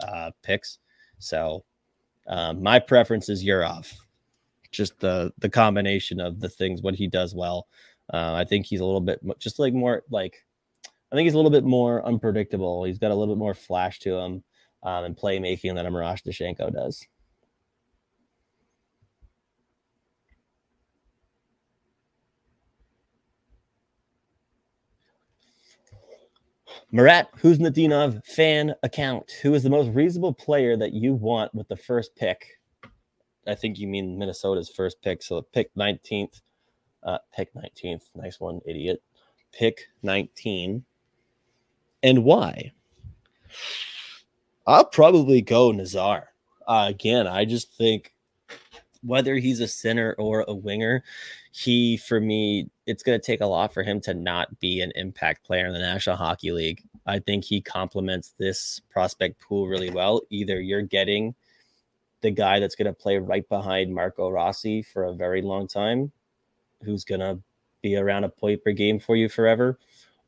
uh, 0.00 0.30
picks. 0.42 0.78
So 1.18 1.64
um, 2.26 2.62
my 2.62 2.78
preference 2.78 3.28
is 3.28 3.44
Yurov. 3.44 3.92
Just 4.70 4.98
the 4.98 5.32
the 5.38 5.48
combination 5.50 6.20
of 6.20 6.40
the 6.40 6.48
things 6.48 6.82
what 6.82 6.94
he 6.94 7.06
does 7.06 7.34
well. 7.34 7.68
Uh, 8.12 8.34
I 8.34 8.44
think 8.44 8.66
he's 8.66 8.80
a 8.80 8.84
little 8.84 9.00
bit 9.00 9.20
just 9.38 9.58
like 9.58 9.72
more 9.72 10.02
like 10.10 10.44
I 11.14 11.16
think 11.16 11.26
he's 11.26 11.34
a 11.34 11.36
little 11.36 11.52
bit 11.52 11.62
more 11.62 12.04
unpredictable. 12.04 12.82
He's 12.82 12.98
got 12.98 13.12
a 13.12 13.14
little 13.14 13.36
bit 13.36 13.38
more 13.38 13.54
flash 13.54 14.00
to 14.00 14.16
him 14.16 14.42
um, 14.82 15.04
and 15.04 15.16
playmaking 15.16 15.76
than 15.76 15.86
a 15.86 15.90
Miroshnichenko 15.92 16.72
does. 16.72 17.06
Marat 26.90 27.28
Khusnutdinov 27.38 28.24
fan 28.24 28.74
account. 28.82 29.30
Who 29.42 29.54
is 29.54 29.62
the 29.62 29.70
most 29.70 29.94
reasonable 29.94 30.34
player 30.34 30.76
that 30.76 30.94
you 30.94 31.14
want 31.14 31.54
with 31.54 31.68
the 31.68 31.76
first 31.76 32.16
pick? 32.16 32.44
I 33.46 33.54
think 33.54 33.78
you 33.78 33.86
mean 33.86 34.18
Minnesota's 34.18 34.68
first 34.68 35.00
pick. 35.00 35.22
So 35.22 35.42
pick 35.42 35.72
19th. 35.76 36.40
Uh, 37.04 37.18
pick 37.32 37.54
19th. 37.54 38.02
Nice 38.16 38.40
one, 38.40 38.58
idiot. 38.66 39.00
Pick 39.52 39.78
19. 40.02 40.84
And 42.04 42.22
why? 42.22 42.72
I'll 44.66 44.84
probably 44.84 45.40
go 45.40 45.72
Nazar. 45.72 46.28
Uh, 46.68 46.86
again, 46.88 47.26
I 47.26 47.46
just 47.46 47.72
think 47.76 48.12
whether 49.02 49.36
he's 49.36 49.60
a 49.60 49.66
center 49.66 50.14
or 50.18 50.44
a 50.46 50.54
winger, 50.54 51.02
he 51.50 51.96
for 51.96 52.20
me 52.20 52.68
it's 52.86 53.02
going 53.02 53.18
to 53.18 53.24
take 53.24 53.40
a 53.40 53.46
lot 53.46 53.72
for 53.72 53.82
him 53.82 54.00
to 54.02 54.12
not 54.12 54.60
be 54.60 54.82
an 54.82 54.92
impact 54.96 55.46
player 55.46 55.66
in 55.66 55.72
the 55.72 55.78
National 55.78 56.16
Hockey 56.16 56.52
League. 56.52 56.82
I 57.06 57.20
think 57.20 57.42
he 57.42 57.62
complements 57.62 58.34
this 58.38 58.80
prospect 58.90 59.40
pool 59.40 59.66
really 59.66 59.90
well. 59.90 60.20
Either 60.28 60.60
you're 60.60 60.82
getting 60.82 61.34
the 62.20 62.30
guy 62.30 62.60
that's 62.60 62.74
going 62.74 62.86
to 62.86 62.92
play 62.92 63.16
right 63.16 63.48
behind 63.48 63.94
Marco 63.94 64.28
Rossi 64.28 64.82
for 64.82 65.04
a 65.04 65.14
very 65.14 65.40
long 65.40 65.68
time, 65.68 66.12
who's 66.82 67.04
going 67.04 67.20
to 67.20 67.38
be 67.80 67.96
around 67.96 68.24
a 68.24 68.28
point 68.28 68.62
per 68.62 68.72
game 68.72 68.98
for 68.98 69.16
you 69.16 69.28
forever, 69.28 69.78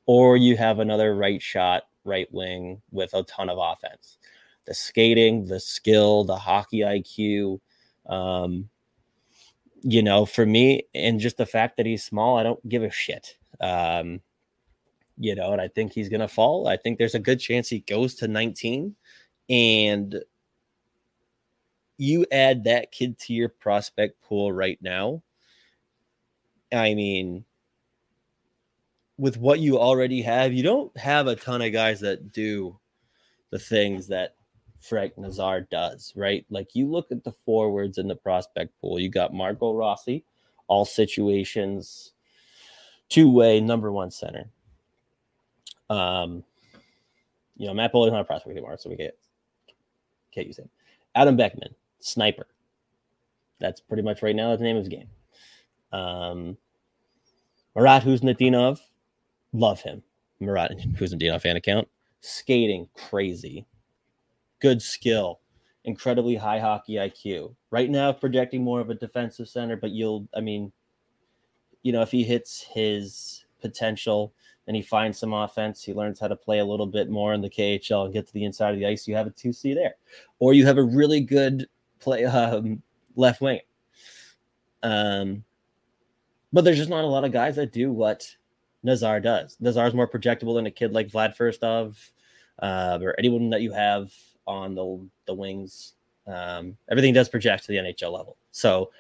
or 0.07 0.37
you 0.37 0.57
have 0.57 0.79
another 0.79 1.15
right 1.15 1.43
shot, 1.43 1.85
right 2.05 2.29
wing 2.33 2.81
with 2.91 3.13
a 3.15 3.23
ton 3.25 3.51
of 3.51 3.59
offense. 3.59 4.19
The 4.65 4.75
skating, 4.75 5.47
the 5.47 5.61
skill, 5.61 6.25
the 6.25 6.37
hockey 6.37 6.81
IQ, 6.81 7.61
um, 8.09 8.69
you 9.83 10.03
know, 10.03 10.27
for 10.27 10.45
me, 10.47 10.85
and 10.95 11.21
just 11.21 11.37
the 11.37 11.47
fact 11.47 11.77
that 11.77 11.87
he's 11.87 12.05
small, 12.05 12.37
I 12.37 12.43
don't 12.43 12.69
give 12.69 12.83
a 12.83 12.91
shit. 12.91 13.37
Um, 13.61 14.21
you 15.19 15.35
know, 15.35 15.53
and 15.53 15.61
I 15.61 15.69
think 15.69 15.93
he's 15.93 16.09
going 16.09 16.21
to 16.21 16.29
fall. 16.29 16.69
I 16.69 16.77
think 16.77 16.99
there's 16.99 17.15
a 17.15 17.21
good 17.21 17.41
chance 17.41 17.69
he 17.69 17.81
goes 17.81 18.15
to 18.17 18.29
19. 18.29 18.95
And 19.49 20.23
you 21.99 22.27
add 22.31 22.65
that 22.65 22.93
kid 22.93 23.19
to 23.21 23.33
your 23.33 23.49
prospect 23.49 24.21
pool 24.23 24.53
right 24.53 24.79
now. 24.83 25.23
I 26.73 26.95
mean, 26.95 27.45
with 29.19 29.37
what 29.37 29.61
you 29.61 29.79
already 29.79 30.23
have, 30.23 30.53
you 30.53 30.63
don't 30.63 30.97
have 30.99 31.27
a 31.27 31.37
ton 31.37 31.63
of 31.63 31.73
guys 31.73 32.01
that 32.01 32.33
do 32.33 32.79
the 33.51 33.59
things 33.59 34.09
that 34.09 34.35
Frank 34.81 35.17
Nazar 35.17 35.63
does, 35.63 36.13
right? 36.17 36.45
Like 36.51 36.75
you 36.75 36.91
look 36.91 37.11
at 37.11 37.25
the 37.25 37.33
forwards 37.45 37.99
in 37.99 38.09
the 38.09 38.17
prospect 38.17 38.79
pool, 38.81 39.01
you 39.01 39.09
got 39.09 39.33
Marco 39.33 39.73
Rossi, 39.73 40.25
all 40.69 40.85
situations, 40.85 42.13
two 43.09 43.31
way 43.31 43.61
number 43.61 43.91
one 43.91 44.11
center. 44.11 44.51
Um, 45.89 46.45
you 47.57 47.67
know, 47.67 47.75
Matt 47.75 47.93
Boldy's 47.93 48.13
not 48.13 48.21
a 48.21 48.25
prospect 48.25 48.53
anymore, 48.53 48.77
so 48.79 48.91
we 48.91 48.97
get 48.97 49.17
can't 50.33 50.47
use 50.47 50.59
him. 50.59 50.69
Adam 51.15 51.37
Beckman, 51.37 51.75
sniper. 52.01 52.47
That's 53.59 53.81
pretty 53.81 54.03
much 54.03 54.23
right 54.23 54.37
now 54.37 54.51
That's 54.51 54.61
the 54.61 54.67
name 54.67 54.77
of 54.77 54.85
his 54.85 54.91
game. 54.91 55.09
Um, 55.93 56.59
Marat 57.75 58.01
Khusnutdinov, 58.01 58.81
love 59.59 59.81
him. 59.81 60.03
Marat 60.41 60.77
Khusnutdinov 60.95 61.43
fan 61.43 61.57
account. 61.57 61.89
Skating 62.21 62.89
crazy 62.95 63.67
good 64.61 64.81
skill, 64.81 65.41
incredibly 65.85 66.35
high 66.35 66.59
hockey 66.59 66.95
IQ. 66.95 67.55
Right 67.71 67.91
now, 67.91 68.13
projecting 68.13 68.63
more 68.63 68.81
of 68.81 68.91
a 68.91 68.95
defensive 68.95 69.49
center, 69.49 69.77
but 69.77 69.91
you'll, 69.91 70.27
I 70.35 70.41
mean, 70.41 70.73
you 71.83 71.93
know, 71.93 72.03
if 72.03 72.11
he 72.11 72.25
hits 72.25 72.63
his 72.63 73.45
potential 73.61 74.33
and 74.67 74.75
he 74.75 74.83
finds 74.83 75.19
some 75.19 75.33
offense, 75.33 75.83
he 75.83 75.95
learns 75.95 76.19
how 76.19 76.29
to 76.29 76.37
play 76.37 76.59
a 76.59 76.65
little 76.65 76.87
bit 76.87 77.09
more 77.09 77.33
in 77.33 77.41
the 77.41 77.51
KHL 77.51 78.07
and 78.07 78.15
get 78.15 78.27
to 78.27 78.33
the 78.33 78.45
inside 78.45 78.75
of 78.75 78.81
the 78.81 78.87
ice, 78.87 79.07
you 79.07 79.15
have 79.15 79.27
a 79.27 79.31
2C 79.31 79.75
there. 79.75 79.95
Or 80.39 80.53
you 80.53 80.67
have 80.67 80.79
a 80.79 80.83
really 80.83 81.21
good 81.21 81.69
play 82.01 82.25
um, 82.25 82.83
left 83.15 83.41
wing. 83.41 83.61
Um, 84.83 85.45
but 86.53 86.65
there's 86.65 86.79
just 86.79 86.91
not 86.91 87.05
a 87.05 87.09
lot 87.09 87.25
of 87.25 87.33
guys 87.33 87.57
that 87.57 87.73
do 87.73 87.93
what 87.93 88.37
Nazar 88.87 89.21
does. 89.21 89.57
Nazar's 89.61 89.95
more 89.95 90.09
projectable 90.09 90.55
than 90.55 90.67
a 90.67 90.71
kid 90.71 90.93
like 90.93 91.09
Vlad 91.09 91.37
Firstov 91.37 91.97
uh, 92.61 92.99
or 93.03 93.15
anyone 93.19 93.51
that 93.51 93.61
you 93.61 93.73
have 93.73 94.13
on 94.47 94.75
the 94.75 95.07
the 95.27 95.35
wings. 95.35 95.95
Um, 96.27 96.77
everything 96.91 97.13
does 97.13 97.29
project 97.29 97.65
to 97.65 97.73
the 97.73 97.79
NHL 97.79 98.13
level. 98.13 98.37
So 98.53 98.91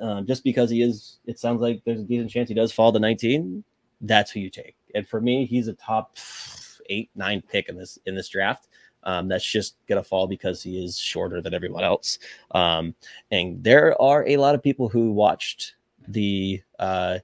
um, 0.00 0.26
just 0.26 0.44
because 0.44 0.70
he 0.70 0.82
is, 0.82 1.18
it 1.26 1.38
sounds 1.38 1.60
like 1.60 1.82
there's 1.84 2.00
a 2.00 2.04
decent 2.04 2.30
chance 2.30 2.48
he 2.48 2.54
does 2.54 2.72
fall 2.72 2.92
to 2.92 2.98
19. 2.98 3.64
That's 4.00 4.30
who 4.30 4.40
you 4.40 4.50
take. 4.50 4.76
And 4.94 5.06
for 5.06 5.20
me, 5.20 5.46
he's 5.46 5.68
a 5.68 5.72
top 5.74 6.16
eight, 6.90 7.10
nine 7.14 7.42
pick 7.42 7.68
in 7.68 7.76
this 7.76 7.98
in 8.06 8.14
this 8.14 8.28
draft. 8.28 8.68
Um, 9.04 9.28
that's 9.28 9.44
just 9.44 9.76
gonna 9.86 10.02
fall 10.02 10.26
because 10.26 10.62
he 10.62 10.82
is 10.82 10.98
shorter 10.98 11.40
than 11.40 11.54
everyone 11.54 11.84
else. 11.84 12.18
Um, 12.52 12.94
and 13.30 13.62
there 13.62 14.00
are 14.00 14.26
a 14.26 14.36
lot 14.36 14.54
of 14.54 14.62
people 14.62 14.88
who 14.88 15.12
watched 15.12 15.74
the 16.08 16.62
uh, 16.78 17.18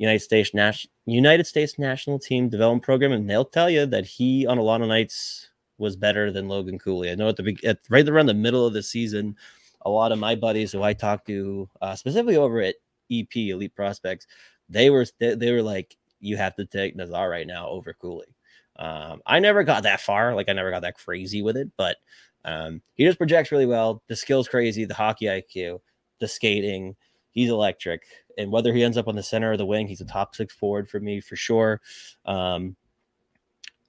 United 0.00 0.20
States 0.20 0.54
national 0.54 0.90
United 1.04 1.46
States 1.46 1.78
national 1.78 2.18
team 2.18 2.48
development 2.48 2.82
program, 2.82 3.12
and 3.12 3.28
they'll 3.28 3.44
tell 3.44 3.68
you 3.68 3.84
that 3.84 4.06
he 4.06 4.46
on 4.46 4.56
a 4.56 4.62
lot 4.62 4.80
of 4.80 4.88
nights 4.88 5.50
was 5.76 5.94
better 5.94 6.32
than 6.32 6.48
Logan 6.48 6.78
Cooley. 6.78 7.10
I 7.10 7.14
know 7.14 7.28
at 7.28 7.36
the 7.36 7.56
at 7.64 7.80
right 7.90 8.08
around 8.08 8.26
the 8.26 8.34
middle 8.34 8.66
of 8.66 8.72
the 8.72 8.82
season, 8.82 9.36
a 9.82 9.90
lot 9.90 10.10
of 10.10 10.18
my 10.18 10.34
buddies 10.34 10.72
who 10.72 10.82
I 10.82 10.94
talked 10.94 11.26
to, 11.26 11.68
uh, 11.82 11.94
specifically 11.96 12.38
over 12.38 12.62
at 12.62 12.76
EP 13.12 13.36
Elite 13.36 13.74
Prospects, 13.74 14.26
they 14.70 14.88
were 14.88 15.04
they, 15.18 15.34
they 15.34 15.52
were 15.52 15.62
like, 15.62 15.98
you 16.18 16.38
have 16.38 16.56
to 16.56 16.64
take 16.64 16.96
Nazar 16.96 17.28
right 17.28 17.46
now 17.46 17.68
over 17.68 17.92
Cooley. 17.92 18.34
Um, 18.76 19.20
I 19.26 19.38
never 19.38 19.64
got 19.64 19.82
that 19.82 20.00
far, 20.00 20.34
like 20.34 20.48
I 20.48 20.54
never 20.54 20.70
got 20.70 20.80
that 20.80 20.96
crazy 20.96 21.42
with 21.42 21.58
it, 21.58 21.70
but 21.76 21.98
um, 22.46 22.80
he 22.94 23.04
just 23.04 23.18
projects 23.18 23.52
really 23.52 23.66
well. 23.66 24.02
The 24.08 24.16
skills 24.16 24.48
crazy, 24.48 24.86
the 24.86 24.94
hockey 24.94 25.26
IQ, 25.26 25.80
the 26.20 26.28
skating, 26.28 26.96
he's 27.32 27.50
electric. 27.50 28.04
And 28.38 28.50
whether 28.50 28.72
he 28.72 28.82
ends 28.82 28.96
up 28.96 29.08
on 29.08 29.16
the 29.16 29.22
center 29.22 29.52
or 29.52 29.56
the 29.56 29.66
wing, 29.66 29.88
he's 29.88 30.00
a 30.00 30.06
top 30.06 30.34
six 30.34 30.54
forward 30.54 30.88
for 30.88 31.00
me 31.00 31.20
for 31.20 31.36
sure. 31.36 31.80
Um, 32.24 32.76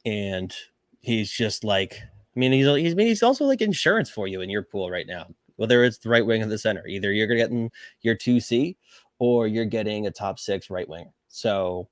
and 0.05 0.53
he's 1.01 1.31
just 1.31 1.63
like 1.63 2.01
I 2.01 2.39
mean 2.39 2.51
he's 2.51 2.67
he's 2.67 2.93
he's 2.93 3.23
also 3.23 3.45
like 3.45 3.61
insurance 3.61 4.09
for 4.09 4.27
you 4.27 4.41
in 4.41 4.49
your 4.49 4.63
pool 4.63 4.89
right 4.89 5.07
now. 5.07 5.27
Whether 5.57 5.83
it's 5.83 5.99
the 5.99 6.09
right 6.09 6.25
wing 6.25 6.41
or 6.41 6.47
the 6.47 6.57
center, 6.57 6.87
either 6.87 7.11
you're 7.11 7.27
getting 7.27 7.71
your 8.01 8.15
two 8.15 8.39
C 8.39 8.77
or 9.19 9.47
you're 9.47 9.65
getting 9.65 10.07
a 10.07 10.11
top 10.11 10.39
six 10.39 10.69
right 10.69 10.89
wing. 10.89 11.11
So 11.27 11.87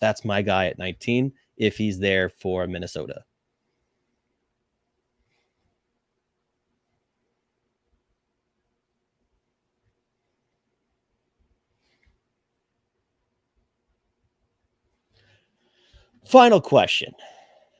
that's 0.00 0.24
my 0.24 0.42
guy 0.42 0.66
at 0.66 0.78
19 0.78 1.32
if 1.56 1.76
he's 1.76 1.98
there 1.98 2.28
for 2.28 2.66
Minnesota. 2.66 3.24
Final 16.32 16.62
question 16.62 17.12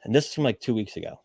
and 0.05 0.15
this 0.15 0.27
is 0.27 0.35
from 0.35 0.45
like 0.45 0.61
two 0.61 0.74
weeks 0.74 0.99
ago. 0.99 1.19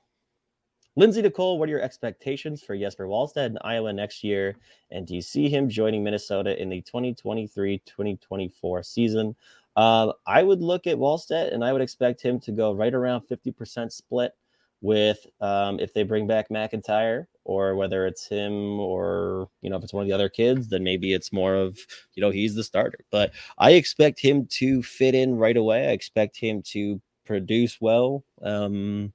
Lindsay 0.95 1.22
Nicole, 1.22 1.60
what 1.60 1.68
are 1.68 1.74
your 1.74 1.82
expectations 1.82 2.64
for 2.64 2.78
Jesper 2.78 3.06
Wallstedt 3.06 3.48
in 3.48 3.58
Iowa 3.66 3.91
next 3.91 4.24
year? 4.24 4.56
And 4.91 5.06
do 5.06 5.14
you 5.14 5.22
see 5.22 5.49
him 5.49 5.68
joining 5.68 6.06
Minnesota 6.06 6.58
in 6.58 6.70
the 6.70 6.80
2023 6.84 7.80
2024 7.80 8.82
season? 8.82 9.36
Um, 9.76 10.14
I 10.26 10.41
would 10.41 10.62
look 10.62 10.88
at 10.88 10.95
Wallstedt 10.95 11.54
and 11.54 11.66
I 11.66 11.74
would 11.74 11.82
expect 11.82 12.22
him 12.22 12.40
to 12.40 12.54
go 12.54 12.72
right 12.72 12.94
around 12.94 13.24
50% 13.30 13.91
split 13.91 14.32
with 14.80 15.28
um, 15.41 15.82
if 15.82 15.94
they 15.94 16.04
bring 16.04 16.28
back 16.28 16.48
McIntyre 16.48 17.26
or 17.44 17.76
whether 17.76 18.08
it's 18.08 18.26
him 18.26 18.80
or 18.80 19.49
you 19.62 19.70
know 19.70 19.76
if 19.76 19.84
it's 19.84 19.94
one 19.94 20.04
of 20.04 20.08
the 20.08 20.14
other 20.14 20.30
kids 20.30 20.68
then 20.70 20.84
maybe 20.84 21.14
it's 21.14 21.34
more 21.34 21.56
of 21.56 21.78
you 22.14 22.22
know 22.22 22.30
he's 22.30 22.54
the 22.54 22.64
starter 22.64 22.99
but 23.10 23.32
I 23.58 23.72
expect 23.72 24.20
him 24.20 24.45
to 24.52 24.84
fit 24.84 25.16
in 25.16 25.36
right 25.36 25.58
away 25.58 25.88
I 25.88 25.91
expect 25.91 26.38
him 26.38 26.62
to 26.74 27.02
produce 27.28 27.78
well 27.80 28.24
um, 28.41 29.14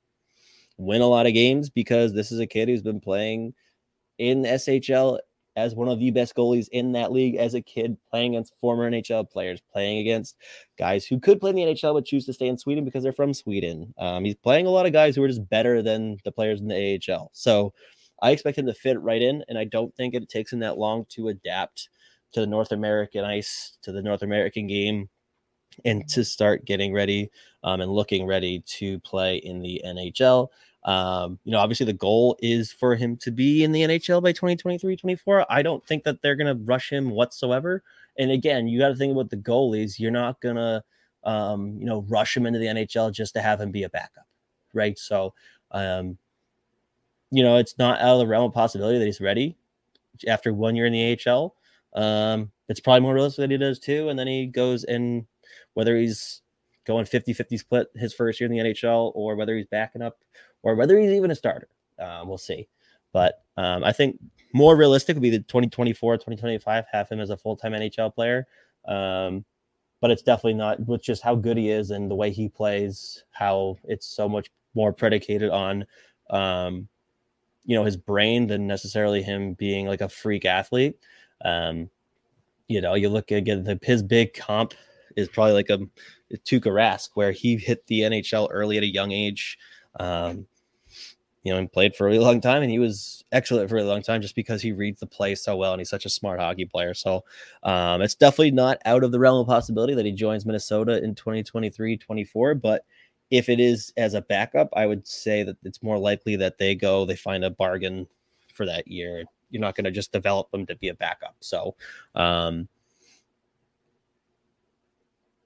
win 0.78 1.02
a 1.02 1.06
lot 1.06 1.26
of 1.26 1.34
games 1.34 1.70
because 1.70 2.12
this 2.12 2.30
is 2.30 2.38
a 2.38 2.46
kid 2.46 2.68
who's 2.68 2.82
been 2.82 3.00
playing 3.00 3.54
in 4.18 4.42
SHL 4.42 5.18
as 5.54 5.74
one 5.74 5.88
of 5.88 5.98
the 5.98 6.10
best 6.10 6.34
goalies 6.34 6.68
in 6.72 6.92
that 6.92 7.12
league 7.12 7.36
as 7.36 7.54
a 7.54 7.60
kid, 7.60 7.96
playing 8.10 8.34
against 8.34 8.54
former 8.60 8.90
NHL 8.90 9.28
players, 9.30 9.60
playing 9.72 9.98
against 9.98 10.36
guys 10.78 11.04
who 11.04 11.20
could 11.20 11.40
play 11.40 11.50
in 11.50 11.56
the 11.56 11.62
NHL 11.62 11.94
but 11.94 12.06
choose 12.06 12.24
to 12.26 12.32
stay 12.32 12.46
in 12.46 12.56
Sweden 12.56 12.84
because 12.84 13.02
they're 13.02 13.12
from 13.12 13.34
Sweden. 13.34 13.92
Um, 13.98 14.24
he's 14.24 14.36
playing 14.36 14.66
a 14.66 14.70
lot 14.70 14.86
of 14.86 14.92
guys 14.92 15.14
who 15.14 15.22
are 15.22 15.28
just 15.28 15.48
better 15.48 15.82
than 15.82 16.16
the 16.24 16.32
players 16.32 16.60
in 16.60 16.68
the 16.68 17.00
AHL. 17.10 17.30
So 17.34 17.74
I 18.22 18.30
expect 18.30 18.56
him 18.56 18.66
to 18.66 18.74
fit 18.74 19.00
right 19.00 19.20
in, 19.20 19.44
and 19.48 19.58
I 19.58 19.64
don't 19.64 19.94
think 19.94 20.14
it 20.14 20.28
takes 20.28 20.52
him 20.52 20.60
that 20.60 20.78
long 20.78 21.04
to 21.10 21.28
adapt 21.28 21.88
to 22.32 22.40
the 22.40 22.46
North 22.46 22.72
American 22.72 23.24
ice, 23.24 23.76
to 23.82 23.92
the 23.92 24.02
North 24.02 24.22
American 24.22 24.66
game, 24.66 25.10
and 25.84 26.08
to 26.08 26.24
start 26.24 26.64
getting 26.64 26.92
ready 26.92 27.30
um, 27.64 27.80
and 27.80 27.90
looking 27.90 28.26
ready 28.26 28.60
to 28.66 28.98
play 29.00 29.36
in 29.36 29.60
the 29.60 29.80
NHL. 29.84 30.48
Um, 30.84 31.38
you 31.44 31.52
know, 31.52 31.58
obviously 31.58 31.86
the 31.86 31.92
goal 31.92 32.36
is 32.40 32.72
for 32.72 32.96
him 32.96 33.16
to 33.18 33.30
be 33.30 33.62
in 33.62 33.72
the 33.72 33.82
NHL 33.82 34.22
by 34.22 34.32
2023, 34.32 34.96
24. 34.96 35.46
I 35.48 35.62
don't 35.62 35.84
think 35.86 36.04
that 36.04 36.22
they're 36.22 36.36
going 36.36 36.56
to 36.56 36.64
rush 36.64 36.90
him 36.90 37.10
whatsoever. 37.10 37.82
And 38.18 38.30
again, 38.30 38.66
you 38.66 38.78
got 38.78 38.88
to 38.88 38.96
think 38.96 39.12
about 39.12 39.30
the 39.30 39.36
goalies. 39.36 39.98
You're 39.98 40.10
not 40.10 40.40
going 40.40 40.56
to, 40.56 40.82
um, 41.24 41.76
you 41.78 41.86
know, 41.86 42.04
rush 42.08 42.36
him 42.36 42.46
into 42.46 42.58
the 42.58 42.66
NHL 42.66 43.12
just 43.12 43.34
to 43.34 43.42
have 43.42 43.60
him 43.60 43.70
be 43.70 43.84
a 43.84 43.88
backup, 43.88 44.26
right? 44.74 44.98
So, 44.98 45.34
um, 45.70 46.18
you 47.30 47.42
know, 47.42 47.56
it's 47.56 47.78
not 47.78 48.00
out 48.00 48.14
of 48.14 48.18
the 48.18 48.26
realm 48.26 48.44
of 48.44 48.52
possibility 48.52 48.98
that 48.98 49.06
he's 49.06 49.20
ready 49.20 49.56
after 50.26 50.52
one 50.52 50.76
year 50.76 50.86
in 50.86 50.92
the 50.92 51.18
AHL. 51.26 51.54
Um, 51.94 52.50
it's 52.68 52.80
probably 52.80 53.00
more 53.00 53.14
realistic 53.14 53.44
that 53.44 53.50
he 53.50 53.56
does 53.56 53.78
too. 53.78 54.08
And 54.08 54.18
then 54.18 54.26
he 54.26 54.46
goes 54.46 54.84
and 54.84 55.26
whether 55.74 55.96
he's 55.96 56.42
going 56.84 57.04
50 57.04 57.32
50 57.32 57.56
split 57.58 57.88
his 57.94 58.12
first 58.12 58.40
year 58.40 58.50
in 58.50 58.56
the 58.56 58.72
NHL 58.72 59.12
or 59.14 59.36
whether 59.36 59.56
he's 59.56 59.66
backing 59.66 60.02
up 60.02 60.18
or 60.62 60.74
whether 60.74 60.98
he's 60.98 61.10
even 61.10 61.30
a 61.30 61.34
starter. 61.34 61.68
Uh, 61.98 62.22
we'll 62.24 62.38
see. 62.38 62.68
But 63.12 63.42
um, 63.56 63.84
I 63.84 63.92
think 63.92 64.18
more 64.52 64.76
realistic 64.76 65.16
would 65.16 65.22
be 65.22 65.30
the 65.30 65.38
2024, 65.38 66.16
2025, 66.16 66.84
have 66.90 67.08
him 67.08 67.20
as 67.20 67.30
a 67.30 67.36
full 67.36 67.56
time 67.56 67.72
NHL 67.72 68.14
player. 68.14 68.46
Um, 68.86 69.44
but 70.00 70.10
it's 70.10 70.22
definitely 70.22 70.54
not 70.54 70.84
with 70.86 71.02
just 71.02 71.22
how 71.22 71.36
good 71.36 71.56
he 71.56 71.70
is 71.70 71.90
and 71.90 72.10
the 72.10 72.14
way 72.14 72.30
he 72.30 72.48
plays, 72.48 73.22
how 73.30 73.76
it's 73.84 74.06
so 74.06 74.28
much 74.28 74.50
more 74.74 74.92
predicated 74.92 75.50
on, 75.50 75.86
um, 76.30 76.88
you 77.64 77.76
know, 77.76 77.84
his 77.84 77.96
brain 77.96 78.48
than 78.48 78.66
necessarily 78.66 79.22
him 79.22 79.54
being 79.54 79.86
like 79.86 80.00
a 80.00 80.08
freak 80.08 80.44
athlete. 80.44 80.96
Um, 81.44 81.88
you 82.66 82.80
know, 82.80 82.94
you 82.94 83.10
look 83.10 83.30
again, 83.30 83.62
the, 83.62 83.78
his 83.82 84.02
big 84.02 84.34
comp 84.34 84.74
is 85.16 85.28
probably 85.28 85.54
like 85.54 85.70
a, 85.70 85.78
a 86.32 86.36
Tuukka 86.38 86.66
Rask, 86.66 87.10
where 87.14 87.32
he 87.32 87.56
hit 87.56 87.86
the 87.86 88.00
NHL 88.00 88.48
early 88.50 88.76
at 88.76 88.82
a 88.82 88.92
young 88.92 89.12
age. 89.12 89.58
Um, 89.98 90.46
you 91.42 91.52
know, 91.52 91.58
and 91.58 91.72
played 91.72 91.94
for 91.96 92.06
a 92.06 92.10
really 92.10 92.24
long 92.24 92.40
time, 92.40 92.62
and 92.62 92.70
he 92.70 92.78
was 92.78 93.24
excellent 93.32 93.68
for 93.68 93.76
a 93.76 93.84
long 93.84 94.00
time 94.00 94.22
just 94.22 94.36
because 94.36 94.62
he 94.62 94.70
reads 94.70 95.00
the 95.00 95.06
play 95.06 95.34
so 95.34 95.56
well, 95.56 95.72
and 95.72 95.80
he's 95.80 95.90
such 95.90 96.06
a 96.06 96.10
smart 96.10 96.38
hockey 96.38 96.64
player. 96.64 96.94
So 96.94 97.24
um, 97.64 98.00
it's 98.00 98.14
definitely 98.14 98.52
not 98.52 98.78
out 98.84 99.02
of 99.02 99.10
the 99.10 99.18
realm 99.18 99.40
of 99.40 99.48
possibility 99.48 99.94
that 99.94 100.06
he 100.06 100.12
joins 100.12 100.46
Minnesota 100.46 101.02
in 101.02 101.16
2023, 101.16 101.96
24. 101.96 102.54
But 102.54 102.84
if 103.32 103.48
it 103.48 103.58
is 103.58 103.92
as 103.96 104.14
a 104.14 104.22
backup, 104.22 104.68
I 104.74 104.86
would 104.86 105.06
say 105.06 105.42
that 105.42 105.56
it's 105.64 105.82
more 105.82 105.98
likely 105.98 106.36
that 106.36 106.58
they 106.58 106.76
go, 106.76 107.04
they 107.04 107.16
find 107.16 107.44
a 107.44 107.50
bargain 107.50 108.06
for 108.54 108.64
that 108.66 108.86
year. 108.86 109.24
You're 109.50 109.62
not 109.62 109.74
going 109.74 109.84
to 109.84 109.90
just 109.90 110.12
develop 110.12 110.50
them 110.50 110.64
to 110.66 110.76
be 110.76 110.88
a 110.88 110.94
backup. 110.94 111.34
So 111.40 111.74
um, 112.14 112.68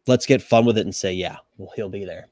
let's 0.07 0.27
get 0.27 0.43
fun 0.43 0.65
with 0.65 0.79
it 0.79 0.87
and 0.87 0.95
say, 0.95 1.13
yeah, 1.13 1.37
well, 1.57 1.73
he'll 1.77 1.89
be 1.89 2.05
there. 2.05 2.29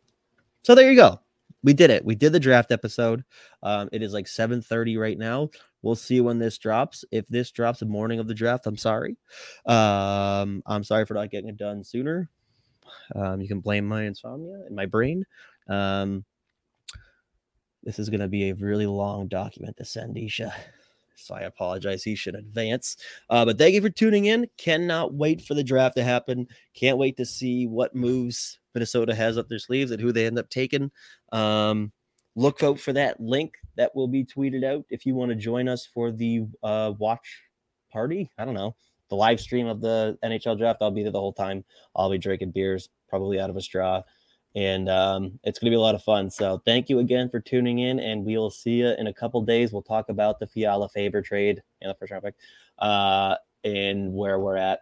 So 0.62 0.74
there 0.74 0.90
you 0.90 0.96
go 0.96 1.20
we 1.64 1.72
did 1.72 1.90
it. 1.90 2.04
We 2.04 2.14
did 2.14 2.32
the 2.32 2.38
draft 2.38 2.70
episode. 2.70 3.24
Um, 3.62 3.88
it 3.90 4.02
is 4.02 4.12
like 4.12 4.26
7:30 4.26 4.98
right 4.98 5.18
now. 5.18 5.48
We'll 5.82 5.96
see 5.96 6.20
when 6.20 6.38
this 6.38 6.58
drops. 6.58 7.04
If 7.10 7.26
this 7.28 7.50
drops 7.50 7.80
the 7.80 7.86
morning 7.86 8.20
of 8.20 8.28
the 8.28 8.34
draft, 8.34 8.66
I'm 8.66 8.76
sorry. 8.76 9.16
Um, 9.66 10.62
I'm 10.66 10.84
sorry 10.84 11.06
for 11.06 11.14
not 11.14 11.30
getting 11.30 11.48
it 11.48 11.56
done 11.56 11.82
sooner. 11.82 12.28
Um, 13.16 13.40
you 13.40 13.48
can 13.48 13.60
blame 13.60 13.86
my 13.86 14.04
insomnia 14.04 14.62
and 14.66 14.76
my 14.76 14.86
brain. 14.86 15.24
Um, 15.68 16.24
this 17.82 17.98
is 17.98 18.10
going 18.10 18.20
to 18.20 18.28
be 18.28 18.50
a 18.50 18.54
really 18.54 18.86
long 18.86 19.26
document 19.26 19.78
to 19.78 19.84
send 19.84 20.16
Isha. 20.18 20.54
So 21.16 21.34
I 21.34 21.40
apologize, 21.40 22.02
He 22.02 22.14
should 22.14 22.34
advance. 22.34 22.96
Uh, 23.30 23.44
but 23.44 23.58
thank 23.58 23.74
you 23.74 23.82
for 23.82 23.90
tuning 23.90 24.26
in. 24.26 24.46
Cannot 24.58 25.14
wait 25.14 25.42
for 25.42 25.54
the 25.54 25.64
draft 25.64 25.96
to 25.96 26.04
happen. 26.04 26.46
Can't 26.74 26.98
wait 26.98 27.16
to 27.16 27.24
see 27.24 27.66
what 27.66 27.94
moves 27.94 28.58
Minnesota 28.74 29.14
has 29.14 29.38
up 29.38 29.48
their 29.48 29.58
sleeves 29.58 29.90
and 29.90 30.00
who 30.00 30.12
they 30.12 30.26
end 30.26 30.38
up 30.38 30.50
taking. 30.50 30.90
Um, 31.32 31.92
look 32.36 32.62
out 32.62 32.80
for 32.80 32.92
that 32.92 33.20
link 33.20 33.54
that 33.76 33.94
will 33.94 34.08
be 34.08 34.24
tweeted 34.24 34.64
out 34.64 34.84
if 34.90 35.06
you 35.06 35.14
want 35.14 35.30
to 35.30 35.36
join 35.36 35.68
us 35.68 35.86
for 35.86 36.10
the 36.10 36.42
uh, 36.62 36.92
watch 36.98 37.42
party. 37.92 38.30
I 38.38 38.44
don't 38.44 38.54
know 38.54 38.74
the 39.10 39.16
live 39.16 39.40
stream 39.40 39.66
of 39.66 39.80
the 39.80 40.18
NHL 40.24 40.58
draft. 40.58 40.78
I'll 40.80 40.90
be 40.90 41.02
there 41.02 41.12
the 41.12 41.20
whole 41.20 41.32
time. 41.32 41.64
I'll 41.94 42.10
be 42.10 42.18
drinking 42.18 42.50
beers, 42.50 42.88
probably 43.08 43.38
out 43.38 43.50
of 43.50 43.56
a 43.56 43.60
straw, 43.60 44.02
and 44.54 44.88
um, 44.88 45.38
it's 45.42 45.58
going 45.58 45.66
to 45.66 45.74
be 45.74 45.76
a 45.76 45.80
lot 45.80 45.94
of 45.94 46.02
fun. 46.02 46.30
So 46.30 46.62
thank 46.64 46.88
you 46.88 47.00
again 47.00 47.28
for 47.28 47.40
tuning 47.40 47.80
in, 47.80 47.98
and 47.98 48.24
we 48.24 48.36
will 48.36 48.50
see 48.50 48.80
you 48.80 48.94
in 48.98 49.08
a 49.08 49.12
couple 49.12 49.42
days. 49.42 49.72
We'll 49.72 49.82
talk 49.82 50.08
about 50.08 50.38
the 50.38 50.46
Fiala 50.46 50.88
Faber 50.88 51.22
trade 51.22 51.62
and 51.80 51.90
the 51.90 51.94
first 51.94 52.12
round 52.12 52.24
pick, 52.24 52.34
uh, 52.78 53.36
and 53.64 54.12
where 54.12 54.38
we're 54.38 54.56
at. 54.56 54.80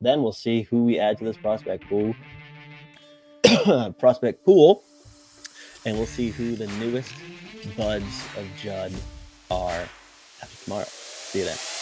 Then 0.00 0.22
we'll 0.22 0.32
see 0.32 0.62
who 0.62 0.84
we 0.84 0.98
add 0.98 1.18
to 1.18 1.24
this 1.24 1.36
prospect 1.36 1.88
pool. 1.88 2.14
prospect 3.98 4.44
pool, 4.44 4.84
and 5.84 5.96
we'll 5.96 6.06
see 6.06 6.30
who 6.30 6.54
the 6.54 6.66
newest 6.78 7.12
buds 7.76 8.24
of 8.36 8.46
Judd 8.56 8.92
are 9.50 9.88
after 10.42 10.64
tomorrow. 10.64 10.86
See 10.86 11.40
you 11.40 11.44
then. 11.46 11.77